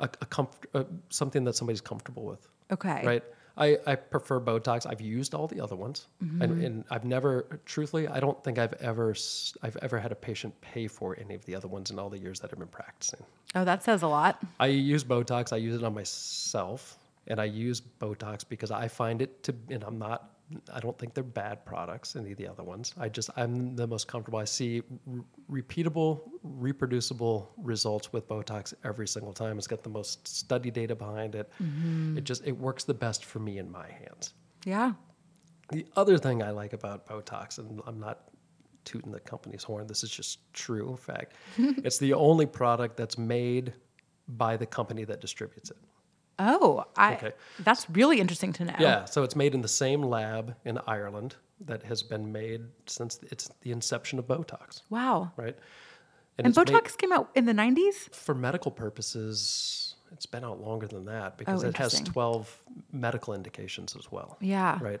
a, 0.00 0.04
a 0.20 0.26
comfort 0.26 0.68
uh, 0.74 0.84
something 1.10 1.44
that 1.44 1.54
somebody's 1.54 1.80
comfortable 1.80 2.24
with. 2.24 2.48
Okay. 2.70 3.02
Right. 3.04 3.24
I, 3.56 3.78
I 3.86 3.94
prefer 3.96 4.40
Botox. 4.40 4.86
I've 4.90 5.00
used 5.00 5.34
all 5.34 5.46
the 5.46 5.60
other 5.60 5.76
ones, 5.76 6.06
Mm-hmm. 6.24 6.42
and, 6.42 6.64
and 6.64 6.84
I've 6.90 7.04
never, 7.04 7.60
truthfully, 7.66 8.08
I 8.08 8.18
don't 8.20 8.42
think 8.42 8.58
I've 8.58 8.72
ever, 8.74 9.14
I've 9.62 9.76
ever 9.82 9.98
had 9.98 10.10
a 10.12 10.14
patient 10.14 10.58
pay 10.62 10.86
for 10.86 11.16
any 11.20 11.34
of 11.34 11.44
the 11.44 11.54
other 11.54 11.68
ones 11.68 11.90
in 11.90 11.98
all 11.98 12.08
the 12.08 12.18
years 12.18 12.40
that 12.40 12.50
I've 12.52 12.58
been 12.58 12.68
practicing. 12.68 13.20
Oh, 13.54 13.64
that 13.64 13.82
says 13.82 14.02
a 14.02 14.08
lot. 14.08 14.42
I 14.58 14.68
use 14.68 15.04
Botox. 15.04 15.52
I 15.52 15.56
use 15.56 15.74
it 15.76 15.84
on 15.84 15.92
myself, 15.94 16.98
and 17.26 17.40
I 17.40 17.44
use 17.44 17.80
Botox 17.80 18.44
because 18.48 18.70
I 18.70 18.88
find 18.88 19.20
it 19.20 19.42
to, 19.44 19.54
and 19.68 19.84
I'm 19.84 19.98
not, 19.98 20.30
I 20.72 20.80
don't 20.80 20.98
think 20.98 21.14
they're 21.14 21.24
bad 21.24 21.64
products. 21.64 22.16
Any 22.16 22.32
of 22.32 22.38
the 22.38 22.46
other 22.46 22.62
ones, 22.62 22.94
I 22.98 23.08
just, 23.08 23.30
I'm 23.36 23.76
the 23.76 23.86
most 23.86 24.08
comfortable. 24.08 24.38
I 24.38 24.44
see 24.44 24.82
r- 25.08 25.24
repeatable, 25.50 26.22
reproducible 26.42 27.52
results 27.56 28.12
with 28.12 28.28
Botox 28.28 28.74
every 28.84 29.08
single 29.08 29.32
time. 29.32 29.58
It's 29.58 29.66
got 29.66 29.82
the 29.82 29.90
most 29.90 30.26
study 30.26 30.70
data 30.70 30.94
behind 30.94 31.34
it. 31.34 31.50
Mm-hmm. 31.62 32.18
It 32.18 32.24
just, 32.24 32.46
it 32.46 32.52
works 32.52 32.84
the 32.84 32.94
best 32.94 33.24
for 33.24 33.38
me 33.38 33.58
in 33.58 33.70
my 33.70 33.88
hands. 33.88 34.34
Yeah. 34.64 34.92
The 35.70 35.86
other 35.96 36.18
thing 36.18 36.42
I 36.42 36.50
like 36.50 36.72
about 36.72 37.06
Botox, 37.06 37.58
and 37.58 37.80
I'm 37.86 37.98
not 37.98 38.28
tooting 38.84 39.12
the 39.12 39.20
company's 39.20 39.62
horn, 39.62 39.86
this 39.86 40.02
is 40.02 40.10
just 40.10 40.52
true 40.52 40.90
in 40.90 40.96
fact. 40.96 41.34
it's 41.58 41.98
the 41.98 42.12
only 42.12 42.46
product 42.46 42.96
that's 42.96 43.16
made 43.16 43.72
by 44.28 44.56
the 44.56 44.66
company 44.66 45.04
that 45.04 45.20
distributes 45.20 45.70
it. 45.70 45.76
Oh, 46.44 46.84
I. 46.96 47.14
Okay. 47.14 47.32
That's 47.60 47.88
really 47.90 48.20
interesting 48.20 48.52
to 48.54 48.64
know. 48.64 48.74
Yeah, 48.78 49.04
so 49.04 49.22
it's 49.22 49.36
made 49.36 49.54
in 49.54 49.60
the 49.62 49.68
same 49.68 50.02
lab 50.02 50.54
in 50.64 50.78
Ireland 50.86 51.36
that 51.66 51.82
has 51.84 52.02
been 52.02 52.32
made 52.32 52.62
since 52.86 53.20
it's 53.30 53.48
the 53.60 53.70
inception 53.72 54.18
of 54.18 54.26
Botox, 54.26 54.82
Wow. 54.90 55.30
right? 55.36 55.56
And, 56.38 56.46
made- 56.46 56.54
Botox 56.66 56.96
came 56.98 57.12
out 57.12 57.30
in 57.34 57.44
the 57.44 57.52
90s? 57.54 58.12
for 58.14 58.34
medical 58.34 58.70
purposes, 58.70 59.94
it's 60.12 60.26
been 60.26 60.44
out 60.44 60.60
longer 60.60 60.86
than 60.88 61.04
that 61.06 61.38
because 61.38 61.62
Oh, 61.64 61.68
it 61.68 61.76
has 61.76 62.00
12 62.00 62.62
medical 62.92 63.34
indications 63.34 63.94
as 63.96 64.10
well. 64.10 64.36
Yeah. 64.40 64.78
Right. 64.80 65.00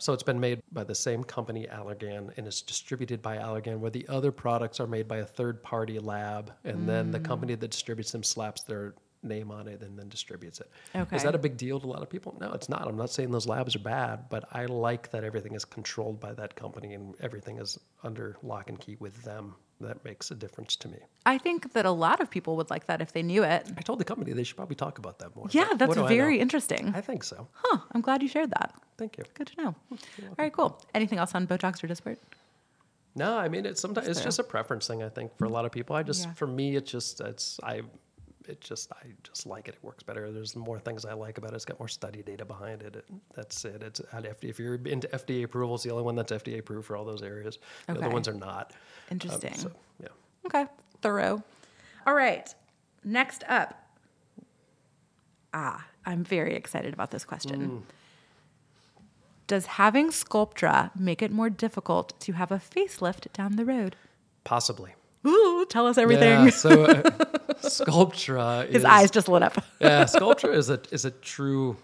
So 0.00 0.12
it's 0.12 0.22
been 0.22 0.38
made 0.38 0.62
by 0.70 0.84
the 0.84 0.94
same 0.94 1.24
company, 1.24 1.66
Allergan, 1.66 2.30
and 2.38 2.46
it's 2.46 2.62
distributed 2.62 3.20
by 3.20 3.36
Allergan, 3.38 3.80
where 3.80 3.90
the 3.90 4.06
other 4.08 4.30
products 4.30 4.78
are 4.78 4.86
made 4.86 5.08
by 5.08 5.18
a 5.18 5.24
third 5.26 5.60
party 5.62 5.98
lab, 5.98 6.52
and 6.64 6.88
then 6.88 7.08
Mm. 7.08 7.12
the 7.12 7.20
company 7.20 7.54
that 7.56 7.70
distributes 7.72 8.12
them 8.12 8.22
slaps 8.22 8.62
their 8.62 8.94
name 9.22 9.50
on 9.50 9.66
it 9.68 9.82
and 9.82 9.98
then 9.98 10.08
distributes 10.08 10.60
it. 10.60 10.70
Okay. 10.94 11.16
Is 11.16 11.22
that 11.24 11.34
a 11.34 11.38
big 11.38 11.56
deal 11.56 11.80
to 11.80 11.86
a 11.86 11.88
lot 11.90 12.02
of 12.02 12.08
people? 12.10 12.36
No, 12.40 12.52
it's 12.52 12.68
not. 12.68 12.86
I'm 12.86 12.96
not 12.96 13.10
saying 13.10 13.30
those 13.30 13.46
labs 13.46 13.74
are 13.74 13.80
bad, 13.80 14.28
but 14.28 14.44
I 14.52 14.66
like 14.66 15.10
that 15.10 15.24
everything 15.24 15.54
is 15.54 15.64
controlled 15.64 16.20
by 16.20 16.32
that 16.34 16.54
company 16.54 16.94
and 16.94 17.14
everything 17.20 17.58
is 17.58 17.78
under 18.04 18.36
lock 18.42 18.68
and 18.68 18.78
key 18.78 18.96
with 19.00 19.22
them. 19.24 19.54
That 19.80 20.04
makes 20.04 20.32
a 20.32 20.34
difference 20.34 20.74
to 20.76 20.88
me. 20.88 20.98
I 21.24 21.38
think 21.38 21.72
that 21.74 21.86
a 21.86 21.90
lot 21.92 22.20
of 22.20 22.28
people 22.28 22.56
would 22.56 22.68
like 22.68 22.86
that 22.86 23.00
if 23.00 23.12
they 23.12 23.22
knew 23.22 23.44
it. 23.44 23.68
I 23.76 23.80
told 23.82 24.00
the 24.00 24.04
company 24.04 24.32
they 24.32 24.42
should 24.42 24.56
probably 24.56 24.74
talk 24.74 24.98
about 24.98 25.20
that 25.20 25.36
more. 25.36 25.46
Yeah, 25.52 25.72
that's 25.76 25.94
do 25.94 26.04
I 26.04 26.08
very 26.08 26.40
interesting. 26.40 26.92
I 26.96 27.00
think 27.00 27.22
so. 27.22 27.46
Huh. 27.52 27.78
I'm 27.92 28.00
glad 28.00 28.20
you 28.20 28.28
shared 28.28 28.50
that. 28.50 28.74
Thank 28.96 29.18
you. 29.18 29.24
Good 29.34 29.46
to 29.48 29.62
know. 29.62 29.74
Hmm, 29.88 29.94
All 30.30 30.34
right, 30.38 30.52
cool. 30.52 30.82
Anything 30.94 31.18
else 31.18 31.32
on 31.36 31.46
Botox 31.46 31.84
or 31.84 31.86
Dysport? 31.86 32.16
No, 33.14 33.36
I 33.38 33.48
mean 33.48 33.66
it's 33.66 33.80
sometimes 33.80 34.08
it's 34.08 34.20
just 34.22 34.38
a 34.40 34.44
preference 34.44 34.86
thing. 34.88 35.02
I 35.02 35.08
think 35.08 35.36
for 35.38 35.44
a 35.44 35.48
lot 35.48 35.64
of 35.64 35.72
people, 35.72 35.94
I 35.96 36.02
just 36.02 36.24
Yeah. 36.26 36.32
for 36.34 36.46
me, 36.46 36.74
it's 36.76 36.90
just 36.90 37.20
it's 37.20 37.58
I, 37.62 37.82
it 38.48 38.60
just 38.60 38.90
I 38.92 39.06
just 39.22 39.46
like 39.46 39.68
it. 39.68 39.74
It 39.74 39.84
works 39.84 40.02
better. 40.02 40.30
There's 40.32 40.56
more 40.56 40.78
things 40.78 41.04
I 41.04 41.12
like 41.12 41.38
about 41.38 41.52
it. 41.52 41.56
It's 41.56 41.64
got 41.64 41.78
more 41.78 41.88
study 41.88 42.22
data 42.22 42.44
behind 42.44 42.82
it. 42.82 42.96
it 42.96 43.04
that's 43.34 43.64
it. 43.64 43.82
It's 43.82 44.00
if 44.42 44.58
you're 44.58 44.74
into 44.76 45.08
FDA 45.08 45.44
approval, 45.44 45.74
it's 45.76 45.84
the 45.84 45.90
only 45.90 46.02
one 46.04 46.14
that's 46.14 46.32
FDA 46.32 46.58
approved 46.58 46.86
for 46.86 46.96
all 46.96 47.04
those 47.04 47.22
areas. 47.22 47.58
The 47.86 47.92
Okay. 47.92 48.02
other 48.04 48.10
ones 48.12 48.28
are 48.28 48.34
not. 48.34 48.72
Um, 48.72 49.12
Interesting. 49.12 49.54
so 49.54 49.70
yeah, 50.02 50.08
Okay. 50.46 50.66
Thorough. 51.02 51.42
All 52.06 52.14
right. 52.14 52.52
Next 53.04 53.44
up. 53.48 53.74
Ah, 55.54 55.86
I'm 56.04 56.24
very 56.24 56.54
excited 56.54 56.92
about 56.92 57.10
this 57.10 57.24
question. 57.24 57.84
Does 59.46 59.64
having 59.66 60.10
Sculptra 60.10 60.90
make 60.98 61.22
it 61.22 61.30
more 61.32 61.48
difficult 61.48 62.18
to 62.20 62.32
have 62.32 62.52
a 62.52 62.58
facelift 62.58 63.32
down 63.32 63.56
the 63.56 63.64
road? 63.64 63.96
possibly. 64.44 64.92
Ooh, 65.26 65.66
tell 65.68 65.86
us 65.86 65.98
everything. 65.98 66.44
Yeah, 66.44 66.50
so 66.50 66.84
uh, 66.84 67.02
Sculptra 67.62 68.66
His 68.66 68.76
is, 68.76 68.84
eyes 68.84 69.10
just 69.10 69.28
lit 69.28 69.42
up. 69.42 69.62
yeah, 69.80 70.04
Sculptra 70.04 70.54
is 70.54 70.70
a 70.70 70.80
is 70.90 71.04
a 71.04 71.10
true 71.10 71.76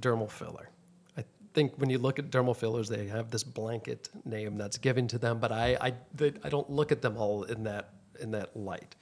dermal 0.00 0.30
filler. 0.30 0.68
I 1.16 1.24
think 1.54 1.72
when 1.76 1.90
you 1.90 1.98
look 1.98 2.18
at 2.18 2.30
dermal 2.30 2.56
fillers, 2.56 2.88
they 2.88 3.06
have 3.08 3.30
this 3.30 3.42
blanket 3.42 4.08
name 4.24 4.56
that's 4.56 4.78
given 4.78 5.08
to 5.08 5.18
them, 5.18 5.38
but 5.38 5.52
I 5.52 5.76
I, 5.80 5.94
they, 6.14 6.32
I 6.44 6.48
don't 6.48 6.70
look 6.70 6.92
at 6.92 7.02
them 7.02 7.16
all 7.16 7.44
in 7.44 7.64
that 7.64 7.90
in 8.20 8.30
that 8.32 8.56
light. 8.56 8.94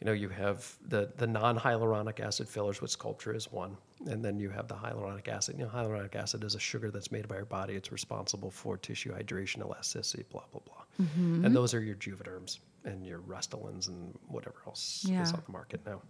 You 0.00 0.06
know, 0.06 0.12
you 0.12 0.28
have 0.30 0.70
the 0.88 1.12
the 1.16 1.26
non 1.26 1.58
hyaluronic 1.58 2.20
acid 2.20 2.48
fillers, 2.48 2.80
which 2.80 2.98
Sculptra 2.98 3.36
is 3.36 3.50
one, 3.52 3.76
and 4.06 4.24
then 4.24 4.38
you 4.38 4.50
have 4.50 4.66
the 4.66 4.74
hyaluronic 4.74 5.28
acid. 5.28 5.56
You 5.58 5.64
know, 5.64 5.70
hyaluronic 5.70 6.14
acid 6.14 6.42
is 6.44 6.54
a 6.54 6.60
sugar 6.60 6.90
that's 6.90 7.12
made 7.12 7.28
by 7.28 7.36
our 7.36 7.44
body. 7.44 7.74
It's 7.74 7.92
responsible 7.92 8.50
for 8.50 8.76
tissue 8.76 9.14
hydration, 9.14 9.60
elasticity, 9.60 10.24
blah 10.30 10.42
blah 10.52 10.60
blah. 10.64 11.06
And 11.46 11.54
those 11.54 11.74
are 11.74 11.80
your 11.82 11.96
Juvederms 11.96 12.58
and 12.84 13.04
your 13.06 13.20
Restylanes 13.20 13.88
and 13.88 14.14
whatever 14.28 14.56
else 14.66 15.04
Yeah. 15.08 15.22
is 15.22 15.32
on 15.32 15.42
the 15.46 15.52
market 15.52 15.80
now. 15.86 16.00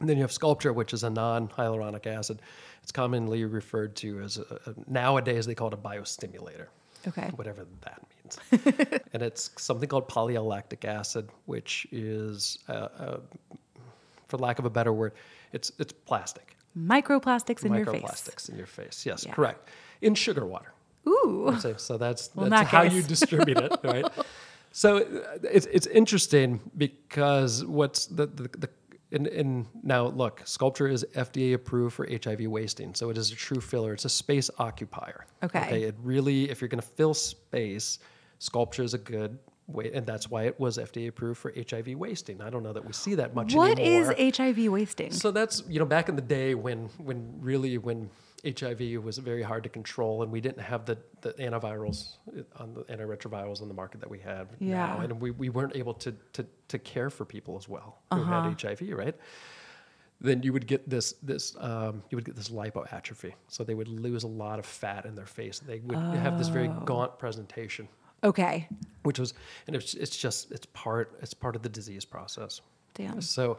And 0.00 0.08
then 0.08 0.16
you 0.16 0.22
have 0.22 0.30
Sculptra, 0.30 0.72
which 0.74 0.92
is 0.92 1.02
a 1.02 1.10
non-hyaluronic 1.10 2.06
acid. 2.06 2.40
It's 2.82 2.92
commonly 2.92 3.44
referred 3.44 3.96
to 3.96 4.20
as 4.20 4.38
a, 4.38 4.42
a- 4.66 4.74
nowadays 4.86 5.44
they 5.46 5.54
call 5.54 5.68
it 5.68 5.74
a 5.74 5.76
biostimulator, 5.76 6.66
Okay. 7.06 7.30
whatever 7.34 7.66
that 7.82 8.00
means. 8.14 9.00
and 9.12 9.22
it's 9.22 9.50
something 9.60 9.88
called 9.88 10.08
polylactic 10.08 10.84
acid, 10.84 11.28
which 11.46 11.86
is, 11.90 12.58
uh, 12.68 12.72
uh, 12.72 13.20
for 14.28 14.36
lack 14.38 14.58
of 14.58 14.64
a 14.66 14.70
better 14.70 14.92
word, 14.92 15.12
it's 15.52 15.72
it's 15.78 15.92
plastic, 15.92 16.56
Microplastics 16.78 17.64
in 17.64 17.72
your 17.74 17.86
face. 17.86 18.02
microplastics 18.02 18.48
in 18.50 18.56
your 18.56 18.66
face. 18.66 19.04
Yes, 19.04 19.24
Yeah. 19.26 19.32
correct. 19.32 19.68
In 20.00 20.14
sugar 20.14 20.46
water. 20.46 20.72
Ooh. 21.08 21.56
So, 21.78 21.96
that's, 21.96 22.30
Well, 22.34 22.48
that's 22.50 22.62
that 22.62 22.66
how 22.68 22.82
case. 22.84 22.92
you 22.92 23.02
distribute 23.02 23.56
it, 23.58 23.72
right? 23.82 24.04
So 24.78 24.98
uh, 24.98 25.38
it's 25.42 25.66
it's 25.66 25.88
interesting 25.88 26.60
because 26.76 27.64
what's 27.64 28.06
the 28.06 28.26
the, 28.26 28.48
the 28.56 28.70
in, 29.10 29.26
in 29.26 29.66
now 29.82 30.06
look, 30.06 30.42
Sculptra 30.42 30.92
is 30.92 31.04
FDA 31.16 31.54
approved 31.54 31.96
for 31.96 32.06
HIV 32.08 32.42
wasting, 32.42 32.94
so 32.94 33.10
it 33.10 33.18
is 33.18 33.32
a 33.32 33.34
true 33.34 33.60
filler. 33.60 33.92
It's 33.92 34.04
a 34.04 34.08
space 34.08 34.50
occupier. 34.56 35.26
Okay. 35.42 35.82
It 35.82 35.96
really, 36.00 36.48
if 36.48 36.60
you're 36.60 36.68
going 36.68 36.80
to 36.80 36.86
fill 36.86 37.12
space, 37.12 37.98
Sculptra 38.38 38.84
is 38.84 38.94
a 38.94 38.98
good 38.98 39.40
way, 39.66 39.90
and 39.92 40.06
that's 40.06 40.30
why 40.30 40.44
it 40.44 40.60
was 40.60 40.78
FDA 40.78 41.08
approved 41.08 41.40
for 41.40 41.52
HIV 41.68 41.96
wasting. 41.96 42.40
I 42.40 42.48
don't 42.48 42.62
know 42.62 42.72
that 42.72 42.84
we 42.84 42.92
see 42.92 43.16
that 43.16 43.34
much 43.34 43.54
What 43.54 43.80
anymore. 43.80 44.12
is 44.12 44.36
HIV 44.36 44.68
wasting? 44.68 45.10
So 45.10 45.32
that's 45.32 45.64
you 45.68 45.80
know 45.80 45.86
back 45.86 46.08
in 46.08 46.14
the 46.14 46.22
day 46.22 46.54
when 46.54 46.88
when 46.98 47.34
really 47.40 47.78
when 47.78 48.10
HIV 48.44 49.02
was 49.02 49.18
very 49.18 49.42
hard 49.42 49.62
to 49.64 49.68
control, 49.68 50.22
and 50.22 50.30
we 50.30 50.40
didn't 50.40 50.60
have 50.62 50.84
the, 50.84 50.96
the 51.22 51.32
antivirals 51.34 52.16
on 52.56 52.74
the 52.74 52.82
antiretrovirals 52.84 53.60
on 53.62 53.68
the 53.68 53.74
market 53.74 54.00
that 54.00 54.10
we 54.10 54.18
have 54.20 54.48
Yeah. 54.60 54.86
now, 54.86 55.00
and 55.00 55.20
we, 55.20 55.30
we 55.32 55.48
weren't 55.48 55.74
able 55.76 55.94
to, 55.94 56.14
to 56.34 56.46
to 56.68 56.78
care 56.78 57.10
for 57.10 57.24
people 57.24 57.56
as 57.56 57.68
well 57.68 57.98
who 58.12 58.20
Uh-huh. 58.20 58.42
had 58.42 58.60
HIV, 58.60 58.90
right? 58.96 59.16
Then 60.20 60.42
you 60.42 60.52
would 60.52 60.66
get 60.66 60.88
this 60.88 61.12
this 61.22 61.56
um, 61.60 62.02
you 62.10 62.16
would 62.16 62.24
get 62.24 62.36
this 62.36 62.48
lipoatrophy, 62.50 63.34
so 63.48 63.64
they 63.64 63.74
would 63.74 63.88
lose 63.88 64.24
a 64.24 64.28
lot 64.28 64.58
of 64.58 64.66
fat 64.66 65.04
in 65.04 65.14
their 65.14 65.26
face. 65.26 65.58
They 65.60 65.78
would 65.80 65.98
have 65.98 66.38
this 66.38 66.48
very 66.48 66.68
Oh. 66.68 66.82
gaunt 66.84 67.18
presentation, 67.18 67.88
Okay. 68.24 68.68
which 69.04 69.18
was 69.18 69.34
and 69.66 69.76
it's 69.76 69.94
it's 69.94 70.16
just 70.16 70.50
it's 70.52 70.66
part 70.72 71.16
it's 71.22 71.34
part 71.34 71.54
of 71.56 71.62
the 71.62 71.68
disease 71.68 72.04
process. 72.04 72.60
Damn. 72.94 73.20
So, 73.20 73.58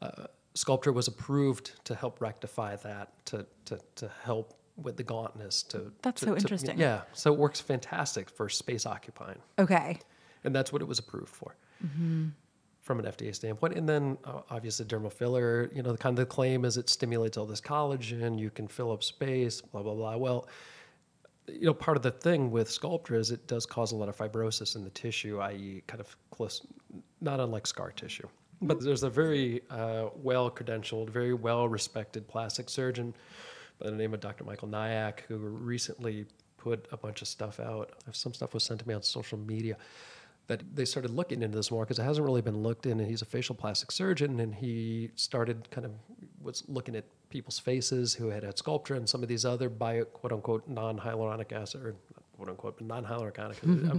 uh, 0.00 0.26
Sculptra 0.54 0.92
was 0.92 1.08
approved 1.08 1.84
to 1.84 1.94
help 1.94 2.20
rectify 2.20 2.76
that, 2.76 3.12
to, 3.26 3.46
to, 3.66 3.78
to 3.96 4.10
help 4.22 4.54
with 4.76 4.96
the 4.96 5.02
gauntness. 5.02 5.62
To 5.64 5.92
That's 6.02 6.20
to- 6.20 6.26
so 6.26 6.32
to- 6.34 6.38
interesting. 6.40 6.78
yeah, 6.78 7.02
so 7.12 7.32
it 7.32 7.38
works 7.38 7.60
fantastic 7.60 8.28
for 8.30 8.48
space 8.48 8.84
occupying, 8.86 9.38
Okay. 9.58 9.98
and 10.44 10.54
that's 10.54 10.72
what 10.72 10.82
it 10.82 10.88
was 10.88 10.98
approved 10.98 11.28
for 11.30 11.56
Mm-hmm. 11.84 12.28
from 12.80 13.00
an 13.00 13.06
FDA 13.06 13.34
standpoint. 13.34 13.74
And 13.76 13.88
then 13.88 14.16
uh, 14.24 14.42
obviously 14.50 14.86
dermal 14.86 15.12
filler, 15.12 15.68
you 15.74 15.82
know, 15.82 15.90
the 15.92 15.98
kind 15.98 16.16
of 16.16 16.22
the 16.22 16.26
claim 16.32 16.64
is 16.64 16.76
it 16.76 16.88
stimulates 16.88 17.36
all 17.36 17.46
this 17.46 17.60
collagen, 17.60 18.38
you 18.38 18.50
can 18.50 18.68
fill 18.68 18.92
up 18.92 19.02
space, 19.02 19.60
blah 19.60 19.82
blah 19.82 19.94
blah. 19.94 20.16
Well. 20.16 20.48
You 21.48 21.66
know, 21.66 21.74
part 21.74 21.96
of 21.96 22.04
the 22.04 22.12
thing 22.12 22.52
with 22.52 22.68
Sculptra 22.68 23.18
is 23.18 23.32
it 23.32 23.48
does 23.48 23.66
cause 23.66 23.90
a 23.90 23.96
lot 23.96 24.08
of 24.08 24.16
fibrosis 24.16 24.76
in 24.76 24.84
the 24.84 24.90
tissue, 24.90 25.40
i.e., 25.40 25.82
kind 25.88 26.00
of 26.00 26.16
close, 26.30 26.64
not 27.20 27.40
unlike 27.40 27.66
scar 27.66 27.90
tissue. 27.90 28.28
But 28.62 28.80
there's 28.82 29.02
a 29.02 29.10
very 29.10 29.62
uh, 29.70 30.10
well 30.14 30.50
credentialed, 30.50 31.10
very 31.10 31.34
well 31.34 31.68
respected 31.68 32.28
plastic 32.28 32.70
surgeon 32.70 33.14
by 33.80 33.90
the 33.90 33.96
name 33.96 34.14
of 34.14 34.20
Dr. 34.20 34.44
Michael 34.44 34.68
Nyack, 34.68 35.24
who 35.28 35.36
recently 35.36 36.26
put 36.56 36.86
a 36.92 36.96
bunch 36.96 37.22
of 37.22 37.28
stuff 37.28 37.58
out. 37.58 37.90
Some 38.12 38.32
stuff 38.32 38.54
was 38.54 38.62
sent 38.62 38.80
to 38.80 38.88
me 38.88 38.94
on 38.94 39.02
social 39.02 39.38
media 39.38 39.76
that 40.46 40.62
they 40.74 40.84
started 40.84 41.10
looking 41.10 41.42
into 41.42 41.56
this 41.56 41.70
more 41.70 41.84
because 41.84 41.98
it 41.98 42.02
hasn't 42.04 42.24
really 42.24 42.42
been 42.42 42.62
looked 42.62 42.86
in. 42.86 43.00
And 43.00 43.08
he's 43.08 43.22
a 43.22 43.26
facial 43.26 43.54
plastic 43.54 43.90
surgeon, 43.90 44.40
and 44.40 44.54
he 44.54 45.10
started 45.16 45.68
kind 45.70 45.84
of 45.84 45.92
was 46.40 46.62
looking 46.68 46.94
at 46.96 47.04
people's 47.30 47.58
faces 47.58 48.14
who 48.14 48.28
had 48.28 48.42
had 48.44 48.56
Sculptra 48.56 48.96
and 48.96 49.08
some 49.08 49.22
of 49.22 49.28
these 49.28 49.44
other 49.44 49.68
bio 49.68 50.04
quote 50.04 50.32
unquote 50.32 50.68
non 50.68 50.98
hyaluronic 50.98 51.52
acid 51.52 51.82
or 51.84 51.94
quote 52.36 52.48
unquote 52.48 52.76
but 52.78 52.86
non 52.86 53.04
hyaluronic 53.04 53.38
acid. 53.38 53.90
uh, 53.90 53.94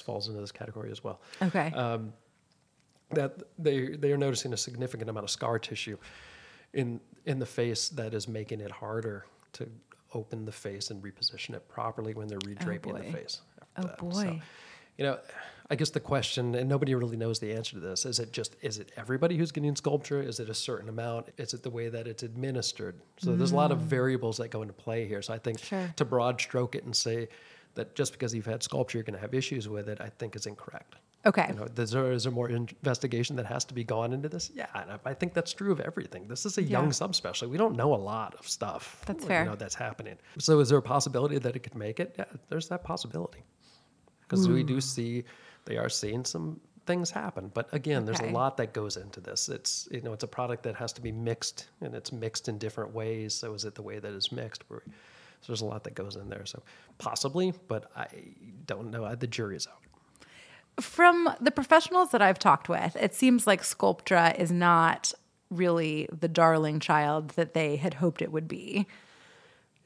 falls 0.00 0.28
into 0.28 0.40
this 0.40 0.52
category 0.52 0.90
as 0.90 1.04
well 1.04 1.20
Okay. 1.42 1.72
That 3.10 3.42
they 3.58 3.96
they 3.96 4.12
are 4.12 4.18
noticing 4.18 4.52
a 4.52 4.56
significant 4.56 5.08
amount 5.08 5.24
of 5.24 5.30
scar 5.30 5.58
tissue 5.58 5.96
in 6.74 7.00
in 7.24 7.38
the 7.38 7.46
face 7.46 7.88
that 7.90 8.12
is 8.14 8.28
making 8.28 8.60
it 8.60 8.70
harder 8.70 9.24
to 9.54 9.68
open 10.14 10.44
the 10.44 10.52
face 10.52 10.90
and 10.90 11.02
reposition 11.02 11.54
it 11.54 11.66
properly 11.68 12.14
when 12.14 12.28
they're 12.28 12.38
redraping 12.40 12.96
the 13.02 13.12
face. 13.12 13.40
Oh, 13.76 13.82
that. 13.82 13.98
boy. 13.98 14.40
you 14.96 15.04
know, 15.04 15.18
I 15.70 15.74
guess 15.76 15.90
the 15.90 16.00
question, 16.00 16.54
and 16.54 16.68
nobody 16.68 16.94
really 16.94 17.16
knows 17.16 17.38
the 17.38 17.52
answer 17.52 17.74
to 17.74 17.80
this, 17.80 18.04
is 18.06 18.18
it 18.18 18.32
just 18.32 18.56
is 18.62 18.78
it 18.78 18.92
everybody 18.96 19.36
who's 19.38 19.52
getting 19.52 19.74
Sculptra? 19.74 20.26
Is 20.26 20.38
it 20.40 20.48
a 20.50 20.54
certain 20.54 20.88
amount? 20.90 21.28
Is 21.38 21.54
it 21.54 21.62
the 21.62 21.70
way 21.70 21.88
that 21.88 22.06
it's 22.06 22.22
administered? 22.22 22.94
So 23.18 23.34
there's 23.36 23.52
a 23.52 23.56
lot 23.56 23.70
of 23.72 23.78
variables 23.80 24.36
that 24.38 24.48
go 24.50 24.60
into 24.62 24.74
play 24.74 25.06
here. 25.08 25.22
So 25.22 25.32
I 25.32 25.38
think 25.38 25.58
Mm. 25.60 25.64
Sure. 25.64 25.92
to 25.96 26.04
broad 26.04 26.40
stroke 26.40 26.74
it 26.74 26.84
and 26.84 26.94
say 26.94 27.28
that 27.78 27.94
just 27.94 28.12
because 28.12 28.34
you've 28.34 28.46
had 28.46 28.60
Sculptra, 28.60 28.94
you're 28.94 29.02
going 29.04 29.14
to 29.14 29.20
have 29.20 29.34
issues 29.34 29.68
with 29.68 29.88
it, 29.88 30.00
I 30.00 30.10
think 30.18 30.36
is 30.36 30.46
incorrect. 30.46 30.96
okay. 31.24 31.46
You 31.48 31.54
know, 31.54 31.68
is 31.76 31.92
there, 31.92 32.12
is 32.12 32.24
there 32.24 32.32
more 32.32 32.50
investigation 32.50 33.36
that 33.36 33.46
has 33.46 33.64
to 33.66 33.74
be 33.74 33.84
gone 33.84 34.12
into 34.12 34.28
this? 34.28 34.50
Yeah, 34.54 34.66
and 34.74 34.92
I, 34.92 34.98
I 35.10 35.14
think 35.14 35.32
that's 35.32 35.52
true 35.52 35.72
of 35.72 35.80
everything. 35.80 36.26
This 36.28 36.44
is 36.44 36.58
a 36.58 36.62
young 36.62 36.86
Yeah. 36.86 36.90
subspecialty. 37.02 37.48
We 37.48 37.56
don't 37.56 37.76
know 37.76 37.94
a 37.94 38.02
lot 38.14 38.34
of 38.34 38.48
stuff. 38.48 39.02
That's 39.06 39.24
fair. 39.24 39.44
you 39.44 39.50
know, 39.50 39.56
that's 39.56 39.74
happening. 39.74 40.16
So 40.38 40.60
is 40.60 40.68
there 40.68 40.78
a 40.78 40.82
possibility 40.82 41.38
that 41.38 41.56
it 41.56 41.60
could 41.60 41.74
make 41.74 42.00
it? 42.00 42.14
Yeah, 42.18 42.24
there's 42.48 42.68
that 42.68 42.84
possibility. 42.84 43.42
Because 44.20 44.46
we 44.46 44.62
do 44.62 44.74
hmm. 44.74 44.80
see, 44.80 45.24
they 45.64 45.76
are 45.78 45.88
seeing 45.88 46.24
some 46.24 46.60
things 46.86 47.10
happen. 47.10 47.50
But 47.54 47.72
again, 47.72 48.04
there's 48.04 48.20
a 48.20 48.30
lot 48.30 48.56
that 48.56 48.72
goes 48.72 48.96
into 48.96 49.20
this. 49.20 49.48
It's 49.48 49.88
you 49.92 50.00
know, 50.00 50.12
it's 50.12 50.24
a 50.24 50.28
product 50.38 50.62
that 50.64 50.74
has 50.74 50.92
to 50.94 51.00
be 51.00 51.12
mixed, 51.12 51.68
and 51.80 51.94
it's 51.94 52.10
mixed 52.10 52.48
in 52.48 52.58
different 52.58 52.92
ways. 52.92 53.34
So 53.34 53.54
is 53.54 53.64
it 53.64 53.74
the 53.74 53.82
way 53.82 53.98
that 54.00 54.12
it's 54.12 54.32
mixed? 54.32 54.64
Where, 54.68 54.82
so 55.40 55.52
there's 55.52 55.60
a 55.60 55.66
lot 55.66 55.84
that 55.84 55.94
goes 55.94 56.16
in 56.16 56.28
there. 56.28 56.46
So 56.46 56.62
possibly, 56.98 57.52
but 57.68 57.90
I 57.96 58.06
don't 58.66 58.90
know. 58.90 59.14
The 59.14 59.26
jury 59.26 59.56
is 59.56 59.66
out. 59.66 60.82
From 60.82 61.28
the 61.40 61.50
professionals 61.50 62.10
that 62.10 62.22
I've 62.22 62.38
talked 62.38 62.68
with, 62.68 62.96
it 62.96 63.14
seems 63.14 63.46
like 63.46 63.62
Sculptra 63.62 64.38
is 64.38 64.52
not 64.52 65.12
really 65.50 66.08
the 66.16 66.28
darling 66.28 66.78
child 66.78 67.30
that 67.30 67.54
they 67.54 67.76
had 67.76 67.94
hoped 67.94 68.22
it 68.22 68.30
would 68.30 68.46
be. 68.46 68.86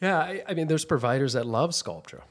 Yeah, 0.00 0.18
I, 0.18 0.42
I 0.48 0.54
mean, 0.54 0.66
there's 0.66 0.84
providers 0.84 1.34
that 1.34 1.46
love 1.46 1.70
Sculptra 1.70 2.22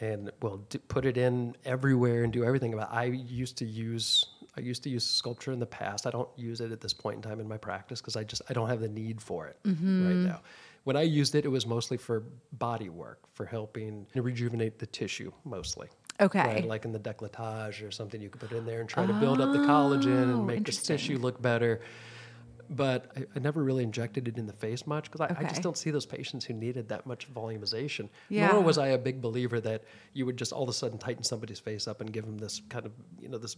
and 0.00 0.30
will 0.42 0.58
d- 0.68 0.78
put 0.88 1.06
it 1.06 1.16
in 1.16 1.56
everywhere 1.64 2.24
and 2.24 2.32
do 2.32 2.44
everything. 2.44 2.72
But 2.72 2.92
I 2.92 3.04
used 3.04 3.58
to 3.58 3.64
use 3.64 4.26
I 4.56 4.60
used 4.60 4.84
to 4.84 4.90
use 4.90 5.20
Sculptra 5.22 5.52
in 5.52 5.58
the 5.58 5.66
past. 5.66 6.06
I 6.06 6.10
don't 6.10 6.28
use 6.36 6.60
it 6.60 6.70
at 6.70 6.80
this 6.80 6.92
point 6.92 7.16
in 7.16 7.22
time 7.22 7.40
in 7.40 7.48
my 7.48 7.56
practice 7.56 8.00
because 8.00 8.16
I 8.16 8.24
just 8.24 8.42
I 8.48 8.52
don't 8.52 8.68
have 8.68 8.80
the 8.80 8.88
need 8.88 9.20
for 9.20 9.46
it 9.46 9.58
mm-hmm. 9.64 10.06
right 10.06 10.16
now. 10.16 10.40
When 10.84 10.96
I 10.96 11.02
used 11.02 11.34
it, 11.34 11.44
it 11.44 11.48
was 11.48 11.66
mostly 11.66 11.96
for 11.96 12.24
body 12.52 12.88
work, 12.90 13.20
for 13.32 13.44
helping 13.46 14.06
to 14.14 14.22
rejuvenate 14.22 14.78
the 14.78 14.86
tissue 14.86 15.32
mostly. 15.44 15.88
Okay. 16.20 16.38
Right, 16.38 16.64
like 16.66 16.84
in 16.84 16.92
the 16.92 17.00
décolletage 17.00 17.86
or 17.86 17.90
something, 17.90 18.20
you 18.20 18.28
could 18.28 18.40
put 18.40 18.52
in 18.52 18.64
there 18.66 18.80
and 18.80 18.88
try 18.88 19.04
to 19.04 19.12
build 19.14 19.40
up 19.40 19.52
the 19.52 19.58
collagen 19.60 20.22
and 20.34 20.46
make 20.46 20.64
the 20.64 20.72
tissue 20.72 21.18
look 21.18 21.42
better. 21.42 21.80
But 22.70 23.12
I, 23.16 23.24
I 23.36 23.38
never 23.40 23.62
really 23.64 23.82
injected 23.82 24.26
it 24.28 24.38
in 24.38 24.46
the 24.46 24.52
face 24.52 24.86
much 24.86 25.10
because 25.10 25.20
I, 25.20 25.36
I 25.38 25.44
just 25.44 25.60
don't 25.60 25.76
see 25.76 25.90
those 25.90 26.06
patients 26.06 26.44
who 26.46 26.54
needed 26.54 26.88
that 26.90 27.04
much 27.04 27.32
volumization. 27.32 28.08
Yeah. 28.28 28.48
Nor 28.52 28.60
was 28.62 28.78
I 28.78 28.88
a 28.88 28.98
big 28.98 29.20
believer 29.20 29.60
that 29.60 29.84
you 30.12 30.24
would 30.24 30.36
just 30.36 30.52
all 30.52 30.62
of 30.62 30.68
a 30.68 30.72
sudden 30.72 30.98
tighten 30.98 31.24
somebody's 31.24 31.58
face 31.60 31.86
up 31.88 32.00
and 32.00 32.12
give 32.12 32.24
them 32.24 32.38
this 32.38 32.62
kind 32.70 32.86
of, 32.86 32.92
you 33.20 33.28
know, 33.28 33.36
this 33.38 33.56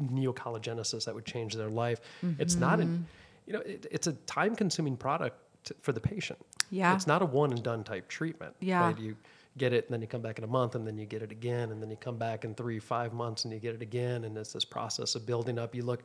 neocollagenesis 0.00 1.04
that 1.06 1.14
would 1.14 1.24
change 1.24 1.54
their 1.54 1.70
life. 1.70 2.00
It's 2.38 2.54
not, 2.56 2.78
Mm-hmm. 2.78 2.82
an, 2.82 3.06
you 3.46 3.52
know, 3.52 3.60
it, 3.60 3.86
it's 3.90 4.06
a 4.06 4.12
time 4.12 4.54
consuming 4.56 4.96
product 4.96 5.40
to, 5.66 5.74
for 5.82 5.92
the 5.92 6.00
patient. 6.00 6.38
Yeah. 6.70 6.94
It's 6.94 7.06
not 7.06 7.22
a 7.22 7.26
one 7.26 7.52
and 7.52 7.62
done 7.62 7.84
type 7.84 8.08
treatment. 8.08 8.54
Yeah. 8.60 8.80
Right? 8.86 8.98
You 8.98 9.16
get 9.58 9.72
it 9.72 9.84
and 9.86 9.92
then 9.94 10.00
you 10.00 10.06
come 10.06 10.20
back 10.22 10.38
in 10.38 10.44
a 10.44 10.48
month 10.48 10.74
and 10.74 10.86
then 10.86 10.98
you 10.98 11.06
get 11.06 11.22
it 11.22 11.30
again 11.32 11.70
and 11.70 11.80
then 11.82 11.90
you 11.90 11.96
come 11.96 12.16
back 12.18 12.44
in 12.44 12.54
three, 12.54 12.78
five 12.78 13.12
months 13.12 13.44
and 13.44 13.52
you 13.52 13.58
get 13.60 13.74
it 13.74 13.82
again. 13.82 14.24
And 14.24 14.36
it's 14.36 14.52
this 14.52 14.64
process 14.64 15.14
of 15.14 15.24
building 15.26 15.58
up. 15.58 15.74
You 15.74 15.82
look 15.82 16.02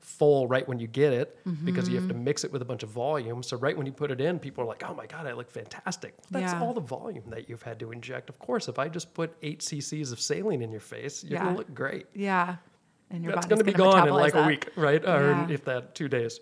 full 0.00 0.46
right 0.46 0.66
when 0.68 0.78
you 0.78 0.86
get 0.86 1.12
it 1.14 1.38
because 1.64 1.88
you 1.88 1.94
have 1.94 2.04
Mm-hmm. 2.04 2.08
to 2.18 2.24
mix 2.24 2.44
it 2.44 2.52
with 2.52 2.60
a 2.60 2.64
bunch 2.64 2.82
of 2.82 2.90
volume. 2.90 3.42
So 3.42 3.56
right 3.56 3.76
when 3.76 3.86
you 3.86 3.92
put 3.92 4.10
it 4.10 4.20
in, 4.20 4.38
people 4.38 4.62
are 4.64 4.66
like, 4.66 4.82
oh 4.88 4.94
my 4.94 5.06
God, 5.06 5.26
I 5.26 5.32
look 5.32 5.50
fantastic. 5.50 6.14
That's 6.30 6.52
Yeah. 6.52 6.62
all 6.62 6.74
the 6.74 6.80
volume 6.80 7.24
that 7.28 7.48
you've 7.48 7.62
had 7.62 7.78
to 7.80 7.90
inject. 7.90 8.28
Of 8.28 8.38
course, 8.38 8.68
if 8.68 8.78
I 8.78 8.88
just 8.88 9.14
put 9.14 9.34
eight 9.42 9.60
cc's 9.60 10.12
of 10.12 10.20
saline 10.20 10.60
in 10.62 10.70
your 10.70 10.80
face, 10.80 11.24
you're 11.24 11.34
Yeah. 11.38 11.44
going 11.44 11.54
to 11.54 11.58
look 11.58 11.74
great. 11.74 12.06
Yeah. 12.14 12.56
And 13.10 13.22
your 13.24 13.32
That's 13.34 13.46
going 13.46 13.58
to 13.58 13.64
be 13.64 13.72
gonna 13.72 13.92
gone 13.92 14.08
in 14.08 14.14
like 14.14 14.32
that. 14.34 14.44
a 14.44 14.46
week, 14.46 14.68
right? 14.76 15.02
Or 15.06 15.46
if 15.50 15.64
that 15.66 15.94
two 15.94 16.08
days. 16.08 16.40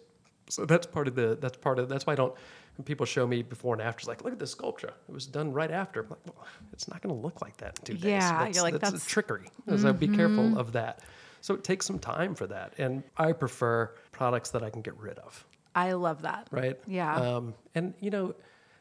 So 0.49 0.65
that's 0.67 0.87
part 0.87 1.07
of 1.09 1.15
the. 1.15 1.37
That's 1.41 1.57
part 1.57 1.79
of. 1.79 1.89
That's 1.89 2.05
why 2.07 2.15
I 2.15 2.17
don't. 2.17 2.35
When 2.77 2.85
people 2.85 3.05
show 3.05 3.27
me 3.27 3.43
before 3.43 3.75
and 3.75 3.83
after, 3.83 4.01
it's 4.01 4.09
like, 4.09 4.25
look 4.25 4.33
at 4.33 4.39
this 4.39 4.55
Sculptra. 4.55 4.93
It 5.09 5.13
was 5.13 5.27
done 5.27 5.53
right 5.53 5.71
after. 5.71 6.01
I'm 6.05 6.09
like, 6.11 6.19
well, 6.27 6.47
it's 6.73 6.89
not 6.89 7.03
going 7.03 7.15
to 7.15 7.21
look 7.21 7.43
like 7.43 7.57
that 7.59 7.79
in 7.79 7.85
two 7.85 7.95
days. 7.95 8.05
Yeah, 8.05 8.49
you're 8.49 8.63
like, 8.63 8.73
that's, 8.75 8.85
that's- 8.93 9.03
Mm-hmm. 9.03 9.09
trickery. 9.09 9.51
So 9.77 9.93
be 9.93 10.09
careful 10.09 10.59
of 10.59 10.73
that. 10.73 11.01
So 11.43 11.55
it 11.55 11.65
takes 11.65 11.87
some 11.87 11.99
time 11.99 12.35
for 12.35 12.47
that, 12.47 12.73
and 12.79 13.03
I 13.19 13.33
prefer 13.33 13.93
products 14.13 14.51
that 14.51 14.63
I 14.63 14.71
can 14.71 14.81
get 14.81 14.97
rid 14.97 15.19
of, 15.19 15.45
I 15.75 15.93
love 15.93 16.23
that. 16.23 16.47
right? 16.53 16.79
Yeah. 16.87 17.15
Um, 17.17 17.55
and 17.75 17.95
you 18.01 18.11
know, 18.11 18.35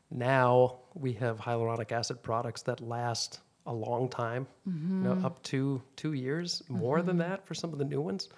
now 0.10 0.78
we 0.94 1.14
have 1.14 1.39
hyaluronic 1.39 1.92
acid 1.92 2.22
products 2.22 2.62
that 2.64 2.80
last 2.82 3.39
a 3.66 3.74
long 3.74 4.10
time, 4.10 4.46
Mm-hmm. 4.70 5.04
know, 5.04 5.26
up 5.26 5.42
to 5.44 5.82
two 5.96 6.14
years, 6.14 6.62
more 6.70 7.02
than 7.02 7.18
that 7.18 7.46
for 7.46 7.56
some 7.56 7.74
of 7.74 7.80
the 7.80 7.86
new 7.86 8.00
ones. 8.02 8.30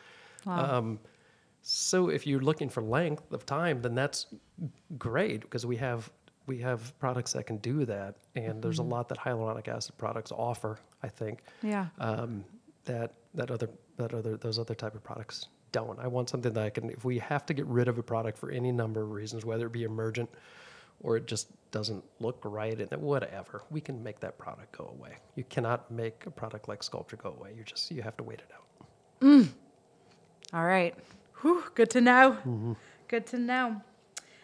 Um, 0.48 1.00
so 1.66 2.10
if 2.10 2.28
you're 2.28 2.42
looking 2.42 2.70
for 2.70 2.84
length 2.84 3.32
of 3.32 3.46
time, 3.46 3.82
then 3.82 3.96
that's 3.96 4.28
great 4.98 5.42
because 5.42 5.66
we 5.66 5.78
have 5.78 6.12
we 6.46 6.58
have 6.60 6.98
products 7.00 7.32
that 7.34 7.46
can 7.48 7.56
do 7.58 7.86
that, 7.86 8.16
and 8.36 8.62
there's 8.62 8.80
Mm-hmm. 8.80 8.92
a 8.92 8.96
lot 8.96 9.08
that 9.10 9.18
hyaluronic 9.18 9.70
acid 9.70 9.98
products 9.98 10.32
offer. 10.32 10.78
I 11.02 11.08
think 11.08 11.40
Yeah. 11.62 11.88
um, 12.00 12.44
that 12.86 13.14
that 13.34 13.50
other 13.50 13.70
that 13.98 14.14
other 14.14 14.36
those 14.38 14.60
other 14.60 14.76
type 14.76 14.94
of 14.94 15.04
products 15.04 15.48
don't. 15.72 15.98
I 16.00 16.08
want 16.08 16.30
something 16.30 16.52
that 16.54 16.64
I 16.66 16.70
can. 16.70 16.90
If 16.90 17.06
we 17.06 17.18
have 17.20 17.46
to 17.46 17.54
get 17.54 17.66
rid 17.68 17.88
of 17.88 17.98
a 17.98 18.04
product 18.04 18.38
for 18.38 18.52
any 18.52 18.72
number 18.74 19.02
of 19.02 19.12
reasons, 19.12 19.46
whether 19.46 19.68
it 19.68 19.72
be 19.72 19.84
emergent 19.84 20.30
or 21.02 21.16
it 21.18 21.26
just 21.28 21.48
doesn't 21.72 22.04
look 22.20 22.40
right 22.44 22.78
and 22.80 23.02
whatever, 23.02 23.64
we 23.72 23.80
can 23.82 24.04
make 24.04 24.20
that 24.20 24.38
product 24.38 24.78
go 24.78 24.94
away. 24.98 25.16
You 25.36 25.44
cannot 25.46 25.90
make 25.90 26.26
a 26.26 26.32
product 26.32 26.68
like 26.68 26.82
Sculptra 26.82 27.18
go 27.18 27.36
away. 27.40 27.54
You 27.58 27.64
just 27.64 27.90
you 27.90 28.02
have 28.02 28.18
to 28.18 28.24
wait 28.24 28.40
it 28.40 28.52
out. 28.54 29.48
All 30.54 30.66
right. 30.66 30.94
Whew, 31.44 31.64
good 31.76 31.90
to 31.92 32.02
know. 32.02 32.32
Mm-hmm. 32.40 32.74
Good 33.08 33.28
to 33.28 33.38
know. 33.38 33.82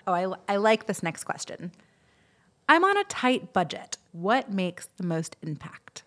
Oh, 0.06 0.14
I, 0.14 0.54
I 0.54 0.58
like 0.58 0.86
this 0.86 1.02
next 1.02 1.24
question. 1.24 1.72
I'm 2.68 2.84
on 2.84 2.97
a 2.97 3.04
tight 3.06 3.52
budget. 3.54 3.97
What 4.12 4.52
makes 4.52 4.88
the 4.97 5.04
most 5.06 5.36
impact? 5.41 6.04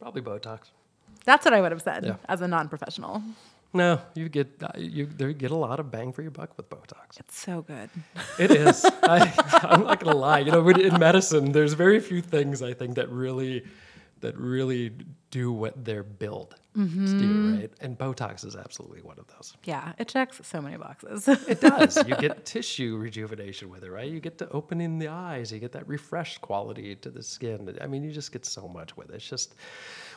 Probably 0.00 0.20
Botox. 0.22 0.70
That's 1.24 1.44
what 1.44 1.54
I 1.54 1.60
would 1.60 1.70
have 1.70 1.82
said 1.82 2.04
Yeah. 2.04 2.16
as 2.28 2.40
a 2.40 2.48
non 2.48 2.68
professional. 2.68 3.22
No, 3.74 4.00
you 4.14 4.28
get 4.28 4.48
uh, 4.62 4.68
you 4.76 5.06
there 5.06 5.32
get 5.32 5.50
a 5.50 5.56
lot 5.56 5.80
of 5.80 5.90
bang 5.90 6.12
for 6.12 6.20
your 6.22 6.30
buck 6.30 6.56
with 6.58 6.68
Botox. 6.68 7.18
It's 7.20 7.38
so 7.38 7.62
good. 7.62 7.88
It 8.38 8.50
is. 8.50 8.84
I, 9.02 9.32
I'm 9.62 9.84
not 9.84 10.00
gonna 10.00 10.16
lie. 10.16 10.40
You 10.40 10.50
know, 10.50 10.68
in 10.68 10.98
medicine, 10.98 11.52
there's 11.52 11.72
very 11.72 11.98
few 12.00 12.20
things 12.20 12.60
I 12.62 12.74
think 12.74 12.96
that 12.96 13.08
really 13.10 13.64
that 14.22 14.36
really 14.36 14.92
do 15.30 15.52
what 15.52 15.84
they're 15.84 16.02
billed 16.02 16.54
to 16.74 16.80
do, 16.80 16.86
mm-hmm. 16.86 17.58
right? 17.58 17.70
And 17.80 17.98
Botox 17.98 18.46
is 18.46 18.56
absolutely 18.56 19.02
one 19.02 19.18
of 19.18 19.26
those. 19.28 19.54
Yeah, 19.64 19.92
it 19.98 20.08
checks 20.08 20.40
so 20.42 20.62
many 20.62 20.76
boxes. 20.76 21.28
It 21.28 21.60
does. 21.60 21.96
you 22.08 22.16
get 22.16 22.44
tissue 22.46 22.96
rejuvenation 22.96 23.68
with 23.68 23.84
it, 23.84 23.90
right? 23.90 24.10
You 24.10 24.20
get 24.20 24.38
to 24.38 24.48
opening 24.50 24.98
the 24.98 25.08
eyes. 25.08 25.52
You 25.52 25.58
get 25.58 25.72
that 25.72 25.86
refreshed 25.86 26.40
quality 26.40 26.94
to 26.96 27.10
the 27.10 27.22
skin. 27.22 27.76
I 27.80 27.86
mean, 27.86 28.02
you 28.02 28.10
just 28.10 28.32
get 28.32 28.46
so 28.46 28.68
much 28.68 28.96
with 28.96 29.10
it. 29.10 29.16
It's 29.16 29.28
just 29.28 29.54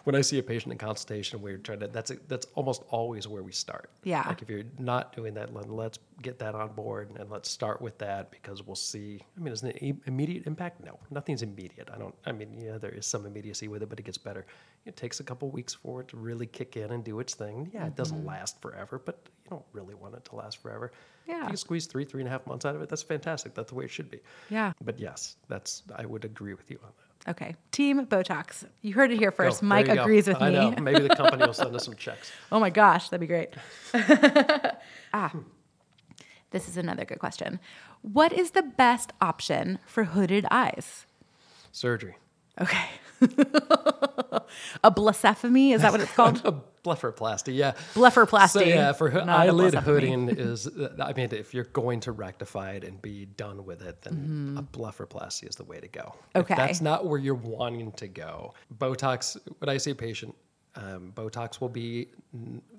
when 0.06 0.16
I 0.16 0.22
see 0.22 0.38
a 0.38 0.44
patient 0.44 0.72
in 0.72 0.78
consultation, 0.78 1.42
we're 1.42 1.58
trying 1.58 1.80
to. 1.82 1.88
That's 1.88 2.12
that's 2.28 2.46
almost 2.56 2.84
always 2.90 3.28
where 3.28 3.44
we 3.44 3.52
start. 3.52 3.90
Yeah. 4.04 4.24
Like 4.28 4.42
if 4.42 4.50
you're 4.50 4.64
not 4.80 5.16
doing 5.16 5.34
that, 5.34 5.54
then 5.54 5.70
let's 5.70 6.00
get 6.22 6.40
that 6.40 6.56
on 6.56 6.74
board 6.74 7.10
and 7.20 7.30
let's 7.30 7.50
start 7.50 7.82
with 7.82 7.98
that 7.98 8.32
because 8.32 8.64
we'll 8.64 8.76
see. 8.76 9.20
I 9.36 9.42
mean, 9.42 9.52
is 9.52 9.64
it 9.64 9.78
immediate 10.06 10.46
impact? 10.46 10.86
No, 10.86 11.00
nothing's 11.10 11.42
immediate. 11.42 11.90
I 11.94 11.98
don't. 11.98 12.16
I 12.26 12.32
mean, 12.32 12.54
yeah, 12.58 12.78
there 12.78 12.92
is 12.92 13.06
some 13.06 13.26
immediacy 13.26 13.68
with 13.68 13.82
it, 13.84 13.90
but 13.90 14.00
it 14.00 14.04
gets 14.04 14.18
better. 14.18 14.46
It 14.86 14.96
takes 14.96 15.20
a 15.20 15.24
couple 15.24 15.50
weeks 15.50 15.74
for 15.74 16.02
it 16.02 16.08
to 16.10 16.18
really 16.18 16.46
kick 16.46 16.78
in 16.78 16.92
and 16.92 17.04
do 17.04 17.20
its 17.20 17.34
thing. 17.34 17.72
Yeah, 17.74 17.88
it 17.88 17.96
doesn't 17.96 18.20
mm-hmm. 18.20 18.28
last 18.28 18.62
forever, 18.62 19.02
but 19.04 19.20
you 19.44 19.50
don't 19.50 19.66
really 19.74 19.96
want 19.96 20.14
it 20.14 20.24
to 20.26 20.36
last 20.36 20.62
forever. 20.62 20.92
If 21.26 21.30
Yeah. 21.30 21.42
you 21.42 21.48
can 21.48 21.58
squeeze 21.58 21.88
three, 21.88 22.06
three 22.06 22.22
and 22.22 22.28
a 22.28 22.32
half 22.32 22.46
months 22.46 22.66
out 22.66 22.76
of 22.76 22.82
it, 22.84 22.90
that's 22.90 23.02
fantastic. 23.02 23.56
That's 23.56 23.70
the 23.70 23.76
way 23.76 23.86
it 23.86 23.92
should 23.92 24.12
be. 24.12 24.20
yeah. 24.52 24.74
But 24.84 25.00
yes, 25.00 25.38
that's 25.48 25.82
I 25.96 26.06
would 26.06 26.26
agree 26.26 26.54
with 26.54 26.70
you 26.70 26.80
on 26.84 26.92
that. 26.98 27.05
Okay. 27.28 27.56
Team 27.72 28.06
Botox. 28.06 28.66
You 28.82 28.94
heard 28.94 29.12
it 29.12 29.18
here 29.18 29.32
first. 29.32 29.62
There 29.62 29.68
Mike 29.68 29.88
you 29.88 29.96
go. 29.96 30.04
agrees 30.04 30.28
with 30.28 30.42
I 30.42 30.50
me. 30.50 30.56
know. 30.56 30.76
Maybe 30.82 31.08
the 31.08 31.16
company 31.16 31.46
will 31.46 31.54
send 31.54 31.76
us 31.76 31.86
some 31.86 31.96
checks. 31.96 32.32
Oh 32.52 32.60
my 32.60 32.70
gosh, 32.70 33.10
that'd 33.10 33.20
be 33.22 33.28
great. 33.28 33.50
ah, 35.14 35.34
this 36.52 36.68
is 36.68 36.78
another 36.78 37.04
good 37.06 37.20
question. 37.20 37.60
What 38.02 38.32
is 38.32 38.52
the 38.52 38.62
best 38.62 39.12
option 39.22 39.80
for 39.86 40.04
hooded 40.04 40.46
eyes? 40.52 41.08
Surgery. 41.72 42.16
Okay. 42.62 42.86
a 44.84 44.92
blasphemy, 44.92 45.72
is 45.74 45.82
that 45.82 45.92
what 45.92 46.02
it's 46.02 46.12
called? 46.14 46.62
Blepharoplasty, 46.86 47.56
yeah. 47.56 47.74
Blepharoplasty, 47.96 48.48
So 48.52 48.62
yeah, 48.62 48.94
for 48.94 49.10
ho- 49.10 49.20
eyelid 49.28 49.74
hooding 49.74 50.30
is. 50.30 50.68
I 51.02 51.14
mean, 51.14 51.30
if 51.32 51.54
you're 51.54 51.64
going 51.66 52.00
to 52.02 52.12
rectify 52.12 52.72
it 52.74 52.84
and 52.84 53.02
be 53.02 53.26
done 53.26 53.66
with 53.66 53.82
it, 53.82 54.02
then 54.04 54.56
a 54.58 54.64
blepharoplasty 54.64 55.50
is 55.50 55.56
the 55.56 55.64
way 55.66 55.80
to 55.80 55.88
go. 55.88 56.16
Okay. 56.36 56.54
If 56.54 56.58
that's 56.58 56.82
not 56.82 57.06
where 57.08 57.20
you're 57.20 57.34
wanting 57.36 57.92
to 57.94 58.08
go, 58.08 58.54
Botox. 58.78 59.38
When 59.60 59.70
I 59.70 59.78
see 59.78 59.92
a 59.92 59.96
patient, 59.96 60.36
um, 60.76 61.12
Botox 61.16 61.60
will 61.60 61.70
be 61.70 62.10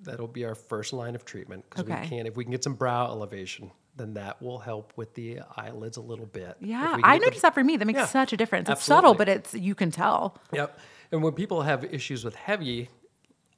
that'll 0.02 0.28
be 0.28 0.44
our 0.44 0.54
first 0.54 0.92
line 0.92 1.14
of 1.14 1.24
treatment 1.24 1.64
because 1.68 1.84
Okay. 1.90 2.02
we 2.02 2.08
can 2.08 2.26
if 2.26 2.36
we 2.36 2.44
can 2.44 2.52
get 2.52 2.62
some 2.62 2.74
brow 2.74 3.06
elevation. 3.06 3.70
Then 3.96 4.12
that 4.14 4.42
will 4.42 4.58
help 4.58 4.92
with 4.96 5.14
the 5.14 5.40
eyelids 5.56 5.96
a 5.96 6.02
little 6.02 6.26
bit. 6.26 6.58
Yeah, 6.60 6.98
I 7.02 7.16
noticed 7.16 7.40
that 7.40 7.54
for 7.54 7.64
me. 7.64 7.78
That 7.78 7.86
makes 7.86 7.96
Yeah, 7.98 8.04
such 8.04 8.34
a 8.34 8.36
difference. 8.36 8.68
It's 8.68 8.84
subtle, 8.84 9.14
but 9.14 9.26
it's 9.26 9.54
you 9.54 9.74
can 9.74 9.90
tell. 9.90 10.38
Yep. 10.52 10.78
And 11.12 11.22
when 11.22 11.32
people 11.32 11.62
have 11.62 11.82
issues 11.84 12.22
with 12.22 12.34
heavy 12.34 12.90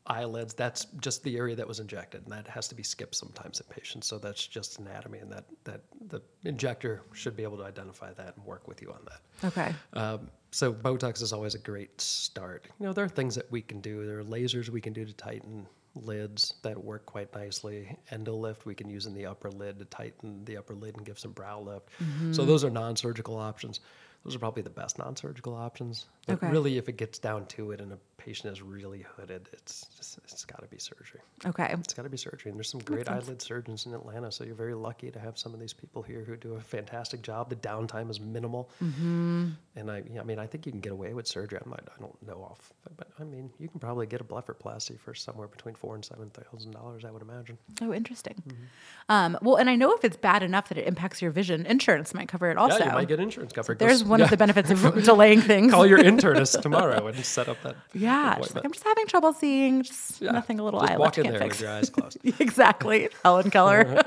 eyelids, 0.09 0.55
that's 0.55 0.87
just 1.01 1.23
the 1.23 1.37
area 1.37 1.55
that 1.57 1.67
was 1.67 1.81
injected, 1.81 2.23
and 2.25 2.33
that 2.33 2.49
has 2.49 2.69
to 2.69 2.75
be 2.75 2.83
skipped 2.83 3.15
sometimes 3.15 3.61
in 3.61 3.67
patients. 3.69 4.07
So 4.07 4.19
that's 4.19 4.47
just 4.47 4.79
anatomy, 4.79 5.19
and 5.19 5.31
that 5.31 5.45
that 5.65 5.83
the 6.09 6.23
injector 6.45 7.03
should 7.13 7.37
be 7.37 7.43
able 7.43 7.59
to 7.59 7.65
identify 7.65 8.13
that 8.15 8.37
and 8.37 8.45
work 8.45 8.69
with 8.69 8.83
you 8.83 8.91
on 8.91 9.01
that. 9.07 9.47
Okay. 9.47 9.75
Um, 9.93 10.31
so 10.51 10.73
Botox 10.73 11.23
is 11.23 11.33
always 11.33 11.55
a 11.55 11.59
great 11.59 12.01
start. 12.01 12.67
You 12.81 12.87
know, 12.87 12.93
there 12.93 13.05
are 13.05 13.09
things 13.09 13.35
that 13.35 13.51
we 13.53 13.61
can 13.61 13.81
do. 13.81 14.07
There 14.07 14.19
are 14.21 14.25
lasers 14.25 14.69
we 14.71 14.81
can 14.81 14.93
do 14.93 15.05
to 15.05 15.13
tighten 15.13 15.67
lids 15.95 16.55
that 16.63 16.83
work 16.83 17.05
quite 17.07 17.35
nicely. 17.35 17.97
Endolift 18.13 18.65
we 18.65 18.75
can 18.75 18.89
use 18.89 19.07
in 19.07 19.15
the 19.15 19.27
upper 19.27 19.51
lid 19.51 19.79
to 19.79 19.85
tighten 19.85 20.45
the 20.45 20.57
upper 20.57 20.75
lid 20.75 20.97
and 20.97 21.05
give 21.05 21.19
some 21.19 21.33
brow 21.33 21.61
lift. 21.61 21.89
So 22.31 22.45
those 22.45 22.65
are 22.65 22.71
non-surgical 22.71 23.37
options. 23.37 23.81
Those 24.25 24.35
are 24.35 24.39
probably 24.39 24.63
the 24.63 24.71
best 24.71 24.99
non-surgical 24.99 25.55
options. 25.55 26.07
But 26.27 26.35
Okay. 26.35 26.51
really, 26.51 26.77
if 26.79 26.89
it 26.89 26.97
gets 26.97 27.19
down 27.19 27.47
to 27.47 27.73
it 27.73 27.81
and 27.81 27.93
a 27.93 27.99
patient 28.19 28.53
is 28.53 28.61
really 28.61 29.07
hooded, 29.17 29.49
it's 29.53 29.87
just, 29.97 30.19
it's 30.25 30.45
got 30.45 30.61
to 30.61 30.69
be 30.69 30.79
surgery. 30.79 31.21
Okay. 31.47 31.75
It's 31.79 31.95
got 31.95 32.03
to 32.03 32.11
be 32.11 32.17
surgery. 32.17 32.51
And 32.51 32.59
there's 32.59 32.69
some 32.69 32.81
great 32.81 33.09
eyelid 33.09 33.41
surgeons 33.41 33.87
in 33.87 33.95
Atlanta. 33.95 34.31
So 34.31 34.45
you're 34.45 34.55
very 34.55 34.75
lucky 34.75 35.11
to 35.11 35.19
have 35.19 35.39
some 35.39 35.55
of 35.55 35.61
these 35.61 35.73
people 35.73 36.03
here 36.03 36.25
who 36.25 36.37
do 36.37 36.55
a 36.55 36.61
fantastic 36.61 37.23
job. 37.23 37.49
The 37.49 37.57
downtime 37.57 38.11
is 38.11 38.21
minimal. 38.21 38.69
Mm-hmm. 38.83 39.51
And 39.77 39.91
I, 39.91 40.03
I 40.19 40.25
mean, 40.25 40.39
I 40.39 40.47
think 40.47 40.67
you 40.67 40.73
can 40.73 40.81
get 40.81 40.93
away 40.93 41.15
with 41.15 41.27
surgery. 41.27 41.61
I'm 41.65 41.71
not, 41.71 41.89
I 41.97 42.01
don't 42.01 42.27
know 42.27 42.43
off, 42.43 42.73
but 42.97 43.09
I 43.21 43.25
mean, 43.25 43.51
you 43.59 43.69
can 43.69 43.81
probably 43.81 44.07
get 44.07 44.21
a 44.21 44.25
blepharoplasty 44.25 44.99
for 44.99 45.15
somewhere 45.15 45.47
between 45.47 45.75
four 45.75 45.95
and 45.95 46.05
seven 46.05 46.31
thousand 46.31 46.73
dollars. 46.73 47.05
I 47.05 47.11
would 47.11 47.23
imagine. 47.23 47.59
Oh, 47.81 47.93
interesting. 47.93 48.35
Mm-hmm. 48.47 48.63
Um, 49.09 49.39
well, 49.43 49.57
and 49.57 49.71
I 49.71 49.77
know 49.77 49.93
if 49.95 50.05
it's 50.05 50.17
bad 50.17 50.43
enough 50.43 50.69
that 50.69 50.79
it 50.79 50.87
impacts 50.87 51.23
your 51.23 51.31
vision, 51.31 51.65
insurance 51.67 52.15
might 52.15 52.29
cover 52.29 52.51
it 52.51 52.57
also. 52.57 52.79
yeah, 52.79 52.87
you 52.87 52.93
might 52.93 53.09
get 53.09 53.21
insurance 53.21 53.53
coverage. 53.53 53.79
There's 53.79 54.03
one 54.03 54.19
yeah. 54.19 54.25
of 54.25 54.31
the 54.33 54.37
benefits 54.37 54.71
of 54.71 54.83
delaying 55.05 55.41
things. 55.41 55.73
Call 55.73 55.87
your 55.87 55.99
internist 55.99 56.61
tomorrow 56.63 57.07
and 57.07 57.25
set 57.25 57.49
up 57.49 57.63
that. 57.63 57.77
yeah, 57.95 58.08
just 58.39 58.55
like. 58.55 58.65
I'm 58.65 58.73
just 58.73 58.85
having 58.85 59.07
trouble 59.07 59.33
seeing, 59.33 59.83
just 59.83 60.21
Yeah, 60.21 60.33
nothing 60.33 60.59
a 60.59 60.65
little 60.65 60.81
just 60.81 60.93
eye 60.93 60.97
walk 60.97 61.17
lift 61.17 61.27
in 61.27 61.33
there 61.33 61.41
fix. 61.41 61.57
with 61.57 61.61
your 61.63 61.71
eyes 61.71 61.91
closed. 61.91 62.19
exactly, 62.41 63.09
Helen 63.25 63.51
Keller. 63.51 64.03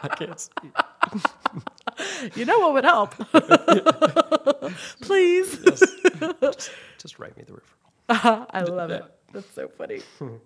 I 0.00 0.08
can't 0.16 0.38
see. 0.38 0.50
you 2.34 2.44
know 2.44 2.58
what 2.60 2.72
would 2.74 2.84
help? 2.84 3.14
Please. 5.00 5.58
Just, 5.58 6.70
just 6.98 7.18
write 7.18 7.36
me 7.36 7.44
the 7.46 7.52
referral. 7.54 8.46
I 8.50 8.62
love 8.62 8.90
it. 8.90 9.04
That's 9.32 9.50
so 9.52 9.68
funny. 9.68 10.00
Hmm. 10.18 10.36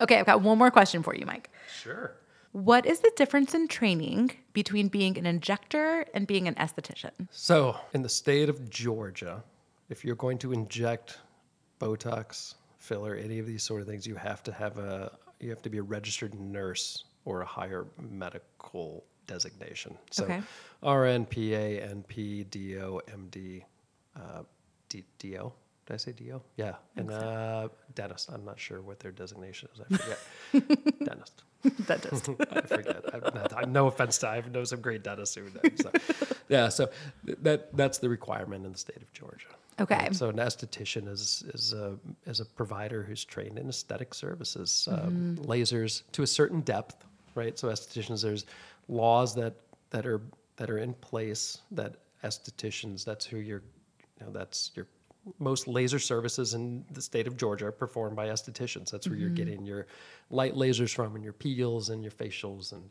okay, 0.00 0.18
I've 0.18 0.26
got 0.26 0.40
one 0.42 0.58
more 0.58 0.70
question 0.70 1.02
for 1.02 1.14
you, 1.14 1.24
Mike. 1.26 1.50
Sure. 1.82 2.12
What 2.52 2.86
is 2.86 3.00
the 3.00 3.12
difference 3.14 3.54
in 3.54 3.68
training 3.68 4.32
between 4.52 4.88
being 4.88 5.16
an 5.18 5.26
injector 5.26 6.06
and 6.14 6.26
being 6.26 6.48
an 6.48 6.54
esthetician? 6.54 7.10
So, 7.30 7.76
in 7.92 8.02
the 8.02 8.08
state 8.08 8.48
of 8.48 8.70
Georgia, 8.70 9.44
if 9.90 10.04
you're 10.04 10.16
going 10.16 10.38
to 10.38 10.52
inject 10.52 11.18
Botox, 11.78 12.54
filler, 12.78 13.14
any 13.14 13.38
of 13.38 13.46
these 13.46 13.62
sort 13.62 13.80
of 13.80 13.86
things, 13.88 14.06
you 14.06 14.14
have 14.16 14.42
to 14.44 14.52
have 14.52 14.78
a 14.78 15.16
you 15.40 15.50
have 15.50 15.62
to 15.62 15.70
be 15.70 15.78
a 15.78 15.82
registered 15.82 16.34
nurse 16.38 17.04
or 17.24 17.42
a 17.42 17.46
higher 17.46 17.86
medical 18.00 19.04
designation. 19.26 19.96
So, 20.10 20.24
Okay. 20.24 20.42
RN, 20.82 21.26
PA, 21.26 21.94
NP, 21.94 22.50
DO, 22.50 23.00
MD, 23.08 23.62
uh, 24.16 24.42
D, 24.88 25.04
DO. 25.18 25.52
Did 25.86 25.94
I 25.94 25.96
say 25.96 26.12
DO? 26.12 26.40
Yeah, 26.56 26.74
and 26.96 27.10
uh, 27.10 27.68
dentist. 27.94 28.30
I'm 28.32 28.44
not 28.44 28.58
sure 28.58 28.80
what 28.82 28.98
their 29.00 29.10
designation 29.12 29.68
is. 29.74 29.80
I 29.80 29.96
forget. 29.96 30.98
dentist. 31.04 31.42
Dentist. 31.86 32.28
I 32.52 32.60
forget. 32.62 33.04
I'm 33.12 33.20
not, 33.34 33.52
I'm 33.56 33.72
no 33.72 33.86
offense 33.86 34.18
to 34.18 34.28
I 34.28 34.42
know 34.52 34.64
some 34.64 34.80
great 34.80 35.02
dentists 35.02 35.34
who 35.34 35.42
know. 35.44 35.60
So, 35.76 35.90
yeah, 36.48 36.68
so 36.68 36.90
that 37.24 37.76
that's 37.76 37.98
the 37.98 38.08
requirement 38.08 38.64
in 38.66 38.72
the 38.72 38.78
state 38.78 38.98
of 38.98 39.12
Georgia. 39.12 39.48
Okay. 39.80 39.96
Right? 39.96 40.14
So 40.14 40.28
an 40.28 40.36
esthetician 40.36 41.08
is 41.08 41.44
is 41.54 41.72
a 41.72 41.96
is 42.26 42.40
a 42.40 42.44
provider 42.44 43.02
who's 43.02 43.24
trained 43.24 43.58
in 43.58 43.68
aesthetic 43.68 44.14
services, 44.14 44.88
um, 44.90 44.98
mm-hmm. 44.98 45.44
lasers 45.44 46.02
to 46.12 46.22
a 46.22 46.26
certain 46.26 46.60
depth, 46.62 47.04
right? 47.34 47.58
So 47.58 47.68
estheticians, 47.68 48.22
there's 48.22 48.46
laws 48.88 49.34
that 49.36 49.54
that 49.90 50.06
are 50.06 50.20
that 50.56 50.70
are 50.70 50.78
in 50.78 50.94
place 50.94 51.58
that 51.70 51.96
estheticians. 52.24 53.04
That's 53.04 53.24
who 53.24 53.38
you're, 53.38 53.62
you 54.18 54.26
know, 54.26 54.32
that's 54.32 54.72
your 54.74 54.86
most 55.38 55.68
laser 55.68 55.98
services 55.98 56.54
in 56.54 56.84
the 56.92 57.02
state 57.02 57.26
of 57.26 57.36
Georgia 57.36 57.66
are 57.66 57.72
performed 57.72 58.16
by 58.16 58.28
estheticians. 58.28 58.90
That's 58.90 59.08
where 59.08 59.18
you're 59.18 59.28
mm-hmm. 59.28 59.36
getting 59.36 59.66
your 59.66 59.86
light 60.30 60.54
lasers 60.54 60.94
from, 60.94 61.14
and 61.14 61.22
your 61.22 61.32
peels, 61.32 61.90
and 61.90 62.02
your 62.02 62.12
facials, 62.12 62.72
and 62.72 62.90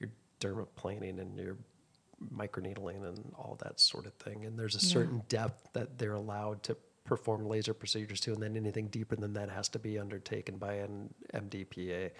your 0.00 0.10
dermaplaning, 0.40 1.20
and 1.20 1.38
your 1.38 1.56
microneedling, 2.34 3.06
and 3.06 3.32
all 3.36 3.56
that 3.62 3.80
sort 3.80 4.06
of 4.06 4.14
thing. 4.14 4.44
And 4.44 4.58
there's 4.58 4.74
a 4.74 4.80
certain 4.80 5.22
depth 5.28 5.68
that 5.72 5.98
they're 5.98 6.14
allowed 6.14 6.62
to 6.64 6.76
perform 7.04 7.46
laser 7.46 7.74
procedures 7.74 8.18
to, 8.20 8.32
and 8.32 8.42
then 8.42 8.56
anything 8.56 8.88
deeper 8.88 9.14
than 9.14 9.34
that 9.34 9.50
has 9.50 9.68
to 9.70 9.78
be 9.78 9.98
undertaken 9.98 10.56
by 10.56 10.74
an 10.74 11.12
MDPA, 11.34 12.10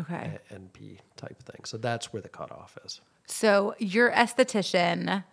Okay. 0.00 0.38
a- 0.50 0.54
NP 0.54 0.98
type 1.16 1.42
thing. 1.42 1.64
So 1.64 1.78
that's 1.78 2.12
where 2.12 2.20
the 2.20 2.28
cutoff 2.28 2.76
is. 2.84 3.00
So 3.26 3.74
your 3.78 4.10
esthetician, 4.10 5.24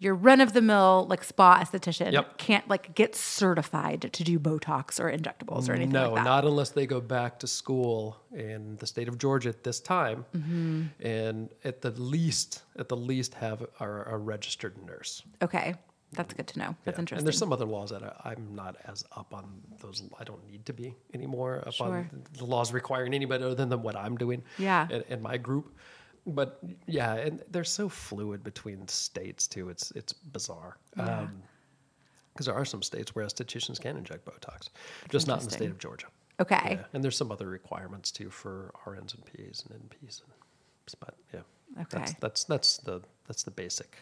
your 0.00 0.14
run 0.14 0.40
of 0.40 0.54
the 0.54 0.62
mill 0.62 1.06
like 1.08 1.22
spa 1.22 1.60
esthetician 1.62 2.10
Yep. 2.12 2.38
can't 2.38 2.66
like 2.68 2.94
get 2.94 3.14
certified 3.14 4.10
to 4.12 4.24
do 4.24 4.38
Botox 4.38 4.98
or 4.98 5.12
injectables 5.12 5.68
or 5.68 5.74
anything 5.74 5.92
no, 5.92 6.06
like 6.12 6.24
that. 6.24 6.24
not 6.24 6.44
unless 6.44 6.70
they 6.70 6.86
go 6.86 7.00
back 7.00 7.38
to 7.40 7.46
school 7.46 8.16
in 8.32 8.76
the 8.78 8.86
state 8.86 9.08
of 9.08 9.18
Georgia 9.18 9.50
at 9.50 9.62
this 9.62 9.78
time, 9.78 10.24
Mm-hmm. 10.34 11.06
and 11.06 11.50
at 11.64 11.82
the 11.82 11.90
least, 11.92 12.62
at 12.78 12.88
the 12.88 12.96
least, 12.96 13.34
have 13.34 13.62
a, 13.78 13.86
a 14.14 14.16
registered 14.16 14.74
nurse. 14.86 15.22
okay. 15.42 15.74
That's 16.12 16.34
good 16.34 16.48
to 16.48 16.58
know. 16.58 16.74
That's 16.84 16.96
Yeah. 16.96 17.02
interesting. 17.02 17.18
And 17.18 17.26
there's 17.28 17.38
some 17.38 17.52
other 17.52 17.66
laws 17.66 17.90
that 17.90 18.02
I, 18.02 18.30
I'm 18.30 18.56
not 18.56 18.74
as 18.84 19.04
up 19.16 19.32
on 19.32 19.44
those. 19.80 20.02
I 20.18 20.24
don't 20.24 20.44
need 20.50 20.66
to 20.66 20.72
be 20.72 20.96
anymore 21.14 21.62
up 21.64 21.72
Sure. 21.72 21.86
on 21.86 22.22
the 22.36 22.44
laws 22.46 22.72
requiring 22.72 23.14
anybody 23.14 23.44
other 23.44 23.54
than 23.54 23.80
what 23.80 23.94
I'm 23.94 24.16
doing. 24.16 24.42
Yeah. 24.58 24.88
In, 24.90 25.02
in 25.08 25.22
my 25.22 25.36
group, 25.36 25.72
but 26.26 26.60
yeah, 26.86 27.14
and 27.14 27.42
they're 27.50 27.64
so 27.64 27.88
fluid 27.88 28.42
between 28.44 28.86
states 28.88 29.46
too. 29.46 29.68
It's 29.68 29.90
it's 29.92 30.12
bizarre. 30.12 30.76
because 30.94 31.18
um, 31.24 31.42
there 32.38 32.54
are 32.54 32.64
some 32.64 32.82
states 32.82 33.14
where 33.14 33.24
estheticians 33.24 33.80
can 33.80 33.96
inject 33.96 34.24
Botox, 34.24 34.68
just 35.08 35.26
not 35.26 35.40
in 35.40 35.46
the 35.46 35.50
state 35.52 35.70
of 35.70 35.78
Georgia. 35.78 36.06
Okay. 36.40 36.78
Yeah, 36.78 36.84
and 36.94 37.04
there's 37.04 37.16
some 37.16 37.30
other 37.30 37.48
requirements 37.48 38.10
too 38.10 38.30
for 38.30 38.72
RNs 38.86 39.14
and 39.14 39.24
PAs 39.26 39.64
and 39.68 39.80
NPs. 39.90 40.22
And, 40.22 40.32
but 40.98 41.14
yeah, 41.34 41.40
that's 41.76 41.94
Okay. 41.94 42.12
that's 42.20 42.44
that's 42.44 42.76
the 42.78 43.02
that's 43.26 43.42
the 43.42 43.50
basic. 43.50 43.96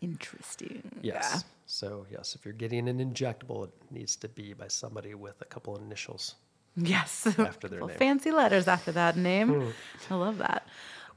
Interesting. 0.00 0.82
Yes. 1.02 1.44
So 1.66 2.06
yes, 2.10 2.34
if 2.34 2.44
you're 2.44 2.54
getting 2.54 2.88
an 2.88 2.98
injectable, 2.98 3.64
it 3.64 3.70
needs 3.90 4.16
to 4.16 4.28
be 4.28 4.52
by 4.54 4.68
somebody 4.68 5.14
with 5.14 5.40
a 5.40 5.44
couple 5.44 5.76
initials. 5.76 6.36
Yes. 6.76 7.26
After 7.38 7.68
their 7.68 7.80
name. 7.80 7.98
Fancy 7.98 8.30
letters 8.30 8.66
after 8.68 8.92
that 8.92 9.16
name. 9.16 9.48
Hmm. 9.48 10.12
I 10.14 10.16
love 10.16 10.38
that. 10.38 10.66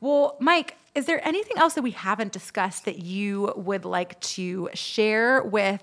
Well, 0.04 0.36
Mike, 0.42 0.76
is 0.96 1.06
there 1.06 1.26
anything 1.26 1.58
else 1.58 1.76
that 1.76 1.82
we 1.82 1.92
haven't 1.92 2.34
discussed 2.34 2.84
that 2.84 3.00
you 3.00 3.54
would 3.56 3.86
like 3.86 4.20
to 4.36 4.70
share 4.74 5.42
with 5.42 5.82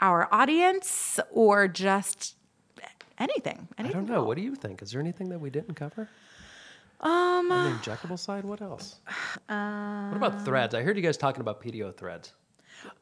our 0.00 0.26
audience 0.34 1.20
or 1.30 1.68
just 1.68 2.34
anything? 3.16 3.68
I 3.78 3.84
don't 3.84 4.08
know. 4.08 4.24
What 4.24 4.36
do 4.36 4.42
you 4.42 4.56
think? 4.56 4.82
Is 4.82 4.90
there 4.90 5.00
anything 5.00 5.28
that 5.28 5.38
we 5.38 5.50
didn't 5.50 5.74
cover? 5.76 6.08
Um, 7.00 7.52
On 7.52 7.70
the 7.70 7.78
injectable 7.78 8.18
side, 8.18 8.44
what 8.44 8.60
else? 8.60 8.96
uh, 9.48 10.08
What 10.08 10.16
about 10.16 10.44
threads? 10.44 10.74
I 10.74 10.82
heard 10.82 10.96
you 10.96 11.02
guys 11.04 11.16
talking 11.16 11.40
about 11.40 11.62
PDO 11.62 11.96
threads. 11.96 12.32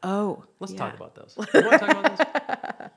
oh, 0.03 0.45
Let's 0.61 0.75
yeah. 0.75 0.79
talk 0.81 0.95
about 0.95 1.15
those. 1.15 1.35
You 1.55 1.63
want 1.63 1.73
to 1.73 1.79
talk 1.79 1.91
about 1.97 2.19
those? 2.79 2.91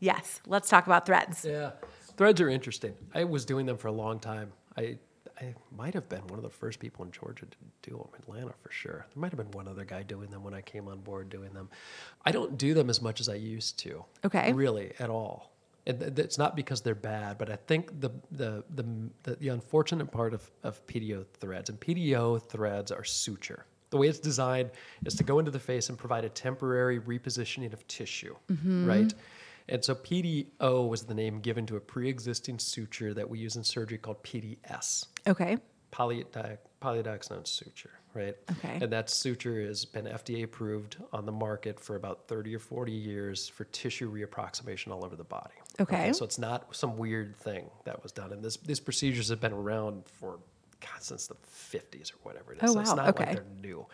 Yes, 0.00 0.40
let's 0.48 0.68
talk 0.68 0.86
about 0.86 1.06
threads. 1.06 1.44
Yeah, 1.48 1.70
threads 2.16 2.40
are 2.40 2.48
interesting. 2.48 2.94
I 3.14 3.22
was 3.22 3.44
doing 3.44 3.66
them 3.66 3.76
for 3.76 3.86
a 3.86 3.92
long 3.92 4.18
time. 4.18 4.50
I 4.76 4.98
I 5.40 5.54
might 5.76 5.94
have 5.94 6.08
been 6.08 6.26
one 6.28 6.38
of 6.38 6.42
the 6.42 6.50
first 6.50 6.78
people 6.78 7.04
in 7.04 7.10
Georgia 7.10 7.46
to 7.46 7.56
do 7.90 7.96
them. 7.96 8.08
Atlanta 8.18 8.52
for 8.62 8.70
sure. 8.70 9.06
There 9.14 9.20
might 9.20 9.32
have 9.32 9.38
been 9.38 9.50
one 9.50 9.68
other 9.68 9.84
guy 9.84 10.02
doing 10.02 10.30
them 10.30 10.42
when 10.42 10.54
I 10.54 10.60
came 10.60 10.88
on 10.88 11.00
board 11.00 11.28
doing 11.28 11.52
them. 11.52 11.68
I 12.24 12.32
don't 12.32 12.56
do 12.56 12.74
them 12.74 12.88
as 12.90 13.02
much 13.02 13.20
as 13.20 13.28
I 13.28 13.34
used 13.34 13.78
to. 13.80 14.04
Okay. 14.24 14.52
Really, 14.52 14.92
at 14.98 15.10
all. 15.10 15.52
And 15.86 15.98
th- 15.98 16.18
it's 16.18 16.38
not 16.38 16.56
because 16.56 16.80
they're 16.80 16.94
bad, 16.94 17.36
but 17.38 17.50
I 17.50 17.56
think 17.56 18.00
the 18.00 18.10
the 18.30 18.64
the 18.74 19.10
the, 19.22 19.36
the 19.36 19.48
unfortunate 19.48 20.10
part 20.10 20.32
of, 20.32 20.50
of 20.62 20.84
PDO 20.86 21.26
threads 21.40 21.68
and 21.68 21.78
PDO 21.78 22.42
threads 22.42 22.90
are 22.90 23.04
suture. 23.04 23.66
The 23.90 23.98
way 23.98 24.08
it's 24.08 24.18
designed 24.18 24.70
is 25.04 25.14
to 25.14 25.24
go 25.24 25.38
into 25.38 25.50
the 25.50 25.60
face 25.60 25.88
and 25.88 25.98
provide 25.98 26.24
a 26.24 26.28
temporary 26.28 26.98
repositioning 26.98 27.72
of 27.72 27.86
tissue, 27.86 28.34
mm-hmm. 28.50 28.86
right? 28.86 29.14
And 29.68 29.84
so 29.84 29.94
PDO 29.94 30.88
was 30.88 31.04
the 31.04 31.14
name 31.14 31.40
given 31.40 31.64
to 31.66 31.76
a 31.76 31.80
pre-existing 31.80 32.58
suture 32.58 33.14
that 33.14 33.28
we 33.28 33.38
use 33.38 33.56
in 33.56 33.64
surgery 33.64 33.98
called 33.98 34.22
PDS 34.22 35.06
Okay. 35.26 35.56
polydi- 35.90 36.58
polydioxanone 36.82 37.46
suture, 37.46 37.90
right? 38.12 38.36
Okay. 38.58 38.78
And 38.82 38.92
that 38.92 39.08
suture 39.08 39.62
has 39.62 39.86
been 39.86 40.04
FDA 40.04 40.42
approved 40.44 40.98
on 41.14 41.24
the 41.24 41.32
market 41.32 41.80
for 41.80 41.96
about 41.96 42.28
30 42.28 42.54
or 42.54 42.58
40 42.58 42.92
years 42.92 43.48
for 43.48 43.64
tissue 43.64 44.12
reapproximation 44.12 44.88
all 44.92 45.02
over 45.04 45.16
the 45.16 45.24
body. 45.24 45.54
Okay. 45.80 46.12
So 46.12 46.24
it's 46.26 46.38
not 46.38 46.76
some 46.76 46.98
weird 46.98 47.34
thing 47.36 47.70
that 47.84 48.02
was 48.02 48.12
done. 48.12 48.32
And 48.32 48.42
this, 48.44 48.58
these 48.58 48.80
procedures 48.80 49.30
have 49.30 49.40
been 49.40 49.54
around 49.54 50.04
for, 50.06 50.38
God, 50.80 51.00
since 51.02 51.26
the 51.26 51.36
50s 51.36 52.12
or 52.12 52.16
whatever 52.22 52.52
it 52.52 52.62
is. 52.62 52.70
Oh, 52.70 52.74
so 52.74 52.80
it's 52.80 52.94
not 52.94 53.08
Okay. 53.08 53.24
like 53.24 53.34
they're 53.36 53.46
new. 53.62 53.86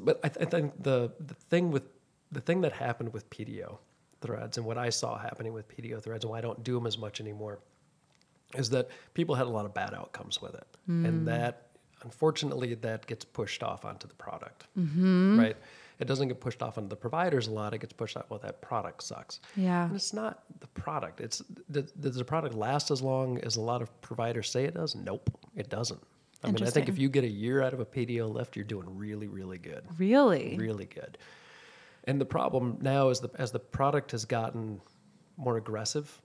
But 0.00 0.20
I, 0.22 0.28
th- 0.28 0.46
I 0.46 0.50
think 0.50 0.82
the, 0.82 1.10
the 1.20 1.34
thing 1.34 1.70
with 1.70 1.84
the 2.30 2.40
thing 2.40 2.62
that 2.62 2.72
happened 2.72 3.12
with 3.12 3.28
PDO 3.30 3.76
threads 4.22 4.56
and 4.56 4.66
what 4.66 4.78
I 4.78 4.88
saw 4.90 5.18
happening 5.18 5.52
with 5.52 5.68
PDO 5.68 6.02
threads 6.02 6.24
and 6.24 6.30
why 6.30 6.38
I 6.38 6.40
don't 6.40 6.62
do 6.64 6.74
them 6.74 6.86
as 6.86 6.96
much 6.96 7.20
anymore 7.20 7.58
is 8.54 8.70
that 8.70 8.88
people 9.14 9.34
had 9.34 9.46
a 9.46 9.50
lot 9.50 9.64
of 9.64 9.74
bad 9.74 9.94
outcomes 9.94 10.40
with 10.40 10.54
it, 10.54 10.66
mm. 10.88 11.06
and 11.06 11.26
that 11.26 11.68
unfortunately 12.02 12.74
that 12.74 13.06
gets 13.06 13.24
pushed 13.24 13.62
off 13.62 13.84
onto 13.84 14.06
the 14.06 14.14
product, 14.14 14.66
mm-hmm. 14.78 15.38
right? 15.38 15.56
It 15.98 16.06
doesn't 16.06 16.28
get 16.28 16.40
pushed 16.40 16.62
off 16.62 16.78
onto 16.78 16.88
the 16.88 16.96
providers 16.96 17.46
a 17.46 17.52
lot. 17.52 17.74
It 17.74 17.78
gets 17.78 17.92
pushed 17.92 18.16
off. 18.16 18.24
Well, 18.28 18.40
that 18.40 18.60
product 18.60 19.02
sucks. 19.04 19.40
Yeah. 19.56 19.84
and 19.86 19.94
it's 19.94 20.12
not 20.12 20.42
the 20.60 20.66
product. 20.68 21.20
It's 21.20 21.38
does, 21.70 21.92
does 21.92 22.16
the 22.16 22.24
product 22.24 22.54
last 22.54 22.90
as 22.90 23.00
long 23.02 23.38
as 23.38 23.56
a 23.56 23.60
lot 23.60 23.82
of 23.82 24.00
providers 24.00 24.50
say 24.50 24.64
it 24.64 24.74
does? 24.74 24.94
Nope, 24.94 25.30
it 25.54 25.68
doesn't. 25.68 26.02
I 26.44 26.50
mean, 26.50 26.64
I 26.64 26.70
think 26.70 26.88
if 26.88 26.98
you 26.98 27.08
get 27.08 27.22
a 27.22 27.28
year 27.28 27.62
out 27.62 27.72
of 27.72 27.78
a 27.78 27.84
PDO 27.84 28.32
lift, 28.32 28.56
you're 28.56 28.64
doing 28.64 28.98
really, 28.98 29.28
really 29.28 29.58
good 29.58 29.84
Really? 29.96 30.56
really 30.58 30.86
good. 30.86 31.16
And 32.04 32.20
the 32.20 32.26
problem 32.26 32.78
now 32.80 33.08
is 33.08 33.20
that 33.20 33.34
as 33.36 33.52
the 33.52 33.58
product 33.58 34.10
has 34.10 34.24
gotten 34.24 34.80
more 35.36 35.56
aggressive, 35.56 36.20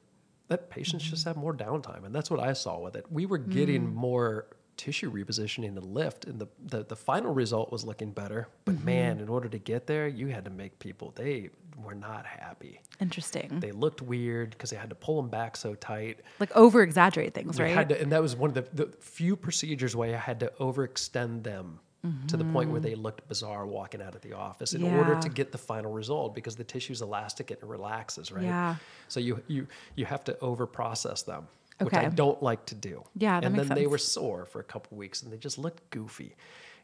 that 0.48 0.70
patients 0.70 1.04
just 1.04 1.22
mm-hmm. 1.22 1.30
have 1.30 1.38
more 1.38 1.54
downtime, 1.54 2.06
and 2.06 2.14
that's 2.14 2.32
what 2.32 2.40
I 2.40 2.54
saw 2.54 2.80
with 2.80 2.96
it. 2.96 3.06
We 3.12 3.26
were 3.26 3.38
getting 3.38 3.88
mm. 3.88 3.94
more 3.94 4.48
tissue 4.78 5.12
repositioning 5.12 5.76
and 5.76 5.84
lift, 5.84 6.26
and 6.26 6.40
the, 6.40 6.48
the 6.66 6.86
the 6.86 6.96
final 6.96 7.34
result 7.34 7.72
was 7.72 7.84
looking 7.84 8.12
better. 8.12 8.48
But 8.64 8.76
mm-hmm. 8.76 8.86
man, 8.86 9.20
in 9.20 9.28
order 9.28 9.50
to 9.50 9.58
get 9.58 9.88
there, 9.88 10.08
you 10.08 10.28
had 10.28 10.46
to 10.46 10.52
make 10.52 10.80
people 10.80 11.12
they 11.16 11.50
were 11.84 11.96
not 11.96 12.26
happy. 12.26 12.82
Interesting. 13.00 13.60
They 13.60 13.72
looked 13.72 14.02
weird 14.02 14.52
because 14.52 14.70
they 14.70 14.78
had 14.78 14.90
to 14.90 14.96
pull 14.96 15.22
them 15.22 15.30
back 15.30 15.56
so 15.56 15.76
tight. 15.76 16.22
like 16.40 16.56
over 16.56 16.82
exaggerate 16.82 17.34
things, 17.34 17.60
We 17.60 17.66
right? 17.66 17.76
had 17.76 17.90
to, 17.90 18.02
and 18.02 18.12
that 18.12 18.22
was 18.22 18.36
one 18.36 18.50
of 18.50 18.56
the, 18.56 18.86
the 18.86 18.92
few 19.00 19.36
procedures 19.36 19.96
where 19.96 20.16
I 20.16 20.18
had 20.18 20.40
to 20.40 20.52
overextend 20.60 21.44
them 21.44 21.80
to 22.28 22.38
the 22.38 22.46
point 22.46 22.70
where 22.70 22.80
they 22.80 22.96
looked 22.96 23.28
bizarre 23.28 23.66
walking 23.66 24.02
out 24.02 24.16
of 24.16 24.22
the 24.22 24.32
office 24.34 24.74
in 24.74 24.84
order 24.84 25.12
Mm-hmm. 25.12 25.20
To 25.22 25.30
get 25.30 25.52
the 25.52 25.58
final 25.58 25.92
result 25.92 26.36
because 26.36 26.56
the 26.56 26.64
tissue's 26.64 27.02
elastic 27.02 27.52
and 27.52 27.60
it 27.62 27.66
relaxes, 27.66 28.32
right? 28.32 28.44
Yeah. 28.44 28.76
So 29.08 29.20
you 29.20 29.44
you 29.48 29.68
you 29.96 30.06
have 30.06 30.24
to 30.26 30.34
overprocess 30.42 31.26
them, 31.26 31.48
which 31.80 31.94
I 31.94 32.06
don't 32.10 32.42
like 32.42 32.66
to 32.68 32.76
do. 32.76 33.04
Yeah, 33.16 33.40
and 33.44 33.56
then 33.56 33.68
they 33.70 33.88
were 33.88 33.98
sore 33.98 34.46
for 34.46 34.60
a 34.60 34.64
couple 34.64 34.98
weeks 34.98 35.24
and 35.24 35.32
they 35.32 35.38
just 35.38 35.58
looked 35.58 35.90
goofy. 35.90 36.36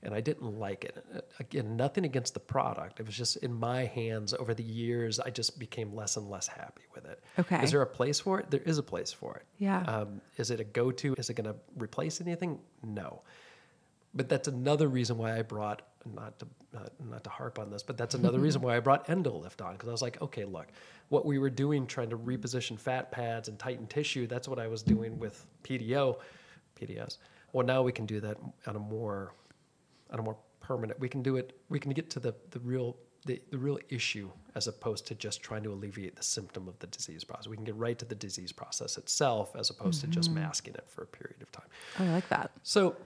And 0.06 0.14
I 0.14 0.20
didn't 0.20 0.60
like 0.60 0.84
it. 0.84 1.06
Again, 1.40 1.78
nothing 1.78 2.04
against 2.04 2.34
the 2.34 2.42
product. 2.42 3.00
It 3.00 3.06
was 3.06 3.16
just 3.16 3.38
in 3.38 3.54
my 3.54 3.86
hands 3.86 4.34
over 4.34 4.54
the 4.54 4.62
years, 4.62 5.18
I 5.18 5.30
just 5.30 5.58
became 5.58 5.96
less 5.96 6.18
and 6.18 6.30
less 6.30 6.46
happy 6.46 6.82
with 6.94 7.06
it. 7.06 7.24
Okay. 7.40 7.64
Is 7.64 7.72
there 7.72 7.82
a 7.82 7.88
place 7.88 8.20
for 8.20 8.38
it? 8.42 8.52
There 8.52 8.60
is 8.66 8.78
a 8.78 8.84
place 8.84 9.14
for 9.14 9.38
it. 9.38 9.46
Yeah. 9.60 9.82
Um, 9.84 10.20
is 10.36 10.52
it 10.52 10.60
a 10.60 10.66
go 10.66 10.92
to? 10.92 11.14
Is 11.18 11.30
it 11.30 11.36
going 11.36 11.46
to 11.54 11.56
replace 11.78 12.20
anything? 12.20 12.60
No. 12.84 13.22
But 14.16 14.30
that's 14.30 14.48
another 14.48 14.88
reason 14.88 15.18
why 15.18 15.38
I 15.38 15.42
brought 15.42 15.82
not 16.06 16.40
to 16.40 16.48
not, 16.74 16.92
not 17.04 17.24
to 17.24 17.30
harp 17.30 17.60
on 17.60 17.70
this, 17.70 17.84
but 17.84 17.98
that's 17.98 18.16
another 18.16 18.40
reason 18.40 18.62
why 18.64 18.76
I 18.76 18.80
brought 18.80 19.08
Endolift 19.08 19.66
on 19.66 19.74
because 19.74 19.90
I 19.90 19.92
was 19.92 20.02
like, 20.02 20.22
okay, 20.22 20.46
look, 20.46 20.68
what 21.10 21.26
we 21.26 21.38
were 21.38 21.50
doing 21.50 21.88
trying 21.88 22.10
to 22.10 22.18
reposition 22.18 22.80
fat 22.80 23.12
pads 23.12 23.48
and 23.48 23.58
tighten 23.58 23.88
tissue, 23.88 24.28
that's 24.28 24.48
what 24.48 24.60
I 24.60 24.68
was 24.68 24.84
doing 24.84 25.18
with 25.20 25.46
PDO, 25.64 26.18
PDS. 26.80 27.18
Well, 27.54 27.66
now 27.66 27.84
we 27.84 27.92
can 27.92 28.06
do 28.06 28.20
that 28.20 28.38
on 28.68 28.76
a 28.76 28.80
more 28.80 29.34
on 30.12 30.20
a 30.20 30.22
more 30.22 30.38
permanent. 30.60 31.00
We 31.00 31.10
can 31.10 31.22
do 31.22 31.38
it. 31.38 31.58
We 31.70 31.80
can 31.80 31.92
get 31.92 32.10
to 32.12 32.20
the 32.20 32.34
the 32.52 32.60
real 32.60 32.98
the, 33.26 33.42
the 33.52 33.58
real 33.58 33.80
issue 33.90 34.30
as 34.56 34.68
opposed 34.68 35.08
to 35.08 35.16
just 35.16 35.42
trying 35.42 35.64
to 35.64 35.72
alleviate 35.72 36.16
the 36.16 36.24
symptom 36.24 36.68
of 36.68 36.78
the 36.80 36.88
disease 36.88 37.24
process. 37.24 37.48
We 37.48 37.56
can 37.56 37.64
get 37.64 37.76
right 37.76 37.98
to 37.98 38.06
the 38.06 38.16
disease 38.16 38.52
process 38.52 38.98
itself 38.98 39.56
as 39.56 39.70
opposed 39.70 40.02
to 40.02 40.08
just 40.08 40.30
mm-hmm. 40.30 40.42
masking 40.42 40.74
it 40.76 40.84
for 40.88 41.04
a 41.04 41.08
period 41.08 41.42
of 41.42 41.52
time. 41.52 41.66
oh, 42.00 42.04
I 42.04 42.10
like 42.10 42.28
that. 42.30 42.52
So 42.64 42.98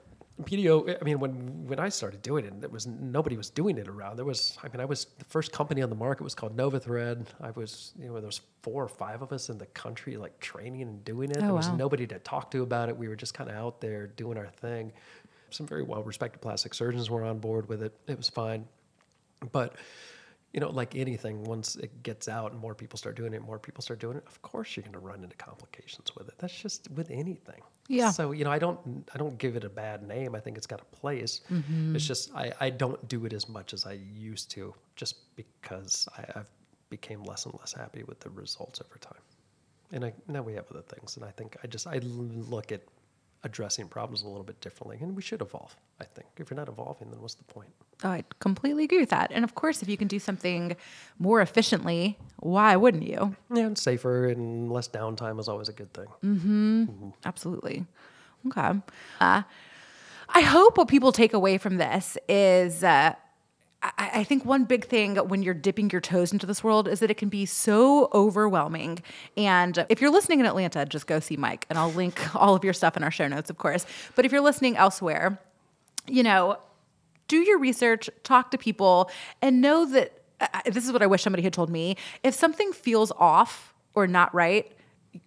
PDO, 0.43 0.97
I 1.01 1.03
mean, 1.03 1.19
when 1.19 1.65
when 1.67 1.79
I 1.79 1.89
started 1.89 2.21
doing 2.21 2.45
it, 2.45 2.61
there 2.61 2.69
was 2.69 2.85
nobody 2.85 3.35
was 3.35 3.49
doing 3.49 3.77
it 3.79 3.87
around. 3.87 4.17
There 4.17 4.25
was, 4.25 4.57
I 4.63 4.67
mean, 4.67 4.79
I 4.79 4.85
was 4.85 5.05
the 5.17 5.25
first 5.25 5.51
company 5.51 5.81
on 5.81 5.89
the 5.89 5.95
market 5.95 6.23
was 6.23 6.35
called 6.35 6.55
NovaThread. 6.55 7.25
I 7.41 7.51
was, 7.51 7.93
you 7.99 8.07
know, 8.07 8.13
there 8.15 8.27
was 8.27 8.41
four 8.61 8.83
or 8.83 8.87
five 8.87 9.23
of 9.23 9.33
us 9.33 9.49
in 9.49 9.57
the 9.57 9.65
country, 9.67 10.15
like 10.15 10.39
training 10.39 10.83
and 10.83 11.03
doing 11.03 11.31
it. 11.31 11.37
Oh, 11.37 11.41
there 11.41 11.53
was 11.53 11.69
wow. 11.69 11.77
nobody 11.77 12.05
to 12.07 12.19
talk 12.19 12.51
to 12.51 12.61
about 12.61 12.89
it. 12.89 12.97
We 12.97 13.07
were 13.07 13.15
just 13.15 13.33
kind 13.33 13.49
of 13.49 13.55
out 13.55 13.81
there 13.81 14.07
doing 14.07 14.37
our 14.37 14.47
thing. 14.47 14.93
Some 15.49 15.65
very 15.65 15.83
well 15.83 16.03
respected 16.03 16.39
plastic 16.39 16.75
surgeons 16.75 17.09
were 17.09 17.23
on 17.23 17.39
board 17.39 17.67
with 17.67 17.81
it. 17.81 17.93
It 18.05 18.17
was 18.17 18.29
fine, 18.29 18.65
but 19.51 19.75
you 20.53 20.59
know, 20.59 20.69
like 20.69 20.95
anything, 20.95 21.43
once 21.43 21.75
it 21.75 22.03
gets 22.03 22.27
out 22.27 22.51
and 22.51 22.59
more 22.59 22.73
people 22.73 22.97
start 22.97 23.15
doing 23.15 23.33
it, 23.33 23.41
more 23.41 23.59
people 23.59 23.81
start 23.81 23.99
doing 23.99 24.17
it. 24.17 24.23
Of 24.27 24.41
course, 24.41 24.75
you're 24.75 24.83
going 24.83 24.93
to 24.93 24.99
run 24.99 25.23
into 25.23 25.35
complications 25.35 26.15
with 26.15 26.29
it. 26.29 26.35
That's 26.39 26.57
just 26.57 26.89
with 26.91 27.11
anything. 27.11 27.61
Yeah. 27.87 28.11
So 28.11 28.31
you 28.31 28.43
know, 28.43 28.51
I 28.51 28.59
don't, 28.59 29.09
I 29.13 29.17
don't 29.17 29.37
give 29.37 29.55
it 29.55 29.63
a 29.63 29.69
bad 29.69 30.07
name. 30.07 30.35
I 30.35 30.39
think 30.39 30.57
it's 30.57 30.67
got 30.67 30.81
a 30.81 30.95
place. 30.95 31.41
Mm-hmm. 31.51 31.95
It's 31.95 32.05
just 32.05 32.33
I, 32.35 32.51
I 32.59 32.69
don't 32.69 33.07
do 33.07 33.25
it 33.25 33.33
as 33.33 33.47
much 33.47 33.73
as 33.73 33.85
I 33.85 33.93
used 33.93 34.49
to, 34.51 34.73
just 34.95 35.35
because 35.35 36.07
I, 36.17 36.39
I've 36.39 36.49
became 36.89 37.23
less 37.23 37.45
and 37.45 37.53
less 37.59 37.73
happy 37.73 38.03
with 38.03 38.19
the 38.19 38.29
results 38.29 38.81
over 38.81 38.97
time. 38.99 39.21
And 39.91 40.05
I, 40.05 40.13
now 40.27 40.41
we 40.41 40.53
have 40.53 40.65
other 40.69 40.81
things, 40.81 41.15
and 41.15 41.25
I 41.25 41.31
think 41.31 41.57
I 41.63 41.67
just 41.67 41.87
I 41.87 41.99
look 41.99 42.71
at 42.71 42.81
addressing 43.47 43.87
problems 43.87 44.21
a 44.21 44.27
little 44.27 44.43
bit 44.43 44.61
differently, 44.61 44.97
and 45.01 45.15
we 45.15 45.21
should 45.23 45.41
evolve. 45.41 45.75
I 45.99 46.03
think 46.03 46.27
if 46.37 46.49
you're 46.51 46.57
not 46.57 46.67
evolving, 46.69 47.09
then 47.09 47.19
what's 47.21 47.33
the 47.33 47.43
point? 47.45 47.69
Oh, 48.03 48.09
I 48.09 48.23
completely 48.39 48.83
agree 48.83 48.99
with 48.99 49.09
that. 49.09 49.31
And 49.33 49.43
of 49.43 49.55
course, 49.55 49.81
if 49.81 49.89
you 49.89 49.97
can 49.97 50.07
do 50.07 50.19
something 50.19 50.75
more 51.17 51.41
efficiently, 51.41 52.17
why 52.37 52.75
wouldn't 52.75 53.03
you? 53.03 53.35
Yeah, 53.51 53.63
and 53.65 53.77
safer 53.77 54.27
and 54.27 54.71
less 54.71 54.87
downtime 54.87 55.39
is 55.39 55.47
always 55.47 55.69
a 55.69 55.73
good 55.73 55.91
thing. 55.93 56.07
mm-hmm 56.23 57.09
Absolutely. 57.25 57.85
Okay. 58.47 58.79
Uh, 59.19 59.41
I 60.29 60.41
hope 60.41 60.77
what 60.77 60.87
people 60.87 61.11
take 61.11 61.33
away 61.33 61.57
from 61.57 61.77
this 61.77 62.17
is. 62.29 62.83
Uh, 62.83 63.15
I 63.83 64.09
I 64.15 64.23
think 64.23 64.45
one 64.45 64.63
big 64.65 64.85
thing 64.85 65.15
when 65.17 65.43
you're 65.43 65.53
dipping 65.53 65.89
your 65.91 66.01
toes 66.01 66.33
into 66.33 66.45
this 66.45 66.63
world 66.63 66.87
is 66.87 66.99
that 67.01 67.11
it 67.11 67.17
can 67.17 67.29
be 67.29 67.45
so 67.45 68.09
overwhelming. 68.13 68.99
And 69.35 69.85
if 69.89 70.01
you're 70.01 70.09
listening 70.11 70.39
in 70.39 70.45
Atlanta, 70.45 70.85
just 70.85 71.05
go 71.07 71.19
see 71.19 71.37
Mike, 71.37 71.65
and 71.69 71.77
I'll 71.77 71.91
link 71.91 72.19
all 72.35 72.55
of 72.55 72.63
your 72.63 72.73
stuff 72.73 72.97
in 72.97 73.03
our 73.03 73.11
show 73.11 73.27
notes, 73.27 73.49
of 73.49 73.57
course. 73.57 73.85
But 74.15 74.25
if 74.25 74.31
you're 74.31 74.41
listening 74.41 74.75
elsewhere, 74.77 75.39
you 76.07 76.23
know, 76.23 76.57
do 77.27 77.37
your 77.37 77.59
research, 77.59 78.09
talk 78.23 78.51
to 78.51 78.57
people, 78.57 79.11
and 79.41 79.61
know 79.61 79.85
that 79.85 80.13
uh, 80.39 80.47
this 80.65 80.85
is 80.85 80.91
what 80.91 81.01
I 81.03 81.07
wish 81.07 81.21
somebody 81.23 81.43
had 81.43 81.53
told 81.53 81.69
me. 81.69 81.97
If 82.23 82.33
something 82.33 82.71
feels 82.71 83.11
off 83.17 83.73
or 83.93 84.07
not 84.07 84.33
right, 84.33 84.71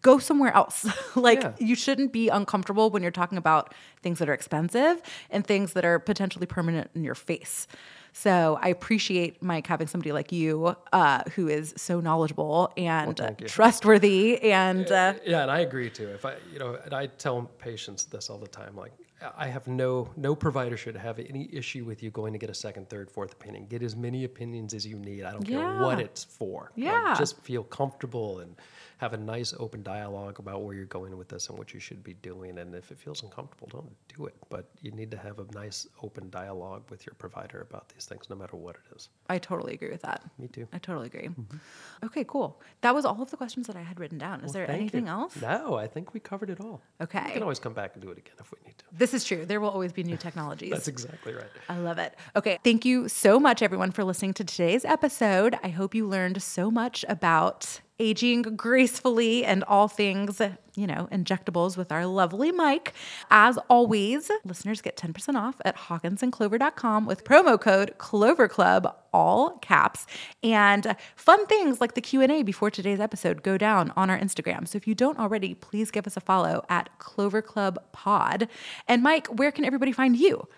go 0.03 0.19
somewhere 0.19 0.55
else. 0.55 0.87
like 1.17 1.43
Yeah. 1.43 1.53
you 1.59 1.75
shouldn't 1.75 2.13
be 2.13 2.29
uncomfortable 2.29 2.91
when 2.91 3.03
you're 3.03 3.11
talking 3.13 3.39
about 3.39 3.75
things 4.03 4.19
that 4.19 4.29
are 4.29 4.33
expensive 4.35 5.03
and 5.31 5.47
things 5.47 5.73
that 5.75 5.85
are 5.85 5.99
potentially 5.99 6.47
permanent 6.47 6.91
in 6.95 7.05
your 7.05 7.15
face. 7.15 7.67
So 8.13 8.59
I 8.61 8.69
appreciate 8.69 9.43
Mike 9.43 9.67
having 9.67 9.87
somebody 9.87 10.13
like 10.13 10.33
you 10.33 10.75
uh, 10.93 11.23
who 11.35 11.49
is 11.49 11.73
so 11.77 12.01
knowledgeable 12.01 12.73
and 12.77 13.19
you. 13.39 13.47
trustworthy 13.47 14.41
and 14.43 14.91
uh, 14.91 15.15
Yeah, 15.25 15.43
and 15.43 15.51
I 15.51 15.61
agree 15.61 15.91
too. 15.91 16.09
If 16.09 16.25
I, 16.25 16.35
you 16.53 16.59
know, 16.59 16.79
and 16.85 16.93
I 16.95 17.07
tell 17.07 17.43
patients 17.59 18.05
this 18.05 18.31
all 18.31 18.39
the 18.39 18.49
time. 18.49 18.77
Like, 18.77 18.93
I 19.37 19.49
have 19.49 19.67
no 19.69 20.09
no 20.17 20.35
provider 20.35 20.77
should 20.79 20.97
have 20.97 21.19
any 21.19 21.49
issue 21.53 21.85
with 21.85 22.03
you 22.03 22.11
going 22.11 22.33
to 22.33 22.39
get 22.39 22.49
a 22.51 22.55
second, 22.55 22.89
third, 22.89 23.11
fourth 23.11 23.33
opinion. 23.33 23.67
Get 23.67 23.83
as 23.83 23.95
many 23.95 24.25
opinions 24.25 24.73
as 24.75 24.87
you 24.87 24.97
need. 24.99 25.25
I 25.25 25.33
don't 25.33 25.45
care 25.47 25.79
what 25.83 26.01
it's 26.01 26.25
for. 26.25 26.73
Like, 26.77 26.85
Yeah. 26.87 27.15
just 27.19 27.39
feel 27.43 27.63
comfortable 27.65 28.41
and 28.41 28.57
have 29.01 29.15
a 29.15 29.17
nice 29.17 29.55
open 29.59 29.83
dialogue 29.83 30.39
about 30.41 30.63
where 30.63 30.75
you're 30.75 30.85
going 30.85 31.17
with 31.17 31.27
this 31.27 31.49
and 31.49 31.57
what 31.57 31.73
you 31.73 31.81
should 31.81 32.05
be 32.05 32.13
doing. 32.13 32.59
And 32.59 32.75
if 32.75 32.91
it 32.91 32.99
feels 32.99 33.23
uncomfortable, 33.23 33.67
don't 33.73 33.91
do 34.15 34.27
it. 34.27 34.35
But 34.51 34.69
you 34.83 34.91
need 34.91 35.11
to 35.13 35.17
have 35.17 35.39
a 35.39 35.47
nice 35.55 35.89
open 36.03 36.29
dialogue 36.29 36.83
with 36.91 37.07
your 37.07 37.15
provider 37.15 37.63
about 37.63 37.89
these 37.89 38.05
things, 38.05 38.29
no 38.29 38.37
matter 38.37 38.57
what 38.57 38.77
it 38.77 38.95
is. 38.95 39.09
I 39.31 39.39
totally 39.39 39.73
agree 39.73 39.91
with 39.91 40.03
that. 40.03 40.23
Me 40.39 40.49
too. 40.49 40.69
I 40.75 40.79
totally 40.79 41.07
agree. 41.07 41.29
Mm-hmm. 41.29 42.05
Okay, 42.05 42.25
cool. 42.29 42.61
That 42.83 42.95
was 42.95 43.07
all 43.07 43.23
of 43.23 43.31
the 43.31 43.39
questions 43.39 43.67
that 43.69 43.77
I 43.77 43.81
had 43.81 43.99
written 43.99 44.19
down. 44.19 44.45
Is 44.45 44.53
there 44.53 44.71
anything 44.71 45.07
you. 45.07 45.13
else? 45.13 45.35
No, 45.41 45.77
I 45.77 45.87
think 45.87 46.13
we 46.13 46.21
covered 46.21 46.51
it 46.51 46.61
all. 46.61 46.83
Okay. 47.01 47.25
We 47.25 47.33
can 47.33 47.43
always 47.43 47.59
come 47.59 47.73
back 47.73 47.93
and 47.95 48.03
do 48.03 48.11
it 48.11 48.19
again 48.19 48.35
if 48.39 48.53
we 48.53 48.59
need 48.67 48.77
to. 48.77 48.85
This 48.93 49.15
is 49.15 49.25
true. 49.25 49.47
There 49.47 49.63
will 49.63 49.71
always 49.71 49.95
be 49.95 50.03
new 50.03 50.19
technologies. 50.19 50.71
That's 50.73 50.89
exactly 50.89 51.33
right. 51.33 51.49
I 51.71 51.79
love 51.79 51.97
it. 51.97 52.17
Okay. 52.37 52.59
Thank 52.63 52.85
you 52.85 53.09
so 53.09 53.41
much, 53.41 53.63
everyone, 53.63 53.93
for 53.93 54.05
listening 54.05 54.35
to 54.35 54.45
today's 54.45 54.85
episode. 54.85 55.57
I 55.63 55.71
hope 55.71 55.95
you 55.95 56.07
learned 56.07 56.43
so 56.43 56.71
much 56.71 57.03
about 57.09 57.81
aging 58.01 58.43
gracefully 58.57 59.45
and 59.45 59.63
all 59.65 59.87
things, 59.87 60.41
you 60.75 60.87
know, 60.87 61.07
injectables 61.13 61.77
with 61.77 61.93
our 61.93 62.07
lovely 62.07 62.51
Mike. 62.51 62.95
As 63.31 63.59
always, 63.69 64.31
listeners 64.45 64.81
get 64.81 64.97
10% 64.97 65.35
off 65.37 65.61
at 65.65 65.77
hawkinsandclover.com 65.77 67.05
with 67.05 67.25
promo 67.25 67.61
code 67.61 67.99
Clover 67.99 68.49
Club, 68.49 68.97
all 69.13 69.59
caps. 69.59 70.07
And 70.43 70.97
fun 71.15 71.47
things 71.47 71.81
like 71.81 71.95
the 71.95 72.01
Q&A 72.01 72.43
before 72.43 72.71
today's 72.71 73.01
episode 73.01 73.43
go 73.43 73.59
down 73.59 73.93
on 73.95 74.09
our 74.09 74.19
Instagram. 74.19 74.67
So 74.67 74.77
if 74.77 74.89
you 74.89 74.95
don't 74.95 75.19
already, 75.19 75.55
please 75.55 75.91
give 75.91 76.07
us 76.07 76.17
a 76.17 76.21
follow 76.21 76.65
at 76.71 76.99
Clover 76.99 77.43
Club 77.43 77.79
Pod. 77.93 78.49
And 78.89 79.03
Mike, 79.03 79.27
where 79.27 79.53
can 79.53 79.67
everybody 79.67 79.93
find 79.93 80.17
you? 80.17 80.49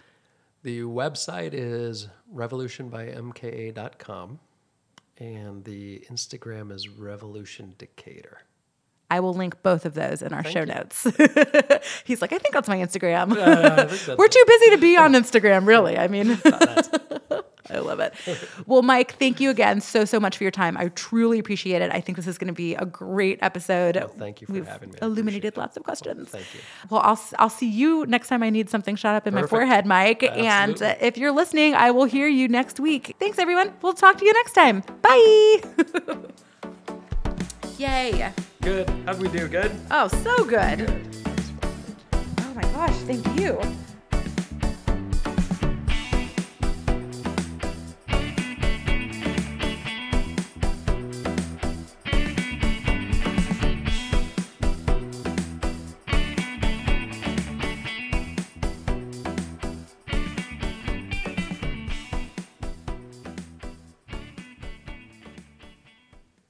The 0.62 0.82
website 0.82 1.55
is 1.55 2.06
revolutionbymka.com 2.32 4.39
and 5.23 5.65
the 5.65 6.05
Instagram 6.11 6.73
is 6.73 6.89
Revolution 6.89 7.74
Decatur. 7.78 8.39
I 9.09 9.20
will 9.20 9.35
link 9.35 9.62
both 9.62 9.85
of 9.85 9.94
those 9.94 10.20
in 10.20 10.32
our 10.32 10.43
show 10.43 10.61
you. 10.61 10.66
notes. 10.66 11.05
He's 12.05 12.20
like, 12.20 12.32
I 12.32 12.39
think 12.39 12.55
that's 12.55 12.69
my 12.69 12.78
Instagram. 12.78 13.35
Think 13.35 13.77
that's 13.77 14.09
We're 14.09 14.28
too 14.28 14.44
busy 14.47 14.70
to 14.70 14.78
be 14.78 14.97
on 14.97 15.12
Instagram, 15.12 15.66
really. 15.66 15.97
I 15.97 16.09
mean, 16.09 16.28
I 17.70 17.78
love 17.78 18.01
it. 18.01 18.14
Well, 18.66 18.82
Mike, 18.82 19.16
thank 19.18 19.40
you 19.40 19.51
again 19.51 19.80
so, 19.80 20.05
so 20.05 20.20
much 20.20 20.36
for 20.36 20.44
your 20.44 20.51
time. 20.51 20.76
I 20.76 20.89
truly 20.89 21.39
appreciate 21.39 21.82
it. 21.82 21.90
I 21.93 22.01
think 22.01 22.16
this 22.16 22.26
is 22.26 22.39
going 22.39 22.48
to 22.48 22.55
be 22.55 22.74
a 22.74 22.84
great 22.84 23.39
episode. 23.43 23.97
Well, 23.97 24.09
thank 24.09 24.40
you 24.40 24.47
for 24.47 24.52
We've 24.52 24.66
having 24.66 24.90
me. 24.90 24.98
I 25.02 25.05
illuminated 25.06 25.56
lots 25.56 25.76
of 25.76 25.82
questions. 25.82 26.28
Thank 26.28 26.47
you. 26.55 26.60
Well, 26.90 27.01
I'll, 27.05 27.20
I'll 27.39 27.51
see 27.51 27.68
you 27.68 28.06
next 28.06 28.28
time 28.28 28.43
I 28.43 28.51
need 28.51 28.70
something 28.70 28.97
shot 28.97 29.14
up 29.16 29.26
in 29.26 29.34
my 29.34 29.47
forehead, 29.47 29.84
Mike. 29.86 30.22
And 30.22 30.80
uh, 30.80 30.94
if 31.01 31.18
you're 31.18 31.32
listening, 31.32 31.74
I 31.74 31.90
will 31.90 32.05
hear 32.05 32.28
you 32.28 32.48
next 32.48 32.78
week. 32.80 33.16
Thanks, 33.18 33.39
everyone. 33.39 33.72
We'll 33.82 33.94
talk 33.94 34.18
to 34.18 34.24
you 34.24 34.32
next 34.32 34.52
time. 34.52 34.82
Bye. 35.02 35.62
Yay. 37.78 38.32
Good. 38.60 38.89
How'd 39.06 39.20
we 39.20 39.28
do? 39.28 39.48
Good? 39.48 39.72
Oh, 39.90 40.09
so 40.09 40.44
good. 40.44 40.89
Oh 42.40 42.55
my 42.55 42.62
gosh, 42.62 42.94
thank 43.01 43.26
you. 43.40 43.60